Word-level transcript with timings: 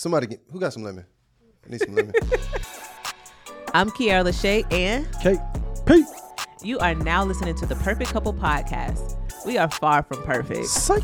Somebody 0.00 0.28
get, 0.28 0.40
who 0.50 0.58
got 0.58 0.72
some 0.72 0.82
lemon? 0.82 1.04
I 1.66 1.70
need 1.70 1.80
some 1.82 1.94
lemon. 1.94 2.14
I'm 3.74 3.90
Keaira 3.90 4.24
Lashae, 4.24 4.64
and 4.72 5.06
Kate, 5.20 5.38
Pete, 5.84 6.06
you 6.62 6.78
are 6.78 6.94
now 6.94 7.22
listening 7.22 7.54
to 7.56 7.66
the 7.66 7.74
Perfect 7.74 8.10
Couple 8.10 8.32
Podcast. 8.32 9.18
We 9.44 9.58
are 9.58 9.70
far 9.70 10.02
from 10.02 10.22
perfect, 10.22 10.68
psych. 10.68 11.02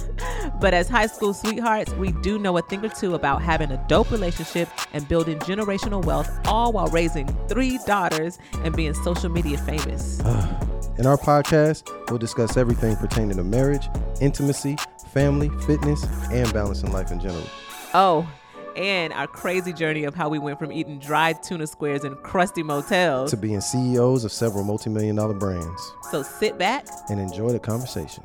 but 0.60 0.72
as 0.72 0.88
high 0.88 1.06
school 1.08 1.34
sweethearts, 1.34 1.92
we 1.96 2.12
do 2.12 2.38
know 2.38 2.56
a 2.56 2.62
thing 2.62 2.82
or 2.82 2.88
two 2.88 3.14
about 3.14 3.42
having 3.42 3.70
a 3.72 3.86
dope 3.88 4.10
relationship 4.10 4.70
and 4.94 5.06
building 5.06 5.38
generational 5.40 6.02
wealth, 6.02 6.30
all 6.46 6.72
while 6.72 6.86
raising 6.86 7.26
three 7.46 7.78
daughters 7.84 8.38
and 8.64 8.74
being 8.74 8.94
social 8.94 9.28
media 9.28 9.58
famous. 9.58 10.18
In 10.98 11.06
our 11.06 11.18
podcast, 11.18 11.86
we'll 12.08 12.16
discuss 12.16 12.56
everything 12.56 12.96
pertaining 12.96 13.36
to 13.36 13.44
marriage, 13.44 13.90
intimacy, 14.22 14.78
family, 15.12 15.50
fitness, 15.66 16.06
and 16.30 16.50
balancing 16.54 16.90
life 16.90 17.10
in 17.10 17.20
general. 17.20 17.44
Oh, 17.92 18.28
and 18.76 19.12
our 19.12 19.26
crazy 19.26 19.72
journey 19.72 20.04
of 20.04 20.14
how 20.14 20.28
we 20.28 20.38
went 20.38 20.60
from 20.60 20.70
eating 20.70 21.00
dried 21.00 21.42
tuna 21.42 21.66
squares 21.66 22.04
in 22.04 22.14
crusty 22.16 22.62
motels 22.62 23.30
To 23.30 23.36
being 23.36 23.60
CEOs 23.60 24.24
of 24.24 24.30
several 24.30 24.62
multi-million 24.62 25.16
dollar 25.16 25.34
brands 25.34 25.92
So 26.10 26.22
sit 26.22 26.56
back, 26.56 26.86
and 27.08 27.18
enjoy 27.18 27.50
the 27.50 27.58
conversation. 27.58 28.22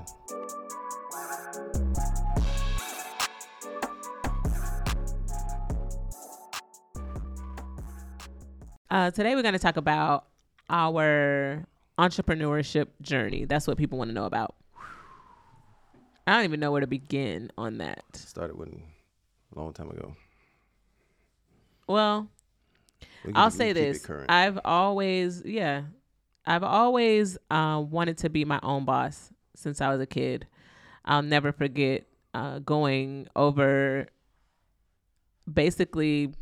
Uh, 8.92 9.10
today 9.12 9.36
we're 9.36 9.42
going 9.42 9.54
to 9.54 9.60
talk 9.60 9.78
about 9.78 10.26
our 10.70 11.66
entrepreneurship 11.98 12.88
journey. 13.02 13.46
That's 13.46 13.66
what 13.68 13.78
people 13.78 13.98
want 13.98 14.10
to 14.10 14.14
know 14.14 14.26
about. 14.26 14.56
I 16.28 16.34
don't 16.34 16.44
even 16.44 16.60
know 16.60 16.72
where 16.72 16.82
to 16.82 16.88
begin 16.88 17.52
on 17.58 17.80
that. 17.80 18.04
Started 18.14 18.58
when 18.58 18.70
a 18.70 18.95
long 19.62 19.74
time 19.74 19.90
ago. 19.90 20.16
Well, 21.88 22.28
We 23.24 23.32
can- 23.34 23.42
I'll 23.42 23.52
say 23.52 23.74
this. 23.74 23.98
I've 24.30 24.60
always, 24.66 25.42
yeah, 25.46 25.84
I've 26.46 26.64
always 26.64 27.38
uh, 27.50 27.84
wanted 27.90 28.18
to 28.20 28.30
be 28.30 28.46
my 28.46 28.60
own 28.64 28.86
boss 28.86 29.32
since 29.56 29.82
I 29.82 29.90
was 29.90 30.00
a 30.02 30.06
kid. 30.06 30.48
I'll 31.04 31.22
never 31.22 31.52
forget 31.52 32.06
uh, 32.34 32.60
going 32.60 33.28
over 33.36 34.08
basically 35.52 36.34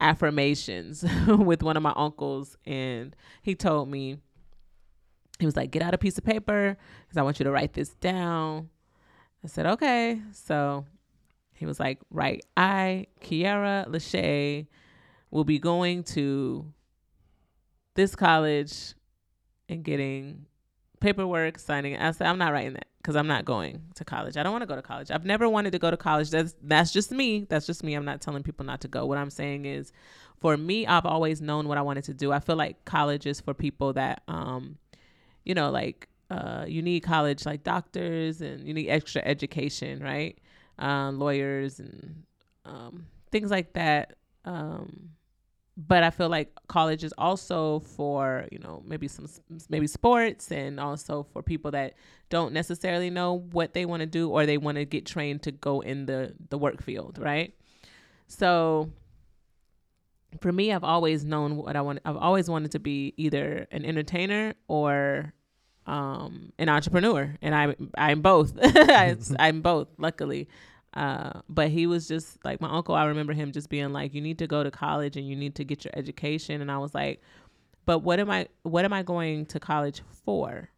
affirmations 0.00 1.04
with 1.26 1.62
one 1.62 1.76
of 1.76 1.82
my 1.82 1.92
uncles, 1.96 2.56
and 2.66 3.14
he 3.42 3.54
told 3.54 3.88
me 3.88 4.18
he 5.38 5.46
was 5.46 5.56
like, 5.56 5.70
"Get 5.70 5.82
out 5.82 5.94
a 5.94 5.98
piece 5.98 6.18
of 6.18 6.24
paper 6.24 6.76
because 7.06 7.16
I 7.16 7.22
want 7.22 7.38
you 7.38 7.44
to 7.44 7.50
write 7.50 7.72
this 7.72 7.90
down." 7.94 8.68
I 9.44 9.48
said, 9.48 9.66
"Okay." 9.66 10.20
So 10.32 10.84
he 11.56 11.66
was 11.66 11.80
like, 11.80 11.98
"Right, 12.10 12.44
I, 12.56 13.06
Keaira 13.20 13.88
Lashae." 13.88 14.66
will 15.30 15.44
be 15.44 15.58
going 15.58 16.02
to 16.02 16.72
this 17.94 18.14
college 18.14 18.94
and 19.68 19.82
getting 19.84 20.46
paperwork, 21.00 21.58
signing. 21.58 21.96
I 21.96 22.10
said, 22.12 22.26
I'm 22.26 22.38
not 22.38 22.52
writing 22.52 22.74
that 22.74 22.86
because 22.98 23.16
I'm 23.16 23.26
not 23.26 23.44
going 23.44 23.82
to 23.94 24.04
college. 24.04 24.36
I 24.36 24.42
don't 24.42 24.52
want 24.52 24.62
to 24.62 24.66
go 24.66 24.76
to 24.76 24.82
college. 24.82 25.10
I've 25.10 25.24
never 25.24 25.48
wanted 25.48 25.72
to 25.72 25.78
go 25.78 25.90
to 25.90 25.96
college. 25.96 26.30
That's 26.30 26.54
that's 26.62 26.92
just 26.92 27.10
me. 27.10 27.46
That's 27.48 27.66
just 27.66 27.82
me. 27.82 27.94
I'm 27.94 28.04
not 28.04 28.20
telling 28.20 28.42
people 28.42 28.64
not 28.64 28.80
to 28.82 28.88
go. 28.88 29.06
What 29.06 29.18
I'm 29.18 29.30
saying 29.30 29.64
is, 29.66 29.92
for 30.40 30.56
me, 30.56 30.86
I've 30.86 31.06
always 31.06 31.40
known 31.40 31.68
what 31.68 31.78
I 31.78 31.82
wanted 31.82 32.04
to 32.04 32.14
do. 32.14 32.32
I 32.32 32.40
feel 32.40 32.56
like 32.56 32.84
college 32.84 33.26
is 33.26 33.40
for 33.40 33.54
people 33.54 33.92
that, 33.94 34.22
um, 34.28 34.78
you 35.44 35.54
know, 35.54 35.70
like 35.70 36.08
uh, 36.30 36.64
you 36.66 36.82
need 36.82 37.00
college, 37.00 37.44
like 37.46 37.62
doctors, 37.62 38.40
and 38.40 38.66
you 38.66 38.74
need 38.74 38.88
extra 38.88 39.22
education, 39.24 40.02
right? 40.02 40.38
Uh, 40.78 41.10
lawyers 41.10 41.78
and 41.80 42.22
um, 42.64 43.06
things 43.30 43.50
like 43.50 43.72
that. 43.74 44.14
Um, 44.44 45.10
but 45.76 46.02
I 46.02 46.10
feel 46.10 46.28
like 46.28 46.54
college 46.68 47.04
is 47.04 47.12
also 47.18 47.80
for 47.80 48.46
you 48.50 48.58
know 48.58 48.82
maybe 48.86 49.08
some 49.08 49.28
maybe 49.68 49.86
sports 49.86 50.50
and 50.50 50.80
also 50.80 51.22
for 51.32 51.42
people 51.42 51.70
that 51.72 51.94
don't 52.30 52.52
necessarily 52.52 53.10
know 53.10 53.40
what 53.52 53.74
they 53.74 53.84
want 53.84 54.00
to 54.00 54.06
do 54.06 54.30
or 54.30 54.46
they 54.46 54.58
want 54.58 54.76
to 54.76 54.84
get 54.84 55.04
trained 55.04 55.42
to 55.42 55.52
go 55.52 55.80
in 55.80 56.06
the 56.06 56.34
the 56.48 56.58
work 56.58 56.82
field, 56.82 57.18
right? 57.18 57.54
So 58.26 58.90
for 60.40 60.52
me, 60.52 60.72
I've 60.72 60.84
always 60.84 61.24
known 61.24 61.56
what 61.56 61.76
I 61.76 61.80
want. 61.82 62.00
I've 62.04 62.16
always 62.16 62.48
wanted 62.48 62.72
to 62.72 62.78
be 62.78 63.14
either 63.16 63.66
an 63.70 63.84
entertainer 63.84 64.54
or 64.68 65.32
um, 65.86 66.52
an 66.58 66.68
entrepreneur, 66.68 67.34
and 67.40 67.54
I'm 67.54 67.90
I'm 67.96 68.20
both. 68.20 68.52
I, 68.62 69.16
I'm 69.38 69.62
both. 69.62 69.88
Luckily, 69.98 70.48
uh, 70.94 71.40
but 71.48 71.68
he 71.70 71.86
was 71.86 72.08
just 72.08 72.44
like 72.44 72.60
my 72.60 72.70
uncle. 72.70 72.94
I 72.94 73.06
remember 73.06 73.32
him 73.32 73.52
just 73.52 73.68
being 73.68 73.92
like, 73.92 74.14
"You 74.14 74.20
need 74.20 74.38
to 74.38 74.46
go 74.46 74.62
to 74.64 74.70
college 74.70 75.16
and 75.16 75.28
you 75.28 75.36
need 75.36 75.54
to 75.56 75.64
get 75.64 75.84
your 75.84 75.92
education." 75.96 76.60
And 76.60 76.70
I 76.70 76.78
was 76.78 76.94
like, 76.94 77.22
"But 77.84 78.00
what 78.00 78.18
am 78.20 78.30
I? 78.30 78.48
What 78.62 78.84
am 78.84 78.92
I 78.92 79.02
going 79.02 79.46
to 79.46 79.60
college 79.60 80.02
for?" 80.24 80.70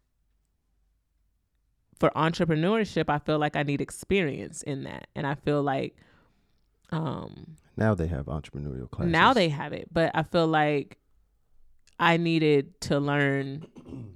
For 1.99 2.09
entrepreneurship, 2.11 3.09
I 3.09 3.19
feel 3.19 3.39
like 3.39 3.57
I 3.57 3.63
need 3.63 3.81
experience 3.81 4.61
in 4.61 4.83
that, 4.83 5.07
and 5.15 5.27
I 5.27 5.35
feel 5.35 5.61
like 5.61 5.97
um, 6.91 7.57
now 7.75 7.93
they 7.93 8.07
have 8.07 8.27
entrepreneurial 8.27 8.89
classes. 8.89 9.11
now 9.11 9.33
they 9.33 9.49
have 9.49 9.73
it, 9.73 9.87
but 9.91 10.11
I 10.13 10.23
feel 10.23 10.47
like 10.47 10.97
I 11.99 12.17
needed 12.17 12.79
to 12.81 12.99
learn 12.99 13.65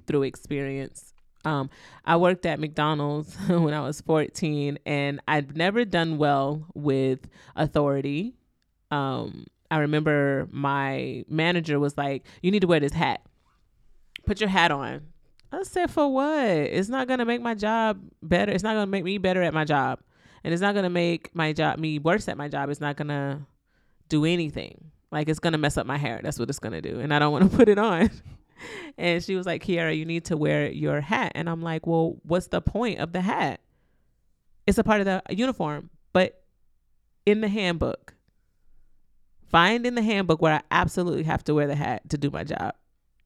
through 0.08 0.24
experience. 0.24 1.14
Um, 1.46 1.70
I 2.06 2.16
worked 2.16 2.46
at 2.46 2.60
McDonald's 2.60 3.36
when 3.48 3.74
I 3.74 3.82
was 3.82 4.02
14, 4.02 4.80
and 4.86 5.20
I'd 5.28 5.58
never 5.58 5.84
done 5.84 6.18
well 6.18 6.66
with 6.74 7.28
authority. 7.56 8.36
Um, 8.92 9.46
I 9.70 9.80
remember 9.80 10.48
my 10.52 11.26
manager 11.28 11.80
was 11.80 11.98
like, 11.98 12.26
"You 12.42 12.52
need 12.52 12.62
to 12.62 12.68
wear 12.68 12.80
this 12.80 12.94
hat. 12.94 13.22
Put 14.26 14.40
your 14.40 14.50
hat 14.50 14.72
on." 14.72 15.02
I 15.52 15.64
said, 15.64 15.92
"For 15.92 16.12
what? 16.12 16.46
It's 16.48 16.90
not 16.90 17.08
gonna 17.08 17.26
make 17.26 17.42
my 17.42 17.56
job 17.56 18.00
better. 18.22 18.52
It's 18.52 18.64
not 18.64 18.76
gonna 18.76 18.88
make 18.88 19.04
me 19.04 19.18
better 19.18 19.42
at 19.42 19.54
my 19.54 19.66
job, 19.66 20.00
and 20.44 20.54
it's 20.54 20.62
not 20.62 20.76
gonna 20.76 20.90
make 20.90 21.36
my 21.36 21.54
job 21.54 21.80
me 21.80 22.00
worse 22.00 22.28
at 22.28 22.38
my 22.38 22.48
job. 22.48 22.70
It's 22.70 22.80
not 22.80 22.96
gonna 22.96 23.48
do 24.10 24.26
anything. 24.26 24.92
Like 25.14 25.30
it's 25.30 25.40
gonna 25.40 25.60
mess 25.60 25.78
up 25.78 25.86
my 25.86 25.98
hair. 25.98 26.20
That's 26.24 26.40
what 26.40 26.50
it's 26.50 26.60
gonna 26.60 26.82
do, 26.82 27.00
and 27.00 27.14
I 27.14 27.20
don't 27.20 27.32
want 27.32 27.50
to 27.50 27.56
put 27.58 27.70
it 27.70 27.78
on." 27.78 28.10
and 28.98 29.24
she 29.24 29.36
was 29.36 29.46
like, 29.46 29.64
"Keaira, 29.64 29.96
you 29.96 30.06
need 30.06 30.26
to 30.26 30.36
wear 30.36 30.70
your 30.72 31.02
hat." 31.02 31.34
And 31.36 31.48
I'm 31.48 31.62
like, 31.62 31.86
"Well, 31.86 32.18
what's 32.24 32.48
the 32.48 32.62
point 32.62 33.00
of 33.00 33.14
the 33.14 33.22
hat? 33.22 33.62
It's 34.66 34.80
a 34.80 34.84
part 34.84 35.02
of 35.02 35.06
the 35.06 35.22
uniform, 35.30 35.92
but 36.14 36.42
in 37.26 37.42
the 37.42 37.48
handbook, 37.48 38.16
find 39.50 39.86
in 39.86 39.94
the 39.94 40.02
handbook 40.02 40.42
where 40.42 40.54
I 40.54 40.62
absolutely 40.72 41.24
have 41.24 41.44
to 41.46 41.54
wear 41.54 41.68
the 41.68 41.76
hat 41.76 42.10
to 42.10 42.18
do 42.18 42.32
my 42.32 42.44
job." 42.44 42.74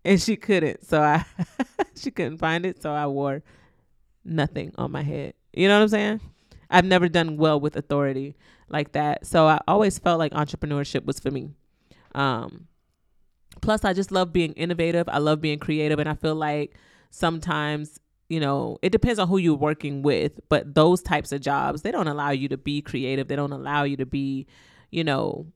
And 0.03 0.21
she 0.21 0.35
couldn't, 0.35 0.85
so 0.85 1.01
I 1.01 1.25
she 1.95 2.11
couldn't 2.11 2.39
find 2.39 2.65
it, 2.65 2.81
so 2.81 2.91
I 2.91 3.07
wore 3.07 3.43
nothing 4.25 4.73
on 4.77 4.91
my 4.91 5.03
head. 5.03 5.35
You 5.53 5.69
know 5.69 5.77
what 5.77 5.83
I'm 5.83 5.89
saying? 5.89 6.21
I've 6.69 6.85
never 6.85 7.07
done 7.07 7.37
well 7.37 7.61
with 7.61 7.77
authority 7.77 8.35
like 8.67 8.91
that, 8.91 9.25
so 9.25 9.47
I 9.47 9.61
always 9.69 9.97
felt 9.99 10.19
like 10.19 10.33
entrepreneurship 10.33 11.05
was 11.05 11.17
for 11.17 11.31
me. 11.31 11.51
Um, 12.17 12.67
plus 13.61 13.83
i 13.85 13.93
just 13.93 14.11
love 14.11 14.31
being 14.33 14.53
innovative 14.53 15.07
i 15.09 15.17
love 15.17 15.41
being 15.41 15.57
creative 15.59 15.97
and 15.99 16.07
i 16.07 16.13
feel 16.13 16.35
like 16.35 16.75
sometimes 17.09 17.99
you 18.29 18.39
know 18.39 18.77
it 18.81 18.91
depends 18.91 19.17
on 19.19 19.27
who 19.27 19.37
you're 19.37 19.55
working 19.55 20.01
with 20.03 20.39
but 20.49 20.75
those 20.75 21.01
types 21.01 21.31
of 21.31 21.41
jobs 21.41 21.81
they 21.81 21.91
don't 21.91 22.07
allow 22.07 22.29
you 22.29 22.47
to 22.47 22.57
be 22.57 22.81
creative 22.81 23.27
they 23.27 23.35
don't 23.35 23.51
allow 23.51 23.83
you 23.83 23.97
to 23.97 24.05
be 24.05 24.45
you 24.91 25.03
know 25.03 25.47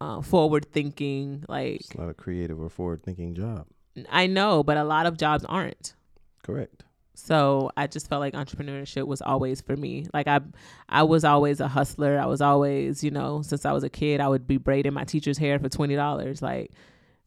uh, 0.00 0.20
forward 0.22 0.64
thinking 0.72 1.44
like 1.48 1.80
It's 1.80 1.94
not 1.96 2.08
a 2.08 2.14
creative 2.14 2.60
or 2.60 2.68
forward-thinking 2.68 3.34
job. 3.34 3.66
i 4.10 4.26
know 4.26 4.62
but 4.62 4.76
a 4.76 4.84
lot 4.84 5.06
of 5.06 5.16
jobs 5.18 5.44
aren't 5.44 5.94
Correct. 6.42 6.84
So 7.14 7.70
i 7.76 7.86
just 7.86 8.08
felt 8.08 8.20
like 8.20 8.34
entrepreneurship 8.34 9.06
was 9.06 9.20
always 9.20 9.60
for 9.60 9.76
me. 9.76 10.06
Like 10.14 10.26
i 10.28 10.40
i 10.88 11.02
was 11.02 11.24
always 11.24 11.60
a 11.60 11.68
hustler. 11.68 12.18
I 12.18 12.26
was 12.26 12.40
always 12.40 13.04
you 13.04 13.10
know 13.10 13.42
since 13.42 13.64
i 13.64 13.72
was 13.72 13.84
a 13.84 13.90
kid 13.90 14.20
i 14.20 14.28
would 14.28 14.46
be 14.46 14.56
braiding 14.56 14.94
my 14.94 15.04
teacher's 15.04 15.38
hair 15.38 15.58
for 15.58 15.68
$20 15.68 16.42
like 16.42 16.72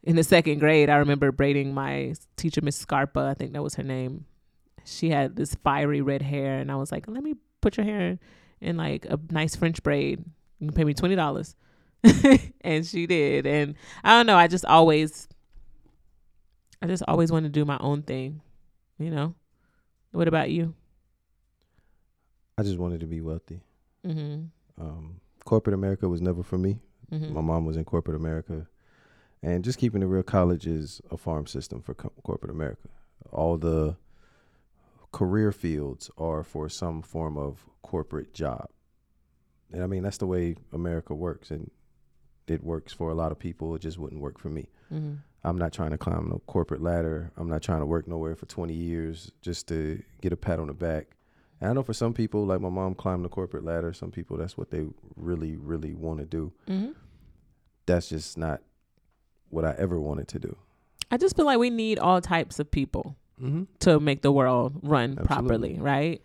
in 0.03 0.15
the 0.15 0.23
second 0.23 0.59
grade 0.59 0.89
i 0.89 0.97
remember 0.97 1.31
braiding 1.31 1.73
my 1.73 2.13
teacher 2.35 2.61
miss 2.61 2.75
scarpa 2.75 3.21
i 3.21 3.33
think 3.33 3.53
that 3.53 3.63
was 3.63 3.75
her 3.75 3.83
name. 3.83 4.25
She 4.87 5.09
had 5.09 5.35
this 5.35 5.55
fiery 5.63 6.01
red 6.01 6.21
hair 6.21 6.57
and 6.57 6.71
i 6.71 6.75
was 6.75 6.91
like 6.91 7.07
let 7.07 7.23
me 7.23 7.35
put 7.61 7.77
your 7.77 7.85
hair 7.85 8.01
in, 8.01 8.19
in 8.61 8.77
like 8.77 9.05
a 9.05 9.19
nice 9.31 9.55
french 9.55 9.81
braid. 9.83 10.23
You 10.59 10.67
can 10.67 10.75
pay 10.75 10.83
me 10.83 10.93
$20 10.93 11.55
and 12.61 12.85
she 12.85 13.05
did. 13.05 13.45
And 13.45 13.75
i 14.03 14.11
don't 14.11 14.25
know 14.25 14.38
i 14.38 14.47
just 14.47 14.65
always 14.65 15.27
i 16.81 16.88
just 16.88 17.03
always 17.07 17.31
wanted 17.31 17.53
to 17.53 17.59
do 17.59 17.65
my 17.65 17.77
own 17.79 18.01
thing 18.01 18.41
you 18.97 19.09
know 19.09 19.35
what 20.15 20.27
about 20.27 20.50
you 20.50 20.73
I 22.57 22.63
just 22.63 22.77
wanted 22.77 23.01
to 23.01 23.06
be 23.06 23.21
wealthy. 23.21 23.62
mm-hmm. 24.06 24.45
Um, 24.81 25.19
corporate 25.45 25.73
America 25.73 26.07
was 26.07 26.21
never 26.21 26.41
for 26.44 26.57
me. 26.57 26.79
Mm-hmm. 27.12 27.33
My 27.33 27.41
mom 27.41 27.65
was 27.65 27.77
in 27.77 27.85
corporate 27.85 28.15
America, 28.15 28.67
and 29.44 29.63
just 29.63 29.77
keeping 29.77 30.01
it 30.01 30.06
real, 30.06 30.23
college 30.23 30.65
is 30.65 31.01
a 31.12 31.17
farm 31.17 31.47
system 31.47 31.81
for 31.81 31.94
co- 31.94 32.13
corporate 32.23 32.51
America. 32.51 32.88
All 33.31 33.57
the 33.57 33.97
career 35.12 35.51
fields 35.51 36.09
are 36.17 36.44
for 36.44 36.67
some 36.69 37.01
form 37.01 37.38
of 37.38 37.65
corporate 37.81 38.33
job. 38.33 38.69
and 39.71 39.83
I 39.83 39.88
mean 39.88 40.03
that's 40.03 40.17
the 40.17 40.27
way 40.27 40.56
America 40.73 41.13
works, 41.13 41.51
and 41.51 41.69
it 42.47 42.63
works 42.63 42.94
for 42.94 43.09
a 43.09 43.15
lot 43.15 43.31
of 43.31 43.39
people. 43.39 43.75
It 43.75 43.81
just 43.81 43.97
wouldn't 43.97 44.21
work 44.21 44.39
for 44.39 44.50
me. 44.50 44.69
Mm-hmm. 44.91 45.15
I'm 45.45 45.57
not 45.57 45.71
trying 45.74 45.92
to 45.92 45.97
climb 45.97 46.27
no 46.30 46.42
corporate 46.47 46.81
ladder. 46.81 47.31
I'm 47.38 47.47
not 47.50 47.62
trying 47.62 47.80
to 47.80 47.86
work 47.86 48.07
nowhere 48.07 48.36
for 48.36 48.45
20 48.47 48.74
years 48.74 49.31
just 49.42 49.68
to 49.69 50.01
get 50.21 50.33
a 50.33 50.38
pat 50.38 50.59
on 50.59 50.68
the 50.68 50.74
back. 50.74 51.07
And 51.62 51.69
I 51.69 51.74
know 51.74 51.83
for 51.83 51.94
some 51.94 52.13
people, 52.13 52.45
like 52.45 52.59
my 52.59 52.69
mom 52.69 52.95
climbed 52.95 53.24
the 53.24 53.30
corporate 53.30 53.63
ladder. 53.63 53.94
Some 53.94 54.12
people, 54.12 54.38
that's 54.38 54.57
what 54.57 54.71
they 54.71 54.86
really, 55.15 55.56
really 55.56 55.94
want 55.94 56.19
to 56.19 56.25
do. 56.25 56.51
Mm-hmm. 56.68 56.92
That's 57.86 58.09
just 58.09 58.38
not 58.38 58.62
what 59.50 59.63
I 59.63 59.75
ever 59.77 60.00
wanted 60.00 60.27
to 60.30 60.39
do. 60.39 60.57
I 61.12 61.18
just 61.18 61.36
feel 61.36 61.45
like 61.45 61.59
we 61.59 61.69
need 61.69 62.00
all 62.00 62.19
types 62.21 62.59
of 62.59 62.69
people 62.69 63.15
Mm-hmm. 63.41 63.63
to 63.80 64.00
make 64.00 64.21
the 64.21 64.31
world 64.31 64.80
run 64.81 65.18
Absolutely. 65.19 65.27
properly, 65.75 65.80
right? 65.81 66.21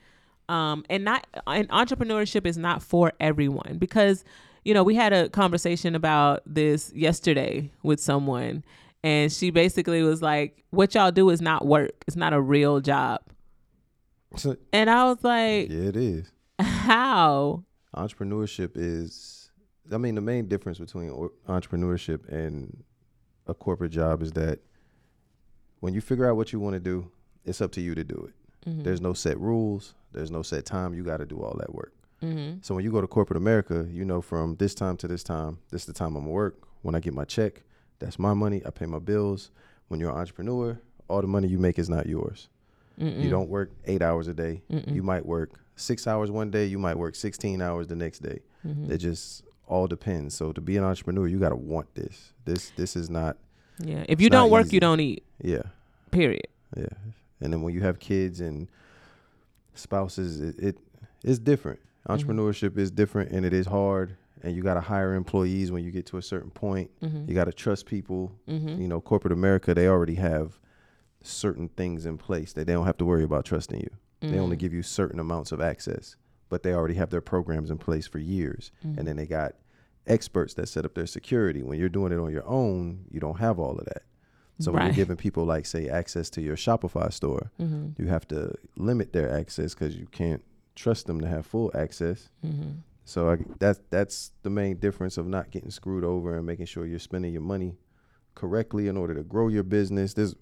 Um, 0.48 0.84
and 0.88 1.04
not 1.04 1.26
and 1.44 1.68
entrepreneurship 1.70 2.46
is 2.46 2.56
not 2.56 2.84
for 2.84 3.12
everyone 3.18 3.78
because 3.80 4.22
you 4.64 4.74
know 4.74 4.84
we 4.84 4.94
had 4.94 5.12
a 5.12 5.28
conversation 5.28 5.96
about 5.96 6.42
this 6.46 6.92
yesterday 6.94 7.72
with 7.82 7.98
someone, 7.98 8.62
and 9.02 9.32
she 9.32 9.50
basically 9.50 10.02
was 10.02 10.20
like, 10.22 10.62
"What 10.70 10.94
y'all 10.94 11.10
do 11.10 11.30
is 11.30 11.40
not 11.40 11.66
work. 11.66 12.04
It's 12.06 12.16
not 12.16 12.32
a 12.32 12.40
real 12.40 12.80
job." 12.80 13.20
So, 14.36 14.56
And 14.72 14.88
I 14.88 15.04
was 15.04 15.18
like, 15.24 15.70
yeah, 15.70 15.88
it 15.88 15.96
is. 15.96 16.30
"How?" 16.58 17.64
Entrepreneurship 17.96 18.72
is, 18.76 19.50
I 19.92 19.98
mean, 19.98 20.14
the 20.14 20.20
main 20.20 20.46
difference 20.48 20.78
between 20.78 21.10
or- 21.10 21.32
entrepreneurship 21.48 22.28
and 22.28 22.84
a 23.46 23.54
corporate 23.54 23.90
job 23.92 24.22
is 24.22 24.32
that 24.32 24.60
when 25.80 25.94
you 25.94 26.00
figure 26.00 26.28
out 26.28 26.36
what 26.36 26.52
you 26.52 26.60
want 26.60 26.74
to 26.74 26.80
do, 26.80 27.10
it's 27.44 27.60
up 27.60 27.72
to 27.72 27.80
you 27.80 27.94
to 27.94 28.04
do 28.04 28.28
it. 28.28 28.68
Mhm. 28.70 28.84
There's 28.84 29.00
no 29.00 29.12
set 29.12 29.40
rules. 29.40 29.94
There's 30.12 30.30
no 30.30 30.42
set 30.42 30.66
time. 30.66 30.94
You 30.94 31.02
got 31.02 31.16
to 31.16 31.26
do 31.26 31.40
all 31.42 31.56
that 31.58 31.74
work. 31.74 31.92
Mhm. 32.22 32.64
So 32.64 32.74
when 32.74 32.84
you 32.84 32.92
go 32.92 33.00
to 33.00 33.06
corporate 33.06 33.38
America, 33.38 33.88
you 33.90 34.04
know 34.04 34.20
from 34.20 34.56
this 34.56 34.74
time 34.74 34.96
to 34.98 35.08
this 35.08 35.24
time, 35.24 35.58
this 35.70 35.82
is 35.82 35.86
the 35.86 35.92
time 35.94 36.14
I'm 36.16 36.22
gonna 36.24 36.30
work. 36.32 36.62
When 36.82 36.94
I 36.94 37.00
get 37.00 37.14
my 37.14 37.24
check, 37.24 37.62
that's 38.00 38.18
my 38.18 38.34
money. 38.34 38.60
I 38.66 38.70
pay 38.70 38.86
my 38.86 38.98
bills. 38.98 39.50
When 39.88 40.00
you're 40.00 40.10
an 40.10 40.16
entrepreneur, 40.18 40.78
all 41.08 41.20
the 41.20 41.26
money 41.28 41.46
you 41.48 41.58
make 41.58 41.78
is 41.78 41.88
not 41.88 42.06
yours. 42.06 42.48
Mm-mm. 43.00 43.22
You 43.22 43.30
don't 43.30 43.48
work 43.48 43.70
eight 43.86 44.02
hours 44.02 44.28
a 44.28 44.34
day. 44.34 44.62
Mm-mm. 44.70 44.92
You 44.94 45.02
might 45.02 45.24
work 45.24 45.52
six 45.76 46.06
hours 46.06 46.30
one 46.30 46.50
day. 46.50 46.66
You 46.66 46.78
might 46.78 46.96
work 46.96 47.14
16 47.14 47.62
hours 47.62 47.86
the 47.86 47.96
next 47.96 48.18
day. 48.20 48.40
Mhm. 48.66 48.90
It 48.90 48.98
just 48.98 49.42
all 49.66 49.86
depends. 49.86 50.34
So 50.34 50.52
to 50.52 50.60
be 50.60 50.76
an 50.76 50.84
entrepreneur, 50.84 51.26
you 51.26 51.38
gotta 51.38 51.56
want 51.56 51.94
this. 51.94 52.32
This 52.44 52.70
this 52.76 52.96
is 52.96 53.08
not. 53.08 53.36
Yeah. 53.78 54.04
If 54.08 54.20
you 54.20 54.28
don't 54.28 54.50
work, 54.50 54.66
easy. 54.66 54.76
you 54.76 54.80
don't 54.80 55.00
eat. 55.00 55.24
Yeah, 55.42 55.62
Period. 56.10 56.46
yeah. 56.76 56.86
And 57.40 57.52
then 57.52 57.62
when 57.62 57.72
you 57.72 57.80
have 57.80 57.98
kids 57.98 58.40
and 58.42 58.68
spouses, 59.74 60.40
it, 60.40 60.58
it 60.58 60.78
it's 61.24 61.38
different. 61.38 61.80
Mm-hmm. 62.08 62.12
Entrepreneurship 62.30 62.76
is 62.78 62.90
different, 62.90 63.30
and 63.32 63.44
it 63.46 63.52
is 63.52 63.66
hard. 63.66 64.16
And 64.42 64.54
you 64.56 64.62
gotta 64.62 64.80
hire 64.80 65.14
employees 65.14 65.70
when 65.70 65.84
you 65.84 65.90
get 65.90 66.06
to 66.06 66.16
a 66.18 66.22
certain 66.22 66.50
point. 66.50 66.90
Mm-hmm. 67.02 67.28
You 67.28 67.34
gotta 67.34 67.52
trust 67.52 67.86
people. 67.86 68.32
mm-hmm. 68.48 68.80
You 68.80 68.88
know, 68.88 69.00
corporate 69.00 69.32
America, 69.32 69.74
they 69.74 69.86
already 69.88 70.14
have 70.16 70.58
certain 71.22 71.68
things 71.68 72.06
in 72.06 72.16
place 72.18 72.52
that 72.54 72.66
they 72.66 72.72
don't 72.72 72.86
have 72.86 72.96
to 72.98 73.04
worry 73.04 73.24
about 73.24 73.44
trusting 73.44 73.80
you. 73.80 73.90
They 74.20 74.38
only 74.38 74.56
Mm-hmm. 74.56 74.60
give 74.60 74.72
you 74.74 74.82
certain 74.82 75.18
amounts 75.18 75.50
of 75.52 75.60
access, 75.62 76.16
but 76.50 76.62
they 76.62 76.74
already 76.74 76.94
have 76.94 77.08
their 77.10 77.22
programs 77.22 77.70
in 77.70 77.78
place 77.78 78.06
for 78.06 78.18
years. 78.18 78.70
Mm-hmm. 78.86 78.98
And 78.98 79.08
then 79.08 79.16
they 79.16 79.26
got 79.26 79.54
experts 80.06 80.54
that 80.54 80.68
set 80.68 80.84
up 80.84 80.94
their 80.94 81.06
security. 81.06 81.62
When 81.62 81.78
you're 81.78 81.88
doing 81.88 82.12
it 82.12 82.18
on 82.18 82.30
your 82.30 82.46
own, 82.46 83.04
you 83.10 83.18
don't 83.20 83.38
have 83.38 83.58
all 83.58 83.78
of 83.78 83.84
that. 83.86 84.02
So 84.58 84.72
when 84.72 84.82
you're 84.84 84.92
giving 84.94 85.16
people 85.16 85.46
like 85.46 85.64
say 85.64 85.88
access 85.88 86.28
to 86.30 86.42
your 86.42 86.56
Shopify 86.56 87.10
store, 87.10 87.50
Mm-hmm. 87.58 88.02
you 88.02 88.08
have 88.08 88.28
to 88.28 88.52
limit 88.76 89.14
their 89.14 89.30
access 89.34 89.72
because 89.74 89.96
you 89.96 90.06
can't 90.06 90.42
trust 90.76 91.06
them 91.06 91.18
to 91.22 91.26
have 91.28 91.46
full 91.46 91.70
access. 91.74 92.28
Mm-hmm. 92.44 92.72
So 93.10 93.28
I, 93.30 93.38
that's 93.58 93.80
that's 93.90 94.30
the 94.42 94.50
main 94.50 94.76
difference 94.76 95.18
of 95.18 95.26
not 95.26 95.50
getting 95.50 95.70
screwed 95.70 96.04
over 96.04 96.36
and 96.36 96.46
making 96.46 96.66
sure 96.66 96.86
you're 96.86 97.00
spending 97.00 97.32
your 97.32 97.42
money 97.42 97.74
correctly 98.36 98.86
in 98.86 98.96
order 98.96 99.14
to 99.14 99.24
grow 99.24 99.48
your 99.48 99.64
business. 99.64 100.14
There's 100.14 100.36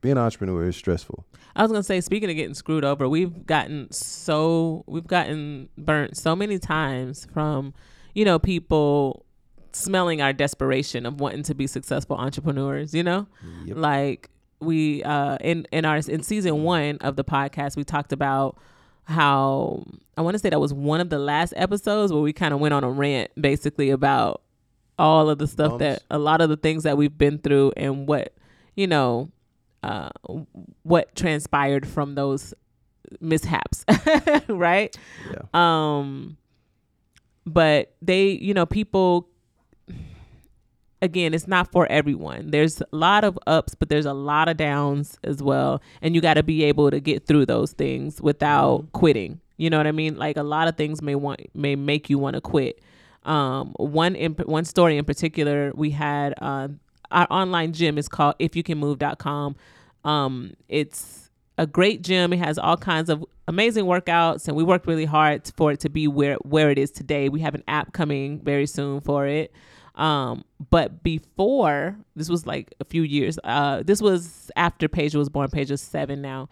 being 0.00 0.12
an 0.12 0.22
entrepreneur 0.24 0.64
is 0.66 0.76
stressful. 0.76 1.26
I 1.54 1.62
was 1.62 1.70
gonna 1.70 1.82
say, 1.82 2.00
speaking 2.00 2.30
of 2.30 2.36
getting 2.36 2.54
screwed 2.54 2.84
over, 2.86 3.06
we've 3.06 3.44
gotten 3.44 3.90
so 3.92 4.82
we've 4.86 5.06
gotten 5.06 5.68
burnt 5.76 6.16
so 6.16 6.34
many 6.34 6.58
times 6.58 7.26
from, 7.34 7.74
you 8.14 8.24
know, 8.24 8.38
people 8.38 9.26
smelling 9.72 10.22
our 10.22 10.32
desperation 10.32 11.04
of 11.04 11.20
wanting 11.20 11.42
to 11.42 11.54
be 11.54 11.66
successful 11.66 12.16
entrepreneurs. 12.16 12.94
You 12.94 13.02
know, 13.02 13.26
Yep. 13.66 13.76
like 13.76 14.30
we 14.60 15.02
uh 15.02 15.36
in 15.42 15.66
in 15.70 15.84
our 15.84 15.98
in 15.98 16.22
season 16.22 16.62
one 16.62 16.96
of 17.02 17.16
the 17.16 17.24
podcast, 17.24 17.76
we 17.76 17.84
talked 17.84 18.12
about 18.12 18.56
how 19.06 19.84
I 20.16 20.20
want 20.20 20.34
to 20.34 20.38
say 20.38 20.50
that 20.50 20.60
was 20.60 20.74
one 20.74 21.00
of 21.00 21.10
the 21.10 21.18
last 21.18 21.54
episodes 21.56 22.12
where 22.12 22.22
we 22.22 22.32
kind 22.32 22.52
of 22.52 22.60
went 22.60 22.74
on 22.74 22.84
a 22.84 22.90
rant, 22.90 23.30
basically 23.40 23.90
about 23.90 24.42
all 24.98 25.28
of 25.30 25.38
the 25.38 25.46
stuff 25.46 25.70
Bumps. 25.70 25.80
that 25.80 26.02
a 26.10 26.18
lot 26.18 26.40
of 26.40 26.48
the 26.48 26.56
things 26.56 26.84
that 26.84 26.96
we've 26.96 27.16
been 27.16 27.38
through 27.38 27.72
and 27.76 28.06
what 28.06 28.34
you 28.74 28.86
know 28.86 29.30
uh, 29.82 30.08
what 30.82 31.14
transpired 31.14 31.86
from 31.86 32.14
those 32.14 32.52
mishaps, 33.20 33.84
right? 34.48 34.96
Yeah. 35.30 35.42
Um, 35.54 36.36
but 37.46 37.94
they, 38.02 38.30
you 38.30 38.54
know, 38.54 38.66
people. 38.66 39.28
Again, 41.06 41.32
it's 41.34 41.46
not 41.46 41.70
for 41.70 41.86
everyone. 41.86 42.50
There's 42.50 42.80
a 42.80 42.86
lot 42.90 43.22
of 43.24 43.38
ups, 43.46 43.74
but 43.74 43.88
there's 43.88 44.06
a 44.06 44.12
lot 44.12 44.48
of 44.48 44.56
downs 44.56 45.18
as 45.24 45.42
well, 45.42 45.80
and 46.02 46.14
you 46.14 46.20
got 46.20 46.34
to 46.34 46.42
be 46.42 46.64
able 46.64 46.90
to 46.90 47.00
get 47.00 47.26
through 47.26 47.46
those 47.46 47.72
things 47.72 48.20
without 48.20 48.82
Mhm. 48.82 48.92
quitting. 48.92 49.40
You 49.56 49.70
know 49.70 49.78
what 49.78 49.86
I 49.86 49.92
mean? 49.92 50.16
Like 50.18 50.36
a 50.36 50.42
lot 50.42 50.68
of 50.68 50.76
things 50.76 51.00
may 51.00 51.14
want 51.14 51.40
may 51.54 51.76
make 51.76 52.10
you 52.10 52.18
want 52.18 52.34
to 52.34 52.40
quit. 52.40 52.80
Um, 53.24 53.72
one 53.78 54.14
in, 54.14 54.32
one 54.44 54.64
story 54.64 54.98
in 54.98 55.04
particular, 55.04 55.72
we 55.74 55.90
had 55.90 56.34
uh, 56.42 56.68
our 57.10 57.26
online 57.30 57.72
gym 57.72 57.98
is 57.98 58.08
called 58.08 58.34
ifyoucanmove.com. 58.40 59.56
Um, 60.04 60.52
it's 60.68 61.30
a 61.58 61.66
great 61.66 62.02
gym. 62.02 62.32
It 62.32 62.38
has 62.38 62.58
all 62.58 62.76
kinds 62.76 63.08
of 63.08 63.24
amazing 63.48 63.84
workouts, 63.86 64.46
and 64.48 64.56
we 64.56 64.62
worked 64.62 64.86
really 64.86 65.04
hard 65.06 65.50
for 65.56 65.72
it 65.72 65.80
to 65.80 65.88
be 65.88 66.06
where 66.08 66.36
where 66.42 66.70
it 66.70 66.78
is 66.78 66.90
today. 66.90 67.28
We 67.28 67.40
have 67.40 67.54
an 67.54 67.62
app 67.68 67.92
coming 67.92 68.40
very 68.40 68.66
soon 68.66 69.00
for 69.00 69.26
it. 69.26 69.52
Um, 69.96 70.44
but 70.70 71.02
before 71.02 71.96
this 72.14 72.28
was 72.28 72.46
like 72.46 72.74
a 72.80 72.84
few 72.84 73.02
years. 73.02 73.38
Uh, 73.44 73.82
this 73.84 74.00
was 74.02 74.50
after 74.56 74.88
Paige 74.88 75.14
was 75.14 75.28
born. 75.28 75.48
Paige 75.50 75.70
is 75.70 75.80
seven 75.80 76.20
now. 76.20 76.48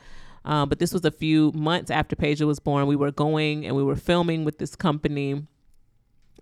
Um, 0.46 0.68
but 0.68 0.78
this 0.78 0.92
was 0.92 1.04
a 1.04 1.10
few 1.10 1.52
months 1.52 1.90
after 1.90 2.16
Paige 2.16 2.42
was 2.42 2.58
born. 2.60 2.86
We 2.86 2.96
were 2.96 3.10
going 3.10 3.64
and 3.66 3.74
we 3.76 3.82
were 3.82 3.96
filming 3.96 4.44
with 4.44 4.58
this 4.58 4.76
company 4.76 5.42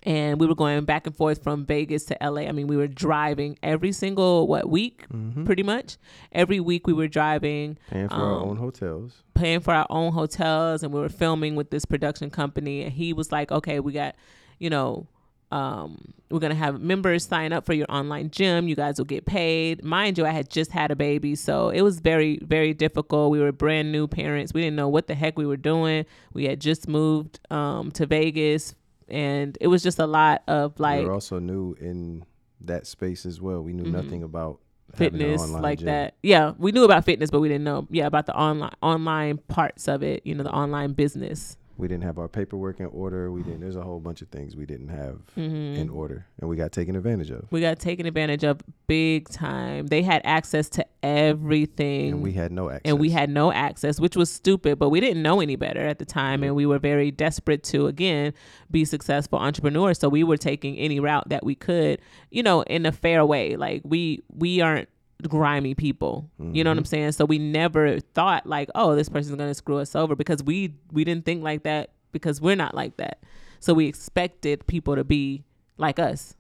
and 0.05 0.41
we 0.41 0.49
were 0.49 0.55
going 0.57 0.85
back 0.85 1.07
and 1.07 1.15
forth 1.17 1.45
from 1.45 1.65
Vegas 1.65 2.05
to 2.07 2.17
LA. 2.21 2.43
I 2.43 2.53
mean, 2.53 2.67
we 2.67 2.77
were 2.77 2.89
driving 2.89 3.57
every 3.63 3.93
single 3.93 4.49
what 4.49 4.69
week, 4.69 5.07
Mhm. 5.13 5.45
pretty 5.47 5.63
much. 5.63 5.97
Every 6.33 6.59
week 6.59 6.89
we 6.89 6.93
were 6.93 7.07
driving, 7.07 7.79
Paying 7.91 8.09
for 8.09 8.15
our 8.17 8.37
um, 8.43 8.49
own 8.51 8.57
hotels. 8.57 9.23
paying 9.35 9.61
for 9.61 9.73
our 9.73 9.87
own 9.91 10.13
hotels, 10.13 10.83
and 10.83 10.93
we 10.93 10.99
were 10.99 11.09
filming 11.09 11.55
with 11.55 11.71
this 11.71 11.85
production 11.85 12.31
company. 12.31 12.83
And 12.83 12.93
he 12.93 13.13
was 13.13 13.31
like, 13.31 13.53
"Okay, 13.53 13.79
we 13.79 13.93
got, 13.93 14.17
you 14.59 14.71
know." 14.71 15.07
Um, 15.53 16.15
we're 16.31 16.39
gonna 16.39 16.55
have 16.55 16.81
members 16.81 17.27
sign 17.27 17.53
up 17.53 17.67
for 17.67 17.75
your 17.75 17.87
online 17.91 18.31
gym. 18.31 18.67
You 18.69 18.75
guys 18.75 18.97
will 18.99 19.05
get 19.05 19.27
paid. 19.27 19.85
Mind 19.85 20.17
you, 20.17 20.25
I 20.25 20.31
had 20.31 20.49
just 20.49 20.71
had 20.73 20.91
a 20.91 20.97
baby, 20.97 21.35
so 21.35 21.69
it 21.69 21.83
was 21.83 22.01
very, 22.01 22.39
very 22.43 22.73
difficult. 22.73 23.31
We 23.31 23.39
were 23.41 23.53
brand 23.53 23.93
new 23.93 24.07
parents. 24.07 24.55
We 24.55 24.63
didn't 24.63 24.77
know 24.77 24.89
what 24.89 25.09
the 25.09 25.15
heck 25.15 25.37
we 25.39 25.45
were 25.47 25.59
doing. 25.59 26.07
We 26.33 26.45
had 26.47 26.59
just 26.61 26.89
moved 26.89 27.39
um, 27.51 27.91
to 27.93 28.07
Vegas, 28.07 28.75
and 29.09 29.59
it 29.61 29.67
was 29.67 29.83
just 29.83 29.99
a 29.99 30.07
lot 30.07 30.43
of 30.49 30.81
like. 30.81 31.03
We 31.03 31.09
are 31.09 31.13
also 31.13 31.39
new 31.39 31.75
in 31.79 32.25
that 32.63 32.87
space 32.87 33.27
as 33.27 33.41
well. 33.41 33.61
We 33.61 33.75
knew 33.75 33.85
Mhm. 33.85 33.93
nothing 33.93 34.23
about 34.23 34.61
fitness 34.95 35.51
like 35.51 35.81
gym. 35.81 35.87
that. 35.87 36.15
Yeah, 36.23 36.53
we 36.59 36.73
knew 36.73 36.85
about 36.85 37.05
fitness, 37.05 37.31
but 37.31 37.41
we 37.41 37.49
didn't 37.49 37.65
know 37.65 37.87
yeah 37.91 38.07
about 38.07 38.25
the 38.27 38.35
online 38.35 38.73
online 38.81 39.37
parts 39.49 39.87
of 39.89 40.03
it. 40.03 40.23
You 40.25 40.35
know, 40.35 40.45
the 40.45 40.53
online 40.53 40.93
business. 40.95 41.59
We 41.83 41.89
didn't 41.89 42.05
have 42.05 42.17
our 42.19 42.29
paperwork 42.29 42.79
in 42.79 42.87
order. 42.87 43.33
We 43.33 43.43
didn't. 43.43 43.61
There's 43.61 43.75
a 43.77 43.83
whole 43.83 43.99
bunch 43.99 44.23
of 44.23 44.29
things 44.29 44.55
we 44.55 44.67
didn't 44.67 44.89
have 44.89 45.17
Mm-hmm. 45.37 45.81
in 45.81 45.91
order, 45.91 46.27
and 46.41 46.49
we 46.49 46.57
got 46.57 46.71
taken 46.71 46.95
advantage 46.95 47.31
of. 47.31 47.47
we 47.51 47.61
got 47.61 47.79
taken 47.81 48.07
advantage 48.07 48.45
of 48.45 48.61
big 48.87 49.29
time. 49.29 49.89
They 49.89 50.03
had 50.03 50.23
access 50.25 50.69
to 50.71 50.87
everything. 51.03 52.13
And 52.13 52.23
we 52.23 52.33
had 52.33 52.53
no 52.53 52.71
access. 52.71 52.83
and 52.85 53.01
we 53.01 53.11
had 53.11 53.31
no 53.31 53.53
access, 53.53 53.99
which 53.99 54.17
was 54.17 54.31
stupid, 54.31 54.79
but 54.79 54.91
we 54.91 55.01
didn't 55.01 55.23
know 55.23 55.41
any 55.41 55.57
better 55.57 55.81
at 55.87 55.99
the 55.99 56.05
time. 56.05 56.43
And 56.45 56.55
we 56.55 56.67
were 56.67 56.79
very 56.79 57.11
desperate 57.11 57.63
to, 57.65 57.87
again, 57.89 58.33
be 58.71 58.85
successful 58.85 59.39
entrepreneurs. 59.39 59.99
So 59.99 60.09
we 60.09 60.23
were 60.25 60.37
taking 60.37 60.77
any 60.77 61.01
route 61.01 61.29
that 61.31 61.45
we 61.45 61.55
could, 61.55 62.01
you 62.31 62.43
know, 62.43 62.63
in 62.63 62.87
a 62.87 62.93
fair 62.93 63.27
way. 63.27 63.57
Like 63.57 63.83
we, 63.85 64.23
we 64.33 64.61
aren't 64.61 64.89
grimy 65.29 65.75
people. 65.75 66.31
You 66.39 66.65
know 66.65 66.71
what 66.71 66.79
I'm 66.79 66.85
saying? 66.85 67.13
So 67.13 67.25
we 67.25 67.39
never 67.39 68.01
thought 68.01 68.47
like, 68.47 68.69
oh, 68.75 68.95
this 68.95 69.09
person's 69.09 69.37
going 69.37 69.49
to 69.51 69.55
screw 69.55 69.79
us 69.79 69.95
over 69.95 70.15
because 70.17 70.43
we, 70.43 70.75
we 70.93 71.05
didn't 71.05 71.25
think 71.25 71.43
like 71.43 71.63
that 71.65 71.91
because 72.13 72.41
we're 72.41 72.57
not 72.57 72.75
like 72.75 72.97
that. 72.99 73.23
So 73.61 73.75
we 73.75 73.87
expected 73.87 74.67
people 74.67 74.97
to 74.97 75.05
be 75.05 75.45
like 75.79 75.99
us 75.99 76.35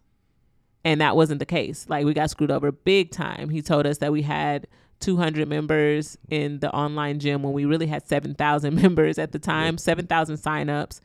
and 0.85 1.01
that 1.01 1.15
wasn't 1.17 1.39
the 1.39 1.47
case. 1.47 1.87
Like 1.89 2.05
we 2.05 2.13
got 2.15 2.31
screwed 2.31 2.51
over 2.51 2.73
big 2.73 3.11
time. 3.13 3.49
He 3.49 3.63
told 3.63 3.87
us 3.87 3.99
that 3.99 4.11
we 4.13 4.23
had 4.23 4.67
200 5.01 5.49
members 5.49 6.19
in 6.29 6.59
the 6.61 6.73
online 6.75 7.19
gym 7.21 7.43
when 7.43 7.53
we 7.53 7.65
really 7.65 7.87
had 7.87 8.07
7,000 8.07 8.75
members 8.83 9.19
at 9.19 9.33
the 9.33 9.39
time, 9.39 9.79
7,000 9.79 10.37
signups. 10.37 11.01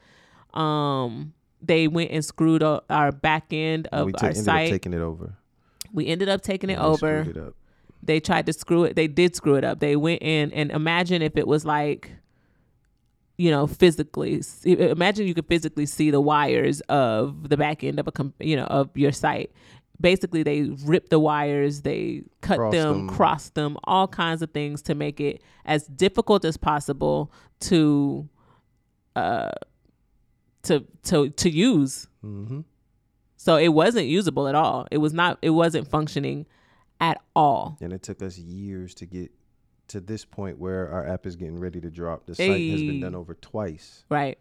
Um 0.59 1.33
they 1.61 1.87
went 1.87 2.11
and 2.11 2.23
screwed 2.23 2.61
up 2.61 2.85
our 2.89 3.11
back 3.11 3.45
end 3.51 3.87
of 3.91 4.05
we 4.05 4.11
ta- 4.13 4.27
our 4.27 4.29
ended 4.29 4.45
site. 4.45 4.67
up 4.67 4.71
taking 4.71 4.93
it 4.93 5.01
over. 5.01 5.33
we 5.91 6.05
ended 6.07 6.29
up 6.29 6.41
taking 6.41 6.69
it 6.69 6.73
And 6.73 6.83
over. 6.83 7.19
it. 7.21 7.53
They 8.07 8.19
tried 8.19 8.45
to 8.47 8.53
screw 8.53 8.83
it 8.85 8.95
they 8.95 9.07
did 9.07 9.35
screw 9.35 9.55
it 9.55 9.63
up. 9.63 9.79
They 9.79 9.95
went 9.95 10.21
in 10.23 10.51
and 10.53 10.71
imagine 10.71 11.21
if 11.21 11.37
it 11.37 11.47
was 11.47 11.63
like 11.65 12.11
you 13.37 13.51
know 13.51 13.67
physically 13.67 14.41
imagine 14.65 15.27
you 15.27 15.35
could 15.35 15.45
physically 15.47 15.85
see 15.85 16.09
the 16.09 16.19
wires 16.21 16.81
of 16.89 17.49
the 17.49 17.57
back 17.57 17.83
end 17.83 17.99
of 17.99 18.07
a 18.07 18.11
com- 18.11 18.33
you 18.39 18.55
know 18.55 18.65
of 18.65 18.89
your 18.97 19.11
site. 19.11 19.51
Basically 20.01 20.41
they 20.43 20.63
ripped 20.85 21.09
the 21.09 21.19
wires 21.19 21.81
they 21.81 22.23
cut 22.41 22.57
Crossed 22.57 22.71
them 22.77 23.07
them. 23.07 23.09
crossed 23.15 23.55
them 23.55 23.77
all 23.83 24.07
kinds 24.07 24.41
of 24.41 24.51
things 24.51 24.81
to 24.83 24.95
make 24.95 25.19
it 25.19 25.41
as 25.65 25.85
difficult 25.87 26.45
as 26.45 26.57
possible 26.57 27.31
to 27.61 28.27
uh 29.15 29.49
to 30.63 30.83
to 31.03 31.29
to 31.29 31.49
use. 31.49 32.07
Hmm 32.21 32.61
so 33.39 33.55
it 33.55 33.69
wasn't 33.69 34.07
usable 34.07 34.47
at 34.47 34.55
all. 34.55 34.87
It 34.91 34.97
was 34.97 35.13
not 35.13 35.37
it 35.43 35.51
wasn't 35.51 35.87
functioning 35.87 36.47
at 36.99 37.21
all 37.35 37.77
And 37.81 37.93
it 37.93 38.01
took 38.03 38.21
us 38.21 38.37
years 38.37 38.93
to 38.95 39.05
get 39.05 39.31
to 39.89 39.99
this 40.01 40.25
point 40.25 40.57
where 40.59 40.89
our 40.89 41.05
app 41.07 41.25
is 41.25 41.35
getting 41.35 41.59
ready 41.59 41.79
to 41.79 41.89
drop. 41.89 42.25
The 42.25 42.35
site 42.35 42.69
has 42.71 42.81
been 42.81 42.99
done 42.99 43.15
over 43.15 43.35
twice. 43.35 44.03
right 44.09 44.37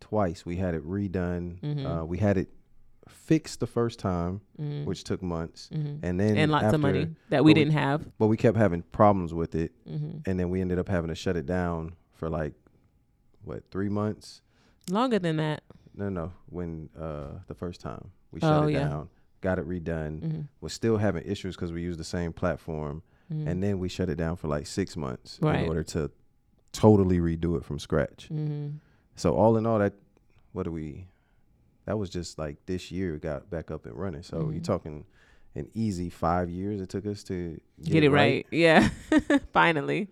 Twice. 0.00 0.44
We 0.46 0.56
had 0.56 0.74
it 0.74 0.84
redone. 0.86 1.60
Mhm. 1.60 1.84
Uh, 2.02 2.04
we 2.04 2.18
had 2.18 2.36
it 2.38 2.48
fixed 3.08 3.60
the 3.60 3.66
first 3.66 3.98
time, 3.98 4.40
Mhm. 4.60 4.84
which 4.86 5.04
took 5.04 5.22
months. 5.22 5.68
Mhm. 5.72 5.98
And 6.02 6.18
then 6.20 6.36
and 6.36 6.50
lots 6.52 6.64
after, 6.64 6.76
of 6.76 6.80
money 6.80 7.08
that 7.28 7.44
we 7.44 7.54
didn't 7.54 7.72
have. 7.74 8.06
But 8.18 8.26
we 8.28 8.36
kept 8.36 8.56
having 8.56 8.82
problems 8.92 9.32
with 9.34 9.54
it. 9.54 9.72
hmm 9.86 10.18
And 10.26 10.38
then 10.40 10.48
we 10.50 10.60
ended 10.60 10.78
up 10.78 10.88
having 10.88 11.08
to 11.08 11.14
shut 11.14 11.36
it 11.36 11.44
down 11.46 11.94
for 12.12 12.28
like, 12.30 12.54
what, 13.44 13.64
three 13.70 13.88
months? 13.88 14.42
Longer 14.90 15.18
than 15.18 15.36
that. 15.36 15.62
No, 15.94 16.08
no. 16.08 16.32
When 16.48 16.88
uh, 16.98 17.40
the 17.46 17.54
first 17.54 17.80
time 17.80 18.10
we 18.32 18.40
shut 18.40 18.52
Oh, 18.64 18.66
it 18.68 18.72
yeah. 18.72 18.88
down, 18.88 19.08
got 19.40 19.58
it 19.58 19.68
redone. 19.68 20.20
hmm 20.20 20.40
Was 20.60 20.72
still 20.72 20.96
having 20.98 21.24
issues 21.24 21.56
because 21.56 21.72
we 21.72 21.82
used 21.82 21.98
the 21.98 22.04
same 22.04 22.32
platform. 22.32 23.02
hmm 23.30 23.46
and 23.48 23.62
then 23.62 23.78
we 23.78 23.88
shut 23.88 24.08
it 24.08 24.16
down 24.16 24.36
for 24.36 24.48
like 24.48 24.66
six 24.66 24.96
months 24.96 25.38
Right. 25.40 25.60
in 25.62 25.68
order 25.68 25.82
to 25.84 26.10
totally 26.72 27.18
redo 27.18 27.56
it 27.56 27.64
from 27.64 27.78
scratch. 27.78 28.26
hmm 28.28 28.68
So 29.16 29.34
all 29.34 29.56
in 29.56 29.66
all, 29.66 29.78
that 29.78 29.94
what 30.52 30.64
do 30.64 30.72
we? 30.72 31.06
That 31.86 31.96
was 31.98 32.10
just 32.10 32.38
like 32.38 32.56
this 32.66 32.90
year 32.90 33.16
got 33.18 33.50
back 33.50 33.70
up 33.70 33.86
and 33.86 33.94
running. 33.94 34.22
So 34.22 34.36
you're 34.50 34.60
Mhm. 34.60 34.64
talking 34.64 35.04
an 35.56 35.68
easy 35.74 36.10
five 36.10 36.48
years 36.48 36.80
it 36.80 36.88
took 36.88 37.06
us 37.06 37.24
to 37.24 37.60
get, 37.82 37.92
Get, 37.92 38.04
it 38.04 38.10
right. 38.10 38.46
Yeah. 38.52 38.88
Finally, 39.52 40.08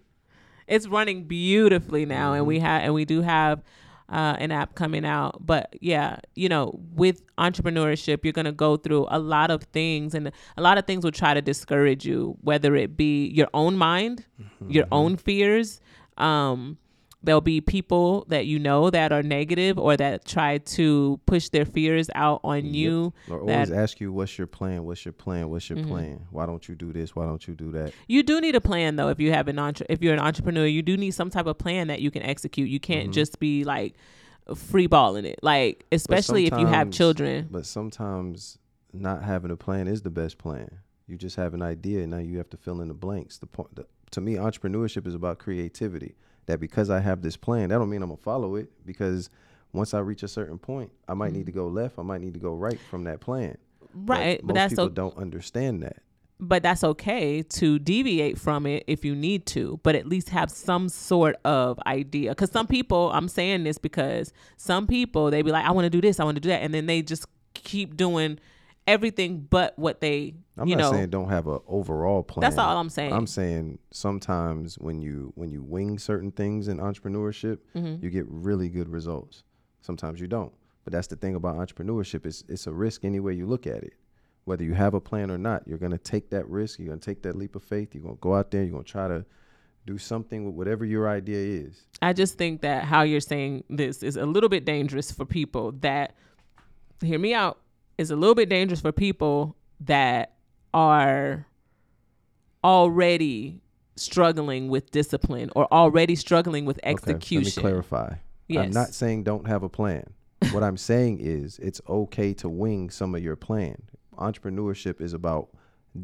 it's 0.67 0.87
running 0.89 1.25
beautifully 1.25 2.05
now, 2.07 2.33
and 2.33 2.41
Mm-hmm. 2.43 2.49
we 2.49 2.59
have 2.61 2.83
and 2.83 2.95
we 2.95 3.05
do 3.05 3.21
have. 3.23 3.63
Uh, 4.11 4.35
an 4.39 4.51
app 4.51 4.75
coming 4.75 5.05
out, 5.05 5.37
but 5.45 5.77
yeah, 5.83 6.17
you 6.35 6.49
know, 6.49 6.81
with 6.95 7.21
entrepreneurship, 7.37 8.21
you're 8.25 8.33
gonna 8.33 8.53
go 8.53 8.75
through 8.79 9.07
a 9.11 9.19
lot 9.19 9.51
of 9.51 9.65
things, 9.65 10.15
and 10.15 10.33
a 10.57 10.63
lot 10.63 10.79
of 10.79 10.87
things 10.87 11.05
will 11.05 11.13
try 11.13 11.35
to 11.35 11.43
discourage 11.43 12.07
you, 12.07 12.35
whether 12.41 12.75
it 12.75 12.97
be 12.97 13.27
your 13.27 13.49
own 13.53 13.77
mind, 13.77 14.25
your 14.67 14.85
Mm-hmm. 14.87 14.95
own 14.95 15.17
fears. 15.19 15.83
Um, 16.17 16.79
there'll 17.23 17.41
be 17.41 17.61
people 17.61 18.25
that 18.29 18.47
you 18.47 18.59
know 18.59 18.91
that 18.91 19.13
are 19.13 19.23
negative 19.23 19.77
or 19.79 19.97
that 19.97 20.25
try 20.25 20.59
to 20.59 21.19
push 21.27 21.49
their 21.49 21.65
fears 21.65 22.09
out 22.15 22.41
on 22.45 22.65
Yep. 22.65 22.75
you. 22.75 23.13
Or 23.29 23.45
that- 23.47 23.55
always 23.55 23.71
ask 23.73 24.01
you 24.01 24.13
what's 24.13 24.39
your 24.39 24.47
plan, 24.47 24.85
what's 24.85 25.05
your 25.05 25.13
plan, 25.13 25.51
what's 25.51 25.69
your 25.69 25.79
Mhm. 25.79 25.89
plan? 25.89 26.27
Why 26.31 26.47
don't 26.47 26.69
you 26.69 26.75
do 26.77 26.93
this? 26.93 27.17
Why 27.17 27.25
don't 27.27 27.47
you 27.49 27.55
do 27.55 27.73
that? 27.73 27.93
You 28.07 28.23
do 28.23 28.41
need 28.41 28.55
a 28.55 28.61
plan 28.61 28.97
though. 28.97 29.09
If 29.09 29.19
you 29.19 29.33
have 29.33 29.49
an 29.49 29.59
entre- 29.59 29.87
if 29.89 30.03
you're 30.03 30.15
an 30.15 30.21
entrepreneur, 30.21 30.67
you 30.67 30.83
do 30.83 30.97
need 30.97 31.11
some 31.11 31.29
type 31.31 31.47
of 31.47 31.59
plan 31.59 31.89
that 31.89 32.01
you 32.01 32.11
can 32.11 32.23
execute. 32.23 32.69
You 32.69 32.79
can't 32.81 33.11
Mhm. 33.11 33.15
just 33.15 33.41
be 33.41 33.65
like 33.65 33.95
free 34.55 34.87
balling 34.87 35.25
it. 35.25 35.41
Like 35.43 35.85
especially 35.93 36.47
if 36.47 36.57
you 36.59 36.67
have 36.67 36.91
children. 36.91 37.49
But 37.51 37.67
sometimes 37.67 38.59
not 38.93 39.23
having 39.25 39.51
a 39.51 39.57
plan 39.57 39.89
is 39.89 40.03
the 40.03 40.11
best 40.11 40.39
plan. 40.39 40.71
You 41.09 41.17
just 41.17 41.37
have 41.37 41.53
an 41.55 41.63
idea, 41.63 42.03
and 42.03 42.11
now 42.11 42.19
you 42.19 42.39
have 42.39 42.51
to 42.51 42.57
fill 42.57 42.81
in 42.81 42.89
the 42.89 42.95
blanks. 42.95 43.39
The 43.39 43.47
point, 43.47 43.75
the, 43.75 43.87
to 44.13 44.21
me, 44.21 44.35
entrepreneurship 44.35 45.07
is 45.07 45.15
about 45.15 45.39
creativity. 45.39 46.15
That 46.49 46.61
because 46.61 46.91
I 46.91 47.01
have 47.01 47.23
this 47.23 47.37
plan, 47.37 47.69
that 47.69 47.79
don't 47.79 47.89
mean 47.89 48.03
I'm 48.03 48.09
gonna 48.09 48.17
follow 48.19 48.57
it. 48.57 48.69
Because 48.85 49.31
once 49.73 49.95
I 49.95 50.01
reach 50.01 50.23
a 50.23 50.29
certain 50.29 50.59
point, 50.59 50.91
I 51.07 51.15
might 51.15 51.33
need 51.33 51.47
to 51.47 51.53
mm-hmm. 51.53 51.61
go 51.61 51.69
left. 51.69 51.99
I 51.99 52.03
might 52.03 52.21
need 52.21 52.35
to 52.35 52.41
go 52.41 52.53
right 52.55 52.81
from 52.91 53.05
that 53.05 53.21
plan. 53.21 53.57
Right, 53.95 54.41
but, 54.43 54.47
most 54.49 54.55
that's 54.55 54.73
people 54.73 54.85
o- 54.87 54.89
don't 54.89 55.17
understand 55.17 55.83
that. 55.83 55.99
but 56.41 56.63
that's 56.63 56.85
okay 56.85 57.43
to 57.43 57.79
deviate 57.79 58.39
from 58.39 58.67
it 58.67 58.85
if 58.87 59.05
you 59.05 59.15
need 59.15 59.45
to 59.47 59.81
but 59.83 59.95
at 59.95 60.07
least 60.07 60.29
have 60.29 60.51
some 60.51 60.89
sort 60.89 61.37
of 61.45 61.81
idea 61.87 62.31
because 62.31 62.51
some 62.51 62.67
people 62.67 63.11
i'm 63.13 63.29
saying 63.29 63.65
this 63.65 63.79
because 63.79 64.33
some 64.57 64.87
people 64.87 65.31
they 65.31 65.43
be 65.43 65.51
like 65.51 65.65
i 65.65 65.71
want 65.73 65.85
to 65.85 65.91
do 65.91 66.01
this 66.01 66.21
i 66.21 66.25
want 66.25 66.37
to 66.37 66.41
do 66.41 66.49
that 66.49 66.63
and 66.63 66.73
then 66.73 66.87
they 66.87 67.03
just 67.03 67.27
keep 67.55 67.97
doing 67.97 68.39
everything 68.89 69.47
but 69.49 69.79
what 69.79 70.01
they 70.01 70.35
I'm 70.57 70.67
you 70.69 70.77
not 70.77 70.83
know 70.85 70.93
saying 70.93 71.11
don't 71.11 71.29
have 71.29 71.47
a 71.47 71.59
overall 71.67 72.23
plan. 72.23 72.41
that's 72.43 72.59
all 72.59 72.77
i'm 72.79 72.91
saying 72.91 73.13
I'm 73.13 73.27
saying 73.27 73.79
sometimes 73.93 74.79
when 74.79 75.01
you 75.01 75.33
when 75.37 75.51
you 75.51 75.63
wing 75.63 75.99
certain 75.99 76.31
things 76.33 76.69
in 76.69 76.79
entrepreneurship, 76.79 77.59
Mhm. 77.77 78.03
you 78.03 78.11
get 78.11 78.27
really 78.29 78.69
good 78.69 78.89
results. 78.89 79.45
Sometimes 79.83 80.21
you 80.21 80.27
don't. 80.27 80.53
But 80.85 80.93
that's 80.93 81.07
the 81.07 81.17
thing 81.17 81.35
about 81.35 81.57
entrepreneurship. 81.57 82.25
It's 82.27 82.43
it's 82.49 82.67
a 82.67 82.73
risk 82.73 83.05
any 83.05 83.21
way 83.21 83.35
you 83.35 83.47
look 83.47 83.67
at 83.67 83.83
it. 83.85 83.95
Whether 84.45 84.65
you 84.65 84.75
have 84.75 84.95
a 84.95 85.01
plan 85.01 85.31
or 85.31 85.37
not, 85.39 85.69
you're 85.69 85.79
gonna 85.79 85.99
take 85.99 86.31
that 86.31 86.49
risk. 86.49 86.79
You're 86.79 86.89
gonna 86.89 87.01
take 87.01 87.23
that 87.23 87.37
leap 87.37 87.55
of 87.55 87.63
faith. 87.63 87.95
You're 87.95 88.05
gonna 88.05 88.17
go 88.17 88.35
out 88.35 88.51
there. 88.51 88.63
You're 88.63 88.73
gonna 88.73 88.85
try 88.85 89.07
to 89.09 89.25
do 89.87 89.99
something 89.99 90.45
with 90.45 90.55
whatever 90.55 90.85
your 90.85 91.09
idea 91.09 91.65
is. 91.67 91.85
I 92.03 92.13
just 92.13 92.37
think 92.39 92.61
that 92.63 92.85
how 92.85 93.03
you're 93.03 93.21
saying 93.21 93.65
this 93.71 94.03
is 94.03 94.17
a 94.17 94.27
little 94.27 94.49
bit 94.49 94.65
dangerous 94.65 95.11
for 95.13 95.25
people 95.25 95.73
that 95.81 96.15
hear 97.03 97.19
me 97.19 97.35
out 97.35 97.59
is 97.99 98.11
a 98.11 98.17
little 98.17 98.35
bit 98.35 98.49
dangerous 98.49 98.81
for 98.81 98.93
people 98.93 99.57
that 99.81 100.33
are 100.73 101.47
already 102.65 103.61
struggling 103.97 104.69
with 104.69 104.91
discipline 104.91 105.51
or 105.55 105.71
already 105.73 106.15
struggling 106.15 106.65
with 106.65 106.79
execution. 106.85 107.39
Okay, 107.39 107.45
let 107.45 107.57
me 107.57 107.63
clarify. 107.63 108.15
Yes. 108.47 108.65
I'm 108.65 108.71
not 108.71 108.95
saying 108.95 109.25
don't 109.25 109.47
have 109.47 109.63
a 109.63 109.69
plan. 109.69 110.15
what 110.53 110.63
I'm 110.63 110.77
saying 110.77 111.19
is 111.21 111.59
it's 111.59 111.81
okay 111.89 112.33
to 112.35 112.49
wing 112.49 112.91
some 112.91 113.15
of 113.15 113.23
your 113.23 113.37
plan. 113.37 113.83
Entrepreneurship 114.17 115.01
is 115.01 115.13
about 115.13 115.49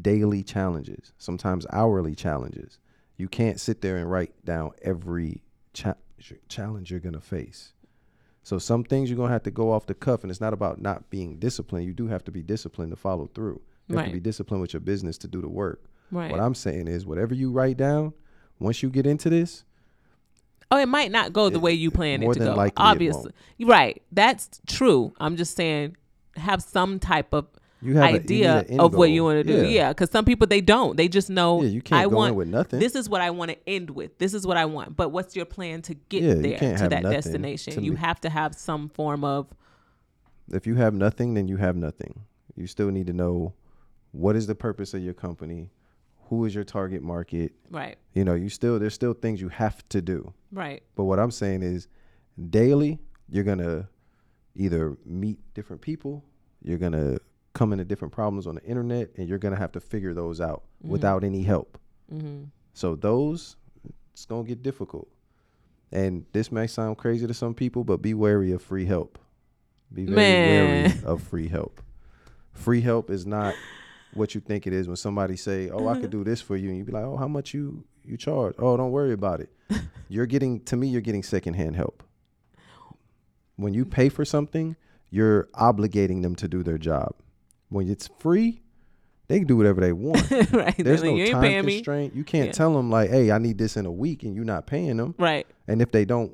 daily 0.01 0.43
challenges, 0.43 1.13
sometimes 1.17 1.65
hourly 1.71 2.15
challenges. 2.15 2.79
You 3.17 3.29
can't 3.29 3.59
sit 3.59 3.81
there 3.81 3.97
and 3.97 4.11
write 4.11 4.43
down 4.43 4.71
every 4.81 5.41
cha- 5.73 5.95
challenge 6.49 6.91
you're 6.91 6.99
going 6.99 7.13
to 7.13 7.21
face. 7.21 7.71
So 8.45 8.59
some 8.59 8.83
things 8.83 9.09
you're 9.09 9.17
going 9.17 9.29
to 9.29 9.33
have 9.33 9.41
to 9.43 9.51
go 9.51 9.71
off 9.71 9.87
the 9.87 9.95
cuff 9.95 10.21
and 10.23 10.29
it's 10.29 10.39
not 10.39 10.53
about 10.53 10.79
not 10.79 11.09
being 11.09 11.37
disciplined. 11.37 11.87
You 11.87 11.93
do 11.93 12.05
have 12.05 12.23
to 12.25 12.31
be 12.31 12.43
disciplined 12.43 12.91
to 12.91 12.95
follow 12.95 13.25
through. 13.33 13.59
You 13.87 13.95
have 13.95 14.03
Right. 14.05 14.11
to 14.11 14.13
be 14.13 14.19
disciplined 14.19 14.61
with 14.61 14.71
your 14.71 14.81
business 14.81 15.17
to 15.19 15.27
do 15.27 15.41
the 15.41 15.49
work. 15.49 15.83
right. 16.11 16.29
What 16.29 16.39
I'm 16.39 16.53
saying 16.53 16.87
is 16.87 17.07
whatever 17.07 17.33
you 17.33 17.49
write 17.51 17.75
down, 17.77 18.13
once 18.59 18.83
you 18.83 18.91
get 18.91 19.07
into 19.07 19.31
this, 19.31 19.63
Oh, 20.69 20.77
it 20.77 20.87
might 20.87 21.11
not 21.11 21.33
go 21.33 21.49
the 21.49 21.55
It- 21.55 21.61
way 21.63 21.73
you 21.73 21.89
planned 21.89 22.23
it 22.23 22.31
to 22.33 22.39
than 22.39 22.53
go. 22.55 22.69
Obviously, 22.77 23.31
right. 23.61 24.01
That's 24.11 24.61
true. 24.67 25.13
I'm 25.19 25.35
just 25.37 25.55
saying, 25.55 25.97
have 26.35 26.61
some 26.61 26.99
type 26.99 27.33
of 27.33 27.47
you 27.85 27.95
have 27.95 28.05
a- 28.05 28.09
you 28.11 28.15
idea 28.15 28.65
of 28.79 28.93
what 28.95 29.09
you 29.11 29.23
want 29.23 29.37
to 29.37 29.43
do. 29.43 29.67
Yeah, 29.67 29.89
because 29.89 30.09
some 30.11 30.25
people 30.25 30.47
they 30.47 30.61
don't. 30.61 30.97
They 30.97 31.07
just 31.07 31.29
know. 31.29 31.61
Yeah, 31.61 31.69
you 31.69 31.81
can't 31.81 32.01
I 32.05 32.09
go 32.09 32.15
want 32.17 32.31
in 32.31 32.35
with 32.35 32.47
nothing. 32.47 32.79
this 32.79 32.95
is 32.95 33.09
what 33.09 33.21
I 33.21 33.29
want 33.31 33.51
to 33.51 33.57
end 33.69 33.89
with. 33.91 34.17
This 34.17 34.33
is 34.33 34.45
what 34.47 34.57
I 34.57 34.65
want. 34.65 34.95
But 34.95 35.09
what's 35.09 35.35
your 35.35 35.45
plan 35.45 35.81
to 35.83 35.93
get 35.93 36.23
Yeah, 36.23 36.33
there 36.35 36.77
to 36.77 36.87
that 36.89 37.03
destination? 37.03 37.73
To 37.73 37.81
you 37.81 37.91
me- 37.93 37.97
have 37.97 38.19
to 38.21 38.29
have 38.29 38.55
some 38.55 38.89
form 38.89 39.23
of 39.23 39.47
if 40.51 40.67
you 40.67 40.75
have 40.75 40.93
nothing, 40.93 41.33
then 41.33 41.47
you 41.47 41.57
have 41.57 41.75
nothing. 41.75 42.21
You 42.55 42.67
still 42.67 42.89
need 42.91 43.07
to 43.07 43.13
know 43.13 43.53
what 44.11 44.35
is 44.35 44.47
the 44.47 44.55
purpose 44.55 44.93
of 44.93 45.01
your 45.01 45.13
company, 45.13 45.71
who 46.29 46.45
is 46.45 46.55
your 46.55 46.63
target 46.63 47.01
market. 47.03 47.53
right, 47.69 47.97
You 48.13 48.23
know, 48.23 48.33
you 48.35 48.49
still 48.49 48.79
there's 48.79 48.93
still 48.93 49.13
things 49.13 49.41
you 49.41 49.49
have 49.49 49.87
to 49.89 50.01
do. 50.01 50.33
right, 50.51 50.81
But 50.95 51.03
what 51.05 51.19
I'm 51.19 51.31
saying 51.31 51.63
is, 51.63 51.87
daily 52.49 52.99
you're 53.29 53.43
gonna 53.43 53.89
either 54.55 54.97
meet 55.05 55.39
different 55.53 55.81
people, 55.81 56.23
you're 56.61 56.77
gonna 56.77 57.17
come 57.55 57.71
into 57.71 57.85
different 57.85 58.11
problems 58.13 58.45
on 58.45 58.55
the 58.55 58.63
internet, 58.63 59.09
and 59.17 59.27
you're 59.27 59.39
gonna 59.39 59.55
have 59.55 59.71
to 59.71 59.79
figure 59.79 60.13
those 60.13 60.39
out 60.39 60.63
without 60.83 61.23
any 61.23 61.41
help. 61.41 61.79
hmm 62.07 62.43
So 62.73 62.95
those 62.95 63.55
it's 64.13 64.25
gonna 64.25 64.43
get 64.43 64.61
difficult. 64.61 65.07
And 65.91 66.25
this 66.33 66.51
may 66.51 66.67
sound 66.67 66.97
crazy 66.97 67.25
to 67.25 67.33
some 67.33 67.53
people, 67.53 67.83
but 67.83 68.01
be 68.01 68.13
wary 68.13 68.51
of 68.51 68.61
free 68.61 68.85
help. 68.85 69.17
Be 69.93 70.05
very 70.05 70.33
Man. 70.35 70.47
wary 70.47 70.93
of 71.05 71.21
free 71.21 71.47
help. 71.47 71.81
Free 72.51 72.81
help 72.81 73.09
is 73.09 73.25
not 73.25 73.55
what 74.13 74.35
you 74.35 74.41
think 74.41 74.67
it 74.67 74.73
is 74.73 74.87
when 74.87 74.97
somebody 74.97 75.35
say, 75.35 75.69
"Oh, 75.69 75.87
I 75.87 75.99
could 75.99 76.09
do 76.09 76.23
this 76.23 76.41
for 76.41 76.55
you," 76.57 76.69
and 76.69 76.77
you 76.77 76.83
be 76.83 76.91
like, 76.91 77.05
"Oh, 77.05 77.17
how 77.17 77.27
much 77.27 77.53
you 77.53 77.83
you 78.03 78.17
charge?" 78.17 78.55
"Oh, 78.59 78.75
don't 78.77 78.91
worry 78.91 79.13
about 79.13 79.39
it." 79.39 79.49
you're 80.09 80.25
getting 80.25 80.59
to 80.61 80.75
me, 80.75 80.87
you're 80.87 81.01
getting 81.01 81.23
secondhand 81.23 81.75
help. 81.75 82.03
When 83.55 83.73
you 83.73 83.85
pay 83.85 84.09
for 84.09 84.25
something, 84.25 84.75
you're 85.09 85.45
obligating 85.53 86.21
them 86.21 86.35
to 86.35 86.47
do 86.47 86.63
their 86.63 86.77
job. 86.77 87.15
When 87.69 87.89
it's 87.89 88.09
free, 88.19 88.61
they 89.27 89.39
can 89.39 89.47
do 89.47 89.57
whatever 89.57 89.81
they 89.81 89.91
want. 89.93 90.29
right. 90.51 90.75
There's 90.77 91.01
Like, 91.01 91.11
no 91.11 91.15
you 91.17 91.23
ain't 91.23 91.31
time 91.33 91.41
paying 91.41 91.65
me. 91.65 91.73
constraint. 91.77 92.15
You 92.15 92.23
can't 92.23 92.47
Yeah. 92.47 92.51
tell 92.51 92.73
them 92.73 92.89
like, 92.91 93.09
"Hey, 93.09 93.31
I 93.31 93.37
need 93.39 93.57
this 93.57 93.75
in 93.75 93.85
a 93.85 93.91
week," 93.91 94.23
and 94.23 94.35
you're 94.35 94.45
not 94.45 94.67
paying 94.67 94.97
them. 94.97 95.15
Right. 95.17 95.47
And 95.67 95.81
if 95.81 95.91
they 95.91 96.05
don't, 96.05 96.31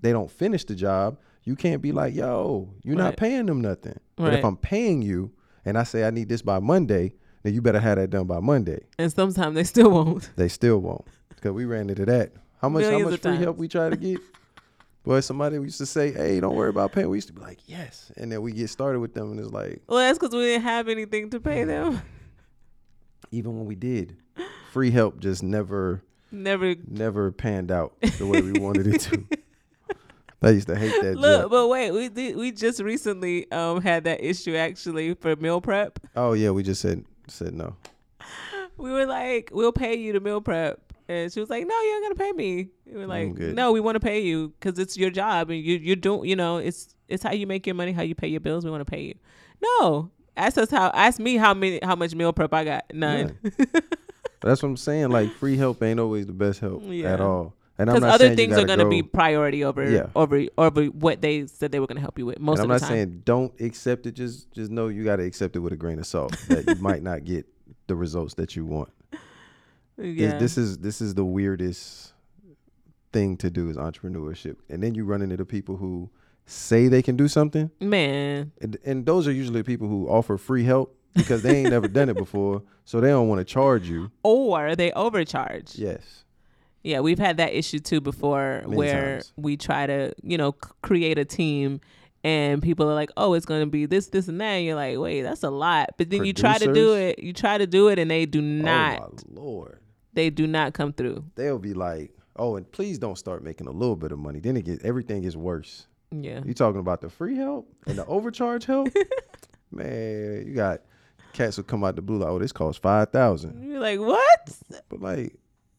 they 0.00 0.12
don't 0.12 0.30
finish 0.30 0.64
the 0.64 0.74
job, 0.74 1.18
you 1.44 1.56
can't 1.56 1.82
be 1.82 1.92
like, 1.92 2.14
yo, 2.14 2.68
you're 2.82 2.96
not 2.96 3.16
paying 3.16 3.46
them 3.46 3.60
nothing. 3.60 3.98
But 4.16 4.34
if 4.34 4.44
I'm 4.44 4.56
paying 4.56 5.02
you 5.02 5.32
and 5.64 5.76
I 5.76 5.82
say 5.84 6.04
I 6.04 6.10
need 6.10 6.28
this 6.28 6.42
by 6.42 6.58
Monday, 6.60 7.14
then 7.42 7.54
you 7.54 7.62
better 7.62 7.80
have 7.80 7.96
that 7.98 8.10
done 8.10 8.26
by 8.26 8.40
Monday. 8.40 8.80
And 8.98 9.12
sometimes 9.12 9.54
they 9.54 9.64
still 9.64 9.90
won't. 9.90 10.30
They 10.36 10.48
still 10.48 10.78
won't. 10.78 11.06
Because 11.30 11.52
we 11.52 11.64
ran 11.64 11.88
into 11.90 12.04
that. 12.06 12.32
How 12.60 12.68
much 12.68 12.82
Millions 12.82 13.04
how 13.04 13.10
much 13.10 13.20
free 13.20 13.36
help 13.36 13.56
we 13.56 13.66
try 13.68 13.88
to 13.90 13.96
get? 13.96 14.20
Boy, 15.10 15.18
somebody 15.18 15.58
we 15.58 15.64
used 15.64 15.78
to 15.78 15.86
say, 15.86 16.12
Hey, 16.12 16.38
don't 16.38 16.54
worry 16.54 16.68
about 16.70 16.92
paying. 16.92 17.08
We 17.08 17.16
used 17.16 17.26
to 17.26 17.32
be 17.34 17.40
like, 17.40 17.58
Yes. 17.66 18.12
And 18.16 18.30
then 18.30 18.42
we 18.42 18.52
get 18.52 18.70
started 18.70 19.00
with 19.00 19.12
them 19.12 19.32
and 19.32 19.40
it's 19.40 19.50
like, 19.50 19.82
Well, 19.88 19.98
that's 19.98 20.16
because 20.16 20.32
we 20.32 20.42
didn't 20.42 20.62
have 20.62 20.86
anything 20.86 21.30
to 21.30 21.40
pay 21.40 21.64
them. 21.64 22.00
even 23.32 23.56
when 23.56 23.66
we 23.66 23.74
did, 23.74 24.18
free 24.70 24.92
help 24.92 25.18
just 25.18 25.42
never 25.42 26.04
Never 26.30 26.76
never 26.86 27.32
panned 27.32 27.72
out 27.72 28.00
the 28.18 28.24
way 28.24 28.40
we 28.40 28.52
wanted 28.52 28.86
it 28.86 29.00
to. 29.00 29.24
I 30.42 30.50
used 30.50 30.68
to 30.68 30.76
hate 30.76 31.02
that 31.02 31.16
look, 31.16 31.42
joke. 31.42 31.50
but 31.50 31.66
wait, 31.66 31.90
we 31.90 32.08
did. 32.08 32.36
We 32.36 32.52
just 32.52 32.78
recently 32.78 33.50
um 33.50 33.80
had 33.80 34.04
that 34.04 34.22
issue 34.24 34.54
actually 34.54 35.14
for 35.14 35.34
meal 35.34 35.60
prep. 35.60 35.98
Oh 36.14 36.34
yeah, 36.34 36.50
we 36.50 36.62
just 36.62 36.80
said 36.80 37.04
said 37.26 37.52
no. 37.52 37.74
We 38.76 38.92
were 38.92 39.06
like, 39.06 39.50
"We'll 39.52 39.72
pay 39.72 39.96
you 39.96 40.12
to 40.12 40.20
meal 40.20 40.40
prep," 40.40 40.89
and 41.10 41.32
she 41.32 41.40
was 41.40 41.50
like, 41.50 41.66
"No, 41.66 41.74
you 41.82 41.94
ain't 41.96 42.04
gonna 42.04 42.14
pay 42.14 42.32
me." 42.32 42.68
We 42.86 42.96
were 42.98 43.06
like, 43.06 43.28
mm, 43.34 43.54
"No, 43.54 43.72
we 43.72 43.80
want 43.80 43.96
to 43.96 44.00
pay 44.00 44.20
you 44.20 44.54
because 44.58 44.78
it's 44.78 44.96
your 44.96 45.10
job 45.10 45.50
and 45.50 45.58
you 45.60 45.76
you're 45.76 45.96
doing. 45.96 46.28
You 46.28 46.36
know, 46.36 46.58
it's 46.58 46.94
it's 47.08 47.22
how 47.22 47.32
you 47.32 47.46
make 47.46 47.66
your 47.66 47.74
money, 47.74 47.92
how 47.92 48.02
you 48.02 48.14
pay 48.14 48.28
your 48.28 48.40
bills. 48.40 48.64
We 48.64 48.70
want 48.70 48.86
to 48.86 48.90
pay 48.90 49.02
you." 49.02 49.14
No, 49.62 50.10
ask 50.36 50.56
us 50.56 50.70
how. 50.70 50.90
Ask 50.94 51.18
me 51.18 51.36
how 51.36 51.52
many 51.54 51.80
how 51.82 51.96
much 51.96 52.14
meal 52.14 52.32
prep 52.32 52.54
I 52.54 52.64
got. 52.64 52.84
None. 52.94 53.38
But 53.42 53.84
that's 54.40 54.62
what 54.62 54.68
I'm 54.70 54.76
saying. 54.76 55.10
Like 55.10 55.30
free 55.32 55.56
help 55.56 55.82
ain't 55.82 56.00
always 56.00 56.26
the 56.26 56.32
best 56.32 56.60
help 56.60 56.82
Yeah. 56.86 57.12
at 57.12 57.20
all. 57.20 57.54
And 57.78 57.88
I'm 57.88 57.94
Because 57.96 58.06
not 58.06 58.14
other 58.16 58.26
saying 58.26 58.38
you 58.38 58.46
things 58.46 58.58
are 58.58 58.66
gonna 58.66 58.84
go- 58.84 58.90
be 58.90 59.02
priority 59.02 59.64
over 59.64 59.90
Yeah. 59.90 60.06
over 60.14 60.44
over 60.58 60.84
what 60.86 61.22
they 61.22 61.46
said 61.46 61.72
they 61.72 61.80
were 61.80 61.86
gonna 61.86 62.00
help 62.00 62.18
you 62.18 62.26
with 62.26 62.38
most 62.38 62.58
and 62.60 62.66
of 62.66 62.70
I'm 62.70 62.76
the 62.78 62.80
not 62.80 62.88
time. 62.88 62.88
saying 62.96 63.22
don't 63.24 63.58
accept 63.60 64.06
it. 64.06 64.12
Just 64.12 64.50
just 64.52 64.70
know 64.70 64.88
you 64.88 65.02
got 65.04 65.16
to 65.16 65.24
accept 65.24 65.56
it 65.56 65.60
with 65.60 65.72
a 65.72 65.76
grain 65.76 65.98
of 65.98 66.06
salt. 66.06 66.36
that 66.48 66.68
you 66.68 66.74
might 66.80 67.02
not 67.02 67.24
get 67.24 67.46
the 67.86 67.96
results 67.96 68.34
that 68.34 68.54
you 68.54 68.64
want. 68.66 68.90
This- 70.00 70.16
yeah. 70.16 70.38
This, 70.38 70.56
is 70.58 70.78
this 70.78 71.00
is 71.00 71.14
the 71.14 71.24
weirdest 71.24 72.12
thing 73.12 73.36
to 73.38 73.50
do 73.50 73.68
is 73.68 73.76
entrepreneurship, 73.76 74.56
and 74.68 74.82
then 74.82 74.94
you 74.94 75.04
run 75.04 75.22
into 75.22 75.36
the 75.36 75.44
people 75.44 75.76
who 75.76 76.10
say 76.46 76.88
they 76.88 77.02
can 77.02 77.16
do 77.16 77.28
something, 77.28 77.70
Man, 77.80 78.52
and, 78.60 78.76
and 78.84 79.06
those 79.06 79.26
are 79.28 79.32
usually 79.32 79.62
people 79.62 79.88
who 79.88 80.08
offer 80.08 80.36
free 80.38 80.64
help 80.64 80.96
because 81.14 81.42
they 81.42 81.56
ain't 81.58 81.70
never 81.70 81.88
done 81.88 82.08
it 82.08 82.16
before, 82.16 82.62
so 82.84 83.00
they 83.00 83.08
don't 83.08 83.28
want 83.28 83.40
to 83.40 83.44
charge 83.44 83.88
you. 83.88 84.10
or 84.22 84.74
they 84.76 84.92
overcharge. 84.92 85.76
Yes. 85.76 86.24
Yeah, 86.82 87.00
we've 87.00 87.18
had 87.18 87.36
that 87.36 87.52
issue 87.52 87.78
too 87.78 88.00
before 88.00 88.62
Many 88.64 88.76
where 88.76 89.12
times. 89.16 89.32
we 89.36 89.56
try 89.58 89.86
to, 89.86 90.14
you 90.22 90.38
know, 90.38 90.52
c- 90.52 90.70
create 90.82 91.18
a 91.18 91.26
team 91.26 91.80
and 92.24 92.62
people 92.62 92.88
are 92.88 92.94
like, 92.94 93.10
"Oh, 93.18 93.34
it's 93.34 93.44
going 93.44 93.60
to 93.60 93.66
be 93.66 93.84
this 93.86 94.06
this 94.08 94.28
and 94.28 94.40
that." 94.40 94.46
And 94.54 94.64
you're 94.64 94.76
like, 94.76 94.96
"Wait, 94.98 95.20
that's 95.22 95.42
a 95.42 95.50
lot." 95.50 95.90
But 95.98 96.08
then 96.10 96.24
you 96.24 96.32
try 96.32 96.56
to 96.56 96.72
do 96.72 96.94
it, 96.94 97.18
you 97.18 97.32
try 97.34 97.58
to 97.58 97.66
do 97.66 97.88
it 97.88 97.98
and 97.98 98.10
they 98.10 98.24
do 98.24 98.40
not 98.40 98.98
Oh 99.02 99.12
my 99.34 99.40
lord. 99.40 99.79
They 100.12 100.30
do 100.30 100.46
not 100.46 100.74
come 100.74 100.92
through. 100.92 101.24
They'll 101.34 101.58
be 101.58 101.74
like, 101.74 102.12
"Oh, 102.36 102.56
and 102.56 102.70
please 102.72 102.98
don't 102.98 103.16
start 103.16 103.42
making 103.44 103.66
a 103.66 103.72
little 103.72 103.96
bit 103.96 104.12
of 104.12 104.18
money." 104.18 104.40
Then 104.40 104.56
it 104.56 104.64
get 104.64 104.82
everything 104.84 105.22
gets 105.22 105.36
worse. 105.36 105.86
Yeah. 106.10 106.40
You 106.44 106.54
talking 106.54 106.80
about 106.80 107.00
the 107.00 107.08
free 107.08 107.36
help 107.36 107.72
and 107.86 107.96
the 107.98 108.06
overcharge 108.06 108.64
help? 108.64 108.88
Man, 109.70 110.44
you 110.46 110.54
got 110.54 110.80
cats 111.32 111.56
will 111.56 111.64
come 111.64 111.84
out 111.84 111.94
the 111.96 112.02
blue 112.02 112.18
like, 112.18 112.28
"Oh, 112.28 112.38
this 112.38 112.52
costs 112.52 112.80
five 112.80 113.10
thousand. 113.10 113.62
You're 113.62 113.80
like, 113.80 114.00
"What?" 114.00 114.56
But 114.88 115.00
like, 115.00 115.36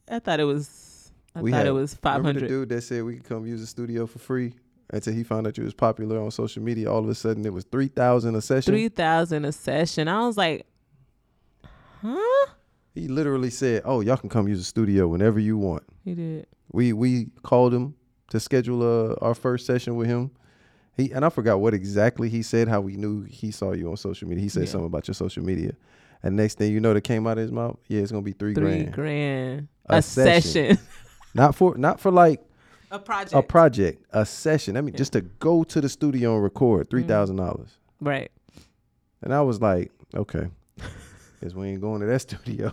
I 0.09 0.19
thought 0.19 0.39
it 0.39 0.45
was 0.45 1.11
I 1.35 1.41
we 1.41 1.51
thought 1.51 1.57
had, 1.57 1.67
it 1.67 1.71
was 1.71 1.97
remember 2.03 2.33
the 2.33 2.39
500. 2.39 2.47
dude 2.47 2.69
that 2.69 2.81
said 2.81 3.03
we 3.03 3.15
could 3.15 3.25
come 3.25 3.45
use 3.45 3.61
the 3.61 3.67
studio 3.67 4.05
for 4.07 4.19
free 4.19 4.53
until 4.93 5.13
he 5.13 5.23
found 5.23 5.47
out 5.47 5.57
you 5.57 5.63
was 5.63 5.73
popular 5.73 6.19
on 6.21 6.31
social 6.31 6.61
media. 6.63 6.89
All 6.91 6.99
of 6.99 7.09
a 7.09 7.15
sudden, 7.15 7.45
it 7.45 7.53
was 7.53 7.65
three 7.65 7.87
thousand 7.87 8.35
a 8.35 8.41
session. 8.41 8.73
3000 8.73 9.45
a 9.45 9.51
session. 9.51 10.07
I 10.07 10.25
was 10.25 10.37
like, 10.37 10.65
"Huh?" 12.01 12.47
He 12.93 13.07
literally 13.07 13.49
said, 13.49 13.83
"Oh, 13.85 14.01
y'all 14.01 14.17
can 14.17 14.29
come 14.29 14.47
use 14.47 14.59
the 14.59 14.65
studio 14.65 15.07
whenever 15.07 15.39
you 15.39 15.57
want." 15.57 15.83
He 16.03 16.13
did. 16.15 16.47
We 16.71 16.93
we 16.93 17.27
called 17.43 17.73
him 17.73 17.95
to 18.29 18.39
schedule 18.39 18.81
uh, 18.83 19.15
our 19.21 19.33
first 19.35 19.65
session 19.65 19.95
with 19.95 20.07
him. 20.07 20.31
He 20.97 21.11
and 21.11 21.23
I 21.23 21.29
forgot 21.29 21.59
what 21.61 21.73
exactly 21.73 22.27
he 22.29 22.41
said. 22.43 22.67
How 22.67 22.81
we 22.81 22.95
knew 22.97 23.23
he 23.23 23.51
saw 23.51 23.71
you 23.71 23.89
on 23.89 23.97
social 23.97 24.27
media. 24.27 24.41
He 24.43 24.49
said 24.49 24.63
Yeah. 24.63 24.69
something 24.69 24.87
about 24.87 25.07
your 25.07 25.15
social 25.15 25.43
media, 25.43 25.73
and 26.21 26.35
next 26.35 26.57
thing 26.57 26.71
you 26.73 26.79
know, 26.81 26.93
that 26.93 27.01
came 27.01 27.27
out 27.27 27.37
of 27.37 27.43
his 27.43 27.51
mouth. 27.51 27.77
Yeah, 27.87 28.01
it's 28.01 28.11
gonna 28.11 28.23
be 28.23 28.33
three, 28.33 28.53
3 28.53 28.63
grand. 28.63 28.93
grand 28.93 29.67
A 29.87 29.97
a, 29.97 30.01
session. 30.01 30.41
session. 30.75 30.79
Not 31.33 31.55
for 31.55 31.77
not 31.77 31.99
for 32.01 32.11
like 32.11 32.41
a 32.91 32.99
project. 32.99 33.33
a 33.33 33.41
project, 33.41 34.05
a 34.11 34.25
session. 34.25 34.75
I 34.75 34.81
mean, 34.81 34.93
Yeah. 34.93 34.97
just 34.97 35.13
to 35.13 35.21
go 35.21 35.63
to 35.63 35.79
the 35.79 35.87
studio 35.87 36.33
and 36.35 36.43
record 36.43 36.89
three 36.89 37.03
thousand 37.03 37.37
dollars. 37.37 37.69
right. 38.01 38.29
And 39.21 39.33
I 39.33 39.41
was 39.41 39.61
like, 39.61 39.91
okay, 40.13 40.49
because 41.41 41.55
we 41.55 41.67
ain't 41.69 41.81
going 41.81 41.99
to 42.01 42.07
that 42.07 42.19
studio. 42.29 42.71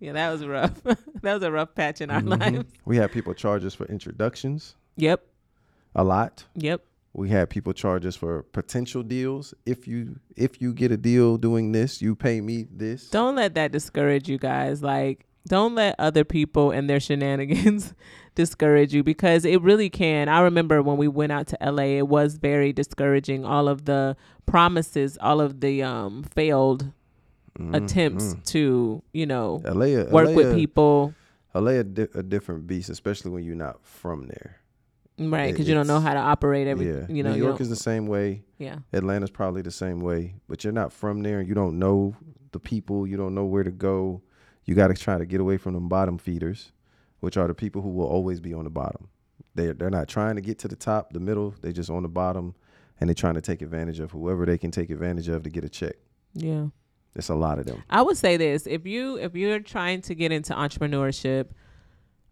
Yeah, 0.00 0.12
that 0.12 0.30
was 0.30 0.46
rough. 0.46 0.80
that 0.84 1.34
was 1.34 1.42
a 1.42 1.50
rough 1.50 1.74
patch 1.74 2.00
in 2.00 2.08
our 2.10 2.20
Mhm. 2.22 2.40
lives. 2.40 2.64
We 2.84 2.96
had 2.96 3.10
people 3.12 3.34
charge 3.34 3.64
us 3.64 3.74
for 3.74 3.84
introductions 3.86 4.76
Yep. 4.96 5.26
a 5.96 6.04
lot. 6.04 6.44
Yep. 6.54 6.82
We 7.14 7.30
had 7.30 7.50
people 7.50 7.72
charge 7.72 8.06
us 8.06 8.14
for 8.14 8.44
potential 8.44 9.02
deals. 9.02 9.54
If 9.66 9.88
you 9.88 10.20
if 10.36 10.62
you 10.62 10.72
get 10.72 10.92
a 10.92 10.96
deal 10.96 11.36
doing 11.36 11.72
this, 11.72 12.00
you 12.00 12.14
pay 12.14 12.40
me 12.40 12.68
this. 12.70 13.10
Don't 13.10 13.34
let 13.34 13.54
that 13.56 13.72
discourage 13.72 14.28
you 14.28 14.38
guys. 14.38 14.82
Like, 14.84 15.26
don't 15.48 15.74
let 15.74 15.96
other 15.98 16.22
people 16.24 16.70
and 16.70 16.88
their 16.88 17.00
shenanigans 17.00 17.94
discourage 18.36 18.94
you 18.94 19.02
because 19.02 19.44
it 19.44 19.60
really 19.62 19.90
can. 19.90 20.28
I 20.28 20.40
remember 20.42 20.80
when 20.80 20.96
we 20.96 21.08
went 21.08 21.32
out 21.32 21.48
to 21.48 21.58
LA, 21.60 21.96
it 21.98 22.06
was 22.06 22.36
very 22.36 22.72
discouraging. 22.72 23.44
All 23.44 23.66
of 23.66 23.84
the 23.86 24.16
promises, 24.46 25.18
all 25.20 25.40
of 25.40 25.60
the 25.60 25.82
um 25.82 26.22
failed 26.22 26.92
Mhm, 27.58 27.74
attempts 27.74 28.34
mhm. 28.34 28.44
to, 28.46 29.02
you 29.12 29.26
know, 29.26 29.60
LA, 29.64 30.04
work 30.10 30.28
LA, 30.28 30.34
with 30.34 30.54
people. 30.54 31.14
LA 31.54 31.72
a, 31.80 31.84
di- 31.84 32.06
a 32.14 32.22
different 32.22 32.66
beast, 32.66 32.88
especially 32.88 33.30
when 33.32 33.42
you're 33.44 33.54
not 33.56 33.84
from 33.84 34.26
there. 34.28 34.56
Right, 35.18 35.48
It- 35.48 35.52
because 35.52 35.68
you 35.68 35.74
don't 35.74 35.88
know 35.88 35.98
how 35.98 36.14
to 36.14 36.20
operate 36.20 36.68
every. 36.68 36.88
yeah, 36.88 37.06
You 37.08 37.22
know, 37.24 37.32
New 37.32 37.38
York 37.42 37.60
is 37.60 37.68
the 37.68 37.74
same 37.76 38.06
way. 38.06 38.44
yeah, 38.58 38.78
Atlanta's 38.92 39.30
probably 39.30 39.62
the 39.62 39.70
same 39.72 40.00
way, 40.00 40.36
but 40.48 40.62
you're 40.62 40.72
not 40.72 40.92
from 40.92 41.22
there. 41.22 41.40
and 41.40 41.48
You 41.48 41.54
don't 41.54 41.78
know 41.78 42.14
the 42.52 42.60
people. 42.60 43.06
You 43.06 43.16
don't 43.16 43.34
know 43.34 43.44
where 43.44 43.64
to 43.64 43.70
go. 43.72 44.22
You 44.64 44.74
got 44.76 44.88
to 44.88 44.94
try 44.94 45.18
to 45.18 45.26
get 45.26 45.40
away 45.40 45.56
from 45.56 45.74
them 45.74 45.88
bottom 45.88 46.18
feeders, 46.18 46.70
which 47.20 47.36
are 47.36 47.48
the 47.48 47.54
people 47.54 47.82
who 47.82 47.88
will 47.88 48.06
always 48.06 48.38
be 48.38 48.54
on 48.54 48.64
the 48.64 48.70
bottom. 48.70 49.08
They're 49.56 49.72
they're 49.72 49.90
not 49.90 50.06
trying 50.06 50.36
to 50.36 50.40
get 50.42 50.58
to 50.60 50.68
the 50.68 50.76
top, 50.76 51.12
the 51.12 51.18
middle. 51.20 51.52
They 51.62 51.72
just 51.72 51.90
on 51.90 52.04
the 52.04 52.08
bottom, 52.08 52.54
and 53.00 53.08
they're 53.08 53.14
trying 53.14 53.34
to 53.34 53.40
take 53.40 53.60
advantage 53.62 53.98
of 53.98 54.12
whoever 54.12 54.46
they 54.46 54.58
can 54.58 54.70
take 54.70 54.90
advantage 54.90 55.28
of 55.28 55.42
to 55.42 55.50
get 55.50 55.64
a 55.64 55.68
check. 55.68 55.96
yeah. 56.34 56.66
There's 57.14 57.28
a 57.30 57.34
lot 57.34 57.58
of 57.58 57.66
them. 57.66 57.82
I 57.90 58.02
would 58.02 58.16
say 58.16 58.36
this: 58.36 58.66
if 58.66 58.86
you 58.86 59.16
if 59.16 59.34
you're 59.34 59.60
trying 59.60 60.02
to 60.02 60.14
get 60.14 60.30
into 60.32 60.54
entrepreneurship, 60.54 61.46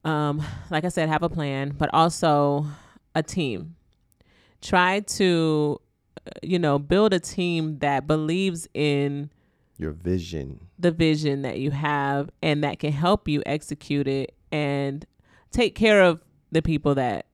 um, 0.05 0.43
like 0.71 0.85
I 0.85 0.89
said, 0.89 1.09
have 1.09 1.23
a 1.23 1.29
plan, 1.29 1.75
but 1.77 1.91
also 1.93 2.67
a 3.15 3.23
team. 3.23 3.75
Try 4.63 5.01
to, 5.01 5.81
uh, 6.27 6.31
you 6.43 6.59
know, 6.59 6.79
build 6.79 7.13
a 7.13 7.21
team 7.21 7.79
that 7.79 8.07
believes 8.07 8.69
in 8.75 9.31
Your 9.79 9.93
vision. 9.93 10.61
the 10.79 10.91
vision 10.91 11.43
that 11.43 11.59
you 11.59 11.71
have 11.73 12.31
and 12.43 12.63
that 12.65 12.79
can 12.79 12.93
help 12.93 13.29
you 13.29 13.43
execute 13.47 14.07
it 14.09 14.35
and 14.53 15.05
take 15.51 15.75
care 15.75 16.03
of 16.03 16.21
the 16.53 16.63
people 16.63 16.95
that 16.95 17.27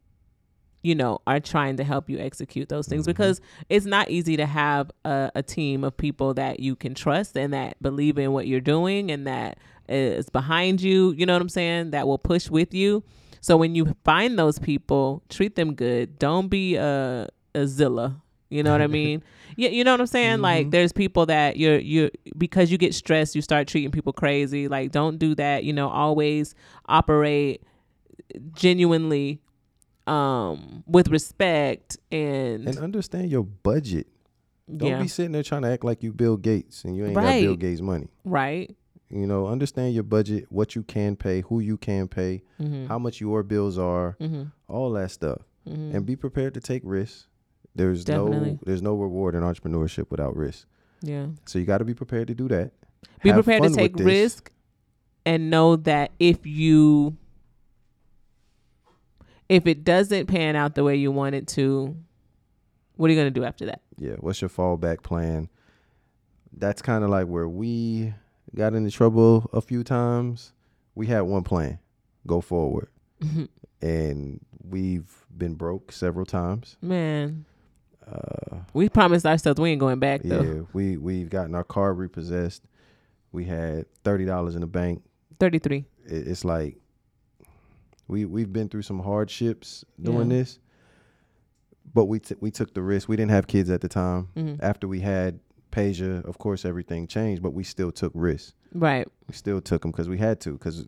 you 0.82 0.94
know 0.94 1.20
are 1.26 1.40
trying 1.40 1.76
to 1.76 1.84
help 1.84 2.10
you 2.10 2.18
execute 2.18 2.68
those 2.68 2.86
things 2.88 3.04
Mhm. 3.04 3.06
because 3.08 3.40
it's 3.68 3.86
not 3.86 4.10
easy 4.10 4.36
to 4.36 4.46
have 4.46 4.90
a, 5.04 5.30
a 5.36 5.42
team 5.42 5.84
of 5.84 5.96
people 5.96 6.34
that 6.34 6.60
you 6.60 6.74
can 6.76 6.94
trust 6.94 7.36
and 7.36 7.52
that 7.54 7.80
believe 7.82 8.18
in 8.18 8.32
what 8.32 8.46
you're 8.46 8.60
doing 8.60 9.10
and 9.10 9.26
that 9.26 9.58
is 9.88 10.28
behind 10.28 10.80
you 10.80 11.12
you 11.12 11.24
know 11.26 11.32
what 11.34 11.42
i'm 11.42 11.48
saying 11.48 11.90
that 11.92 12.06
will 12.06 12.18
push 12.18 12.48
with 12.50 12.72
you 12.74 13.02
so 13.40 13.56
when 13.56 13.74
you 13.74 13.94
find 14.04 14.38
those 14.38 14.58
people 14.58 15.22
treat 15.28 15.54
them 15.56 15.74
good 15.74 16.18
don't 16.18 16.48
be 16.48 16.76
a, 16.76 17.28
a 17.54 17.66
zilla 17.66 18.20
you 18.48 18.62
know 18.62 18.72
what 18.72 18.82
i 18.82 18.86
mean 18.86 19.22
yeah, 19.56 19.68
you 19.68 19.84
know 19.84 19.92
what 19.92 20.00
I'm 20.00 20.06
saying? 20.06 20.40
Like 20.40 20.68
Mhm. 20.68 20.70
there's 20.70 20.92
people 20.94 21.26
that 21.26 21.58
you're 21.58 21.78
you 21.78 22.10
because 22.38 22.72
you 22.72 22.78
get 22.78 22.94
stressed, 22.94 23.34
you 23.34 23.42
start 23.42 23.68
treating 23.68 23.90
people 23.90 24.14
crazy. 24.14 24.66
Like 24.66 24.92
don't 24.92 25.18
do 25.18 25.34
that. 25.34 25.64
You 25.64 25.74
know, 25.74 25.90
always 25.90 26.54
operate 26.88 27.62
genuinely 28.54 29.41
um 30.06 30.82
with 30.86 31.08
respect 31.08 31.96
and, 32.10 32.66
And 32.68 32.78
understand 32.78 33.30
your 33.30 33.44
budget. 33.44 34.06
Don't 34.74 34.88
yeah, 34.88 35.02
be 35.02 35.08
sitting 35.08 35.32
there 35.32 35.42
trying 35.42 35.62
to 35.62 35.68
act 35.68 35.84
like 35.84 36.02
you 36.02 36.12
Bill 36.12 36.36
Gates 36.36 36.84
and 36.84 36.96
you 36.96 37.04
ain't 37.06 37.14
got 37.14 37.40
Bill 37.40 37.56
Gates 37.56 37.80
money. 37.80 38.08
right. 38.24 38.74
You 39.10 39.26
know, 39.26 39.46
understand 39.46 39.92
your 39.92 40.04
budget, 40.04 40.46
what 40.48 40.74
you 40.74 40.82
can 40.82 41.16
pay, 41.16 41.42
who 41.42 41.60
you 41.60 41.76
can 41.76 42.08
pay, 42.08 42.42
Mm-hmm. 42.58 42.86
how 42.86 42.98
much 42.98 43.20
your 43.20 43.42
bills 43.42 43.76
are, 43.76 44.16
mm-hmm. 44.18 44.44
all 44.68 44.90
that 44.92 45.10
stuff. 45.10 45.42
Mm-hmm. 45.68 45.96
And 45.96 46.06
be 46.06 46.16
prepared 46.16 46.54
to 46.54 46.60
take 46.60 46.80
risks. 46.84 47.26
There's 47.74 48.04
Definitely. 48.04 48.52
no 48.52 48.58
there's 48.64 48.80
no 48.82 48.94
reward 48.94 49.34
in 49.34 49.42
entrepreneurship 49.42 50.10
without 50.10 50.34
risk. 50.36 50.66
yeah. 51.02 51.26
So 51.46 51.58
you 51.58 51.66
got 51.66 51.78
to 51.78 51.84
be 51.84 51.94
prepared 51.94 52.28
to 52.28 52.34
do 52.34 52.48
that. 52.48 52.72
Be 53.22 53.28
Have 53.30 53.44
prepared 53.44 53.64
to 53.64 53.74
take 53.76 53.96
risk 53.96 54.50
and 55.26 55.50
know 55.50 55.76
that 55.76 56.12
if 56.18 56.46
you 56.46 57.16
if 59.52 59.66
it 59.66 59.84
doesn't 59.84 60.26
pan 60.26 60.56
out 60.56 60.74
the 60.74 60.82
way 60.84 60.96
you 60.96 61.12
want 61.12 61.34
it 61.34 61.46
to, 61.48 61.94
What 62.96 63.08
are 63.08 63.12
you 63.12 63.18
gonna 63.18 63.30
do 63.30 63.44
after 63.44 63.66
that? 63.66 63.80
Yeah, 63.98 64.14
what's 64.20 64.40
your 64.40 64.50
fallback 64.50 65.02
plan? 65.02 65.48
That's 66.52 66.82
kind 66.82 67.02
of 67.04 67.10
like 67.10 67.26
where 67.26 67.48
we 67.48 68.12
got 68.54 68.74
into 68.74 68.90
trouble 68.90 69.48
a 69.52 69.60
few 69.60 69.82
times. 69.84 70.52
We 70.94 71.06
had 71.06 71.22
one 71.22 71.42
plan, 71.42 71.78
go 72.26 72.40
forward, 72.40 72.88
and 73.80 74.40
we've 74.68 75.10
been 75.36 75.54
broke 75.54 75.92
several 75.92 76.26
times. 76.26 76.76
Man, 76.82 77.44
Uh, 78.06 78.58
we 78.74 78.88
promised 78.88 79.24
ourselves 79.24 79.60
we 79.60 79.70
ain't 79.70 79.80
going 79.80 79.98
back 80.00 80.22
though. 80.22 80.42
yeah, 80.42 80.60
we 80.72 80.96
we've 80.96 81.30
gotten 81.30 81.54
our 81.54 81.64
car 81.64 81.94
repossessed. 81.94 82.62
We 83.32 83.44
had 83.46 83.86
thirty 84.04 84.24
dollars 84.26 84.54
in 84.54 84.60
the 84.60 84.66
bank. 84.66 85.02
Thirty 85.38 85.58
three. 85.58 85.86
It, 86.04 86.26
it's 86.28 86.44
like 86.44 86.76
we 88.08 88.24
we've 88.24 88.52
been 88.52 88.68
through 88.68 88.82
some 88.82 89.00
hardships 89.00 89.84
doing 90.00 90.30
Yeah. 90.30 90.38
this, 90.38 90.58
but 91.94 92.06
we 92.06 92.18
t- 92.20 92.36
we 92.40 92.50
took 92.50 92.74
the 92.74 92.82
risk. 92.82 93.08
We 93.08 93.16
didn't 93.16 93.30
have 93.32 93.46
kids 93.46 93.70
at 93.70 93.80
the 93.80 93.88
time. 93.88 94.28
hmm 94.34 94.54
After 94.60 94.88
we 94.88 95.00
had 95.00 95.40
Paige, 95.70 96.02
of 96.02 96.38
course, 96.38 96.64
everything 96.64 97.06
changed, 97.06 97.42
but 97.42 97.54
we 97.54 97.64
still 97.64 97.90
took 97.90 98.12
risks. 98.14 98.54
Right. 98.74 99.08
We 99.28 99.34
still 99.34 99.60
took 99.60 99.82
them 99.82 99.90
because 99.90 100.08
we 100.08 100.18
had 100.18 100.40
to. 100.40 100.52
Because 100.52 100.86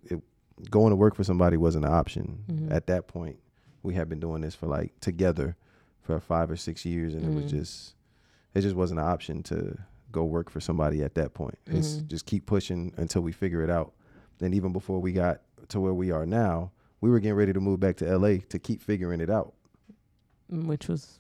going 0.71 0.91
to 0.91 0.97
work 0.97 1.15
for 1.15 1.25
somebody 1.25 1.57
wasn't 1.57 1.85
an 1.85 1.93
option 1.93 2.45
Mhm. 2.49 2.71
at 2.73 2.87
that 2.87 3.07
point. 3.09 3.39
We 3.83 3.95
had 3.95 4.09
been 4.09 4.21
doing 4.21 4.41
this 4.43 4.55
for 4.55 4.67
like 4.67 4.99
together 5.01 5.57
for 6.03 6.21
five 6.21 6.51
or 6.51 6.57
six 6.57 6.85
years, 6.85 7.15
and 7.15 7.25
it 7.25 7.35
was 7.35 7.45
Mhm. 7.47 7.49
just 7.49 7.95
it 8.55 8.61
just 8.61 8.77
wasn't 8.77 9.01
an 9.01 9.07
option 9.07 9.43
to 9.43 9.77
go 10.13 10.25
work 10.25 10.49
for 10.49 10.61
somebody 10.61 11.03
at 11.03 11.15
that 11.17 11.35
point. 11.35 11.59
It's 11.67 11.97
Mhm. 11.97 12.07
just 12.07 12.25
keep 12.25 12.47
pushing 12.47 12.93
until 12.97 13.21
we 13.23 13.33
figure 13.33 13.63
it 13.63 13.71
out. 13.71 13.93
Then 14.39 14.55
even 14.55 14.73
before 14.73 15.01
we 15.01 15.11
got 15.13 15.41
to 15.71 15.81
where 15.81 15.93
we 15.95 16.13
are 16.13 16.25
now, 16.25 16.71
we 17.05 17.11
were 17.11 17.21
getting 17.21 17.37
ready 17.37 17.53
to 17.53 17.61
move 17.61 17.79
back 17.81 17.97
to 17.99 18.17
LA 18.19 18.39
to 18.49 18.59
keep 18.59 18.81
figuring 18.81 19.21
it 19.21 19.29
out. 19.29 19.53
Mm, 20.51 20.65
Which 20.65 20.89
was 20.89 21.19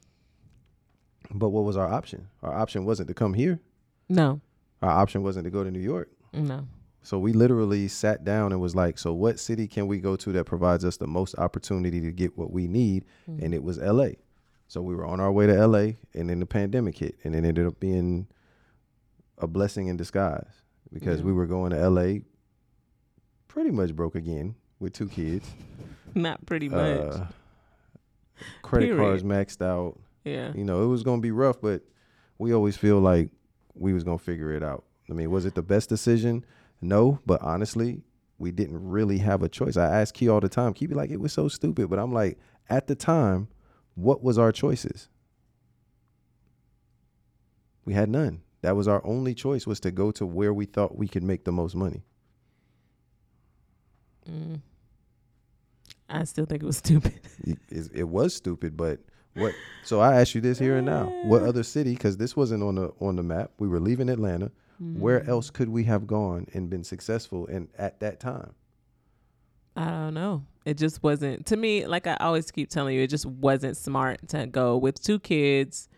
But 1.30 1.50
what 1.50 1.64
was 1.64 1.76
our 1.76 1.92
option? 1.92 2.26
Our 2.42 2.54
option 2.54 2.86
wasn't 2.86 3.08
to 3.08 3.14
come 3.14 3.34
here. 3.34 3.60
no, 4.08 4.40
Our 4.80 4.90
option 4.90 5.22
wasn't 5.22 5.44
to 5.44 5.50
go 5.50 5.62
to 5.62 5.70
New 5.70 5.80
York. 5.80 6.08
no. 6.32 6.66
So 7.02 7.18
we 7.18 7.34
literally 7.34 7.86
sat 7.88 8.24
down 8.24 8.50
and 8.52 8.62
was 8.62 8.74
like, 8.74 8.96
so 8.96 9.12
what 9.12 9.38
city 9.38 9.68
can 9.68 9.86
we 9.86 9.98
go 9.98 10.16
to 10.16 10.32
that 10.32 10.44
provides 10.46 10.86
us 10.86 10.96
the 10.96 11.06
most 11.06 11.34
opportunity 11.36 12.00
to 12.00 12.10
get 12.10 12.38
what 12.38 12.50
we 12.50 12.66
need? 12.66 13.04
Mhm. 13.28 13.42
And 13.44 13.54
it 13.54 13.62
was 13.62 13.76
LA. 13.78 14.12
So 14.68 14.80
we 14.80 14.94
were 14.94 15.04
on 15.04 15.20
our 15.20 15.30
way 15.30 15.46
to 15.46 15.52
LA 15.52 15.96
and 16.14 16.30
then 16.30 16.40
the 16.40 16.46
pandemic 16.46 16.96
hit 16.96 17.16
and 17.22 17.34
it 17.36 17.44
ended 17.44 17.66
up 17.66 17.78
being 17.78 18.26
a 19.36 19.46
blessing 19.46 19.88
in 19.88 19.98
disguise 19.98 20.62
because 20.94 21.18
Yeah. 21.20 21.26
we 21.26 21.34
were 21.34 21.46
going 21.46 21.72
to 21.72 21.78
LA 21.90 22.20
pretty 23.48 23.70
much 23.70 23.94
broke 23.94 24.14
again 24.14 24.54
with 24.84 24.92
two 24.92 25.08
kids. 25.08 25.48
not 26.14 26.44
pretty 26.46 26.68
much. 26.68 27.00
Uh, 27.00 27.26
credit 28.62 28.86
Period. 28.86 29.00
cards 29.00 29.22
maxed 29.22 29.62
out. 29.62 29.98
yeah. 30.24 30.52
You 30.54 30.64
know, 30.64 30.84
it 30.84 30.86
was 30.86 31.02
to 31.02 31.22
be 31.22 31.32
rough, 31.32 31.60
but 31.60 31.82
we 32.38 32.52
always 32.54 32.76
feel 32.76 33.00
like 33.00 33.30
we 33.74 33.92
was 33.92 34.04
to 34.18 34.24
figure 34.24 34.52
it 34.52 34.62
out. 34.62 34.84
I 35.10 35.14
mean, 35.14 35.30
was 35.30 35.44
it 35.44 35.54
the 35.54 35.62
best 35.62 35.88
decision? 35.88 36.44
No, 36.80 37.18
but 37.26 37.42
honestly, 37.42 38.02
we 38.38 38.50
didn't 38.50 38.88
really 38.88 39.18
have 39.18 39.42
a 39.42 39.48
choice. 39.48 39.76
I 39.76 39.86
ask 40.00 40.14
Key 40.14 40.28
all 40.28 40.40
the 40.40 40.48
time. 40.48 40.74
Key 40.74 40.86
be 40.86 40.94
like, 40.94 41.10
it 41.10 41.20
was 41.20 41.32
so 41.32 41.48
stupid, 41.48 41.88
but 41.88 41.98
I'm 41.98 42.12
like, 42.12 42.38
at 42.68 42.86
the 42.86 42.94
time, 42.94 43.48
what 43.94 44.22
was 44.22 44.38
our 44.38 44.52
choices? 44.52 45.08
We 47.84 47.92
had 47.92 48.08
none. 48.08 48.42
That 48.62 48.76
was 48.76 48.88
our 48.88 49.04
only 49.04 49.34
choice 49.34 49.66
was 49.66 49.78
to 49.80 49.90
go 49.90 50.10
to 50.12 50.24
where 50.24 50.54
we 50.54 50.64
thought 50.64 50.96
we 50.96 51.06
could 51.06 51.22
make 51.22 51.44
the 51.44 51.52
most 51.52 51.74
money. 51.74 52.02
Mm. 54.30 54.60
I 56.08 56.24
still 56.24 56.44
think 56.46 56.62
it 56.62 56.66
was 56.66 56.76
stupid. 56.78 57.20
It, 57.70 57.90
it- 57.94 58.08
was 58.08 58.34
stupid, 58.34 58.76
but 58.76 59.00
what? 59.34 59.52
So 59.84 60.00
I 60.00 60.20
ask 60.20 60.34
you 60.34 60.40
this 60.40 60.58
here 60.58 60.76
and 60.76 60.86
now: 60.86 61.06
What 61.24 61.42
other 61.42 61.62
city? 61.62 61.92
Because 61.94 62.16
this 62.16 62.36
wasn't 62.36 62.62
on 62.62 62.76
the 62.76 62.92
on 63.00 63.16
the 63.16 63.22
map. 63.22 63.50
We 63.58 63.68
were 63.68 63.80
leaving 63.80 64.08
Atlanta. 64.08 64.50
Where 64.78 65.20
Mm. 65.20 65.28
else 65.28 65.50
could 65.50 65.68
we 65.68 65.84
have 65.84 66.06
gone 66.06 66.46
and 66.52 66.68
been 66.68 66.82
successful? 66.84 67.46
And 67.46 67.68
at 67.78 68.00
that 68.00 68.18
time, 68.20 68.54
I 69.76 69.84
don't 69.90 70.14
know. 70.14 70.44
It 70.64 70.78
just 70.78 71.02
wasn't 71.02 71.46
to 71.46 71.56
me. 71.56 71.86
Like 71.86 72.06
I 72.06 72.16
always 72.20 72.50
keep 72.50 72.70
telling 72.70 72.94
you, 72.96 73.02
it 73.02 73.10
just 73.10 73.26
wasn't 73.26 73.76
smart 73.76 74.26
to 74.28 74.46
go 74.46 74.76
with 74.76 75.02
two 75.02 75.18
kids, 75.18 75.88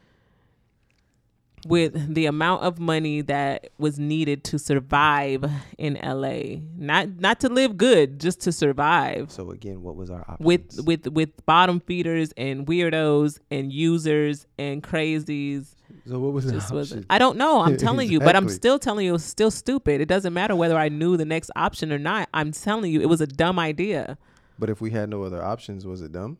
with 1.69 2.15
the 2.15 2.27
amount 2.27 2.63
of 2.63 2.79
money 2.79 3.21
that 3.23 3.71
was 3.79 3.99
needed 3.99 4.45
to 4.45 4.59
survive 4.59 5.45
in 5.79 5.95
LA. 6.03 6.61
Not 6.77 7.21
not 7.21 7.41
to 7.41 7.49
live 7.49 7.77
good, 7.77 8.21
just 8.21 8.41
to 8.43 8.53
survive. 8.53 9.31
so 9.31 9.51
again, 9.51 9.83
what 9.83 9.97
was 9.97 10.11
our 10.11 10.21
options? 10.29 10.47
With 10.47 10.81
with 10.87 11.07
with 11.09 11.47
bottom 11.47 11.81
feeders 11.81 12.33
and 12.37 12.67
weirdos 12.67 13.39
and 13.51 13.73
users 13.73 14.47
and 14.59 14.83
crazies. 14.83 15.75
so 16.07 16.19
what 16.19 16.33
was 16.33 16.47
the 16.47 16.53
Just 16.53 16.67
option? 16.67 16.77
wasn't. 16.77 17.07
I 17.11 17.19
don't 17.19 17.37
know. 17.37 17.61
I'm 17.61 17.77
telling 17.87 18.11
you, 18.11 18.21
but 18.21 18.35
I'm 18.37 18.49
still 18.49 18.79
telling 18.79 19.07
you, 19.07 19.15
it's 19.15 19.25
still 19.25 19.51
stupid. 19.51 20.01
It 20.01 20.07
doesn't 20.07 20.33
matter 20.35 20.55
whether 20.57 20.77
I 20.79 20.89
knew 20.89 21.17
the 21.17 21.25
next 21.25 21.51
option 21.57 21.93
or 21.93 21.99
not. 21.99 22.29
I'm 22.35 22.53
telling 22.53 22.91
you, 22.93 23.01
it 23.01 23.09
was 23.09 23.21
a 23.21 23.27
dumb 23.27 23.59
idea. 23.59 24.19
But 24.59 24.71
if 24.71 24.81
we 24.81 24.91
had 24.91 25.09
no 25.11 25.23
other 25.23 25.43
options, 25.45 25.85
was 25.87 26.01
it 26.01 26.13
dumb? 26.13 26.39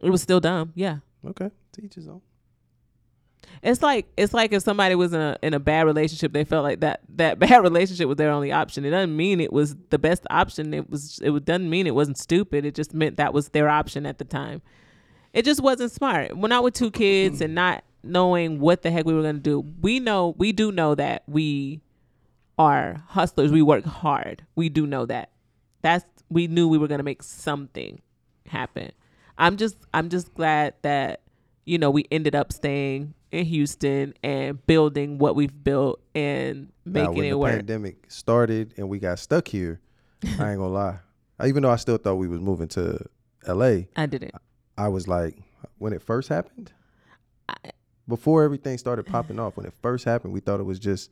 It 0.00 0.10
was 0.10 0.22
still 0.22 0.40
dumb. 0.40 0.72
Yeah. 0.74 0.98
Okay, 1.26 1.50
teach 1.72 1.94
his 1.94 2.08
own. 2.08 2.22
It's 3.62 3.82
like 3.82 4.06
it's 4.16 4.32
like 4.32 4.52
if 4.52 4.62
somebody 4.62 4.94
was 4.94 5.12
in 5.12 5.20
a 5.20 5.38
in 5.42 5.54
a 5.54 5.60
bad 5.60 5.84
relationship, 5.86 6.32
they 6.32 6.44
felt 6.44 6.64
like 6.64 6.80
that 6.80 7.00
that 7.16 7.38
bad 7.38 7.62
relationship 7.62 8.08
was 8.08 8.16
their 8.16 8.30
only 8.30 8.52
option. 8.52 8.84
It 8.84 8.90
doesn't 8.90 9.16
mean 9.16 9.40
it 9.40 9.52
was 9.52 9.76
the 9.90 9.98
best 9.98 10.26
option. 10.30 10.72
It 10.72 10.88
was 10.90 11.20
it 11.22 11.44
doesn't 11.44 11.68
mean 11.68 11.86
it 11.86 11.94
wasn't 11.94 12.18
stupid. 12.18 12.64
It 12.64 12.74
just 12.74 12.94
meant 12.94 13.16
that 13.16 13.34
was 13.34 13.50
their 13.50 13.68
option 13.68 14.06
at 14.06 14.18
the 14.18 14.24
time. 14.24 14.62
It 15.32 15.44
just 15.44 15.62
wasn't 15.62 15.92
smart. 15.92 16.36
We're 16.36 16.48
not 16.48 16.64
with 16.64 16.74
two 16.74 16.90
kids 16.90 17.40
and 17.40 17.54
not 17.54 17.84
knowing 18.02 18.60
what 18.60 18.82
the 18.82 18.90
heck 18.90 19.04
we 19.04 19.14
were 19.14 19.22
gonna 19.22 19.38
do. 19.38 19.64
We 19.80 20.00
know 20.00 20.34
we 20.38 20.52
do 20.52 20.72
know 20.72 20.94
that 20.94 21.24
we 21.26 21.82
are 22.58 23.02
hustlers. 23.08 23.52
We 23.52 23.62
work 23.62 23.84
hard. 23.84 24.44
We 24.54 24.68
do 24.68 24.86
know 24.86 25.06
that. 25.06 25.30
That's 25.82 26.04
we 26.30 26.46
knew 26.46 26.68
we 26.68 26.78
were 26.78 26.88
gonna 26.88 27.02
make 27.02 27.22
something 27.22 28.00
happen. 28.46 28.92
I'm 29.36 29.56
just 29.56 29.76
I'm 29.92 30.08
just 30.08 30.34
glad 30.34 30.74
that 30.82 31.22
you 31.64 31.78
know 31.78 31.90
we 31.90 32.06
ended 32.10 32.34
up 32.34 32.52
staying 32.52 33.14
in 33.32 33.44
Houston 33.46 34.14
and 34.22 34.64
building 34.66 35.18
what 35.18 35.36
we've 35.36 35.62
built 35.64 36.00
and 36.14 36.72
making 36.84 37.04
Now, 37.04 37.12
when 37.12 37.24
it 37.24 37.30
the 37.30 37.38
work. 37.38 37.50
pandemic 37.52 38.04
started 38.10 38.74
and 38.76 38.88
we 38.88 38.98
got 38.98 39.18
stuck 39.18 39.46
here, 39.48 39.80
I 40.22 40.26
ain't 40.50 40.58
gonna 40.58 40.68
lie. 40.68 40.98
Even 41.44 41.62
though 41.62 41.70
I 41.70 41.76
still 41.76 41.96
thought 41.96 42.16
we 42.16 42.28
was 42.28 42.40
moving 42.40 42.68
to 42.68 42.98
L.A., 43.46 43.88
I 43.96 44.06
didn't. 44.06 44.34
I 44.76 44.88
was 44.88 45.06
like, 45.08 45.36
when 45.78 45.92
it 45.92 46.02
first 46.02 46.28
happened, 46.28 46.72
I- 47.48 47.54
before 48.08 48.42
everything 48.42 48.76
started 48.76 49.06
popping 49.06 49.38
off, 49.38 49.56
when 49.56 49.66
it 49.66 49.72
first 49.80 50.04
happened, 50.04 50.32
we 50.32 50.40
thought 50.40 50.58
it 50.58 50.64
was 50.64 50.78
just 50.80 51.10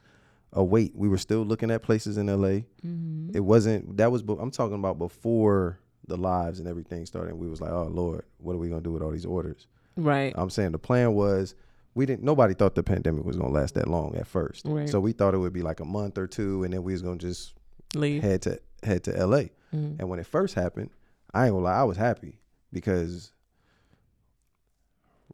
a 0.52 0.64
wait. 0.64 0.96
We 0.96 1.08
were 1.08 1.18
still 1.18 1.44
looking 1.44 1.70
at 1.70 1.82
places 1.82 2.18
in 2.18 2.26
LA. 2.28 2.64
Mhm. 2.84 3.34
It 3.36 3.40
wasn't. 3.40 3.96
That 3.98 4.10
was. 4.10 4.22
I'm 4.22 4.50
talking 4.50 4.74
about 4.74 4.98
before 4.98 5.78
the 6.08 6.16
lives 6.16 6.58
and 6.58 6.66
everything 6.66 7.06
started. 7.06 7.36
We 7.36 7.48
was 7.48 7.60
like, 7.60 7.70
oh 7.70 7.84
Lord, 7.86 8.24
what 8.38 8.54
are 8.54 8.58
we 8.58 8.68
gonna 8.68 8.80
do 8.80 8.90
with 8.92 9.02
all 9.02 9.10
these 9.12 9.26
orders? 9.26 9.66
Right. 9.96 10.32
I'm 10.36 10.50
saying 10.50 10.72
the 10.72 10.78
plan 10.78 11.14
was. 11.14 11.54
We 11.98 12.06
didn't. 12.06 12.22
Nobody 12.22 12.54
thought 12.54 12.76
the 12.76 12.84
pandemic 12.84 13.24
was 13.24 13.36
gonna 13.36 13.52
last 13.52 13.74
that 13.74 13.88
long 13.88 14.14
at 14.14 14.26
first. 14.28 14.64
Right. 14.66 14.88
So 14.88 15.00
we 15.00 15.10
thought 15.12 15.34
it 15.34 15.38
would 15.38 15.52
be 15.52 15.62
like 15.62 15.80
a 15.80 15.84
month 15.84 16.16
or 16.16 16.28
two, 16.28 16.62
and 16.62 16.72
then 16.72 16.84
we 16.84 16.92
was 16.92 17.02
gonna 17.02 17.18
just 17.18 17.54
Leave. 17.94 18.22
head 18.22 18.42
to 18.42 18.60
head 18.84 19.02
to 19.04 19.10
LA. 19.26 19.50
Mhm. 19.74 19.98
And 19.98 20.08
when 20.08 20.20
it 20.20 20.26
first 20.26 20.54
happened, 20.54 20.90
I 21.34 21.46
ain't 21.46 21.54
gonna 21.54 21.64
lie, 21.64 21.74
I 21.74 21.82
was 21.82 21.96
happy 21.96 22.38
because 22.72 23.32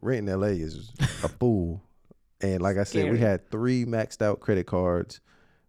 rent 0.01 0.27
in 0.27 0.39
LA 0.39 0.47
is 0.47 0.91
a 1.23 1.27
fool. 1.39 1.83
And 2.41 2.61
like 2.61 2.77
I 2.77 2.83
said, 2.83 3.11
we 3.11 3.19
had 3.19 3.49
three 3.49 3.85
maxed 3.85 4.21
out 4.23 4.39
credit 4.39 4.65
cards. 4.67 5.21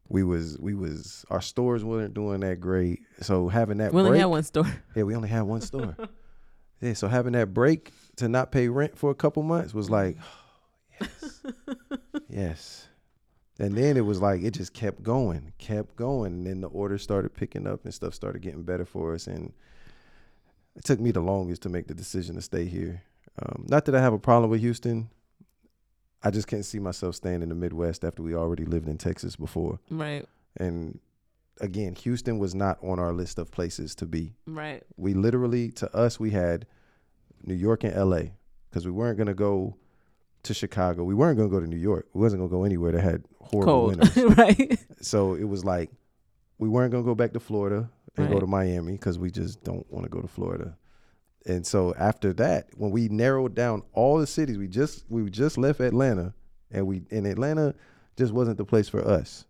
We 0.08 0.22
was 0.22 0.58
we 0.58 0.74
was 0.74 1.24
our 1.30 1.42
stores 1.42 1.84
weren't 1.84 2.14
doing 2.14 2.40
that 2.40 2.58
great. 2.60 3.00
So 3.20 3.48
having 3.48 3.78
that 3.78 3.92
We 3.92 4.00
only 4.00 4.12
break, 4.12 4.20
had 4.20 4.26
one 4.26 4.42
store. 4.44 4.66
yeah, 4.94 5.02
we 5.02 5.14
only 5.14 5.28
had 5.28 5.42
one 5.42 5.60
store. 5.60 5.94
yeah, 6.80 6.94
so 6.94 7.08
having 7.08 7.32
that 7.34 7.52
break 7.52 7.92
to 8.16 8.28
not 8.28 8.50
pay 8.50 8.68
rent 8.68 8.96
for 8.96 9.10
a 9.10 9.14
couple 9.14 9.42
months 9.42 9.74
was 9.74 9.90
like, 9.90 10.16
yes, 11.00 11.42
yes. 12.28 12.88
And 13.58 13.74
then 13.74 13.96
it 13.96 14.02
was 14.04 14.20
like 14.20 14.42
it 14.42 14.50
just 14.52 14.74
kept 14.74 15.02
going, 15.02 15.52
kept 15.58 15.96
going, 15.96 16.32
and 16.32 16.46
then 16.46 16.60
the 16.60 16.68
orders 16.68 17.02
started 17.02 17.32
picking 17.34 17.66
up 17.66 17.84
and 17.84 17.94
stuff 17.94 18.14
started 18.14 18.42
getting 18.42 18.62
better 18.62 18.84
for 18.84 19.14
us. 19.14 19.26
And 19.26 19.52
it 20.76 20.84
took 20.84 21.00
me 21.00 21.10
the 21.10 21.20
longest 21.20 21.62
to 21.62 21.68
make 21.70 21.86
the 21.86 21.94
decision 21.94 22.34
to 22.34 22.42
stay 22.42 22.66
here. 22.66 23.02
Um, 23.42 23.64
not 23.68 23.86
that 23.86 23.94
I 23.94 24.00
have 24.00 24.12
a 24.12 24.18
problem 24.18 24.50
with 24.50 24.60
Houston. 24.60 25.08
I 26.22 26.30
just 26.30 26.48
can't 26.48 26.64
see 26.64 26.78
myself 26.78 27.14
staying 27.14 27.42
in 27.42 27.48
the 27.48 27.54
Midwest 27.54 28.04
after 28.04 28.22
we 28.22 28.34
already 28.34 28.64
lived 28.64 28.88
in 28.88 28.98
Texas 28.98 29.36
before. 29.36 29.78
Right. 29.90 30.26
And 30.58 30.98
again, 31.60 31.94
Houston 31.94 32.38
was 32.38 32.54
not 32.54 32.78
on 32.82 32.98
our 32.98 33.12
list 33.12 33.38
of 33.38 33.50
places 33.50 33.94
to 33.96 34.06
be 34.06 34.34
Right. 34.46 34.82
we 34.98 35.14
literally 35.14 35.70
to 35.72 35.94
us 35.96 36.18
we 36.20 36.30
had 36.30 36.66
New 37.44 37.54
York 37.54 37.84
and 37.84 37.94
LA 37.94 38.32
because 38.68 38.84
we 38.84 38.92
weren't 38.92 39.16
gonna 39.18 39.34
go 39.34 39.76
to 40.46 40.54
Chicago. 40.54 41.04
We 41.04 41.14
weren't 41.14 41.36
gonna 41.38 41.50
go 41.50 41.60
to 41.60 41.66
New 41.66 41.76
York. 41.76 42.06
We 42.12 42.20
wasn't 42.20 42.40
gonna 42.40 42.50
go 42.50 42.64
anywhere 42.64 42.92
that 42.92 43.02
had 43.02 43.24
horrible 43.40 43.72
Cold. 43.72 43.96
winters. 43.98 44.24
right. 44.36 44.78
so 45.00 45.34
it 45.34 45.44
was 45.44 45.64
like 45.64 45.90
we 46.58 46.68
weren't 46.68 46.92
gonna 46.92 47.04
go 47.04 47.14
back 47.14 47.32
to 47.34 47.40
Florida 47.40 47.90
and 48.16 48.30
go 48.30 48.40
to 48.40 48.46
Miami 48.46 48.92
because 48.92 49.18
we 49.18 49.30
just 49.30 49.62
don't 49.62 49.90
want 49.92 50.04
to 50.04 50.10
go 50.10 50.20
to 50.20 50.28
Florida. 50.28 50.76
And 51.46 51.66
so 51.66 51.94
after 51.96 52.32
that, 52.34 52.68
when 52.76 52.90
we 52.90 53.08
narrowed 53.08 53.54
down 53.54 53.82
all 53.92 54.18
the 54.18 54.26
cities, 54.26 54.58
we 54.58 54.68
just 54.68 55.04
we 55.08 55.28
just 55.30 55.58
left 55.58 55.80
Atlanta, 55.80 56.34
and 56.70 56.86
we 56.86 57.02
in 57.10 57.26
Atlanta 57.26 57.74
just 58.16 58.32
wasn't 58.32 58.56
the 58.58 58.64
place 58.64 58.88
for 58.88 59.06
us. 59.06 59.44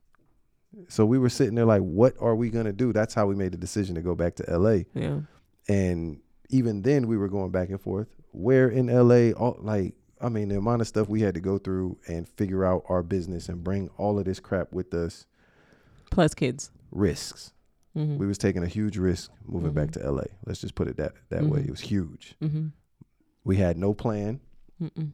So 0.88 1.06
we 1.06 1.18
were 1.18 1.30
sitting 1.30 1.54
there 1.54 1.64
like, 1.64 1.80
what 1.80 2.14
are 2.20 2.34
we 2.34 2.50
gonna 2.50 2.72
do? 2.72 2.92
That's 2.92 3.14
how 3.14 3.26
we 3.26 3.34
made 3.34 3.52
the 3.52 3.58
decision 3.58 3.94
to 3.94 4.02
go 4.02 4.14
back 4.14 4.36
to 4.36 4.58
LA. 4.58 4.80
Yeah. 4.94 5.20
And 5.68 6.20
even 6.50 6.82
then, 6.82 7.06
we 7.06 7.16
were 7.16 7.28
going 7.28 7.50
back 7.50 7.70
and 7.70 7.80
forth. 7.80 8.08
Where 8.32 8.68
in 8.68 8.88
LA, 8.88 9.30
all, 9.30 9.56
like 9.60 9.94
I 10.20 10.28
mean, 10.30 10.48
the 10.48 10.56
amount 10.56 10.80
of 10.80 10.88
stuff 10.88 11.08
we 11.08 11.20
had 11.20 11.34
to 11.34 11.40
go 11.40 11.58
through 11.58 11.98
and 12.08 12.28
figure 12.28 12.64
out 12.64 12.84
our 12.88 13.02
business 13.02 13.48
and 13.48 13.62
bring 13.62 13.90
all 13.98 14.18
of 14.18 14.24
this 14.24 14.40
crap 14.40 14.72
with 14.72 14.92
us, 14.94 15.26
Plus 16.10 16.34
kids. 16.34 16.70
risks. 16.90 17.52
Mm-hmm. 17.96 18.18
We 18.18 18.26
was 18.26 18.38
taking 18.38 18.62
a 18.62 18.66
huge 18.66 18.96
risk 18.98 19.30
moving 19.46 19.72
back 19.72 19.90
to 19.92 20.10
LA. 20.10 20.24
Let's 20.46 20.60
just 20.60 20.74
put 20.74 20.88
it 20.88 20.96
that 20.98 21.12
that 21.30 21.44
way. 21.44 21.60
Mhm. 21.60 21.64
It 21.66 21.70
was 21.70 21.80
huge. 21.80 22.34
mm-hmm. 22.42 22.66
We 23.44 23.56
had 23.56 23.76
no 23.78 23.94
plan, 23.94 24.40
Mm-mm. 24.82 25.10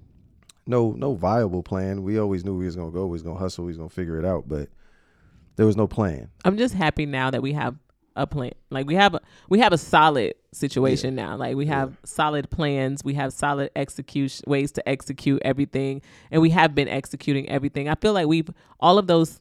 no 0.66 0.92
no 0.92 1.14
viable 1.14 1.62
plan. 1.62 2.02
We 2.02 2.18
always 2.18 2.44
knew 2.44 2.56
we 2.56 2.64
was 2.64 2.76
gonna 2.76 2.90
go. 2.90 3.06
We 3.06 3.12
was 3.12 3.22
gonna 3.22 3.38
hustle. 3.38 3.64
We 3.64 3.70
was 3.70 3.76
gonna 3.78 3.88
figure 3.90 4.18
it 4.18 4.24
out, 4.24 4.48
but 4.48 4.68
there 5.56 5.66
was 5.66 5.76
no 5.76 5.86
plan. 5.86 6.30
I'm 6.44 6.56
just 6.56 6.74
happy 6.74 7.06
now 7.06 7.30
that 7.30 7.42
we 7.42 7.52
have 7.52 7.76
a 8.16 8.26
plan. 8.26 8.52
Like 8.70 8.86
we 8.86 8.94
have 8.94 9.14
a 9.14 9.20
we 9.48 9.58
have 9.60 9.72
a 9.72 9.78
solid 9.78 10.34
situation 10.52 11.14
now. 11.14 11.36
Like 11.36 11.56
we 11.56 11.66
have 11.66 11.96
solid 12.04 12.50
plans. 12.50 13.02
We 13.04 13.14
have 13.14 13.32
solid 13.32 13.70
execution 13.76 14.44
ways 14.46 14.72
to 14.72 14.88
execute 14.88 15.40
everything, 15.44 16.02
and 16.30 16.42
we 16.42 16.50
have 16.50 16.74
been 16.74 16.88
executing 16.88 17.48
everything. 17.48 17.88
I 17.88 17.94
feel 17.94 18.12
like 18.12 18.26
we've 18.26 18.50
all 18.80 18.98
of 18.98 19.06
those 19.06 19.40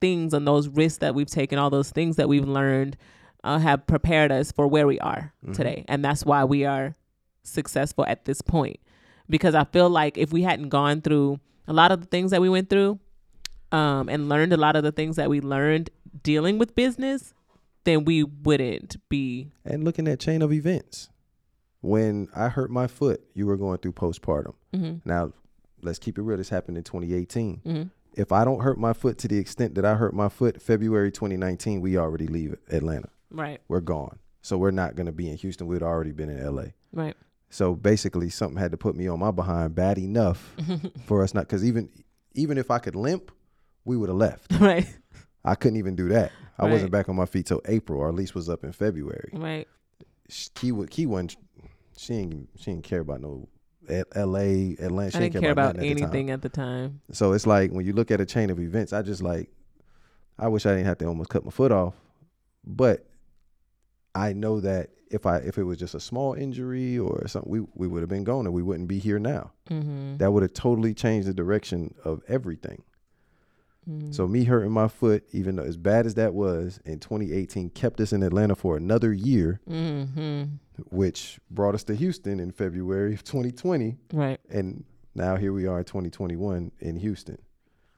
things 0.00 0.34
and 0.34 0.46
those 0.46 0.68
risks 0.68 0.98
that 0.98 1.14
we've 1.14 1.30
taken, 1.30 1.58
all 1.58 1.70
those 1.70 1.90
things 1.90 2.16
that 2.16 2.28
we've 2.28 2.46
learned, 2.48 2.96
uh, 3.44 3.58
have 3.58 3.86
prepared 3.86 4.32
us 4.32 4.50
for 4.52 4.66
where 4.66 4.86
we 4.86 4.98
are 5.00 5.32
Mhm. 5.46 5.54
today, 5.54 5.84
and 5.88 6.04
that's 6.04 6.24
why 6.26 6.44
we 6.44 6.64
are 6.64 6.96
successful 7.44 8.04
at 8.06 8.24
this 8.24 8.40
point. 8.42 8.78
Because 9.28 9.54
I 9.54 9.64
feel 9.64 9.88
like 9.88 10.18
if 10.18 10.32
we 10.32 10.42
hadn't 10.42 10.68
gone 10.68 11.00
through 11.02 11.40
a 11.68 11.72
lot 11.72 11.92
of 11.92 12.00
the 12.00 12.06
things 12.06 12.30
that 12.32 12.40
we 12.40 12.48
went 12.48 12.68
through, 12.68 12.98
um, 13.70 14.08
and 14.08 14.28
learned 14.28 14.52
a 14.52 14.56
lot 14.56 14.76
of 14.76 14.82
the 14.82 14.92
things 14.92 15.16
that 15.16 15.30
we 15.30 15.40
learned 15.40 15.90
dealing 16.22 16.58
with 16.58 16.74
business, 16.74 17.32
then 17.84 18.04
we 18.04 18.22
wouldn't 18.24 18.96
be. 19.08 19.50
And 19.64 19.84
looking 19.84 20.06
at 20.08 20.20
chain 20.20 20.42
of 20.42 20.52
events, 20.52 21.08
when 21.80 22.28
I 22.34 22.48
hurt 22.48 22.70
my 22.70 22.86
foot, 22.86 23.22
you 23.34 23.46
were 23.46 23.56
going 23.56 23.78
through 23.78 23.92
postpartum. 23.92 24.54
Mm-hmm, 24.74 25.08
Now, 25.08 25.32
let's 25.82 25.98
keep 25.98 26.18
it 26.18 26.22
real. 26.22 26.36
This 26.36 26.48
happened 26.48 26.76
in 26.76 26.84
2018. 26.84 27.60
mm-hmm, 27.64 27.82
If 28.14 28.30
I 28.32 28.44
don't 28.44 28.60
hurt 28.60 28.78
my 28.78 28.92
foot 28.92 29.18
to 29.18 29.28
the 29.28 29.38
extent 29.38 29.74
that 29.74 29.84
I 29.84 29.94
hurt 29.94 30.14
my 30.14 30.28
foot 30.28 30.62
February 30.62 31.10
2019, 31.10 31.80
we 31.80 31.96
already 31.96 32.26
leave 32.28 32.56
Atlanta. 32.70 33.08
right, 33.30 33.60
We're 33.68 33.80
gone. 33.80 34.18
So 34.42 34.58
we're 34.58 34.70
not 34.72 34.96
going 34.96 35.06
to 35.06 35.12
be 35.12 35.28
in 35.30 35.36
Houston. 35.36 35.66
We'd 35.66 35.82
already 35.82 36.10
been 36.12 36.28
in 36.30 36.44
LA. 36.54 36.66
right, 36.92 37.16
So 37.50 37.74
basically, 37.74 38.28
something 38.30 38.58
had 38.58 38.70
to 38.72 38.76
put 38.76 38.96
me 38.96 39.06
on 39.08 39.18
my 39.20 39.30
behind 39.30 39.74
bad 39.74 39.98
enough 39.98 40.54
for 41.06 41.22
us 41.22 41.32
not. 41.34 41.42
Because 41.48 41.64
even 41.64 41.88
even 42.34 42.58
if 42.58 42.70
I 42.70 42.78
could 42.78 42.96
limp, 42.96 43.30
we 43.84 43.96
would 43.96 44.08
have 44.08 44.18
left. 44.18 44.52
right, 44.60 44.86
I 45.44 45.54
couldn't 45.56 45.78
even 45.78 45.94
do 45.96 46.08
that. 46.08 46.32
I 46.58 46.64
Right. 46.64 46.72
wasn't 46.72 46.90
back 46.92 47.08
on 47.08 47.16
my 47.16 47.26
feet 47.26 47.46
till 47.46 47.60
April, 47.66 48.00
or 48.00 48.08
at 48.08 48.14
least 48.14 48.34
was 48.34 48.48
up 48.48 48.62
in 48.64 48.72
February. 48.72 49.30
right. 49.32 49.66
Sh- 50.28 50.48
Key, 50.54 50.72
Key 50.90 51.06
wasn't. 51.06 51.36
She 51.96 52.14
ain't. 52.14 52.48
She 52.56 52.70
didn't 52.70 52.84
care 52.84 53.00
about 53.00 53.20
no 53.20 53.48
L.A. 54.14 54.76
Atlanta. 54.78 55.10
She 55.10 55.16
I 55.18 55.20
didn't 55.28 55.40
care 55.42 55.50
about 55.50 55.76
nothing 55.76 55.90
at 55.90 55.96
the 55.96 56.02
anything 56.04 56.30
at 56.30 56.40
the 56.42 56.48
time. 56.48 57.00
So 57.10 57.32
it's 57.32 57.46
like 57.46 57.70
when 57.72 57.84
you 57.84 57.92
look 57.92 58.10
at 58.10 58.20
a 58.20 58.26
chain 58.26 58.48
of 58.50 58.58
events, 58.60 58.92
I 58.92 59.02
just 59.02 59.22
like, 59.22 59.50
I 60.38 60.48
wish 60.48 60.64
I 60.64 60.70
didn't 60.70 60.86
have 60.86 60.98
to 60.98 61.06
almost 61.06 61.28
cut 61.30 61.44
my 61.44 61.50
foot 61.50 61.72
off, 61.72 61.94
but 62.64 63.06
I 64.14 64.32
know 64.32 64.60
that 64.60 64.90
if 65.10 65.26
I 65.26 65.38
if 65.38 65.58
it 65.58 65.64
was 65.64 65.78
just 65.78 65.94
a 65.94 66.00
small 66.00 66.32
injury 66.34 66.98
or 66.98 67.26
something, 67.28 67.50
we 67.50 67.60
we 67.74 67.86
would 67.86 68.00
have 68.00 68.08
been 68.08 68.24
gone 68.24 68.46
and 68.46 68.54
we 68.54 68.62
wouldn't 68.62 68.88
be 68.88 68.98
here 68.98 69.18
now. 69.18 69.52
Mm-hmm. 69.68 70.16
That 70.18 70.32
would 70.32 70.42
have 70.42 70.54
totally 70.54 70.94
changed 70.94 71.28
the 71.28 71.34
direction 71.34 71.94
of 72.04 72.22
everything. 72.28 72.82
Mm-hmm. 73.88 74.12
So 74.12 74.26
me 74.28 74.44
hurting 74.44 74.70
my 74.72 74.88
foot, 74.88 75.24
even 75.32 75.56
though 75.56 75.64
as 75.64 75.76
bad 75.76 76.06
as 76.06 76.14
that 76.14 76.34
was 76.34 76.80
in 76.84 76.98
2018, 77.00 77.70
kept 77.70 78.00
us 78.00 78.12
in 78.12 78.22
Atlanta 78.22 78.54
for 78.54 78.76
another 78.76 79.12
year, 79.12 79.60
Mm-hmm. 79.68 80.44
which 80.90 81.38
brought 81.50 81.74
us 81.74 81.84
to 81.84 81.94
Houston 81.94 82.40
in 82.40 82.50
February 82.52 83.14
of 83.14 83.24
2020, 83.24 83.96
Right. 84.12 84.40
and 84.50 84.84
now 85.14 85.36
here 85.36 85.52
we 85.52 85.66
are 85.66 85.78
in 85.80 85.84
2021 85.84 86.72
in 86.80 86.96
Houston. 86.96 87.38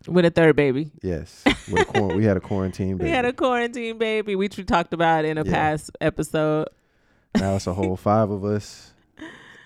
With 0.07 0.27
a 0.27 0.31
third 0.31 0.55
baby. 0.57 0.91
Yes, 1.03 1.43
with 1.71 1.81
a 1.81 1.85
quar- 1.87 2.15
we 2.15 2.25
had 2.25 2.37
a 2.37 2.41
quarantine 2.41 2.99
baby. 2.99 3.05
We 3.11 3.15
had 3.15 3.25
a 3.25 3.33
quarantine 3.33 3.97
baby, 3.97 4.37
which 4.37 4.57
we 4.59 4.65
talked 4.65 4.93
about 4.93 5.25
in 5.25 5.39
a 5.39 5.45
Yeah. 5.45 5.53
past 5.53 5.91
episode. 6.01 6.69
now 7.37 7.57
it's 7.57 7.67
a 7.67 7.73
whole 7.81 7.97
five 7.97 8.31
of 8.31 8.45
us. 8.45 8.93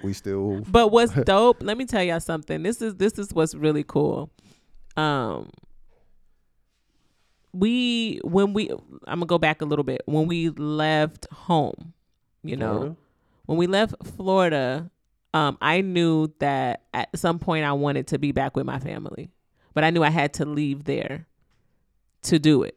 We 0.04 0.12
still 0.12 0.60
But 0.68 0.88
what's 0.92 1.12
dope? 1.24 1.60
Let 1.62 1.76
me 1.76 1.86
tell 1.86 2.04
y'all 2.04 2.20
something. 2.20 2.62
This 2.62 2.80
is 2.80 2.94
this 2.96 3.18
is 3.18 3.32
what's 3.32 3.54
really 3.56 3.82
cool. 3.82 4.30
Um, 4.96 5.50
we 7.52 8.20
when 8.24 8.52
we 8.52 8.70
I'm 9.06 9.18
gonna 9.20 9.26
go 9.26 9.38
back 9.38 9.62
a 9.62 9.64
little 9.64 9.84
bit. 9.84 10.02
When 10.06 10.26
we 10.26 10.50
left 10.50 11.26
home, 11.32 11.92
you 12.42 12.56
know, 12.56 12.96
when 13.46 13.58
we 13.58 13.66
left 13.66 13.94
Florida, 14.16 14.90
um, 15.34 15.56
I 15.60 15.80
knew 15.80 16.32
that 16.38 16.82
at 16.94 17.16
some 17.18 17.38
point 17.38 17.64
I 17.64 17.72
wanted 17.72 18.06
to 18.08 18.18
be 18.18 18.32
back 18.32 18.56
with 18.56 18.66
my 18.66 18.78
family, 18.78 19.30
but 19.74 19.84
I 19.84 19.90
knew 19.90 20.02
I 20.02 20.10
had 20.10 20.34
to 20.34 20.44
leave 20.44 20.84
there 20.84 21.26
to 22.22 22.38
do 22.38 22.62
it. 22.62 22.76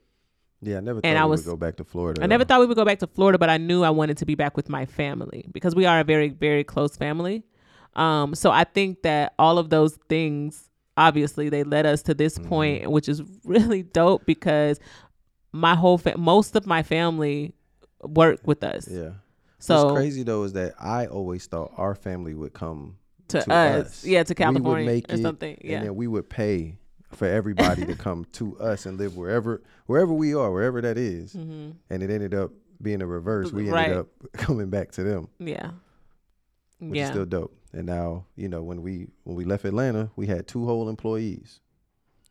Yeah, 0.62 0.78
I 0.78 0.80
never 0.82 1.02
thought 1.02 1.08
And 1.08 1.18
I 1.18 1.26
we 1.26 1.32
was- 1.32 1.46
would 1.46 1.52
go 1.52 1.58
back 1.58 1.78
to 1.78 1.84
Florida. 1.84 2.24
I 2.24 2.28
never 2.28 2.46
thought 2.46 2.60
we 2.60 2.68
would 2.68 2.78
go 2.78 2.86
back 2.86 3.00
to 3.00 3.08
Florida, 3.08 3.38
but 3.40 3.50
I 3.50 3.58
knew 3.58 3.84
I 3.84 3.90
wanted 3.90 4.18
to 4.18 4.26
be 4.26 4.36
back 4.36 4.56
with 4.56 4.70
my 4.70 4.86
family 4.86 5.46
because 5.52 5.74
we 5.76 5.86
are 5.86 6.00
a 6.00 6.04
very, 6.04 6.30
very 6.30 6.64
close 6.64 6.96
family. 6.96 7.44
Um, 7.96 8.36
so 8.36 8.52
I 8.52 8.64
think 8.64 9.02
that 9.02 9.34
all 9.40 9.58
of 9.58 9.70
those 9.70 9.98
things, 10.08 10.70
obviously, 10.98 11.50
they 11.50 11.64
led 11.64 11.86
us 11.86 12.02
to 12.04 12.14
this 12.14 12.38
Mhm. 12.38 12.46
point, 12.48 12.92
which 12.92 13.08
is 13.10 13.22
really 13.46 13.84
dope 13.84 14.26
because 14.26 14.80
my 15.52 15.76
whole, 15.76 15.98
fa- 15.98 16.18
most 16.18 16.56
of 16.56 16.66
my 16.66 16.84
family 16.84 17.54
work 18.04 18.40
with 18.46 18.64
us. 18.64 18.88
Yeah. 18.90 19.12
So 19.60 19.86
What's 19.86 19.98
crazy 19.98 20.24
though 20.24 20.44
is 20.44 20.54
that 20.54 20.74
I 20.80 21.06
always 21.06 21.46
thought 21.46 21.72
our 21.78 21.94
family 21.94 22.34
would 22.34 22.54
come 22.54 22.98
to, 23.28 23.42
to 23.42 23.54
us, 23.54 23.86
us. 23.86 24.06
yeah, 24.06 24.24
to 24.24 24.30
We 24.30 24.34
would 24.34 24.38
California 24.38 24.86
make 24.86 25.12
or 25.12 25.16
it, 25.16 25.22
something. 25.22 25.58
Yeah. 25.64 25.78
and 25.78 25.86
then 25.88 25.96
we 25.96 26.08
would 26.08 26.30
pay 26.30 26.80
for 27.12 27.28
everybody 27.28 27.86
to 27.86 27.96
come 27.96 28.26
to 28.34 28.58
us 28.60 28.86
and 28.86 28.98
live 28.98 29.16
wherever 29.18 29.62
wherever 29.86 30.14
we 30.14 30.34
are, 30.34 30.52
wherever 30.52 30.82
that 30.82 30.98
is. 30.98 31.34
hmm 31.34 31.72
And 31.90 32.02
it 32.04 32.10
ended 32.10 32.34
up 32.34 32.52
being 32.82 33.02
a 33.02 33.06
reverse. 33.06 33.52
We 33.52 33.64
ended 33.70 33.74
Right. 33.74 33.92
up 33.92 34.08
coming 34.34 34.70
back 34.72 34.92
to 34.94 35.04
them, 35.04 35.28
Yeah. 35.38 35.72
which 36.80 36.98
yeah. 36.98 37.04
is 37.04 37.10
still 37.12 37.26
dope. 37.26 37.56
And 37.74 37.86
now, 37.86 38.26
you 38.36 38.50
know, 38.50 38.64
when 38.64 38.82
we 38.82 39.08
when 39.24 39.36
we 39.36 39.46
left 39.46 39.66
Atlanta, 39.66 40.12
we 40.16 40.28
had 40.28 40.48
two 40.48 40.66
whole 40.66 40.90
employees. 40.90 41.60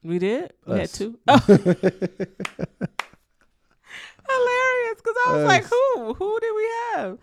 we 0.03 0.19
did. 0.19 0.53
We 0.67 0.81
had 0.81 0.91
two. 0.91 1.19
Oh! 1.29 1.41
Because 5.03 5.17
I 5.27 5.37
was 5.37 5.45
like, 5.45 5.65
who? 5.65 6.15
Who 6.15 6.41
did 6.41 6.55
we 6.55 6.71
have? 6.95 7.19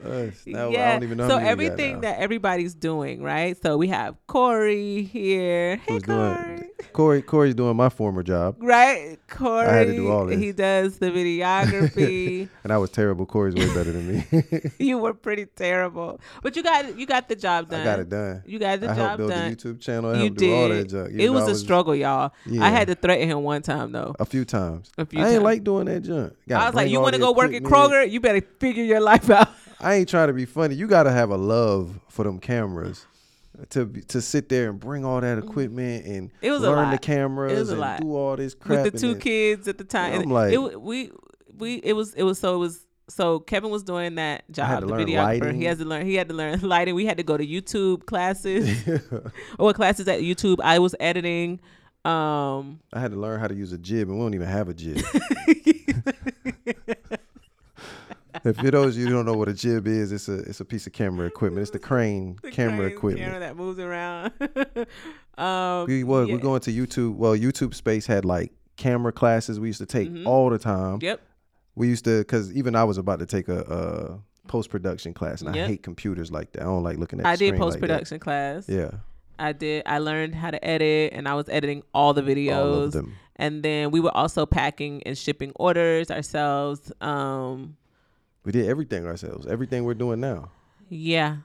Yeah. 0.45 0.59
I 0.59 0.93
don't 0.93 1.03
even 1.03 1.17
know. 1.17 1.27
so 1.27 1.37
got 1.37 1.45
everything 1.47 2.01
that 2.01 2.19
everybody's 2.19 2.73
doing, 2.75 3.21
right? 3.21 3.55
So 3.61 3.77
we 3.77 3.87
have 3.89 4.15
Corey 4.27 5.03
here. 5.03 5.77
Hey, 5.77 5.93
Who's 5.93 6.03
doing- 6.03 6.35
Corey. 6.35 6.63
Corey 6.93 7.21
Corey's 7.23 7.55
doing 7.55 7.75
my 7.75 7.89
former 7.89 8.21
job, 8.23 8.55
Right, 8.59 9.17
Corey. 9.29 9.67
I 9.67 9.71
had 9.73 9.87
to 9.87 9.93
do 9.95 10.11
all 10.11 10.25
this. 10.27 10.39
He 10.39 10.51
does 10.51 10.99
the 10.99 11.07
videography. 11.11 12.49
and 12.63 12.71
I 12.71 12.77
was 12.77 12.89
terrible. 12.91 13.25
Corey's 13.25 13.55
way 13.55 13.67
better 13.73 13.91
than 13.91 14.07
me. 14.07 14.71
you 14.79 14.97
were 14.97 15.13
pretty 15.13 15.45
terrible, 15.45 16.19
but 16.43 16.55
you 16.55 16.63
got 16.63 16.97
you 16.97 17.05
got 17.05 17.27
the 17.29 17.35
job 17.35 17.69
done. 17.69 17.81
I 17.81 17.83
got 17.83 17.99
it 17.99 18.09
done. 18.09 18.43
You 18.45 18.59
got 18.59 18.79
the 18.81 18.89
I 18.89 18.93
helped 18.93 19.09
job 19.09 19.17
build 19.17 19.29
done. 19.31 19.49
the 19.49 19.55
YouTube 19.55 19.79
channel. 19.81 20.15
I 20.15 20.23
you 20.23 20.29
did. 20.29 20.53
all 20.53 20.69
that 20.69 20.89
junk. 20.89 21.11
it 21.13 21.17
though 21.27 21.31
was 21.33 21.47
a 21.47 21.55
struggle, 21.55 21.95
y'all. 21.95 22.31
Yeah, 22.45 22.63
I 22.63 22.69
had 22.69 22.87
to 22.87 22.95
threaten 22.95 23.27
him 23.27 23.43
one 23.43 23.61
time 23.61 23.91
though. 23.91 24.15
a 24.19 24.25
few 24.25 24.45
times. 24.45 24.91
A 24.97 25.05
few 25.05 25.19
I 25.21 25.29
ain't 25.31 25.43
like 25.43 25.63
doing 25.63 25.85
that 25.85 26.01
junk. 26.01 26.33
Gotta 26.47 26.63
I 26.63 26.67
was 26.67 26.75
like, 26.75 26.89
you 26.89 26.99
want 27.01 27.15
to 27.15 27.19
go 27.21 27.31
work 27.31 27.53
at. 27.53 27.63
Kroger? 27.69 28.10
You 28.10 28.19
better 28.19 28.41
figure 28.60 28.84
your 28.84 29.01
life 29.01 29.30
out. 29.30 29.49
I 29.80 29.95
ain't 29.95 30.10
trying 30.10 30.27
to 30.27 30.34
be 30.34 30.45
funny. 30.45 30.75
You 30.75 30.88
gotta 30.88 31.12
have 31.12 31.30
a 31.30 31.38
love 31.38 31.99
for 32.10 32.23
them 32.23 32.39
cameras 32.39 33.06
to 33.69 33.86
to 34.10 34.21
sit 34.21 34.49
there 34.49 34.69
and 34.69 34.80
bring 34.80 35.03
all 35.06 35.19
that 35.21 35.38
equipment 35.38 36.06
and 36.06 36.32
It 36.41 36.51
was 36.51 36.62
learn 36.62 36.91
the 36.91 36.97
cameras 36.97 37.53
It 37.53 37.60
was 37.60 37.69
a 37.69 37.71
and 37.73 37.82
lot. 37.82 38.01
do 38.01 38.15
all 38.15 38.36
this 38.36 38.53
crap. 38.53 38.84
with 38.84 38.93
the 38.93 38.99
two 38.99 39.15
kids 39.15 39.67
at 39.67 39.77
the 39.77 39.84
time. 39.84 40.21
I'm 40.21 40.30
like- 40.30 40.53
it, 40.53 40.82
we 40.82 41.12
we 41.58 41.75
it 41.75 41.93
was 41.93 42.13
it 42.13 42.23
was 42.23 42.38
so 42.39 42.56
it 42.56 42.60
was 42.60 42.84
so 43.10 43.39
Kevin 43.39 43.69
was 43.71 43.84
doing 43.84 44.15
that 44.15 44.43
job, 44.51 44.82
the 44.82 44.88
videographer. 44.88 45.23
lighting. 45.23 45.56
He 45.56 45.63
has 45.63 45.77
to 45.77 45.86
learn. 45.86 46.06
He 46.06 46.15
had 46.15 46.27
to 46.30 46.36
learn 46.36 46.60
lighting. 46.62 46.93
We 46.93 47.06
had 47.06 47.17
to 47.17 47.23
go 47.23 47.38
to 47.38 47.45
YouTube 47.47 48.06
classes 48.06 48.69
or 49.60 49.73
classes 49.73 50.08
at 50.10 50.19
YouTube. 50.19 50.58
I 50.63 50.80
was 50.80 50.93
editing. 50.99 51.60
Um, 52.03 52.80
I 52.93 52.99
had 52.99 53.12
to 53.12 53.17
learn 53.17 53.39
how 53.39 53.47
to 53.47 53.56
use 53.56 53.71
a 53.73 53.77
jib, 53.77 54.08
and 54.10 54.17
we 54.17 54.23
don't 54.25 54.34
even 54.34 54.47
have 54.47 54.69
a 54.69 54.73
jib. 54.73 55.03
For 58.55 58.71
those 58.71 58.95
of 58.95 59.01
you 59.01 59.07
who 59.07 59.13
don't 59.13 59.25
know 59.25 59.33
what 59.33 59.49
a 59.49 59.53
jib 59.53 59.88
is, 59.88 60.12
it's 60.12 60.27
a 60.29 60.39
it's 60.39 60.60
a 60.60 60.65
piece 60.65 60.88
of 60.88 60.93
camera 60.93 61.25
equipment. 61.27 61.62
It's 61.62 61.71
the 61.71 61.79
crane 61.79 62.38
the 62.43 62.51
camera 62.51 62.88
crane 62.88 62.91
equipment. 62.97 63.25
camera 63.25 63.39
that 63.41 63.55
moves 63.57 63.79
around. 63.79 64.31
um, 65.38 65.88
We 65.88 66.03
was 66.03 66.27
yeah. 66.27 66.36
we 66.36 66.41
going 66.41 66.62
to 66.62 66.71
YouTube. 66.71 67.15
Well, 67.15 67.36
YouTube 67.36 67.73
Space 67.73 68.05
had 68.05 68.25
like 68.25 68.51
camera 68.75 69.12
classes 69.12 69.60
we 69.60 69.67
used 69.67 69.79
to 69.79 69.86
take 69.86 70.10
Mhm. 70.10 70.25
all 70.25 70.49
the 70.49 70.60
time. 70.60 70.99
Yep. 71.01 71.21
We 71.75 71.88
used 71.88 72.05
to 72.05 72.19
because 72.19 72.51
even 72.53 72.75
I 72.75 72.83
was 72.83 72.97
about 72.97 73.19
to 73.19 73.25
take 73.25 73.47
a 73.49 74.19
post 74.47 74.69
production 74.69 75.13
class, 75.13 75.41
and 75.41 75.49
I 75.55 75.65
hate 75.67 75.83
computers 75.83 76.31
like 76.31 76.53
that. 76.53 76.62
I 76.62 76.65
don't 76.65 76.83
like 76.83 76.97
looking 76.97 77.19
at. 77.19 77.25
I 77.25 77.36
did 77.36 77.55
post 77.57 77.79
production 77.79 78.19
class. 78.19 78.67
yeah, 78.67 78.91
I 79.38 79.51
did. 79.51 79.83
I 79.86 79.99
learned 79.99 80.33
how 80.36 80.51
to 80.51 80.63
edit, 80.65 81.13
and 81.13 81.27
I 81.27 81.36
was 81.36 81.47
editing 81.49 81.83
all 81.93 82.13
the 82.13 82.21
videos. 82.23 82.55
all 82.57 82.73
of 82.83 82.91
them. 82.93 83.13
And 83.36 83.62
then 83.62 83.91
we 83.91 83.99
were 83.99 84.15
also 84.15 84.47
packing 84.47 85.03
and 85.03 85.15
shipping 85.15 85.51
orders 85.57 86.10
ourselves. 86.10 86.91
Um, 87.01 87.77
We 88.47 88.53
did 88.53 88.69
everything 88.69 89.05
ourselves. 89.05 89.45
Everything 89.45 89.83
we're 89.83 89.93
doing 89.93 90.21
now, 90.21 90.51
yeah, 90.88 91.36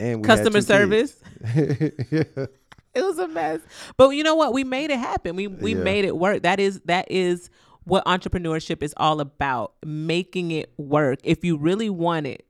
and 0.00 0.20
we 0.20 0.26
customer 0.26 0.60
service. 0.62 1.14
yeah. 1.54 2.24
It 2.92 3.02
was 3.02 3.18
a 3.20 3.26
mess. 3.28 3.60
But 3.96 4.10
you 4.10 4.22
know 4.24 4.34
what? 4.34 4.52
We 4.52 4.64
made 4.64 4.90
it 4.90 4.98
happen. 4.98 5.36
We 5.36 5.46
we 5.46 5.74
Yeah. 5.76 5.82
made 5.82 6.04
it 6.04 6.16
work. 6.16 6.42
That 6.42 6.58
is 6.58 6.80
that 6.86 7.08
is 7.08 7.50
what 7.84 8.04
entrepreneurship 8.04 8.82
is 8.82 8.94
all 8.96 9.20
about. 9.20 9.74
Making 9.86 10.50
it 10.50 10.72
work. 10.76 11.20
If 11.22 11.44
you 11.44 11.56
really 11.56 11.88
want 11.88 12.26
it, 12.26 12.44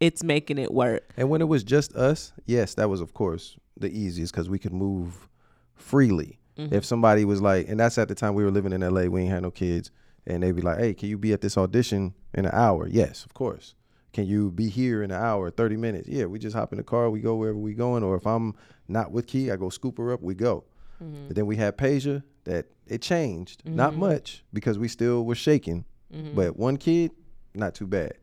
it's 0.00 0.24
making 0.24 0.58
it 0.58 0.74
work. 0.74 1.12
And 1.16 1.30
when 1.30 1.40
it 1.40 1.46
was 1.48 1.62
just 1.62 1.94
us, 1.94 2.32
yes, 2.44 2.74
that 2.74 2.88
was 2.90 3.00
of 3.00 3.14
course 3.14 3.56
the 3.78 3.88
easiest 3.96 4.32
because 4.32 4.48
we 4.50 4.58
could 4.58 4.72
move 4.72 5.28
freely. 5.76 6.40
Mm-hmm. 6.58 6.74
If 6.74 6.84
somebody 6.84 7.24
was 7.24 7.40
like, 7.40 7.68
and 7.68 7.78
that's 7.78 7.98
at 7.98 8.08
the 8.08 8.16
time 8.16 8.34
we 8.34 8.42
were 8.42 8.50
living 8.50 8.72
in 8.72 8.80
LA, 8.80 9.02
we 9.04 9.22
ain't 9.22 9.30
had 9.30 9.42
no 9.42 9.52
kids, 9.52 9.92
and 10.26 10.42
they'd 10.42 10.56
be 10.56 10.62
like, 10.62 10.78
"Hey, 10.78 10.92
can 10.94 11.08
you 11.08 11.16
be 11.18 11.32
at 11.32 11.40
this 11.40 11.56
audition 11.56 12.14
in 12.34 12.44
an 12.46 12.52
hour?" 12.52 12.88
Yes, 12.88 13.24
of 13.24 13.34
course. 13.34 13.74
Can 14.12 14.26
you 14.26 14.50
be 14.50 14.68
here 14.68 15.02
in 15.02 15.10
an 15.10 15.22
hour, 15.22 15.50
thirty 15.50 15.76
minutes? 15.76 16.08
Yeah, 16.08 16.24
we 16.24 16.38
just 16.38 16.56
hop 16.56 16.72
in 16.72 16.78
the 16.78 16.84
car, 16.84 17.10
we 17.10 17.20
go 17.20 17.36
wherever 17.36 17.58
we 17.58 17.74
going. 17.74 18.02
Or 18.02 18.16
if 18.16 18.26
I'm 18.26 18.54
not 18.88 19.12
with 19.12 19.26
Key, 19.26 19.50
I 19.50 19.56
go 19.56 19.68
scoop 19.68 19.98
her 19.98 20.12
up, 20.12 20.22
we 20.22 20.34
go. 20.34 20.64
Mm-hmm. 21.02 21.28
But 21.28 21.36
then 21.36 21.46
we 21.46 21.56
had 21.56 21.76
Paige 21.76 22.22
that 22.44 22.66
it 22.86 23.02
changed, 23.02 23.62
not 23.64 23.94
much 23.94 24.42
because 24.52 24.78
we 24.78 24.88
still 24.88 25.24
were 25.24 25.34
shaking. 25.34 25.84
Mm-hmm. 26.12 26.34
But 26.34 26.56
one 26.56 26.78
kid, 26.78 27.12
not 27.54 27.74
too 27.74 27.86
bad. 27.86 28.14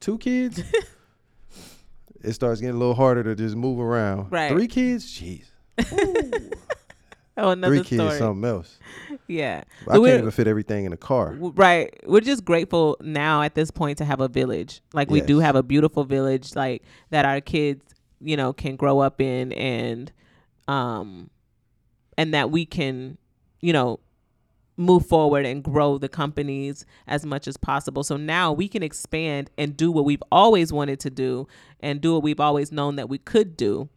Two 0.00 0.18
kids, 0.18 0.60
it 2.22 2.32
starts 2.32 2.60
getting 2.60 2.76
a 2.76 2.78
little 2.78 2.94
harder 2.94 3.22
to 3.22 3.34
just 3.34 3.56
move 3.56 3.80
around. 3.80 4.30
Right. 4.30 4.50
Three 4.50 4.66
kids, 4.66 5.06
jeez. 5.06 5.46
Oh, 7.42 7.50
another 7.50 7.76
Three 7.76 7.84
kids, 7.84 8.02
story. 8.02 8.18
something 8.18 8.48
else. 8.48 8.78
Yeah. 9.28 9.62
I 9.86 9.92
can't 9.98 10.06
even 10.06 10.30
fit 10.30 10.48
everything 10.48 10.86
in 10.86 10.92
a 10.92 10.96
car. 10.96 11.34
right. 11.38 11.94
We're 12.06 12.20
just 12.22 12.44
grateful 12.44 12.96
now 13.00 13.42
at 13.42 13.54
this 13.54 13.70
point 13.70 13.98
to 13.98 14.04
have 14.04 14.20
a 14.20 14.28
village. 14.28 14.80
Like 14.94 15.10
we 15.10 15.20
do 15.20 15.38
have 15.38 15.54
a 15.54 15.62
beautiful 15.62 16.04
village 16.04 16.56
like 16.56 16.82
that 17.10 17.24
our 17.26 17.40
kids, 17.42 17.84
you 18.20 18.36
know, 18.36 18.52
can 18.54 18.76
grow 18.76 19.00
up 19.00 19.20
in 19.20 19.52
and 19.52 20.10
um 20.66 21.30
and 22.16 22.32
that 22.34 22.50
we 22.50 22.64
can, 22.66 23.18
you 23.60 23.72
know, 23.74 24.00
move 24.78 25.04
forward 25.06 25.44
and 25.44 25.62
grow 25.62 25.98
the 25.98 26.08
companies 26.08 26.86
as 27.06 27.26
much 27.26 27.46
as 27.46 27.56
possible. 27.58 28.02
So 28.02 28.16
now 28.16 28.52
we 28.52 28.66
can 28.66 28.82
expand 28.82 29.50
and 29.58 29.76
do 29.76 29.92
what 29.92 30.04
we've 30.06 30.22
always 30.32 30.72
wanted 30.72 31.00
to 31.00 31.10
do 31.10 31.46
and 31.80 32.00
do 32.00 32.14
what 32.14 32.22
we've 32.22 32.40
always 32.40 32.72
known 32.72 32.96
that 32.96 33.08
we 33.08 33.18
could 33.18 33.56
do 33.56 33.88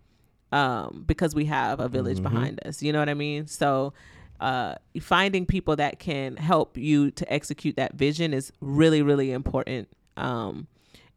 um, 0.52 1.04
because 1.08 1.34
we 1.36 1.46
have 1.46 1.80
a 1.80 1.88
village 1.88 2.20
Mhm. 2.20 2.24
behind 2.24 2.60
us. 2.66 2.82
You 2.84 2.92
know 2.94 3.00
what 3.00 3.10
I 3.10 3.14
mean? 3.14 3.48
So 3.48 3.94
uh, 4.40 4.76
finding 5.00 5.46
people 5.46 5.76
that 5.76 6.00
can 6.00 6.36
help 6.38 6.76
you 6.78 7.12
to 7.12 7.32
execute 7.32 7.76
that 7.78 7.94
vision 7.94 8.34
is 8.34 8.52
really, 8.60 9.02
really 9.02 9.32
important. 9.32 9.88
Um, 10.18 10.68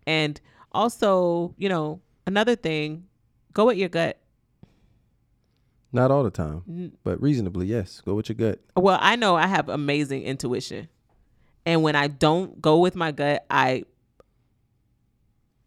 and 0.06 0.40
also, 0.72 1.54
you 1.56 1.68
know, 1.68 2.00
another 2.26 2.54
thing, 2.54 3.06
go 3.52 3.66
with 3.66 3.78
your 3.78 3.88
gut. 3.88 4.18
Not 5.92 6.10
all 6.10 6.22
the 6.24 6.30
time, 6.30 6.92
but 7.04 7.22
reasonably, 7.22 7.66
yes. 7.66 8.02
Go 8.04 8.14
with 8.14 8.28
your 8.28 8.34
gut. 8.36 8.60
Well, 8.76 8.98
I 9.00 9.14
know 9.16 9.36
I 9.36 9.46
have 9.46 9.68
amazing 9.68 10.22
intuition. 10.24 10.88
And 11.64 11.82
when 11.82 11.94
I 11.96 12.08
don't 12.08 12.60
go 12.60 12.78
with 12.78 12.94
my 12.94 13.10
gut, 13.12 13.46
I 13.48 13.84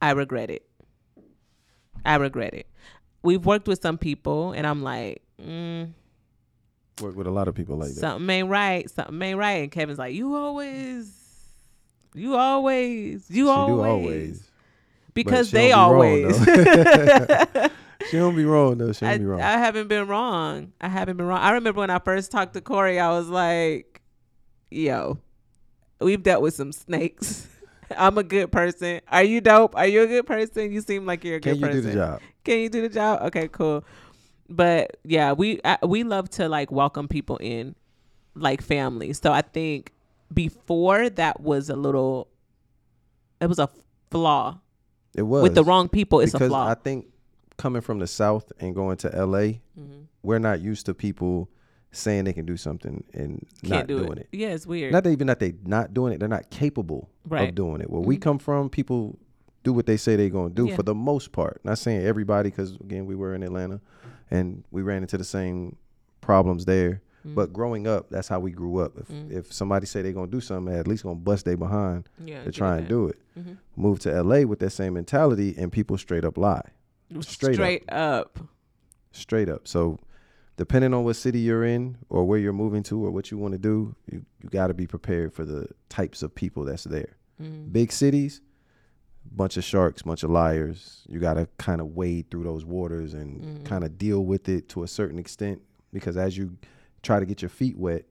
I 0.02 0.12
regret 0.12 0.50
it. 0.52 0.64
I 2.06 2.16
regret 2.18 2.54
it. 2.54 2.68
We've 3.28 3.46
worked 3.46 3.68
with 3.68 3.82
some 3.82 3.98
people 3.98 4.54
and 4.54 4.66
I'm 4.66 4.82
like, 4.84 5.22
mm, 5.42 5.92
Work 7.02 7.16
with 7.16 7.28
a 7.28 7.32
lot 7.32 7.48
of 7.48 7.56
people 7.56 7.76
like 7.76 7.90
that. 7.90 8.00
something 8.00 8.30
ain't 8.30 8.50
right. 8.50 8.90
Something 8.90 9.22
ain't 9.22 9.38
right. 9.38 9.64
And 9.64 9.72
Kevin's 9.72 10.00
like, 10.00 10.16
you 10.16 10.34
always, 10.36 11.12
you 12.16 12.36
always, 12.36 13.30
you 13.30 13.46
she 13.46 13.50
always, 13.50 13.78
do 13.78 13.86
always. 13.86 14.52
because 15.14 15.52
they 15.52 15.70
don't 15.70 15.92
wrong, 15.94 16.26
always. 16.26 17.70
She 18.10 18.16
don't 18.18 18.36
be 18.36 18.46
wrong 18.46 18.78
though. 18.78 18.94
She 18.94 19.02
don't 19.02 19.10
I, 19.10 19.18
be 19.18 19.26
wrong. 19.26 19.42
I 19.42 19.58
haven't 19.58 19.90
been 19.90 20.08
wrong. 20.08 20.72
I 20.80 20.88
haven't 20.88 21.18
been 21.18 21.26
wrong. 21.26 21.40
I 21.40 21.52
remember 21.52 21.82
when 21.82 21.90
I 21.90 22.00
first 22.00 22.32
talked 22.32 22.54
to 22.54 22.62
Corey, 22.62 23.00
I 23.00 23.10
was 23.10 23.28
like, 23.28 24.02
yo, 24.72 25.20
we've 26.00 26.24
dealt 26.24 26.42
with 26.42 26.54
some 26.54 26.72
snakes. 26.72 27.48
I'm 27.98 28.18
a 28.18 28.24
good 28.24 28.52
person. 28.52 29.02
Are 29.10 29.24
you 29.24 29.42
dope? 29.42 29.76
Are 29.76 29.88
you 29.88 30.04
a 30.04 30.08
good 30.08 30.26
person? 30.26 30.72
You 30.72 30.82
seem 30.82 31.06
like 31.06 31.24
you're 31.24 31.38
a 31.38 31.40
Can 31.42 31.54
good 31.54 31.60
you 31.60 31.66
person. 31.68 31.82
do 31.82 31.88
the 31.88 31.94
job? 31.94 32.22
Can 32.48 32.60
you 32.60 32.70
do 32.70 32.82
the 32.82 32.88
job? 32.90 33.22
Okay, 33.24 33.50
cool. 33.50 33.84
But 34.50 34.96
yeah, 35.04 35.34
we 35.34 35.60
I, 35.66 35.78
we 35.86 36.06
love 36.06 36.30
to 36.32 36.48
like 36.48 36.72
welcome 36.72 37.10
people 37.10 37.36
in 37.38 37.76
like 38.36 38.62
family. 38.62 39.12
So 39.12 39.34
I 39.34 39.42
think 39.42 39.92
before 40.34 41.10
that 41.10 41.42
was 41.42 41.70
a 41.70 41.76
little 41.76 42.30
it 43.42 43.48
was 43.48 43.60
a 43.60 43.70
flaw. 44.12 44.60
It 45.14 45.24
was 45.24 45.44
With 45.44 45.56
the 45.56 45.64
wrong 45.66 45.90
people 45.90 46.22
it's 46.22 46.34
a 46.34 46.38
because 46.38 46.50
flaw. 46.52 46.70
I 46.70 46.76
think 46.76 47.08
coming 47.58 47.82
from 47.82 48.00
the 48.00 48.08
South 48.08 48.50
and 48.62 48.74
going 48.74 48.96
to 48.98 49.10
LA, 49.10 49.60
Mhm. 49.78 50.06
we're 50.24 50.40
not 50.40 50.62
used 50.62 50.86
to 50.86 50.94
people 50.94 51.50
saying 51.92 52.24
they 52.24 52.34
can 52.34 52.46
do 52.46 52.56
something 52.56 53.04
and 53.14 53.46
Can't 53.64 53.70
not 53.72 53.88
do 53.88 54.06
doing 54.06 54.20
it. 54.20 54.30
Yeah, 54.32 54.50
it's 54.50 54.66
weird. 54.66 54.94
Not 54.94 55.06
even 55.06 55.28
that 55.28 55.40
they're 55.40 55.52
not 55.66 55.94
doing 55.94 56.14
it; 56.14 56.20
they're 56.22 56.30
not 56.30 56.50
capable 56.50 57.10
Right. 57.28 57.50
of 57.50 57.56
doing 57.56 57.82
it. 57.82 57.90
Where 57.90 58.00
we 58.02 58.16
Mhm. 58.18 58.22
come 58.22 58.40
from, 58.40 58.70
people 58.70 59.20
do 59.64 59.74
what 59.74 59.86
they 59.86 59.98
say 59.98 60.16
they're 60.16 60.30
gonna 60.30 60.50
do 60.50 60.68
Yeah. 60.68 60.76
for 60.76 60.84
the 60.84 60.96
most 60.96 61.32
part. 61.32 61.60
Not 61.64 61.78
saying 61.78 62.02
everybody, 62.06 62.50
because 62.50 62.76
again, 62.76 63.06
we 63.06 63.16
were 63.16 63.34
in 63.36 63.44
Atlanta, 63.44 63.82
and 64.32 64.64
we 64.72 64.82
ran 64.82 65.02
into 65.02 65.18
the 65.18 65.24
same 65.24 65.76
problems 66.22 66.66
there. 66.66 67.02
Mm. 67.26 67.36
But 67.36 67.52
growing 67.52 67.88
up, 67.88 68.10
that's 68.10 68.28
how 68.28 68.40
we 68.40 68.52
grew 68.52 68.78
up. 68.80 68.98
If 68.98 69.08
Mm. 69.10 69.32
if 69.32 69.52
somebody 69.52 69.86
say 69.86 70.02
they're 70.02 70.14
gonna 70.14 70.28
do 70.32 70.40
something, 70.42 70.74
at 70.74 70.88
least 70.88 71.04
gonna 71.04 71.16
bust 71.16 71.46
their 71.46 71.58
behind 71.58 72.08
yeah, 72.24 72.44
to 72.44 72.52
try 72.52 72.78
and 72.78 72.88
do 72.88 73.08
it. 73.08 73.18
Mhm. 73.38 73.58
Move 73.76 74.00
to 74.00 74.12
LA 74.14 74.46
with 74.46 74.60
that 74.60 74.70
same 74.72 74.94
mentality, 74.94 75.56
and 75.58 75.72
people 75.72 75.98
straight 75.98 76.24
up 76.24 76.38
lie. 76.38 76.62
Straight 77.22 77.50
up. 77.50 77.56
Straight 77.56 77.84
up. 77.90 78.40
straight 79.12 79.50
up. 79.50 79.68
So 79.68 79.98
depending 80.58 80.94
on 80.94 81.04
what 81.04 81.16
city 81.16 81.40
you're 81.40 81.64
in 81.64 81.98
or 82.10 82.24
where 82.26 82.38
you're 82.38 82.54
moving 82.54 82.84
to 82.84 83.04
or 83.04 83.10
what 83.12 83.32
you 83.32 83.38
want 83.38 83.54
to 83.54 83.58
do, 83.58 83.96
you, 84.12 84.24
you 84.44 84.50
got 84.50 84.68
to 84.68 84.74
be 84.76 84.86
prepared 84.86 85.34
for 85.34 85.44
the 85.46 85.68
types 85.90 86.22
of 86.22 86.36
people 86.36 86.64
that's 86.66 86.84
there. 86.84 87.16
Mhm. 87.42 87.72
Big 87.72 87.92
cities, 87.92 88.42
bunch 89.36 89.58
of 89.58 89.64
sharks, 89.64 90.02
bunch 90.02 90.24
of 90.24 90.30
liars. 90.30 91.04
You 91.10 91.20
got 91.20 91.36
to 91.36 91.48
kind 91.58 91.82
of 91.82 91.96
wade 91.96 92.30
through 92.32 92.44
those 92.44 92.66
waters 92.66 93.14
and 93.14 93.42
Mhm. 93.42 93.66
kind 93.66 93.84
of 93.84 93.98
deal 93.98 94.26
with 94.26 94.50
it 94.50 94.68
to 94.70 94.84
a 94.84 94.88
certain 94.88 95.20
extent 95.20 95.62
because 95.94 96.18
as 96.18 96.38
you 96.38 96.58
try 97.04 97.20
to 97.20 97.26
get 97.26 97.42
your 97.42 97.50
feet 97.50 97.78
wet, 97.78 98.06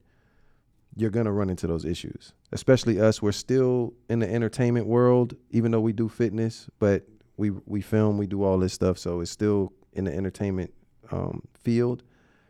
you're 0.95 1.09
going 1.11 1.25
to 1.25 1.31
run 1.31 1.49
into 1.49 1.67
those 1.67 1.85
issues. 1.85 2.33
Especially 2.51 2.99
us, 2.99 3.21
we're 3.21 3.31
still 3.31 3.93
in 4.09 4.19
the 4.19 4.33
entertainment 4.33 4.87
world 4.87 5.35
even 5.51 5.71
though 5.71 5.81
we 5.81 5.93
do 5.93 6.07
fitness, 6.09 6.69
but 6.79 7.07
we 7.35 7.51
we 7.65 7.81
film, 7.81 8.17
we 8.17 8.25
do 8.25 8.43
all 8.43 8.57
this 8.57 8.73
stuff, 8.73 8.97
so 8.97 9.19
it's 9.19 9.29
still 9.31 9.71
in 9.93 10.05
the 10.05 10.15
entertainment 10.15 10.73
um, 11.11 11.41
field. 11.53 12.03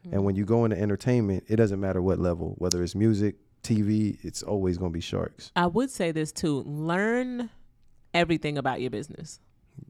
And 0.09 0.23
when 0.23 0.35
you 0.35 0.45
go 0.45 0.63
into 0.63 0.79
entertainment, 0.79 1.43
it 1.49 1.57
doesn't 1.57 1.81
matter 1.81 2.01
what 2.01 2.17
level, 2.19 2.55
whether 2.59 2.81
it's 2.81 2.95
music, 2.95 3.35
TV, 3.63 4.17
it's 4.23 4.41
always 4.41 4.77
going 4.77 4.91
to 4.91 4.93
be 4.93 5.01
sharks. 5.01 5.51
I 5.57 5.67
would 5.67 5.89
say 5.91 6.13
this 6.13 6.31
too. 6.31 6.61
Learn 6.65 7.49
everything 8.17 8.57
about 8.57 8.81
your 8.81 8.89
business. 8.89 9.39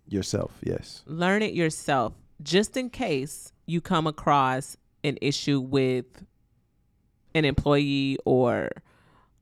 Yourself, 0.08 0.52
yes. 0.64 1.04
Learn 1.06 1.42
it 1.42 1.54
yourself 1.54 2.14
just 2.44 2.78
in 2.78 2.90
case 2.90 3.52
you 3.66 3.82
come 3.82 4.06
across 4.08 4.78
an 5.04 5.18
issue 5.22 5.60
with 5.60 6.06
an 7.34 7.46
employee 7.46 8.18
or 8.26 8.70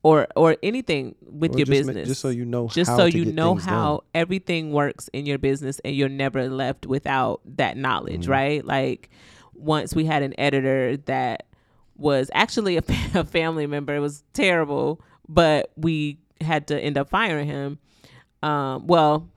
or 0.02 0.26
or 0.36 0.56
anything 0.62 1.14
with 1.22 1.54
Or 1.54 1.58
your 1.58 1.66
just 1.66 1.86
ma- 1.86 1.92
business. 1.92 2.08
just 2.08 2.20
so 2.20 2.28
you 2.28 2.44
know 2.44 2.68
just 2.68 2.90
how 2.90 2.96
so 2.98 3.04
you 3.06 3.24
know 3.32 3.54
how 3.56 3.96
done. 3.98 4.00
everything 4.14 4.72
works 4.72 5.08
in 5.12 5.26
your 5.26 5.38
business 5.38 5.80
and 5.84 5.96
you're 5.96 6.08
never 6.08 6.48
left 6.48 6.86
without 6.86 7.40
that 7.56 7.76
knowledge 7.76 8.26
Mhm. 8.26 8.30
right 8.30 8.64
like 8.64 9.10
once 9.54 9.94
we 9.94 10.04
had 10.04 10.22
an 10.22 10.34
editor 10.38 10.96
that 11.06 11.46
was 11.96 12.30
actually 12.34 12.76
a, 12.76 12.82
fa- 12.90 13.20
a 13.20 13.24
family 13.24 13.66
member 13.66 13.96
it 13.96 14.00
was 14.00 14.22
terrible 14.32 15.00
but 15.28 15.72
we 15.76 16.18
had 16.40 16.66
to 16.68 16.78
end 16.78 16.96
up 16.98 17.08
firing 17.08 17.46
him 17.46 17.78
um 18.42 18.86
well 18.86 19.28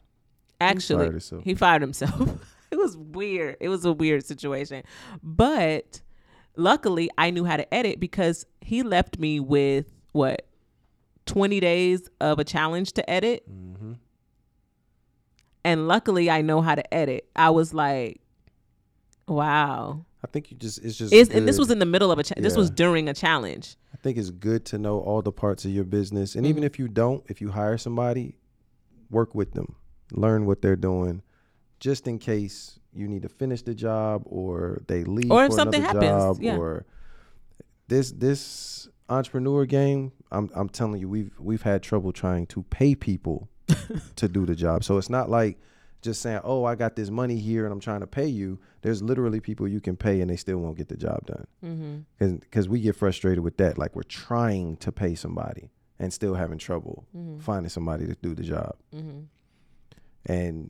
actually 0.61 1.05
fired 1.05 1.11
himself. 1.13 1.43
he 1.43 1.55
fired 1.55 1.81
himself 1.81 2.21
it 2.71 2.77
was 2.77 2.97
weird 2.97 3.55
it 3.59 3.69
was 3.69 3.85
a 3.85 3.93
weird 3.93 4.25
situation 4.25 4.83
but 5.23 6.01
luckily 6.55 7.09
i 7.17 7.29
knew 7.29 7.45
how 7.45 7.55
to 7.57 7.73
edit 7.73 7.99
because 7.99 8.45
he 8.61 8.83
left 8.83 9.17
me 9.19 9.39
with 9.39 9.85
what 10.11 10.45
20 11.25 11.59
days 11.59 12.09
of 12.19 12.39
a 12.39 12.43
challenge 12.43 12.91
to 12.93 13.09
edit 13.09 13.43
hmm 13.47 13.93
and 15.65 15.87
luckily 15.89 16.29
I 16.31 16.41
know 16.41 16.61
how 16.61 16.73
to 16.75 16.93
edit. 16.93 17.29
I 17.35 17.49
was 17.49 17.73
like, 17.73 18.21
wow. 19.27 20.05
I 20.23 20.27
think 20.27 20.51
you 20.51 20.57
just 20.57 20.83
it's 20.83 20.97
just 20.97 21.13
It's, 21.13 21.29
and 21.29 21.47
this 21.47 21.57
was 21.59 21.69
in 21.69 21.79
the 21.79 21.85
middle 21.85 22.11
of 22.11 22.17
a 22.19 22.23
cha- 22.23 22.35
this 22.37 22.55
was 22.55 22.69
during 22.69 23.09
a 23.09 23.13
challenge. 23.13 23.75
I 23.93 23.97
think 23.97 24.17
it's 24.17 24.29
good 24.31 24.65
to 24.67 24.77
know 24.77 24.99
all 24.99 25.21
the 25.21 25.31
parts 25.31 25.65
of 25.65 25.71
your 25.71 25.83
business, 25.83 26.35
and 26.35 26.45
even 26.45 26.63
Mhm. 26.63 26.65
if 26.65 26.79
you 26.79 26.87
don't, 26.87 27.23
if 27.27 27.41
you 27.41 27.49
hire 27.51 27.77
somebody, 27.77 28.35
work 29.09 29.33
with 29.35 29.53
them. 29.53 29.75
learn 30.11 30.45
what 30.45 30.61
they're 30.61 30.75
doing, 30.75 31.21
just 31.79 32.07
in 32.07 32.17
case 32.19 32.79
you 32.93 33.07
need 33.07 33.21
to 33.21 33.29
finish 33.29 33.61
the 33.61 33.75
job 33.75 34.23
or 34.25 34.79
they 34.87 35.03
leave 35.03 35.31
Or 35.31 35.43
if 35.45 35.51
for 35.51 35.57
something 35.57 35.83
another 35.83 36.05
happens, 36.05 36.37
job 36.37 36.43
yeah. 36.43 36.57
or 36.57 36.85
this 37.87 38.11
this 38.11 38.87
entrepreneur 39.07 39.65
game. 39.65 40.11
I'm 40.31 40.49
I'm 40.55 40.69
telling 40.69 40.99
you, 41.01 41.09
we've 41.09 41.31
we've 41.39 41.61
had 41.61 41.83
trouble 41.83 42.11
trying 42.11 42.47
to 42.47 42.63
pay 42.63 42.95
people 42.95 43.49
to 44.15 44.27
do 44.27 44.45
the 44.45 44.55
job. 44.55 44.83
So 44.83 44.97
it's 44.97 45.09
not 45.09 45.29
like 45.29 45.59
just 46.01 46.21
saying, 46.21 46.41
"Oh, 46.43 46.63
I 46.65 46.75
got 46.75 46.95
this 46.95 47.09
money 47.09 47.37
here 47.37 47.65
and 47.65 47.73
I'm 47.73 47.79
trying 47.79 47.99
to 48.01 48.07
pay 48.07 48.27
you." 48.27 48.59
There's 48.81 49.01
literally 49.03 49.39
people 49.39 49.67
you 49.67 49.81
can 49.81 49.97
pay 49.97 50.21
and 50.21 50.29
they 50.29 50.37
still 50.37 50.57
won't 50.59 50.77
get 50.77 50.87
the 50.89 50.97
job 50.97 51.25
done. 51.25 51.47
Mm-hmm. 51.63 52.35
Because 52.35 52.69
we 52.69 52.79
get 52.81 52.95
frustrated 52.95 53.43
with 53.43 53.57
that. 53.57 53.77
Like 53.77 53.95
we're 53.95 54.03
trying 54.03 54.77
to 54.77 54.91
pay 54.91 55.15
somebody 55.15 55.69
and 55.99 56.13
still 56.13 56.33
having 56.35 56.57
trouble 56.57 57.05
Mm-hmm. 57.15 57.39
finding 57.39 57.69
somebody 57.69 58.07
to 58.07 58.15
do 58.21 58.33
the 58.35 58.43
job. 58.43 58.75
Mm-hmm. 58.95 59.19
And 60.25 60.69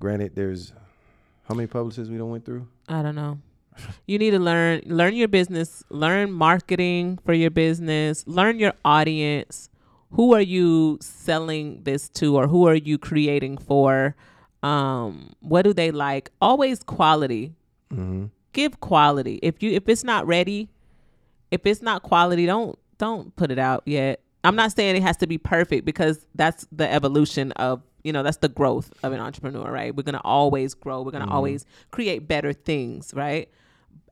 granted, 0.00 0.34
there's 0.34 0.72
how 1.48 1.54
many 1.54 1.66
publicists 1.66 2.10
we 2.10 2.18
don't 2.18 2.30
went 2.30 2.44
through? 2.44 2.66
I 2.88 3.02
don't 3.02 3.14
know. 3.14 3.38
You 4.06 4.18
need 4.18 4.30
to 4.32 4.38
learn 4.40 4.82
learn 4.86 5.14
your 5.14 5.28
business, 5.28 5.84
learn 5.88 6.32
marketing 6.32 7.18
for 7.24 7.32
your 7.32 7.50
business, 7.50 8.26
learn 8.26 8.58
your 8.58 8.72
audience. 8.84 9.70
Who 10.12 10.34
are 10.34 10.40
you 10.40 10.98
selling 11.00 11.82
this 11.84 12.08
to 12.20 12.36
or 12.36 12.48
who 12.48 12.66
are 12.66 12.74
you 12.74 12.98
creating 12.98 13.58
for? 13.58 14.16
Um, 14.62 15.34
what 15.40 15.62
do 15.62 15.72
they 15.72 15.90
like? 15.92 16.30
Always 16.40 16.82
quality. 16.82 17.54
Mm-hmm. 17.92 18.26
Give 18.52 18.80
quality. 18.80 19.38
If 19.42 19.62
you 19.62 19.70
if 19.72 19.88
it's 19.88 20.02
not 20.02 20.26
ready, 20.26 20.68
if 21.52 21.64
it's 21.64 21.80
not 21.82 22.02
quality, 22.02 22.46
don't 22.46 22.76
don't 22.98 23.34
put 23.36 23.50
it 23.50 23.58
out 23.58 23.82
yet. 23.86 24.20
I'm 24.44 24.56
not 24.56 24.72
saying 24.72 24.96
it 24.96 25.02
has 25.02 25.16
to 25.18 25.26
be 25.26 25.38
perfect 25.38 25.84
because 25.84 26.26
that's 26.34 26.66
the 26.70 26.90
evolution 26.90 27.52
of 27.52 27.82
you 28.04 28.12
know 28.12 28.22
that's 28.22 28.36
the 28.38 28.48
growth 28.48 28.92
of 29.02 29.12
an 29.12 29.20
entrepreneur, 29.20 29.70
right? 29.70 29.94
We're 29.94 30.04
gonna 30.04 30.20
always 30.24 30.74
grow. 30.74 31.02
We're 31.02 31.10
gonna 31.10 31.26
Mhm. 31.26 31.32
always 31.32 31.66
create 31.90 32.28
better 32.28 32.52
things, 32.52 33.12
right? 33.14 33.48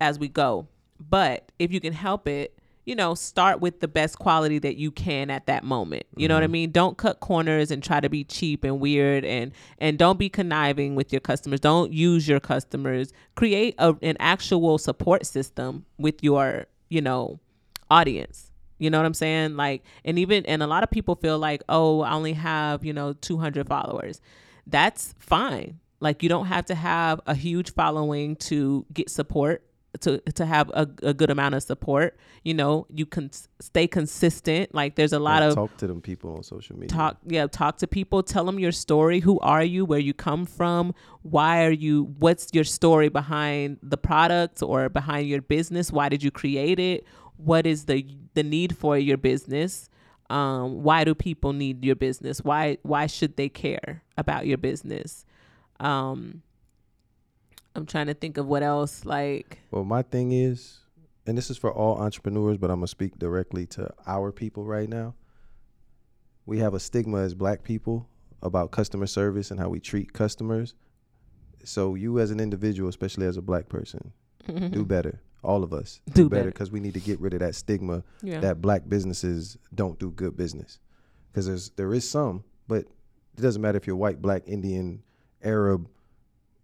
As 0.00 0.18
we 0.18 0.28
go. 0.28 0.66
But 0.98 1.52
if 1.58 1.72
you 1.72 1.80
can 1.80 1.92
help 1.92 2.26
it, 2.26 2.58
you 2.84 2.94
know, 2.94 3.14
start 3.14 3.60
with 3.60 3.80
the 3.80 3.88
best 3.88 4.18
quality 4.18 4.58
that 4.60 4.76
you 4.76 4.90
can 4.90 5.30
at 5.30 5.46
that 5.46 5.64
moment. 5.64 6.04
You 6.16 6.28
know 6.28 6.34
what 6.34 6.42
I 6.42 6.46
Mhm. 6.48 6.50
mean? 6.52 6.70
Don't 6.72 6.96
cut 6.96 7.20
corners 7.20 7.70
and 7.70 7.82
try 7.82 8.00
to 8.00 8.08
be 8.08 8.24
cheap 8.24 8.64
and 8.64 8.80
weird 8.80 9.24
and 9.24 9.52
and 9.78 9.98
don't 9.98 10.18
be 10.18 10.28
conniving 10.28 10.94
with 10.96 11.12
your 11.12 11.20
customers. 11.20 11.60
Don't 11.60 11.92
use 11.92 12.26
your 12.28 12.40
customers. 12.40 13.12
Create 13.36 13.74
a, 13.78 13.94
an 14.02 14.16
actual 14.20 14.78
support 14.78 15.24
system 15.26 15.84
with 15.98 16.22
your, 16.22 16.66
you 16.88 17.00
know, 17.00 17.38
audience. 17.90 18.45
You 18.78 18.90
know 18.90 18.98
what 18.98 19.06
I'm 19.06 19.14
saying? 19.14 19.56
Like, 19.56 19.82
and 20.04 20.18
even, 20.18 20.44
and 20.46 20.62
a 20.62 20.66
lot 20.66 20.82
of 20.82 20.90
people 20.90 21.14
feel 21.16 21.38
like, 21.38 21.62
oh, 21.68 22.02
I 22.02 22.12
only 22.12 22.34
have, 22.34 22.84
you 22.84 22.92
know, 22.92 23.12
200 23.14 23.66
followers. 23.66 24.20
That's 24.66 25.14
fine. 25.18 25.80
Like, 26.00 26.22
you 26.22 26.28
don't 26.28 26.46
have 26.46 26.66
to 26.66 26.74
have 26.74 27.20
a 27.26 27.34
huge 27.34 27.72
following 27.72 28.36
to 28.36 28.84
get 28.92 29.08
support, 29.08 29.62
to, 30.00 30.18
to 30.34 30.44
have 30.44 30.68
a, 30.74 30.86
a 31.02 31.14
good 31.14 31.30
amount 31.30 31.54
of 31.54 31.62
support. 31.62 32.18
You 32.44 32.52
know, 32.52 32.86
you 32.90 33.06
can 33.06 33.30
stay 33.60 33.86
consistent. 33.86 34.74
Like, 34.74 34.94
there's 34.96 35.14
a 35.14 35.18
lot 35.18 35.42
of 35.42 35.54
talk 35.54 35.74
to 35.78 35.86
them 35.86 36.02
people 36.02 36.36
on 36.36 36.42
social 36.42 36.76
media. 36.76 36.94
talk 36.94 37.16
yeah 37.26 37.46
talk 37.46 37.78
to 37.78 37.86
people 37.86 38.22
tell 38.22 38.44
them 38.44 38.58
your 38.58 38.72
story 38.72 39.20
who 39.20 39.40
are 39.40 39.64
you 39.64 39.86
where 39.86 39.98
you 39.98 40.12
come 40.12 40.44
from 40.44 40.94
why 41.22 41.64
are 41.64 41.70
you 41.72 42.14
what's 42.18 42.48
your 42.52 42.62
story 42.64 43.08
behind 43.08 43.78
the 43.82 43.96
product 43.96 44.62
or 44.62 44.90
behind 44.90 45.26
your 45.28 45.40
business 45.40 45.90
why 45.90 46.10
did 46.10 46.22
you 46.22 46.30
create 46.30 46.78
it 46.78 47.06
what 47.36 47.66
is 47.66 47.84
the 47.84 48.06
the 48.34 48.42
need 48.42 48.76
for 48.76 48.96
your 48.98 49.16
business 49.16 49.88
um 50.30 50.82
why 50.82 51.04
do 51.04 51.14
people 51.14 51.52
need 51.52 51.84
your 51.84 51.94
business 51.96 52.42
why 52.42 52.76
why 52.82 53.06
should 53.06 53.36
they 53.36 53.48
care 53.48 54.02
about 54.16 54.46
your 54.46 54.58
business 54.58 55.24
um 55.80 56.42
i'm 57.74 57.86
trying 57.86 58.06
to 58.06 58.14
think 58.14 58.36
of 58.36 58.46
what 58.46 58.62
else 58.62 59.04
like 59.04 59.58
Well, 59.70 59.84
my 59.84 60.02
thing 60.02 60.32
is, 60.32 60.78
and 61.26 61.36
this 61.36 61.50
is 61.50 61.58
for 61.58 61.72
all 61.72 61.98
entrepreneurs, 62.00 62.56
but 62.56 62.70
I'm 62.70 62.78
gonna 62.78 62.86
speak 62.86 63.18
directly 63.18 63.66
to 63.66 63.92
our 64.06 64.32
people 64.32 64.64
right 64.64 64.88
now. 64.88 65.14
We 66.46 66.58
have 66.60 66.74
a 66.74 66.80
stigma 66.80 67.18
as 67.18 67.34
black 67.34 67.62
people 67.62 68.08
about 68.42 68.70
customer 68.70 69.06
service 69.06 69.50
and 69.50 69.58
how 69.60 69.68
we 69.68 69.80
treat 69.80 70.12
customers. 70.12 70.74
So 71.64 71.94
you 71.96 72.20
as 72.20 72.30
an 72.30 72.38
individual, 72.40 72.88
especially 72.88 73.26
as 73.26 73.36
a 73.36 73.42
black 73.42 73.68
person, 73.68 74.12
do 74.46 74.84
better. 74.96 75.20
All 75.42 75.62
of 75.62 75.72
us 75.72 76.00
Mm-hmm. 76.08 76.14
Do 76.14 76.22
do 76.24 76.28
better 76.28 76.50
because 76.50 76.70
we 76.72 76.80
need 76.80 76.94
to 76.94 77.00
get 77.00 77.20
rid 77.20 77.32
of 77.34 77.40
that 77.40 77.54
stigma 77.54 78.02
yeah 78.22 78.40
that 78.40 78.60
black 78.60 78.88
businesses 78.88 79.56
don't 79.74 79.98
do 79.98 80.10
good 80.10 80.36
business. 80.36 80.78
Because 81.32 81.46
there's 81.46 81.70
there 81.70 81.92
is 81.94 82.08
some, 82.08 82.42
but 82.68 82.80
it 83.36 83.42
doesn't 83.42 83.60
matter 83.62 83.76
if 83.76 83.86
you're 83.86 83.96
white, 83.96 84.20
black, 84.22 84.42
Indian, 84.46 85.02
Arab. 85.42 85.88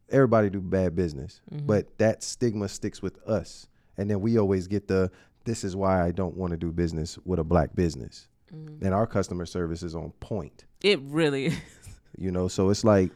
Everybody 0.08 0.50
do 0.50 0.60
bad 0.60 0.94
business, 0.94 1.40
Mhm. 1.52 1.66
but 1.66 1.96
that 1.98 2.22
stigma 2.22 2.68
sticks 2.68 3.00
with 3.02 3.16
us, 3.26 3.66
and 3.96 4.10
then 4.10 4.20
we 4.20 4.38
always 4.38 4.66
get 4.66 4.88
the 4.88 5.10
this 5.44 5.64
is 5.64 5.74
why 5.74 6.02
I 6.06 6.10
don't 6.12 6.36
want 6.36 6.50
to 6.52 6.56
do 6.56 6.70
business 6.72 7.18
with 7.24 7.38
a 7.38 7.44
black 7.44 7.74
business. 7.74 8.28
Mhm. 8.52 8.82
And 8.82 8.94
our 8.94 9.06
customer 9.06 9.44
service 9.46 9.82
is 9.82 9.94
on 9.94 10.12
point, 10.20 10.64
it 10.82 11.00
really 11.02 11.46
is. 11.46 11.58
you 12.18 12.30
know. 12.30 12.48
So 12.48 12.70
it's 12.70 12.84
like 12.84 13.10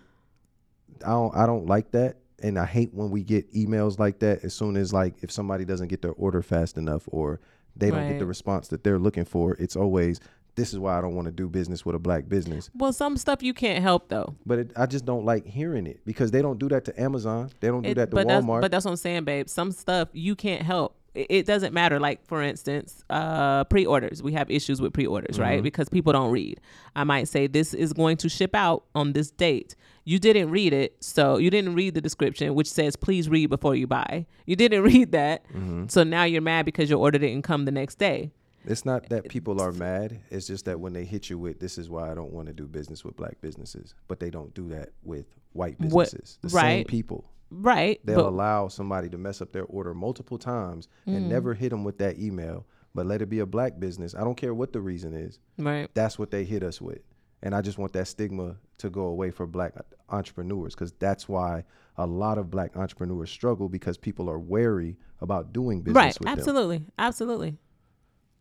I 1.05 1.11
don't 1.11 1.35
I 1.37 1.47
don't 1.47 1.67
like 1.67 1.91
that, 1.93 2.17
and 2.43 2.59
I 2.59 2.65
hate 2.67 2.93
when 2.93 3.11
we 3.11 3.23
get 3.23 3.53
emails 3.55 3.99
like 3.99 4.19
that. 4.21 4.45
As 4.45 4.55
soon 4.55 4.77
as 4.77 4.93
like 4.93 5.15
if 5.23 5.31
somebody 5.31 5.65
doesn't 5.65 5.89
get 5.89 6.03
their 6.03 6.13
order 6.13 6.43
fast 6.43 6.77
enough 6.77 7.05
or 7.09 7.41
they 7.77 7.91
don't 7.91 8.09
get 8.09 8.19
the 8.19 8.27
response 8.27 8.69
that 8.69 8.85
they're 8.85 8.99
looking 8.99 9.25
for, 9.25 9.55
it's 9.59 9.77
always 9.77 10.21
this 10.55 10.73
is 10.73 10.79
why 10.79 10.97
I 10.97 11.03
don't 11.03 11.15
want 11.15 11.27
to 11.27 11.33
do 11.33 11.49
business 11.51 11.85
with 11.85 11.95
a 11.95 11.99
black 11.99 12.29
business. 12.31 12.71
well 12.75 12.91
some 12.93 13.19
stuff 13.19 13.43
you 13.43 13.53
can't 13.53 13.83
help 13.83 14.09
though 14.09 14.37
But 14.47 14.59
it, 14.59 14.73
I 14.75 14.87
just 14.87 15.05
don't 15.05 15.27
like 15.27 15.45
hearing 15.47 15.87
it 15.87 16.01
because 16.07 16.31
they 16.31 16.41
don't 16.41 16.59
do 16.59 16.69
that 16.71 16.87
to 16.87 16.99
Amazon. 16.99 17.51
They 17.61 17.69
don't 17.69 17.83
do 17.83 17.91
It- 17.91 17.97
that 17.97 18.11
to 18.11 18.17
but 18.17 18.27
Walmart. 18.27 18.47
That's, 18.47 18.61
but 18.63 18.71
that's 18.71 18.85
what 18.87 18.93
I'm 18.93 18.97
saying, 18.97 19.25
babe. 19.25 19.49
Some 19.51 19.71
stuff 19.71 20.09
you 20.13 20.35
can't 20.35 20.63
help. 20.63 20.96
It, 21.17 21.47
doesn't 21.47 21.73
matter. 21.73 21.99
Like 21.99 22.25
for 22.27 22.43
instance, 22.43 23.03
uh, 23.11 23.65
pre-orders. 23.65 24.23
We 24.23 24.33
have 24.33 24.51
issues 24.51 24.81
with 24.83 24.93
pre-orders, 24.93 25.39
right? 25.39 25.61
Mhm. 25.61 25.63
Because 25.63 25.89
people 25.89 26.13
don't 26.13 26.31
read. 26.31 26.61
I 26.95 27.05
might 27.05 27.29
say 27.29 27.47
this 27.47 27.73
is 27.75 27.93
going 27.93 28.19
to 28.19 28.29
ship 28.29 28.55
out 28.55 28.85
on 28.95 29.13
this 29.15 29.31
date. 29.31 29.75
You 30.05 30.19
didn't 30.19 30.51
read 30.51 30.73
it, 30.73 30.97
so 31.03 31.39
you 31.39 31.51
didn't 31.51 31.75
read 31.75 31.95
the 31.95 32.01
description, 32.01 32.55
which 32.55 32.69
says 32.71 32.97
please 32.97 33.29
read 33.29 33.49
before 33.51 33.75
you 33.75 33.87
buy. 33.87 34.27
You 34.45 34.57
didn't 34.57 34.83
read 34.93 35.13
that, 35.13 35.45
Mhm. 35.53 35.91
so 35.91 36.05
now 36.05 36.25
you're 36.25 36.43
mad 36.43 36.65
because 36.67 36.91
your 36.91 36.99
order 36.99 37.19
didn't 37.19 37.43
come 37.43 37.65
the 37.65 37.73
next 37.73 37.99
day. 37.99 38.31
It's 38.69 38.85
not 38.85 39.09
that 39.11 39.29
people 39.29 39.61
are 39.61 39.71
mad. 39.73 40.19
It's 40.31 40.49
just 40.49 40.65
that 40.65 40.81
when 40.81 40.93
they 40.93 41.05
hit 41.05 41.31
you 41.31 41.39
with 41.39 41.61
this 41.61 41.79
is 41.79 41.89
why 41.89 42.11
I 42.11 42.15
don't 42.15 42.33
want 42.33 42.49
to 42.49 42.53
do 42.53 42.67
business 42.67 43.05
with 43.05 43.17
black 43.17 43.41
businesses, 43.41 43.95
but 44.09 44.19
they 44.21 44.29
don't 44.29 44.53
do 44.55 44.69
that 44.71 44.91
with 45.05 45.27
white 45.53 45.79
What- 45.81 46.07
businesses. 46.07 46.39
the 46.43 46.51
same 46.51 46.85
people. 46.85 47.25
Right? 47.51 48.01
They'll 48.05 48.17
but 48.25 48.27
allow 48.27 48.69
somebody 48.69 49.09
to 49.11 49.19
mess 49.19 49.41
up 49.41 49.53
their 49.53 49.65
order 49.65 49.95
multiple 49.95 50.39
times 50.39 50.89
and 51.07 51.27
Mm. 51.27 51.29
never 51.29 51.55
hit 51.55 51.71
them 51.71 51.85
with 51.85 51.99
that 51.99 52.19
email, 52.19 52.67
but 52.95 53.07
let 53.07 53.23
it 53.23 53.27
be 53.29 53.39
a 53.39 53.47
black 53.47 53.79
business. 53.79 54.15
I 54.15 54.25
don't 54.25 54.37
care 54.37 54.53
what 54.55 54.73
the 54.73 54.81
reason 54.81 55.15
is. 55.15 55.39
right. 55.59 55.89
That's 55.95 56.19
what 56.19 56.31
they 56.31 56.45
hit 56.45 56.63
us 56.63 56.81
with. 56.81 57.01
And 57.43 57.55
I 57.55 57.61
just 57.61 57.79
want 57.79 57.93
that 57.93 58.09
stigma 58.09 58.57
to 58.79 58.91
go 58.91 59.03
away 59.07 59.31
for 59.31 59.47
black 59.47 59.75
entrepreneurs 60.09 60.75
because 60.75 60.93
that's 60.93 61.29
why 61.29 61.65
a 61.97 62.07
lot 62.07 62.39
of 62.39 62.51
black 62.51 62.77
entrepreneurs 62.77 63.31
struggle 63.31 63.69
because 63.69 63.97
people 63.97 64.29
are 64.29 64.39
wary 64.39 64.97
about 65.21 65.53
doing 65.53 65.83
business 65.83 65.97
Right. 65.97 66.19
with 66.19 66.29
them. 66.29 66.39
Absolutely. 66.39 66.83
Absolutely. 66.99 67.57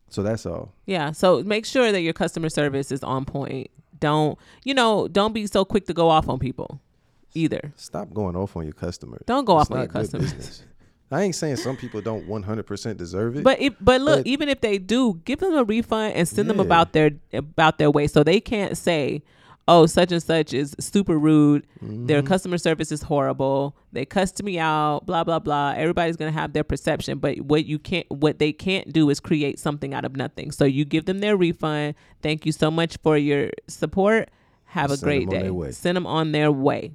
So 0.08 0.22
that's 0.22 0.46
all. 0.46 0.72
Yeah. 0.86 1.12
So 1.12 1.42
make 1.42 1.64
sure 1.66 1.92
that 1.92 2.00
your 2.00 2.12
customer 2.12 2.48
service 2.48 2.90
is 2.92 3.02
on 3.02 3.24
point. 3.24 3.68
Don't 3.98 4.38
you 4.64 4.74
know? 4.74 5.08
Don't 5.08 5.32
be 5.32 5.46
so 5.46 5.64
quick 5.64 5.86
to 5.86 5.94
go 5.94 6.08
off 6.10 6.28
on 6.28 6.38
people, 6.38 6.80
either. 7.36 7.72
Stop 7.76 8.12
going 8.12 8.34
off 8.36 8.56
on 8.56 8.64
your 8.64 8.72
customers. 8.72 9.22
Don't 9.26 9.44
go 9.44 9.60
It's 9.60 9.70
off 9.70 9.74
on 9.76 9.78
your 9.82 9.88
customers. 9.88 10.62
I 11.10 11.22
ain't 11.22 11.36
saying 11.36 11.56
some 11.56 11.76
people 11.76 12.00
don't 12.00 12.26
100% 12.28 12.96
deserve 12.96 13.36
it. 13.36 13.44
But 13.44 13.60
but 13.80 14.00
look, 14.00 14.20
But- 14.20 14.26
even 14.26 14.48
if 14.48 14.60
they 14.60 14.78
do, 14.78 15.20
give 15.24 15.38
them 15.38 15.54
a 15.54 15.62
refund 15.62 16.14
and 16.14 16.26
send 16.26 16.50
them 16.50 16.58
about 16.58 16.92
their 16.94 17.12
about 17.32 17.78
their 17.78 17.90
way, 17.92 18.08
so 18.08 18.24
they 18.24 18.40
can't 18.40 18.76
say, 18.76 19.22
"Oh, 19.68 19.86
such 19.86 20.10
and 20.10 20.20
such 20.20 20.52
is 20.52 20.74
super 20.80 21.16
rude. 21.16 21.64
Their 21.80 22.22
Mhm. 22.22 22.26
customer 22.26 22.58
service 22.58 22.90
is 22.90 23.02
horrible. 23.02 23.76
They 23.92 24.04
cussed 24.04 24.42
me 24.42 24.58
out. 24.58 25.06
Blah 25.06 25.22
blah 25.22 25.38
blah." 25.38 25.74
Everybody's 25.76 26.16
gonna 26.16 26.32
have 26.32 26.52
their 26.54 26.64
perception, 26.64 27.18
but 27.20 27.40
what 27.40 27.66
you 27.66 27.78
can't, 27.78 28.06
what 28.10 28.40
they 28.40 28.52
can't 28.52 28.92
do 28.92 29.08
is 29.08 29.20
create 29.20 29.60
something 29.60 29.94
out 29.94 30.04
of 30.04 30.16
nothing. 30.16 30.50
So 30.50 30.64
you 30.64 30.84
give 30.84 31.04
them 31.04 31.20
their 31.20 31.36
refund. 31.36 31.94
Thank 32.20 32.44
you 32.46 32.50
so 32.50 32.68
much 32.68 32.96
for 33.04 33.16
your 33.16 33.50
support. 33.68 34.28
Have 34.64 34.90
a 34.90 34.96
great 34.96 35.30
day. 35.30 35.48
Send 35.70 35.94
them 35.96 36.06
on 36.06 36.32
their 36.32 36.50
way. 36.50 36.90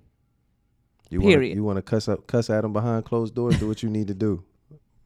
You 1.12 1.20
wanna, 1.22 1.34
Period. 1.36 1.56
You 1.56 1.64
want 1.64 1.78
to 1.78 1.82
cuss 1.84 2.08
up, 2.08 2.26
cuss 2.26 2.50
at 2.50 2.62
them 2.62 2.74
behind 2.74 3.06
closed 3.06 3.36
doors. 3.36 3.60
do 3.60 3.68
what 3.68 3.84
you 3.84 3.90
need 3.90 4.08
to 4.08 4.14
do. 4.16 4.44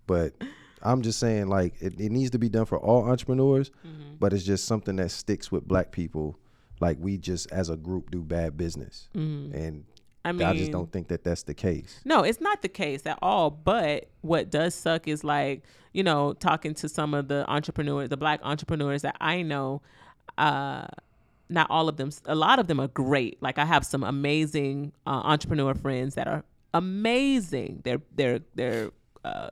But 0.08 0.34
I'm 0.82 1.02
just 1.02 1.20
saying, 1.20 1.48
like, 1.48 1.74
it, 1.82 2.00
it 2.00 2.12
needs 2.12 2.30
to 2.32 2.40
be 2.40 2.48
done 2.48 2.66
for 2.66 2.78
all 2.80 3.10
entrepreneurs. 3.10 3.72
But 4.20 4.32
it's 4.32 4.44
just 4.46 4.66
something 4.66 4.96
that 4.98 5.12
sticks 5.12 5.52
with 5.52 5.68
black 5.68 5.92
people. 5.92 6.40
Like 6.80 6.98
we 7.00 7.18
just, 7.18 7.52
as 7.52 7.70
a 7.70 7.76
group, 7.76 8.12
do 8.12 8.22
bad 8.22 8.56
business, 8.58 9.10
Mhm. 9.16 9.54
and 9.54 9.86
I 10.26 10.32
mean, 10.32 10.48
I 10.48 10.54
just 10.58 10.72
don't 10.72 10.92
think 10.92 11.08
that 11.10 11.24
that's 11.24 11.44
the 11.44 11.54
case. 11.54 12.02
No, 12.04 12.24
it's 12.24 12.42
not 12.42 12.62
the 12.62 12.68
case 12.70 13.06
at 13.06 13.18
all. 13.22 13.50
But 13.52 14.10
what 14.22 14.50
does 14.50 14.74
suck 14.76 15.08
is 15.08 15.24
like, 15.24 15.64
you 15.94 16.04
know, 16.04 16.34
talking 16.34 16.74
to 16.76 16.90
some 16.90 17.14
of 17.14 17.28
the 17.30 17.46
entrepreneurs, 17.50 18.10
the 18.10 18.18
black 18.18 18.40
entrepreneurs 18.44 19.04
that 19.04 19.16
I 19.22 19.42
know, 19.44 19.82
uh, 20.38 20.86
not 21.50 21.68
all 21.70 21.88
of 21.88 21.98
them. 21.98 22.10
A 22.26 22.36
lot 22.36 22.60
of 22.60 22.68
them 22.68 22.80
are 22.80 22.88
great. 22.88 23.42
Like 23.42 23.58
I 23.58 23.66
have 23.66 23.86
some 23.86 24.04
amazing 24.04 24.94
uh, 25.06 25.22
entrepreneur 25.24 25.74
friends 25.74 26.16
that 26.16 26.28
are 26.28 26.44
amazing. 26.74 27.82
Their 27.84 28.02
their 28.16 28.40
their 28.56 28.92
uh, 29.24 29.50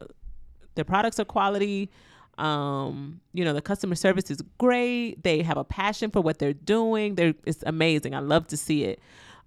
their 0.76 0.86
products 0.86 1.20
are 1.20 1.26
quality. 1.26 1.90
Um, 2.38 3.22
you 3.34 3.46
know, 3.46 3.54
the 3.54 3.62
customer 3.62 3.96
service 3.96 4.32
is 4.32 4.42
great. 4.58 5.22
They 5.24 5.44
have 5.44 5.58
a 5.58 5.64
passion 5.64 6.10
for 6.10 6.22
what 6.22 6.40
they're 6.40 6.54
doing. 6.54 7.16
They're 7.16 7.36
it's 7.46 7.64
amazing. 7.66 8.16
I 8.16 8.20
love 8.20 8.48
to 8.48 8.58
see 8.58 8.84
it. 8.86 9.00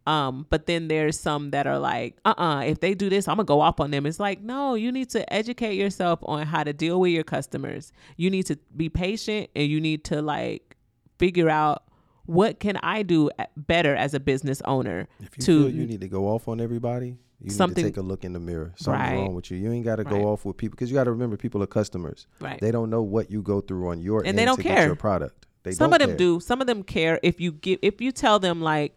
Um, 0.06 0.46
but 0.50 0.66
then 0.66 0.86
there's 0.86 1.18
some 1.18 1.50
that 1.50 1.66
are 1.66 1.80
like, 1.80 2.16
uh 2.24 2.34
uh 2.38 2.62
if 2.64 2.78
they 2.78 2.94
do 2.94 3.10
this, 3.10 3.26
I'm 3.26 3.36
gonna 3.36 3.44
go 3.44 3.60
off 3.60 3.80
on 3.80 3.90
them. 3.90 4.06
It's 4.06 4.20
like, 4.20 4.40
no, 4.40 4.74
you 4.74 4.92
need 4.92 5.10
to 5.10 5.32
educate 5.32 5.74
yourself 5.74 6.20
on 6.22 6.46
how 6.46 6.62
to 6.62 6.72
deal 6.72 7.00
with 7.00 7.10
your 7.10 7.24
customers. 7.24 7.92
You 8.16 8.30
need 8.30 8.46
to 8.46 8.56
be 8.76 8.88
patient 8.88 9.50
and 9.56 9.68
you 9.68 9.80
need 9.80 10.04
to 10.04 10.22
like 10.22 10.76
figure 11.18 11.50
out 11.50 11.82
what 12.26 12.60
can 12.60 12.76
I 12.82 13.02
do 13.02 13.30
better 13.56 13.94
as 13.94 14.14
a 14.14 14.20
business 14.20 14.60
owner 14.64 15.08
If 15.20 15.36
you 15.38 15.44
to 15.44 15.62
feel 15.64 15.70
you 15.74 15.86
need 15.86 16.00
to 16.00 16.08
go 16.08 16.26
off 16.28 16.48
on 16.48 16.60
everybody, 16.60 17.16
you 17.40 17.50
Something- 17.50 17.84
need 17.84 17.90
to 17.94 17.96
take 18.00 18.04
a 18.04 18.06
look 18.06 18.24
in 18.24 18.32
the 18.32 18.40
mirror. 18.40 18.72
Something's 18.76 19.10
Right. 19.10 19.16
wrong 19.16 19.34
with 19.34 19.50
you. 19.50 19.58
You 19.58 19.70
ain't 19.72 19.84
got 19.84 19.96
to 19.96 20.02
Right. 20.04 20.10
go 20.10 20.28
off 20.28 20.44
with 20.44 20.56
people 20.56 20.76
because 20.76 20.90
you 20.90 20.94
got 20.94 21.04
to 21.04 21.10
remember 21.12 21.36
people 21.36 21.62
are 21.62 21.66
customers. 21.66 22.26
right. 22.40 22.60
They 22.60 22.70
don't 22.70 22.90
know 22.90 23.02
what 23.02 23.30
you 23.30 23.42
go 23.42 23.60
through 23.60 23.88
on 23.88 24.00
your 24.00 24.20
And 24.20 24.28
end 24.28 24.38
they 24.38 24.44
don't 24.44 24.56
to 24.56 24.62
care. 24.62 24.76
get 24.76 24.86
your 24.86 24.96
product. 24.96 25.46
They 25.62 25.72
some 25.72 25.92
of 25.92 25.98
them 25.98 26.10
care. 26.10 26.16
do. 26.16 26.40
Some 26.40 26.60
of 26.60 26.66
them 26.66 26.82
care 26.82 27.18
if 27.22 27.40
you 27.40 27.52
give 27.52 27.78
if 27.82 28.00
you 28.00 28.12
tell 28.12 28.38
them 28.38 28.60
like 28.62 28.96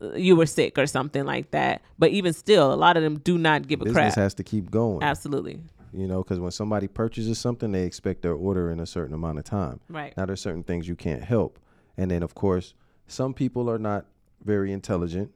uh, 0.00 0.12
you 0.14 0.36
were 0.36 0.46
sick 0.46 0.78
or 0.78 0.86
something 0.86 1.24
like 1.24 1.50
that. 1.52 1.82
But 1.98 2.10
even 2.10 2.32
still, 2.34 2.72
a 2.72 2.76
lot 2.76 2.96
of 2.96 3.02
them 3.02 3.18
do 3.18 3.38
not 3.38 3.66
give 3.66 3.80
a 3.80 3.84
crap. 3.84 3.94
Business 3.94 4.14
crap. 4.14 4.22
has 4.24 4.34
to 4.34 4.44
keep 4.44 4.70
going. 4.70 5.02
Absolutely. 5.02 5.60
You 5.92 6.06
know, 6.06 6.22
because 6.22 6.38
when 6.38 6.50
somebody 6.50 6.86
purchases 6.86 7.38
something, 7.38 7.72
they 7.72 7.84
expect 7.84 8.20
their 8.22 8.34
order 8.34 8.70
in 8.70 8.78
a 8.80 8.84
certain 8.86 9.14
amount 9.14 9.38
of 9.38 9.44
time. 9.44 9.80
Right. 9.88 10.14
Now, 10.16 10.26
there's 10.26 10.40
certain 10.42 10.62
things 10.64 10.86
you 10.86 10.96
can't 10.96 11.22
help. 11.22 11.58
And 11.96 12.10
then, 12.10 12.22
of 12.22 12.34
course, 12.34 12.74
some 13.06 13.32
people 13.34 13.70
are 13.70 13.78
not 13.78 14.06
very 14.44 14.72
intelligent. 14.72 15.32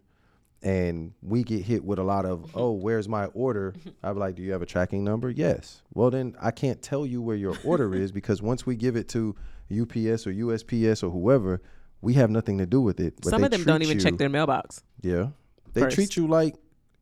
And 0.62 1.14
we 1.22 1.42
get 1.42 1.62
hit 1.62 1.82
with 1.84 1.98
a 1.98 2.02
lot 2.02 2.26
of, 2.26 2.50
oh, 2.54 2.72
where's 2.72 3.08
my 3.08 3.26
order? 3.26 3.74
I'm 4.02 4.18
like, 4.18 4.34
do 4.34 4.42
you 4.42 4.52
have 4.52 4.60
a 4.62 4.66
tracking 4.66 5.04
number? 5.04 5.30
Yes. 5.30 5.80
Well, 5.94 6.10
then 6.10 6.36
I 6.40 6.50
can't 6.50 6.82
tell 6.82 7.06
you 7.06 7.22
where 7.22 7.36
your 7.36 7.56
order 7.64 7.94
is 8.02 8.12
because 8.12 8.42
once 8.42 8.66
we 8.66 8.76
give 8.76 8.94
it 8.96 9.08
to 9.10 9.34
UPS 9.70 10.26
or 10.26 10.32
USPS 10.34 11.02
or 11.02 11.10
whoever, 11.10 11.62
we 12.02 12.14
have 12.14 12.30
nothing 12.30 12.58
to 12.58 12.66
do 12.66 12.80
with 12.80 13.00
it. 13.00 13.14
But 13.22 13.30
Some 13.30 13.44
of 13.44 13.50
them 13.50 13.64
don't 13.64 13.82
even 13.82 13.98
you- 13.98 14.04
check 14.04 14.18
their 14.18 14.28
mailbox. 14.28 14.82
Yeah. 15.00 15.28
They 15.72 15.82
first. 15.82 15.94
treat 15.94 16.16
you 16.16 16.26
like 16.26 16.56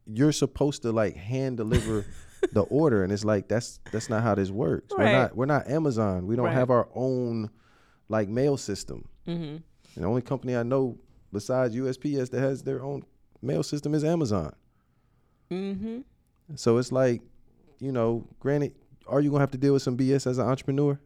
you're 0.07 0.33
supposed 0.33 0.83
to 0.83 0.93
like 0.93 1.17
hand 1.17 1.57
deliver 1.57 2.05
the 2.53 2.63
order 2.63 3.03
and 3.03 3.13
it's 3.13 3.25
like 3.25 3.49
that's 3.49 3.81
that's 3.91 4.09
not 4.11 4.23
how 4.23 4.35
this 4.35 4.51
works. 4.51 4.93
Right. 4.97 5.05
We're 5.07 5.13
not 5.19 5.37
we're 5.37 5.47
not 5.47 5.69
Amazon. 5.69 6.27
We 6.27 6.37
don't 6.37 6.47
Right. 6.47 6.55
have 6.55 6.71
our 6.71 6.89
own 6.95 7.51
like 8.09 8.29
mail 8.29 8.57
system. 8.57 9.09
Mm-hmm. 9.29 9.57
And 9.95 10.05
the 10.05 10.07
only 10.07 10.23
company 10.23 10.57
I 10.57 10.63
know 10.63 10.99
besides 11.33 11.75
USPS 11.75 12.31
that 12.31 12.41
has 12.41 12.63
their 12.63 12.83
own 12.83 13.05
mail 13.43 13.63
system 13.63 13.95
is 13.95 14.05
Amazon. 14.05 14.55
Mm-hmm. 15.51 16.01
So 16.57 16.79
it's 16.79 16.93
like, 16.93 17.23
you 17.79 17.93
know, 17.93 18.27
granted, 18.41 18.75
are 19.07 19.21
you 19.21 19.31
gonna 19.31 19.41
have 19.41 19.51
to 19.53 19.59
deal 19.59 19.75
with 19.75 19.83
some 19.83 19.97
BS 19.97 20.27
as 20.27 20.39
an 20.39 20.47
entrepreneur? 20.47 20.99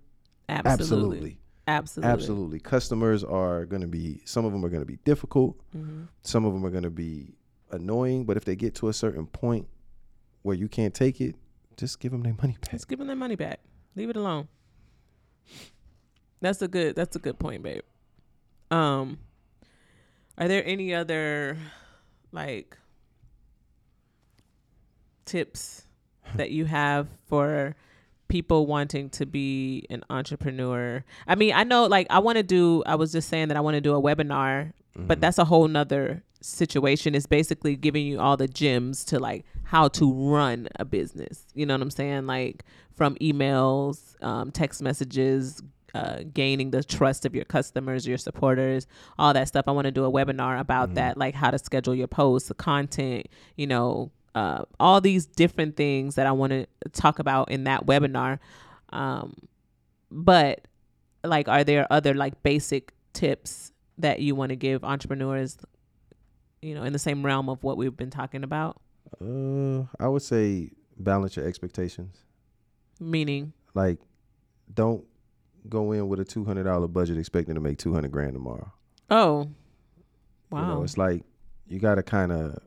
Absolutely. 0.49 0.69
Absolutely. 0.69 1.39
Absolutely. 1.69 2.13
Absolutely. 2.13 2.61
Customers 2.61 3.25
are 3.25 3.67
gonna 3.67 3.87
be 3.87 4.21
some 4.25 4.45
of 4.45 4.53
them 4.53 4.65
are 4.65 4.69
gonna 4.69 4.85
be 4.85 4.99
difficult. 5.05 5.57
Mm-hmm. 5.77 6.05
Some 6.23 6.45
of 6.45 6.53
them 6.53 6.65
are 6.65 6.71
going 6.71 6.83
to 6.83 6.91
be 6.91 7.35
annoying, 7.71 8.25
but 8.25 8.37
if 8.37 8.45
they 8.45 8.57
get 8.57 8.75
to 8.77 8.89
a 8.89 8.93
certain 8.93 9.27
point 9.27 9.67
where 10.43 10.57
you 10.57 10.69
can't 10.69 10.95
take 10.95 11.21
it, 11.21 11.37
just 11.77 12.01
give 12.01 12.13
them 12.13 12.23
their 12.23 12.35
money 12.35 12.57
back. 12.61 12.73
Just 12.73 12.89
give 12.89 12.99
them 12.99 13.09
their 13.09 13.17
money 13.17 13.37
back. 13.37 13.61
Leave 13.97 14.11
it 14.11 14.17
alone. 14.17 14.49
That's 16.41 16.61
a 16.63 16.69
good. 16.69 16.97
That's 16.97 17.17
a 17.17 17.19
good 17.19 17.39
point, 17.39 17.63
babe. 17.63 17.83
Um, 18.73 19.19
are 20.39 20.49
there 20.49 20.67
any 20.67 20.95
other 20.95 21.59
like 22.33 22.79
tips 25.27 25.83
that 26.35 26.51
you 26.51 26.65
have 26.65 27.07
for 27.27 27.77
people 28.29 28.67
wanting 28.67 29.11
to 29.11 29.27
be 29.27 29.87
an 29.91 30.03
entrepreneur? 30.09 31.05
I 31.27 31.35
mean, 31.35 31.53
I 31.53 31.65
know, 31.65 31.85
like, 31.85 32.07
I 32.09 32.19
want 32.21 32.39
to 32.39 32.43
do. 32.43 32.83
I 32.87 32.95
was 32.95 33.13
just 33.13 33.29
saying 33.29 33.49
that 33.49 33.59
I 33.59 33.61
want 33.61 33.75
to 33.75 33.81
do 33.83 33.95
a 33.95 34.01
webinar, 34.01 34.73
but 34.97 35.21
that's 35.21 35.37
a 35.37 35.45
whole 35.45 35.69
nother 35.69 36.23
situation. 36.41 37.15
It's 37.15 37.27
basically 37.27 37.77
giving 37.77 38.07
you 38.07 38.21
all 38.21 38.39
the 38.39 38.49
gems 38.49 39.05
to 39.07 39.19
like 39.19 39.45
how 39.65 39.89
to 39.89 40.13
run 40.13 40.69
a 40.77 40.87
business. 40.87 41.45
You 41.55 41.67
know 41.67 41.75
what 41.75 41.83
I'm 41.83 41.91
saying? 41.91 42.27
Like 42.27 42.65
from 42.95 43.17
emails, 43.17 44.23
um, 44.25 44.51
text 44.51 44.81
messages, 44.81 45.63
uh, 45.95 46.21
gaining 46.33 46.71
the 46.71 46.83
trust 46.83 47.25
of 47.27 47.35
your 47.35 47.45
customers, 47.45 48.07
your 48.07 48.19
supporters, 48.19 48.87
all 49.19 49.33
that 49.35 49.49
stuff. 49.49 49.65
I 49.69 49.73
want 49.73 49.87
to 49.87 49.91
do 49.91 50.05
a 50.05 50.11
webinar 50.11 50.59
about 50.59 50.95
that, 50.95 51.17
like 51.19 51.35
how 51.35 51.51
to 51.51 51.59
schedule 51.59 51.95
your 51.95 52.07
posts, 52.09 52.49
the 52.49 52.55
content, 52.55 53.27
you 53.57 53.67
know, 53.67 54.11
uh, 54.35 54.65
all 54.81 55.01
these 55.01 55.27
different 55.27 55.77
things 55.77 56.15
that 56.15 56.27
I 56.27 56.33
want 56.33 56.53
to 56.53 56.67
talk 56.93 57.19
about 57.19 57.51
in 57.51 57.65
that 57.65 57.85
webinar. 57.87 58.39
Um, 58.91 59.35
but 60.11 60.67
like, 61.25 61.49
are 61.49 61.65
there 61.65 61.87
other 61.91 62.15
like 62.15 62.43
basic 62.43 62.93
tips 63.13 63.73
that 63.99 64.21
you 64.21 64.35
want 64.35 64.51
to 64.51 64.57
give 64.57 64.85
entrepreneurs? 64.85 65.59
You 66.63 66.75
know, 66.75 66.85
in 66.85 66.93
the 66.93 66.99
same 66.99 67.25
realm 67.25 67.49
of 67.49 67.63
what 67.65 67.77
we've 67.77 67.97
been 67.97 68.11
talking 68.11 68.45
about, 68.45 68.81
Uh, 69.21 69.85
I 70.01 70.09
would 70.09 70.23
say 70.23 70.71
balance 70.99 71.37
your 71.37 71.47
expectations. 71.47 72.17
meaning, 73.01 73.53
Like, 73.75 73.99
don't 74.73 75.05
go 75.69 75.93
in 75.93 76.09
with 76.09 76.21
a 76.21 76.25
two 76.25 76.45
hundred 76.45 76.65
dollar 76.65 76.89
budget 76.89 77.19
expecting 77.19 77.55
to 77.55 77.61
make 77.61 77.79
two 77.79 77.93
hundred 77.93 78.13
grand 78.13 78.35
tomorrow. 78.35 78.73
oh, 79.11 79.49
wow, 80.51 80.61
You 80.61 80.67
know, 80.67 80.83
it's 80.83 80.99
like 80.99 81.23
you 81.69 81.79
got 81.79 81.95
to 81.97 82.03
kind 82.03 82.33
of 82.33 82.59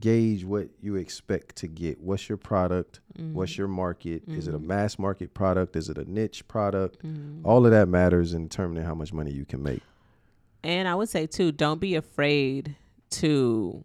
gauge 0.00 0.44
what 0.44 0.68
you 0.80 0.96
expect 0.96 1.56
to 1.56 1.68
get. 1.68 2.00
What's 2.00 2.28
your 2.28 2.38
product? 2.38 3.00
Mm-hmm. 3.18 3.34
What's 3.34 3.56
your 3.56 3.68
market? 3.68 4.24
Is 4.26 4.48
it 4.48 4.54
a 4.54 4.58
mass 4.58 4.98
market 4.98 5.32
product? 5.32 5.76
Is 5.76 5.88
it 5.88 5.96
a 5.96 6.10
niche 6.10 6.46
product? 6.48 7.04
Mm-hmm. 7.04 7.46
All 7.46 7.64
of 7.64 7.70
that 7.72 7.86
matters 7.88 8.34
in 8.34 8.48
determining 8.48 8.84
how 8.84 8.94
much 8.94 9.12
money 9.12 9.30
you 9.30 9.44
can 9.44 9.62
make. 9.62 9.82
And 10.64 10.88
I 10.88 10.94
would 10.96 11.08
say 11.08 11.26
too, 11.26 11.52
don't 11.52 11.80
be 11.80 11.94
afraid 11.94 12.74
to 13.10 13.84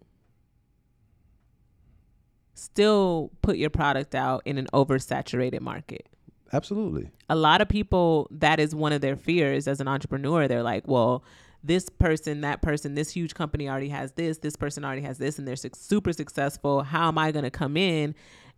still 2.54 3.30
put 3.42 3.56
your 3.56 3.70
product 3.70 4.14
out 4.14 4.42
in 4.44 4.58
an 4.58 4.66
oversaturated 4.72 5.60
market. 5.60 6.06
Absolutely. 6.52 7.10
A 7.28 7.36
lot 7.36 7.60
of 7.60 7.68
people 7.68 8.28
that 8.30 8.60
is 8.60 8.74
one 8.74 8.92
of 8.92 9.00
their 9.00 9.16
fears 9.16 9.66
as 9.66 9.80
an 9.80 9.88
entrepreneur. 9.88 10.46
They're 10.48 10.62
like, 10.62 10.86
well, 10.86 11.24
this 11.64 11.88
person, 11.88 12.40
that 12.42 12.60
person, 12.60 12.94
this 12.94 13.10
huge 13.10 13.34
company 13.34 13.68
already 13.68 13.88
has 13.88 14.12
this, 14.12 14.38
this 14.38 14.56
person 14.56 14.84
already 14.84 15.02
has 15.02 15.18
this, 15.18 15.38
and 15.38 15.46
they're 15.46 15.56
suc 15.56 15.76
super 15.76 16.12
successful. 16.12 16.82
How 16.82 17.08
am 17.08 17.18
I 17.18 17.32
going 17.32 17.44
to 17.44 17.50
come 17.50 17.76
in 17.76 18.14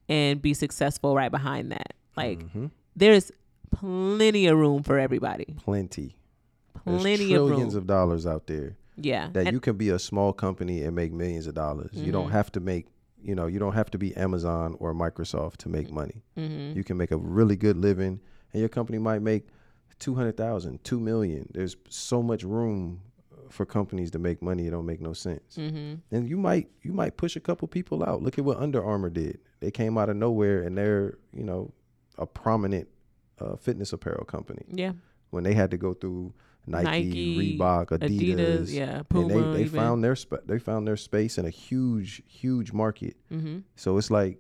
and 0.09 0.41
be 0.43 0.55
successful 0.55 1.15
right 1.15 1.31
behind 1.31 1.71
that? 1.73 1.93
Like, 2.17 2.41
Mhm. 2.53 2.71
there's 2.97 3.31
plenty 3.71 4.47
of 4.47 4.57
room 4.59 4.83
for 4.83 4.99
everybody. 4.99 5.55
Plenty. 5.65 6.17
There's 6.85 7.01
Plenty 7.03 7.35
of 7.35 7.41
room. 7.41 7.49
trillions 7.49 7.75
of 7.75 7.87
dollars 7.87 8.27
out 8.27 8.47
there 8.47 8.77
yeah. 8.97 9.29
that 9.33 9.47
And- 9.47 9.55
you 9.55 9.61
can 9.61 9.77
be 9.77 9.89
a 9.91 9.99
small 9.99 10.33
company 10.33 10.83
and 10.83 10.95
make 10.95 11.13
millions 11.13 11.47
of 11.47 11.55
dollars. 11.55 11.91
You 11.95 12.13
don't 12.13 12.29
Mhm. 12.29 12.33
have 12.33 12.53
to 12.53 12.61
make, 12.61 12.87
you 13.25 13.35
know, 13.35 13.47
you 13.47 13.59
don't 13.59 13.72
have 13.75 13.91
to 13.93 13.99
be 13.99 14.14
Amazon 14.16 14.77
or 14.79 14.93
Microsoft 14.95 15.57
to 15.59 15.68
make 15.68 15.91
money. 15.91 16.22
Mhm. 16.37 16.77
You 16.77 16.85
can 16.85 16.97
make 16.97 17.11
a 17.11 17.16
really 17.16 17.57
good 17.57 17.77
living 17.77 18.20
and 18.53 18.61
your 18.61 18.68
company 18.68 18.99
might 18.99 19.22
make 19.22 19.49
200,000, 19.99 20.83
2 20.85 21.01
million. 21.01 21.49
There's 21.53 21.77
so 21.89 22.22
much 22.22 22.43
room 22.45 23.01
for 23.51 23.64
companies 23.64 24.11
to 24.11 24.18
make 24.18 24.43
money 24.43 24.66
it 24.66 24.70
don't 24.70 24.87
make 24.87 25.01
no 25.01 25.12
sense. 25.12 25.57
Mhm. 25.57 26.01
And 26.11 26.29
you 26.29 26.37
might 26.37 26.68
you 26.83 26.93
might 26.93 27.16
push 27.16 27.37
a 27.37 27.41
couple 27.41 27.68
people 27.68 28.03
out. 28.03 28.22
Look 28.22 28.39
at 28.39 28.45
what 28.45 28.59
Under 28.59 28.83
Armour 28.83 29.11
did. 29.11 29.39
They 29.61 29.70
came 29.70 29.97
out 29.97 30.09
of 30.09 30.16
nowhere 30.16 30.62
and 30.62 30.77
they're, 30.77 31.18
you 31.33 31.45
know, 31.45 31.72
a 32.18 32.27
prominent 32.27 32.89
uh, 33.41 33.57
fitness 33.57 33.93
apparel 33.93 34.25
company. 34.25 34.64
Yeah. 34.70 34.93
When 35.31 35.45
they 35.45 35.55
had 35.55 35.70
to 35.72 35.77
go 35.77 35.93
through 35.95 36.33
Nike, 36.67 36.85
Nike, 36.85 37.59
Reebok, 37.59 37.87
Adidas, 37.89 38.37
Adidas, 38.37 38.73
yeah, 38.75 39.03
Puma. 39.09 39.23
and 39.23 39.31
they, 39.31 39.59
they 39.59 39.65
even. 39.65 39.79
found 39.79 40.03
their 40.05 40.17
spa- 40.17 40.39
they 40.47 40.59
found 40.59 40.87
their 40.87 40.97
space 40.97 41.37
in 41.39 41.45
a 41.47 41.51
huge 41.51 42.23
huge 42.27 42.73
market. 42.73 43.17
Mm-hmm. 43.33 43.59
So 43.77 43.99
it's 43.99 44.11
like 44.11 44.39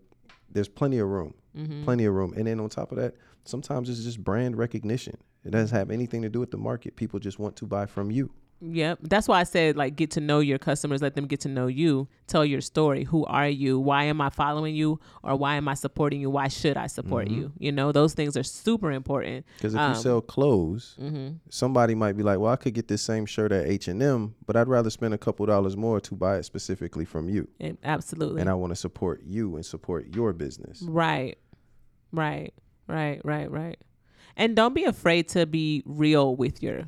there's 0.50 0.68
plenty 0.68 0.98
of 0.98 1.08
room, 1.08 1.34
Mm-hmm. 1.56 1.84
plenty 1.84 2.04
of 2.04 2.14
room. 2.14 2.32
And 2.36 2.46
then 2.46 2.60
on 2.60 2.68
top 2.68 2.90
of 2.92 2.98
that, 2.98 3.14
sometimes 3.44 3.88
it's 3.90 4.02
just 4.04 4.22
brand 4.24 4.56
recognition. 4.56 5.16
It 5.44 5.50
doesn't 5.50 5.76
have 5.76 5.90
anything 5.90 6.22
to 6.22 6.28
do 6.30 6.40
with 6.40 6.50
the 6.50 6.56
market. 6.56 6.96
People 6.96 7.18
just 7.20 7.38
want 7.38 7.56
to 7.56 7.66
buy 7.66 7.86
from 7.86 8.10
you. 8.10 8.30
Yep. 8.66 9.00
That's 9.02 9.28
why 9.28 9.40
I 9.40 9.44
said 9.44 9.76
like 9.76 9.94
get 9.96 10.10
to 10.12 10.20
know 10.20 10.38
your 10.40 10.58
customers, 10.58 11.02
let 11.02 11.14
them 11.14 11.26
get 11.26 11.40
to 11.40 11.48
know 11.48 11.66
you, 11.66 12.08
tell 12.26 12.44
your 12.44 12.60
story. 12.60 13.04
Who 13.04 13.24
are 13.26 13.48
you? 13.48 13.78
Why 13.78 14.04
am 14.04 14.20
I 14.20 14.30
following 14.30 14.74
you? 14.74 15.00
Or 15.22 15.36
why 15.36 15.56
am 15.56 15.68
I 15.68 15.74
supporting 15.74 16.20
you? 16.20 16.30
Why 16.30 16.48
should 16.48 16.76
I 16.76 16.86
support 16.86 17.26
Mm-hmm. 17.28 17.40
you? 17.40 17.52
You 17.58 17.72
know, 17.72 17.92
those 17.92 18.14
things 18.14 18.36
are 18.36 18.42
super 18.42 18.90
important. 18.92 19.44
Because 19.58 19.74
if 19.74 19.80
Um, 19.80 19.92
you 19.94 20.00
sell 20.00 20.20
clothes, 20.20 20.96
Mm-hmm. 21.00 21.34
somebody 21.50 21.94
might 21.94 22.16
be 22.16 22.22
like, 22.22 22.38
"Well, 22.38 22.52
I 22.52 22.56
could 22.56 22.74
get 22.74 22.88
this 22.88 23.02
same 23.02 23.26
shirt 23.26 23.52
at 23.52 23.66
H 23.66 23.88
and 23.88 24.02
M, 24.02 24.34
but 24.46 24.56
I'd 24.56 24.68
rather 24.68 24.90
spend 24.90 25.12
a 25.14 25.18
couple 25.18 25.44
dollars 25.46 25.76
more 25.76 26.00
to 26.00 26.14
buy 26.14 26.38
it 26.38 26.44
specifically 26.44 27.04
from 27.04 27.28
you, 27.28 27.48
absolutely. 27.84 28.40
and 28.40 28.48
I 28.48 28.54
want 28.54 28.70
to 28.70 28.76
support 28.76 29.22
you 29.24 29.56
and 29.56 29.64
support 29.66 30.14
your 30.14 30.32
business." 30.32 30.80
Right. 30.82 31.36
Right. 32.12 32.54
Right. 32.88 33.20
Right. 33.24 33.50
Right. 33.50 33.78
And 34.36 34.56
don't 34.56 34.74
be 34.74 34.84
afraid 34.84 35.28
to 35.30 35.46
be 35.46 35.82
real 35.86 36.34
with 36.36 36.62
your 36.62 36.84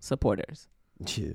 supporters. 0.00 0.68
Yeah. 0.98 1.32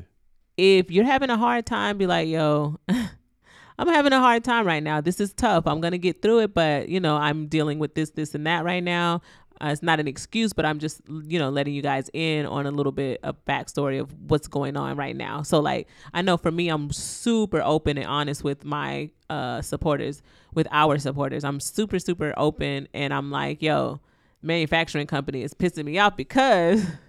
if 0.58 0.92
you're 0.92 1.06
having 1.06 1.30
a 1.30 1.38
hard 1.38 1.66
time, 1.66 1.98
be 1.98 2.08
like, 2.08 2.28
yo, 2.28 2.78
I'm 2.88 3.88
having 3.88 4.12
a 4.14 4.20
hard 4.20 4.44
time 4.44 4.68
right 4.68 4.84
now. 4.84 5.00
This 5.02 5.20
is 5.20 5.34
tough. 5.34 5.66
I'm 5.68 5.80
gonna 5.80 5.98
get 5.98 6.22
through 6.22 6.40
it, 6.40 6.54
but 6.54 6.90
you 6.90 7.00
know, 7.00 7.16
I'm 7.16 7.48
dealing 7.48 7.80
with 7.80 7.96
this, 7.96 8.10
this, 8.12 8.36
and 8.36 8.46
that 8.48 8.64
right 8.66 8.84
now. 8.84 9.22
Uh, 9.62 9.68
it's 9.68 9.84
not 9.84 10.00
an 10.00 10.08
excuse, 10.08 10.54
but 10.54 10.66
I'm 10.66 10.80
just, 10.80 11.02
you 11.10 11.38
know, 11.38 11.50
letting 11.50 11.74
you 11.74 11.82
guys 11.82 12.10
in 12.14 12.46
on 12.46 12.66
a 12.66 12.72
little 12.72 12.94
bit 12.94 13.20
of 13.24 13.44
backstory 13.46 14.00
of 14.00 14.10
what's 14.30 14.48
going 14.48 14.78
on 14.78 14.96
right 14.96 15.16
now. 15.16 15.42
So, 15.42 15.60
like, 15.60 15.88
I 16.14 16.22
know 16.22 16.38
for 16.38 16.50
me, 16.50 16.70
I'm 16.70 16.92
super 16.94 17.62
open 17.62 17.98
and 17.98 18.08
honest 18.08 18.42
with 18.42 18.64
my 18.64 19.10
uh, 19.30 19.62
supporters, 19.62 20.22
with 20.54 20.66
our 20.72 20.98
supporters. 20.98 21.44
I'm 21.44 21.60
super, 21.60 22.00
super 22.00 22.34
open, 22.38 22.88
and 22.94 23.14
I'm 23.14 23.32
like, 23.32 23.62
yo, 23.62 24.00
manufacturing 24.42 25.08
company 25.08 25.44
is 25.44 25.54
pissing 25.54 25.84
me 25.84 26.00
off 26.00 26.16
because 26.16 26.86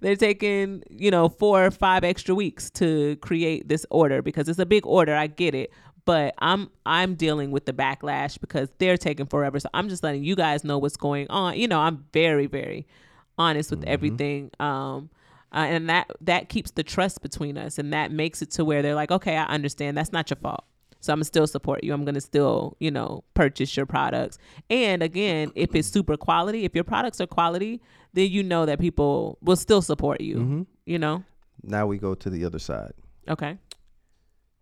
they're 0.00 0.16
taking 0.16 0.82
you 0.90 1.10
know 1.10 1.28
four 1.28 1.64
or 1.64 1.70
five 1.70 2.04
extra 2.04 2.34
weeks 2.34 2.70
to 2.70 3.16
create 3.16 3.68
this 3.68 3.86
order 3.90 4.22
because 4.22 4.48
it's 4.48 4.58
a 4.58 4.66
big 4.66 4.86
order 4.86 5.14
i 5.14 5.26
get 5.26 5.54
it 5.54 5.70
but 6.04 6.34
i'm 6.38 6.70
i'm 6.86 7.14
dealing 7.14 7.50
with 7.50 7.66
the 7.66 7.72
backlash 7.72 8.40
because 8.40 8.68
they're 8.78 8.96
taking 8.96 9.26
forever. 9.26 9.60
So 9.60 9.68
i'm 9.74 9.88
just 9.88 10.02
letting 10.02 10.24
you 10.24 10.34
guys 10.36 10.64
know 10.64 10.78
what's 10.78 10.96
going 10.96 11.28
on. 11.30 11.56
You 11.56 11.68
know 11.68 11.80
i'm 11.80 12.04
very 12.12 12.46
very 12.46 12.86
honest 13.38 13.70
with 13.70 13.84
everything 13.84 14.50
um 14.60 15.10
uh, 15.52 15.58
and 15.58 15.88
that 15.88 16.10
that 16.20 16.48
keeps 16.48 16.70
the 16.72 16.82
trust 16.82 17.22
between 17.22 17.58
us 17.58 17.78
and 17.78 17.92
that 17.92 18.12
makes 18.12 18.42
it 18.42 18.50
to 18.52 18.64
where 18.64 18.82
they're 18.82 18.94
like 18.94 19.10
okay 19.10 19.36
i 19.36 19.44
understand. 19.44 19.96
That's 19.96 20.12
not 20.12 20.30
your 20.30 20.36
fault 20.36 20.64
so 21.00 21.12
I'm 21.12 21.18
gonna 21.18 21.24
still 21.24 21.46
support 21.46 21.82
you. 21.82 21.92
I'm 21.92 22.04
gonna 22.04 22.20
still, 22.20 22.76
you 22.78 22.90
know, 22.90 23.24
purchase 23.34 23.76
your 23.76 23.86
products. 23.86 24.38
And 24.68 25.02
again, 25.02 25.52
if 25.54 25.74
it's 25.74 25.88
super 25.88 26.16
quality, 26.16 26.64
if 26.64 26.74
your 26.74 26.84
products 26.84 27.20
are 27.20 27.26
quality, 27.26 27.80
then 28.12 28.30
you 28.30 28.42
know 28.42 28.66
that 28.66 28.78
people 28.78 29.38
will 29.42 29.56
still 29.56 29.82
support 29.82 30.20
you. 30.20 30.36
Mm-hmm. 30.36 30.62
You 30.86 30.98
know? 30.98 31.24
Now 31.62 31.86
we 31.86 31.98
go 31.98 32.14
to 32.14 32.30
the 32.30 32.44
other 32.44 32.58
side. 32.58 32.92
Okay. 33.28 33.58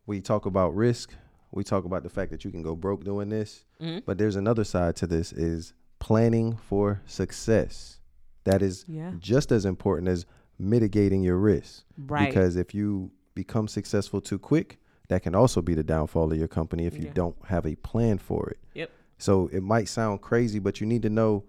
We 0.07 0.21
talk 0.21 0.47
about 0.47 0.75
risk. 0.75 1.13
We 1.53 1.65
talk 1.65 1.85
about 1.85 2.03
the 2.03 2.11
fact 2.11 2.31
that 2.31 2.45
you 2.45 2.51
can 2.51 2.63
go 2.63 2.75
broke 2.77 3.05
doing 3.05 3.29
this. 3.29 3.65
Mhm. 3.81 4.05
But 4.05 4.19
there's 4.19 4.37
another 4.37 4.65
side 4.65 4.97
to 4.97 5.07
this 5.07 5.33
is 5.33 5.73
planning 5.99 6.57
for 6.57 7.03
success. 7.07 8.01
That 8.45 8.63
is 8.63 8.85
Yeah. 8.89 9.13
just 9.19 9.51
as 9.53 9.65
important 9.65 10.09
as 10.09 10.27
mitigating 10.59 11.23
your 11.23 11.37
risk. 11.37 11.85
Right. 11.97 12.29
Because 12.29 12.57
if 12.57 12.75
you 12.75 13.11
become 13.35 13.69
successful 13.69 14.21
too 14.21 14.39
quick, 14.39 14.79
that 15.09 15.23
can 15.23 15.35
also 15.35 15.61
be 15.63 15.75
the 15.75 15.83
downfall 15.83 16.33
of 16.33 16.39
your 16.39 16.49
company 16.49 16.87
if 16.87 16.97
you 16.97 17.05
Yeah. 17.07 17.13
don't 17.15 17.37
have 17.47 17.67
a 17.67 17.75
plan 17.77 18.19
for 18.19 18.49
it. 18.51 18.59
Yep. 18.75 18.91
So 19.19 19.49
it 19.49 19.63
might 19.63 19.89
sound 19.89 20.21
crazy, 20.21 20.59
but 20.59 20.81
you 20.81 20.87
need 20.87 21.03
to 21.03 21.11
know, 21.11 21.45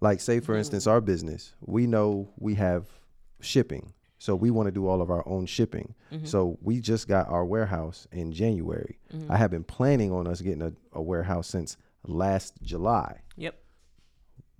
like, 0.00 0.20
say, 0.20 0.40
for 0.40 0.54
instance, 0.56 0.86
our 0.86 1.00
business, 1.00 1.54
we 1.60 1.86
know 1.86 2.30
we 2.38 2.54
have 2.54 2.86
shipping. 3.40 3.92
So 4.18 4.34
we 4.34 4.50
want 4.50 4.68
to 4.68 4.72
do 4.72 4.86
all 4.86 5.02
of 5.02 5.10
our 5.10 5.26
own 5.28 5.44
shipping. 5.44 5.94
Mm-hmm. 6.10 6.24
So 6.24 6.56
we 6.62 6.80
just 6.80 7.08
got 7.08 7.28
our 7.28 7.44
warehouse 7.44 8.06
in 8.10 8.32
January. 8.32 8.98
I 9.28 9.36
have 9.36 9.50
been 9.50 9.64
planning 9.64 10.12
on 10.12 10.26
us 10.26 10.40
getting 10.40 10.62
a, 10.62 10.72
a 10.92 11.02
warehouse 11.02 11.46
since 11.48 11.76
last 12.06 12.54
July. 12.62 13.20
Yep. 13.36 13.54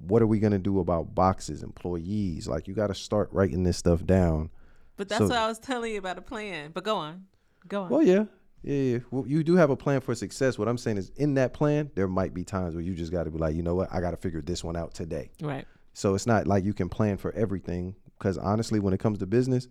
What 0.07 0.21
are 0.23 0.27
we 0.27 0.39
going 0.39 0.53
to 0.53 0.59
do 0.59 0.81
about 0.81 1.15
boxes, 1.15 1.63
employees? 1.63 2.47
Like, 2.47 2.69
you 2.69 2.75
got 2.75 2.89
to 2.89 2.95
start 2.95 3.31
writing 3.33 3.63
this 3.63 3.79
stuff 3.79 4.05
down. 4.05 4.51
But 4.97 5.09
that's 5.09 5.21
So- 5.21 5.29
what 5.29 5.39
I 5.39 5.47
was 5.47 5.59
telling 5.59 5.93
you 5.93 5.99
about 5.99 6.19
a 6.19 6.23
plan. 6.23 6.73
But 6.75 6.85
go 6.85 6.97
on. 6.97 7.25
Go 7.69 7.83
on. 7.83 7.91
Well, 7.91 8.03
yeah. 8.03 8.25
Yeah, 8.63 8.75
yeah. 8.75 8.99
Well, 9.11 9.27
you 9.27 9.45
do 9.45 9.57
have 9.57 9.71
a 9.71 9.77
plan 9.77 10.01
for 10.01 10.15
success. 10.15 10.59
What 10.59 10.69
I'm 10.69 10.79
saying 10.79 10.97
is, 10.97 11.11
in 11.17 11.35
that 11.35 11.53
plan, 11.53 11.91
there 11.95 12.09
might 12.09 12.33
be 12.33 12.45
times 12.45 12.75
where 12.75 12.83
you 12.83 12.95
just 12.95 13.13
got 13.13 13.25
to 13.25 13.31
be 13.31 13.39
like, 13.39 13.55
you 13.55 13.63
know 13.63 13.75
what, 13.75 13.93
I 13.93 14.01
got 14.01 14.13
to 14.13 14.17
figure 14.17 14.41
this 14.41 14.65
one 14.65 14.77
out 14.77 14.95
today. 14.95 15.31
Right. 15.41 15.67
So 15.93 16.15
it's 16.15 16.27
not 16.27 16.47
like 16.47 16.65
you 16.65 16.73
can 16.73 16.89
plan 16.89 17.19
for 17.19 17.33
everything. 17.33 17.95
Because 18.19 18.39
honestly, 18.39 18.81
when 18.81 18.95
it 18.95 19.01
comes 19.01 19.19
to 19.19 19.27
business, 19.27 19.69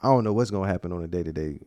I 0.00 0.08
don't 0.08 0.24
know 0.24 0.32
what's 0.32 0.50
going 0.50 0.66
to 0.66 0.72
happen 0.72 0.92
on 0.92 1.02
a 1.02 1.08
day 1.08 1.22
to 1.22 1.32
day, 1.32 1.60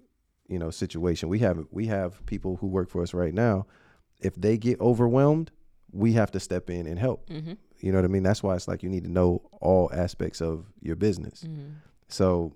you 0.48 0.58
know, 0.58 0.72
situation. 0.72 1.30
We 1.30 1.39
have 1.39 1.66
we 1.70 1.86
have 1.88 2.26
people 2.26 2.56
who 2.56 2.68
work 2.68 2.89
for 2.89 3.04
us 3.04 3.14
right 3.14 3.34
now. 3.34 3.68
If 4.20 4.36
they 4.36 4.58
get 4.58 4.80
overwhelmed, 4.80 5.52
we 5.92 6.14
have 6.14 6.32
to 6.32 6.39
step 6.39 6.70
in 6.70 6.88
and 6.88 6.98
help. 6.98 7.30
Mm-hmm. 7.30 7.54
You 7.82 7.92
know 7.92 7.98
what 7.98 8.06
I 8.06 8.08
mean? 8.08 8.24
That's 8.24 8.42
why 8.42 8.56
it's 8.56 8.68
like 8.68 8.84
you 8.84 8.89
need 8.89 9.04
to 9.04 9.12
know 9.12 9.42
all 9.60 9.89
aspects 9.94 10.42
of 10.42 10.66
your 10.82 10.96
business. 10.96 11.44
Mm-hmm. 11.44 11.72
So 12.08 12.56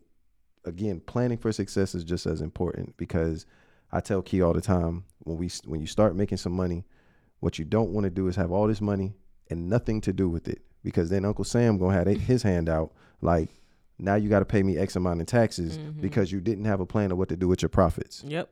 again, 0.65 0.99
planning 1.05 1.37
for 1.37 1.51
success 1.51 1.95
is 1.95 2.03
just 2.03 2.25
as 2.25 2.41
important 2.41 2.95
because 2.97 3.45
I 3.91 3.99
tell 3.99 4.21
Key 4.21 4.41
all 4.41 4.53
the 4.53 4.61
time 4.61 5.03
when 5.19 5.37
we 5.37 5.49
when 5.65 5.79
you 5.81 5.87
start 5.87 6.15
making 6.15 6.37
some 6.37 6.53
money, 6.53 6.85
what 7.39 7.57
you 7.59 7.65
don't 7.65 7.91
want 7.91 8.05
to 8.05 8.09
do 8.09 8.27
is 8.27 8.35
have 8.35 8.51
all 8.51 8.67
this 8.67 8.81
money 8.81 9.13
and 9.49 9.69
nothing 9.69 10.01
to 10.01 10.13
do 10.13 10.27
with 10.29 10.47
it 10.47 10.61
because 10.83 11.09
then 11.09 11.25
Uncle 11.25 11.43
Sam 11.45 11.77
gonna 11.77 11.93
have 11.93 12.07
his 12.07 12.43
hand 12.43 12.67
out 12.69 12.91
like 13.21 13.49
now 13.97 14.15
you 14.15 14.27
got 14.27 14.39
to 14.39 14.45
pay 14.45 14.61
me 14.61 14.77
X 14.77 14.95
amount 14.97 15.21
in 15.21 15.25
taxes 15.25 15.77
Mhm. 15.77 16.01
because 16.01 16.31
you 16.31 16.41
didn't 16.41 16.65
have 16.65 16.81
a 16.81 16.85
plan 16.85 17.11
of 17.11 17.17
what 17.17 17.29
to 17.29 17.37
do 17.37 17.47
with 17.47 17.61
your 17.61 17.69
profits. 17.69 18.23
Yep. 18.27 18.49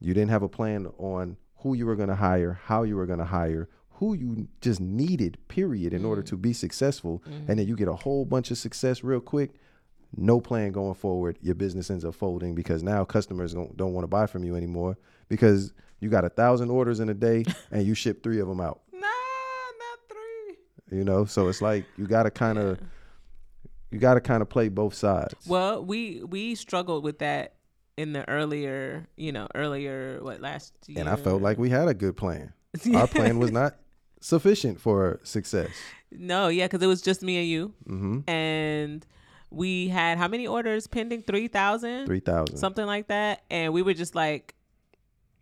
You 0.00 0.12
didn't 0.12 0.28
have 0.30 0.42
a 0.42 0.48
plan 0.48 0.88
on 0.98 1.38
who 1.62 1.74
you 1.74 1.86
were 1.86 1.96
going 1.96 2.10
to 2.10 2.14
hire, 2.14 2.60
how 2.64 2.82
you 2.82 2.94
were 2.96 3.06
going 3.06 3.18
to 3.18 3.24
hire, 3.24 3.68
who 3.92 4.12
you 4.14 4.46
just 4.60 4.78
needed, 4.80 5.38
period, 5.48 5.92
in 5.94 6.04
order 6.04 6.22
to 6.22 6.36
be 6.36 6.52
successful. 6.52 7.22
And 7.48 7.58
then 7.58 7.66
you 7.66 7.74
get 7.76 7.88
a 7.88 7.94
whole 7.96 8.24
bunch 8.26 8.50
of 8.50 8.58
success 8.58 9.02
real 9.02 9.20
quick. 9.20 9.54
No 10.16 10.40
plan 10.40 10.72
going 10.72 10.94
forward. 10.94 11.38
Your 11.42 11.54
business 11.54 11.90
ends 11.90 12.04
up 12.04 12.14
folding 12.14 12.54
because 12.54 12.82
now 12.82 13.04
customers 13.04 13.52
don't, 13.54 13.76
don't 13.76 13.92
want 13.92 14.04
to 14.04 14.08
buy 14.08 14.26
from 14.26 14.42
you 14.44 14.56
anymore 14.56 14.96
because 15.28 15.72
you 16.00 16.08
got 16.08 16.24
a 16.24 16.28
thousand 16.30 16.70
orders 16.70 17.00
in 17.00 17.08
a 17.08 17.14
day 17.14 17.44
and 17.70 17.86
you 17.86 17.94
ship 17.94 18.22
three 18.22 18.40
of 18.40 18.48
them 18.48 18.60
out. 18.60 18.80
Nah, 18.92 19.00
not 19.00 19.98
three. 20.08 20.96
You 20.98 21.04
know, 21.04 21.24
so 21.24 21.48
it's 21.48 21.60
like 21.60 21.84
you 21.96 22.06
got 22.06 22.22
to 22.24 22.30
kind 22.30 22.58
of 22.58 22.78
you 23.90 23.98
got 23.98 24.14
to 24.14 24.20
kind 24.20 24.42
of 24.42 24.48
play 24.48 24.68
both 24.68 24.94
sides. 24.94 25.34
Well, 25.46 25.84
we 25.84 26.22
we 26.24 26.54
struggled 26.54 27.04
with 27.04 27.18
that 27.20 27.54
in 27.96 28.12
the 28.12 28.26
earlier, 28.28 29.06
you 29.16 29.32
know, 29.32 29.48
earlier 29.54 30.20
what 30.22 30.40
last 30.40 30.72
year. 30.86 31.00
and 31.00 31.08
I 31.08 31.16
felt 31.16 31.42
like 31.42 31.58
we 31.58 31.68
had 31.70 31.88
a 31.88 31.94
good 31.94 32.16
plan. 32.16 32.52
Our 32.94 33.06
plan 33.08 33.38
was 33.38 33.50
not 33.50 33.76
sufficient 34.20 34.80
for 34.80 35.20
success. 35.22 35.70
no, 36.10 36.48
yeah, 36.48 36.66
because 36.66 36.82
it 36.82 36.86
was 36.86 37.02
just 37.02 37.22
me 37.22 37.38
and 37.38 37.48
you, 37.48 37.74
Mm-hmm. 37.88 38.30
and 38.30 39.06
we 39.50 39.88
had 39.88 40.18
how 40.18 40.28
many 40.28 40.46
orders 40.46 40.86
pending? 40.86 41.22
Three 41.22 41.48
thousand, 41.48 42.06
Three 42.06 42.20
thousand. 42.20 42.56
something 42.58 42.84
like 42.86 43.08
that, 43.08 43.42
and 43.50 43.72
we 43.72 43.82
were 43.82 43.94
just 43.94 44.14
like, 44.14 44.54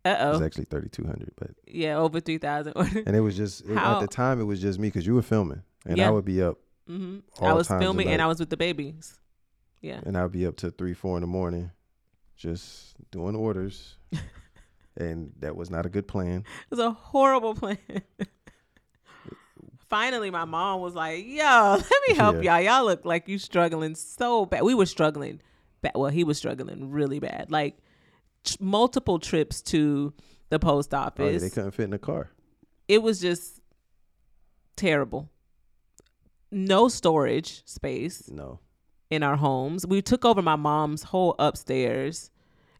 uh 0.05 0.11
It 0.11 0.29
was 0.29 0.41
oh, 0.41 0.45
actually 0.45 0.65
thirty 0.67 0.89
two 0.89 1.05
hundred, 1.05 1.33
but 1.37 1.51
yeah, 1.67 1.97
over 1.99 2.21
three 2.21 2.39
thousand 2.39 2.73
orders. 2.77 3.05
and 3.07 3.17
it 3.17 3.21
was 3.21 3.37
just 3.37 3.65
it- 3.65 3.77
at 3.77 4.01
the 4.01 4.07
time 4.07 4.41
it 4.41 4.45
was 4.45 4.61
just 4.61 4.79
me 4.79 4.89
because 4.89 5.07
you 5.07 5.15
were 5.15 5.23
filming 5.23 5.63
and 5.85 5.99
Yeah. 5.99 6.09
I 6.09 6.11
would 6.11 6.25
be 6.25 6.43
up 6.43 6.59
hmm 6.87 7.19
All 7.41 7.49
I 7.49 7.53
was 7.53 7.67
filming 7.69 8.09
and. 8.09 8.23
I 8.23 8.27
was 8.27 8.39
with 8.39 8.51
the 8.51 8.57
babies. 8.57 9.19
Yeah, 9.83 10.01
and 10.05 10.17
I'd 10.17 10.33
be 10.33 10.47
up 10.47 10.57
to 10.59 10.71
three 10.71 10.95
four 10.95 11.17
in 11.17 11.21
the 11.21 11.27
morning, 11.27 11.71
just 12.37 12.95
doing 13.11 13.37
orders, 13.37 13.97
and 14.97 15.33
that 15.41 15.55
was 15.57 15.71
not 15.71 15.85
a 15.87 15.89
good 15.89 16.09
plan. 16.09 16.39
it 16.41 16.71
was 16.71 16.79
a 16.81 16.91
horrible 16.93 17.55
plan. 17.63 17.79
Finally, 19.89 20.31
my 20.31 20.45
mom 20.45 20.81
was 20.81 20.95
like, 20.95 21.25
"Yo, 21.27 21.77
let 21.79 22.03
me 22.09 22.15
help 22.15 22.43
Yeah. 22.43 22.59
y'all. 22.59 22.79
Y'all 22.79 22.85
look 22.87 23.05
like 23.05 23.29
you 23.29 23.39
struggling 23.39 23.95
so 23.95 24.47
bad. 24.47 24.63
We 24.63 24.75
were 24.75 24.87
struggling, 24.87 25.41
bad. 25.83 25.93
Well, 25.95 26.11
he 26.11 26.25
was 26.25 26.39
struggling 26.39 26.91
really 26.91 27.21
bad. 27.21 27.51
Like 27.51 27.79
t- 28.45 28.57
multiple 28.61 29.19
trips 29.19 29.63
to 29.63 30.13
the 30.51 30.59
post 30.59 30.93
Oh, 30.93 30.97
yeah, 30.99 31.05
office. 31.07 31.43
they 31.43 31.51
couldn't 31.51 31.71
fit 31.73 31.85
in 31.85 31.91
the 31.91 31.99
car. 31.99 32.31
it 32.89 33.03
was 33.03 33.21
just 33.21 33.61
terrible. 34.77 35.31
No 36.51 36.89
storage 36.89 37.63
space 37.67 38.29
No, 38.31 38.61
in 39.11 39.23
our 39.23 39.37
homes. 39.37 39.87
We 39.87 40.01
took 40.03 40.25
over 40.25 40.43
my 40.43 40.57
mom's 40.57 41.03
whole 41.03 41.35
upstairs. 41.39 42.31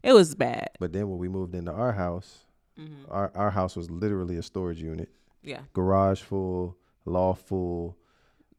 It 0.03 0.13
was 0.13 0.35
bad. 0.35 0.69
but 0.79 0.93
then 0.93 1.09
when 1.09 1.17
we 1.19 1.27
moved 1.27 1.55
into 1.55 1.71
our 1.71 1.93
house, 1.93 2.43
Mm-hmm. 2.79 3.11
our 3.11 3.31
our 3.33 3.49
house 3.49 3.75
was 3.75 3.89
literally 3.89 4.37
a 4.37 4.43
storage 4.43 4.79
unit, 4.79 5.09
Yeah, 5.41 5.61
garage 5.73 6.21
full, 6.21 6.77
loft 7.07 7.47
full. 7.47 7.97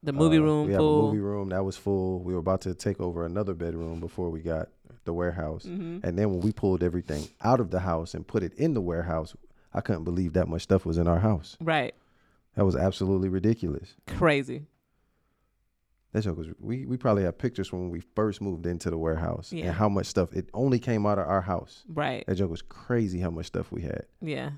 the 0.03 0.13
movie 0.13 0.39
Uh, 0.39 0.43
room 0.43 0.67
We 0.69 0.73
have 0.75 0.81
a 0.81 0.85
movie 0.85 1.19
room 1.19 1.49
that 1.49 1.65
was 1.65 1.77
full. 1.77 2.21
We 2.23 2.33
were 2.33 2.39
about 2.39 2.61
to 2.63 2.75
take 2.75 3.01
over 3.01 3.25
another 3.27 3.53
bedroom 3.55 3.99
before 3.99 4.31
we 4.31 4.41
got 4.41 4.69
the 5.05 5.13
warehouse. 5.13 5.65
Mhm. 5.65 6.05
And 6.05 6.17
then 6.17 6.31
when 6.31 6.41
we 6.41 6.53
pulled 6.53 6.83
everything 6.85 7.27
out 7.41 7.59
of 7.59 7.71
the 7.71 7.81
house 7.81 8.15
and 8.15 8.25
put 8.27 8.43
it 8.45 8.55
in 8.55 8.75
the 8.75 8.81
warehouse, 8.81 9.35
I 9.75 9.81
couldn't 9.81 10.05
believe 10.05 10.35
that 10.35 10.47
much 10.49 10.63
stuff 10.63 10.87
was 10.87 10.99
in 10.99 11.09
our 11.09 11.19
house. 11.19 11.57
Right, 11.61 11.95
That 12.55 12.65
was 12.65 12.77
absolutely 12.77 13.29
ridiculous. 13.29 13.97
crazy. 14.07 14.67
That 16.13 16.23
joke 16.23 16.39
was 16.39 16.49
we 16.61 16.87
we 16.87 16.97
probably 16.97 17.25
have 17.25 17.37
pictures 17.37 17.67
from 17.69 17.81
when 17.83 17.91
we 17.91 18.01
first 18.01 18.41
moved 18.41 18.67
into 18.67 18.89
the 18.91 18.97
warehouse 18.99 19.53
Yeah. 19.53 19.67
and 19.67 19.75
how 19.75 19.89
much 19.89 20.07
stuff 20.07 20.33
it 20.33 20.49
only 20.55 20.79
came 20.79 21.07
out 21.07 21.19
of 21.19 21.27
our 21.27 21.43
house. 21.43 21.85
Right. 21.89 22.25
That 22.27 22.37
joke 22.37 22.51
was 22.51 22.63
crazy 22.63 23.19
how 23.19 23.31
much 23.31 23.47
stuff 23.47 23.71
we 23.73 23.83
had. 23.83 24.07
Yeah. 24.23 24.53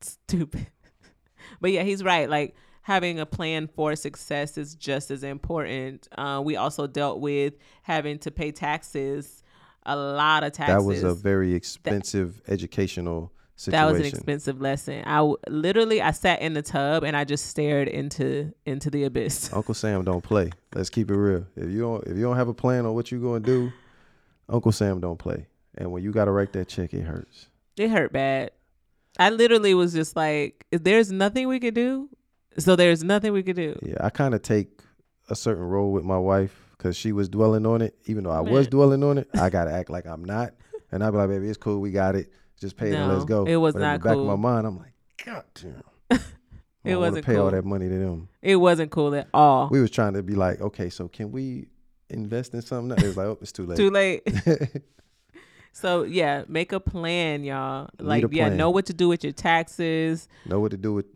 Stupid. 0.00 0.66
but 1.60 1.72
yeah, 1.72 1.82
he's 1.82 2.04
right. 2.04 2.28
Like 2.28 2.54
having 2.88 3.20
a 3.20 3.26
plan 3.26 3.66
for 3.66 3.94
success 3.94 4.56
is 4.56 4.74
just 4.74 5.10
as 5.10 5.22
important. 5.22 6.08
Uh, 6.16 6.40
we 6.42 6.56
also 6.56 6.86
dealt 6.86 7.20
with 7.20 7.52
having 7.82 8.18
to 8.18 8.30
pay 8.30 8.50
taxes, 8.50 9.42
a 9.84 9.94
lot 9.94 10.42
of 10.42 10.52
taxes. 10.52 10.74
That 10.74 10.82
was 10.88 11.02
a 11.02 11.12
very 11.12 11.52
expensive 11.52 12.40
educational 12.48 13.30
situation. 13.56 13.78
That 13.78 13.92
was 13.92 14.00
an 14.00 14.06
expensive 14.06 14.62
lesson. 14.62 15.04
I 15.04 15.16
w- 15.18 15.36
literally 15.48 16.00
I 16.00 16.12
sat 16.12 16.40
in 16.40 16.54
the 16.54 16.62
tub 16.62 17.04
and 17.04 17.14
I 17.14 17.24
just 17.24 17.48
stared 17.48 17.88
into 17.88 18.54
into 18.64 18.88
the 18.88 19.04
abyss. 19.04 19.52
Uncle 19.52 19.74
Sam 19.74 20.02
don't 20.02 20.24
play. 20.24 20.50
Let's 20.74 20.88
keep 20.88 21.10
it 21.10 21.16
real. 21.16 21.44
If 21.56 21.70
you 21.70 21.80
don't 21.80 22.06
if 22.06 22.16
you 22.16 22.22
don't 22.22 22.36
have 22.36 22.48
a 22.48 22.54
plan 22.54 22.86
on 22.86 22.94
what 22.94 23.12
you're 23.12 23.20
gonna 23.20 23.40
do, 23.40 23.70
Uncle 24.48 24.72
Sam 24.72 24.98
don't 24.98 25.18
play. 25.18 25.46
And 25.76 25.92
when 25.92 26.02
you 26.02 26.10
got 26.10 26.24
to 26.24 26.30
write 26.30 26.54
that 26.54 26.68
check, 26.68 26.94
it 26.94 27.02
hurts. 27.02 27.48
It 27.76 27.90
hurt 27.90 28.14
bad. 28.14 28.52
I 29.18 29.30
literally 29.30 29.74
was 29.74 29.92
just 29.92 30.16
like, 30.16 30.64
there's 30.70 31.12
nothing 31.12 31.48
we 31.48 31.60
could 31.60 31.74
do. 31.74 32.08
So 32.58 32.76
there's 32.76 33.02
nothing 33.04 33.32
we 33.32 33.42
could 33.42 33.56
do. 33.56 33.78
Yeah, 33.82 33.96
I 34.00 34.10
kind 34.10 34.34
of 34.34 34.42
take 34.42 34.68
a 35.30 35.36
certain 35.36 35.64
role 35.64 35.92
with 35.92 36.04
my 36.04 36.18
wife 36.18 36.70
because 36.76 36.96
she 36.96 37.12
was 37.12 37.28
dwelling 37.28 37.66
on 37.66 37.82
it. 37.82 37.96
Even 38.06 38.24
though 38.24 38.30
I 38.30 38.40
was 38.40 38.66
dwelling 38.68 39.02
on 39.04 39.18
it, 39.18 39.28
I 39.34 39.50
got 39.50 39.64
to 39.64 39.72
act 39.72 39.90
like 39.90 40.06
I'm 40.06 40.24
not. 40.24 40.54
And 40.90 41.04
I'd 41.04 41.10
be 41.10 41.16
like, 41.18 41.28
baby, 41.28 41.48
it's 41.48 41.58
cool. 41.58 41.80
We 41.80 41.90
got 41.90 42.14
it. 42.16 42.32
Just 42.60 42.76
pay 42.76 42.90
it 42.90 42.94
and 42.94 43.08
let's 43.08 43.20
No, 43.20 43.26
go. 43.26 43.44
it 43.44 43.56
was 43.56 43.74
but 43.74 43.80
in 43.80 43.82
not 43.88 44.00
the 44.00 44.04
back 44.08 44.14
cool. 44.14 44.30
of 44.30 44.38
my 44.40 44.50
mind, 44.50 44.66
I'm 44.66 44.78
like, 44.78 44.94
God 45.24 45.44
damn. 45.54 46.20
It 46.84 46.96
wasn't 46.96 47.26
pay 47.26 47.36
all 47.36 47.50
that 47.50 47.66
money 47.66 47.86
to 47.88 47.98
them. 47.98 48.28
It 48.40 48.56
wasn't 48.56 48.90
cool 48.90 49.14
at 49.14 49.28
all. 49.34 49.68
We 49.70 49.80
was 49.80 49.90
trying 49.90 50.14
to 50.14 50.22
be 50.22 50.34
like, 50.34 50.60
okay, 50.62 50.88
so 50.88 51.06
can 51.06 51.30
we 51.32 51.68
invest 52.08 52.54
in 52.54 52.62
something? 52.62 52.96
It 52.96 53.06
was 53.06 53.16
like, 53.16 53.26
oh, 53.26 53.36
it's 53.42 53.52
too 53.52 53.66
late. 53.66 53.76
Too 53.76 53.90
late. 53.90 54.22
So 55.72 56.02
yeah, 56.02 56.42
make 56.48 56.72
a 56.72 56.80
plan, 56.80 57.44
y'all. 57.44 57.88
Need 58.00 58.06
Like 58.06 58.24
yeah, 58.32 58.48
know 58.48 58.70
what 58.70 58.86
to 58.86 58.92
do 58.92 59.06
with 59.08 59.22
your 59.22 59.32
taxes. 59.32 60.26
know 60.44 60.58
what 60.58 60.72
to 60.72 60.76
do 60.76 60.92
with 60.92 61.06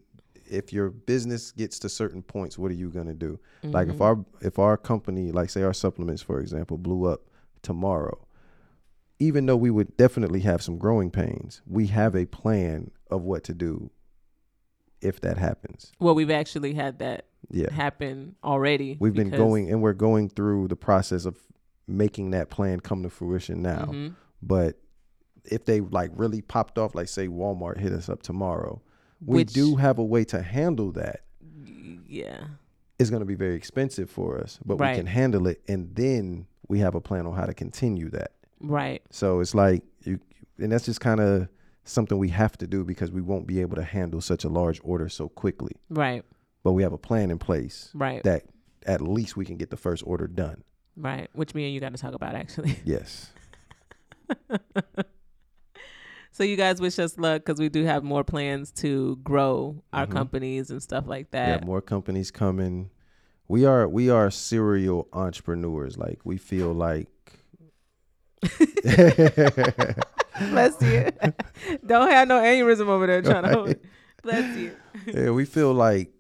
if 0.53 0.73
your 0.73 0.91
business 0.91 1.51
gets 1.53 1.79
to 1.79 1.89
certain 1.89 2.23
points 2.23 2.59
what 2.59 2.71
are 2.71 2.75
you 2.75 2.91
going 2.91 3.07
to 3.07 3.15
do 3.15 3.39
like 3.63 3.87
Mm-hmm. 3.87 3.95
if 3.95 4.01
our 4.01 4.25
if 4.41 4.59
our 4.59 4.77
company 4.77 5.33
like 5.33 5.51
say 5.51 5.63
our 5.63 5.73
supplements 5.73 6.23
for 6.23 6.41
example 6.41 6.77
blew 6.79 7.05
up 7.07 7.23
tomorrow 7.63 8.19
even 9.19 9.47
though 9.47 9.57
we 9.57 9.71
would 9.71 9.97
definitely 9.97 10.41
have 10.41 10.61
some 10.63 10.77
growing 10.79 11.11
pains 11.11 11.63
we 11.67 11.87
have 11.87 12.15
a 12.15 12.27
plan 12.27 12.91
of 13.11 13.23
what 13.23 13.43
to 13.45 13.55
do 13.55 13.91
if 15.01 15.21
that 15.21 15.37
happens 15.39 15.91
Well, 15.99 16.15
we've 16.15 16.31
actually 16.31 16.75
had 16.75 16.99
that 17.01 17.27
yeah 17.51 17.73
happen 17.73 18.37
already. 18.45 18.97
we've 19.01 19.15
been 19.15 19.31
going 19.31 19.71
and 19.71 19.81
we're 19.83 19.95
going 19.95 20.29
through 20.29 20.69
the 20.69 20.77
process 20.77 21.25
of 21.25 21.37
making 21.89 22.31
that 22.31 22.51
plan 22.51 22.79
come 22.81 23.03
to 23.03 23.11
fruition 23.11 23.63
now 23.63 23.87
Mhm. 23.87 24.15
but 24.43 24.79
if 25.45 25.65
they 25.65 25.81
like 25.81 26.11
really 26.15 26.41
popped 26.41 26.79
off 26.79 26.95
like 26.95 27.09
say 27.09 27.27
walmart 27.27 27.79
hit 27.79 27.93
us 27.93 28.09
up 28.09 28.23
tomorrow 28.23 28.81
we 29.25 29.39
Which- 29.39 29.53
do 29.53 29.77
have 29.77 29.99
a 29.99 30.05
way 30.05 30.25
to 30.27 30.43
handle 30.43 30.93
that 30.93 31.21
Yeah. 32.09 32.45
it's 32.99 33.11
going 33.11 33.21
to 33.21 33.27
be 33.27 33.35
very 33.35 33.55
expensive 33.55 34.11
for 34.11 34.39
us, 34.39 34.59
but 34.65 34.77
we 34.77 34.87
can 34.95 35.07
handle 35.07 35.47
it, 35.47 35.63
and 35.69 35.95
then 35.95 36.47
we 36.69 36.79
have 36.81 36.95
a 36.95 37.01
plan 37.01 37.27
on 37.27 37.35
how 37.35 37.47
to 37.47 37.55
continue 37.55 38.11
that. 38.11 38.33
Right. 38.61 39.03
So 39.11 39.41
it's 39.41 39.55
like 39.55 39.83
you, 40.05 40.21
and 40.59 40.71
that's 40.73 40.85
just 40.85 41.01
kind 41.01 41.21
of 41.21 41.49
something 41.85 42.17
we 42.19 42.29
have 42.29 42.57
to 42.59 42.67
do 42.67 42.85
because 42.85 43.11
we 43.11 43.21
won't 43.21 43.47
be 43.47 43.61
able 43.61 43.75
to 43.77 43.83
handle 43.83 44.21
such 44.21 44.45
a 44.45 44.49
large 44.49 44.81
order 44.85 45.09
so 45.09 45.29
quickly. 45.29 45.73
Right. 45.91 46.25
But 46.63 46.73
we 46.73 46.83
have 46.85 46.93
a 46.93 46.99
plan 46.99 47.31
in 47.33 47.39
place 47.39 47.91
Right. 47.95 48.23
that 48.23 48.45
at 48.87 49.01
least 49.01 49.37
we 49.37 49.45
can 49.45 49.57
get 49.57 49.71
the 49.71 49.77
first 49.77 50.03
order 50.07 50.29
done. 50.29 50.63
Right. 50.97 51.29
Which 51.33 51.55
me 51.55 51.65
and 51.65 51.75
you 51.75 51.81
got 51.81 51.93
to 51.93 51.99
talk 52.01 52.15
about 52.15 52.35
actually. 52.37 52.77
Yes, 52.85 53.33
So 56.33 56.45
you 56.45 56.57
guys 56.57 56.81
wish 56.81 56.99
us 56.99 57.19
luck 57.19 57.45
because 57.45 57.61
we 57.61 57.69
do 57.69 57.85
have 57.85 58.03
more 58.03 58.25
plans 58.25 58.71
to 58.73 59.17
grow 59.17 59.83
our 59.93 60.07
Mhm. 60.07 60.13
companies 60.13 60.71
and 60.71 60.83
stuff 60.83 61.07
like 61.07 61.31
that. 61.33 61.49
have 61.61 61.65
more 61.67 61.83
companies 61.83 62.31
coming. 62.31 62.91
We 63.49 63.67
are 63.67 63.87
we 63.87 64.09
are 64.09 64.31
serial 64.31 65.09
entrepreneurs. 65.13 65.99
Like 65.99 66.21
we 66.25 66.39
feel 66.39 66.73
like. 66.73 67.09
Bless 70.51 70.81
you. 70.81 71.09
Don't 71.87 72.11
have 72.11 72.29
no 72.29 72.41
aneurysm 72.41 72.87
over 72.89 73.07
there 73.07 73.23
trying 73.23 73.45
to 73.45 73.51
hold. 73.53 73.77
Bless 74.23 74.57
you. 74.57 74.73
yeah, 75.07 75.31
we 75.31 75.45
feel 75.45 75.73
like 75.75 76.13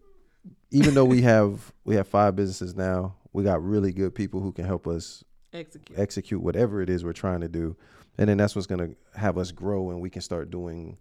even 0.71 0.95
though 0.95 1.05
we 1.05 1.23
have 1.23 1.73
we 1.85 1.95
have 1.97 2.07
five 2.07 2.37
businesses 2.37 2.75
now, 2.77 3.17
we 3.33 3.43
got 3.45 3.63
really 3.65 3.93
good 3.93 4.15
people 4.15 4.41
who 4.41 4.53
can 4.53 4.65
help 4.67 4.87
us 4.87 5.25
Execute. 5.53 5.99
execute 5.99 6.43
whatever 6.43 6.81
it 6.83 6.91
is 6.91 7.05
we're 7.05 7.13
trying 7.13 7.41
to 7.41 7.49
do. 7.49 7.77
And 8.19 8.29
then 8.29 8.37
that's 8.37 8.55
what's 8.55 8.67
gonna 8.67 8.91
have 9.15 9.39
us 9.39 9.53
grow 9.53 9.91
and 9.91 10.01
we 10.01 10.11
can 10.11 10.23
start 10.23 10.51
doing 10.51 10.99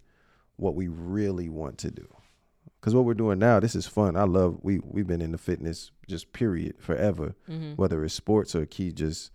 what 0.56 0.76
we 0.76 0.88
really 0.88 1.50
want 1.50 1.78
to 1.80 1.92
do. 1.92 2.08
Cause 2.82 2.96
what 2.96 3.06
we're 3.06 3.14
doing 3.14 3.38
now, 3.38 3.60
this 3.60 3.76
is 3.76 3.86
fun. 3.86 4.16
I 4.16 4.24
love 4.24 4.58
we 4.64 4.80
we've 4.84 5.08
been 5.08 5.22
in 5.22 5.32
the 5.32 5.38
fitness 5.38 5.92
just 6.08 6.34
period 6.34 6.76
forever. 6.80 7.36
Mm-hmm. 7.50 7.74
Whether 7.74 8.04
it's 8.04 8.14
sports 8.14 8.56
or 8.56 8.66
key 8.66 8.92
just 8.92 9.32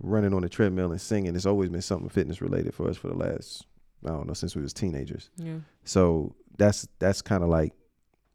running 0.00 0.32
on 0.32 0.42
the 0.42 0.48
treadmill 0.48 0.92
and 0.92 1.00
singing. 1.00 1.34
It's 1.34 1.46
always 1.46 1.70
been 1.70 1.82
something 1.82 2.08
fitness 2.08 2.40
related 2.40 2.74
for 2.74 2.88
us 2.88 2.96
for 2.96 3.08
the 3.08 3.14
last 3.14 3.66
I 4.04 4.10
don't 4.10 4.26
know, 4.26 4.34
since 4.34 4.54
we 4.54 4.62
was 4.62 4.72
teenagers. 4.72 5.30
Yeah. 5.36 5.58
So 5.84 6.34
that's 6.56 6.86
that's 6.98 7.22
kind 7.22 7.42
of 7.42 7.48
like 7.48 7.72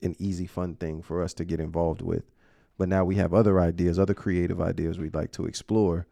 an 0.01 0.15
easy, 0.19 0.45
fun 0.45 0.75
thing 0.75 1.01
for 1.01 1.23
us 1.23 1.33
to 1.35 1.45
get 1.45 1.59
involved 1.59 2.01
with. 2.01 2.23
But 2.77 2.89
now 2.89 3.05
we 3.05 3.15
have 3.15 3.33
other 3.33 3.59
ideas, 3.59 3.97
other 3.97 4.13
creative 4.13 4.59
ideas 4.59 4.97
we'd 4.97 5.15
like 5.15 5.31
to 5.33 5.45
explore, 5.45 6.05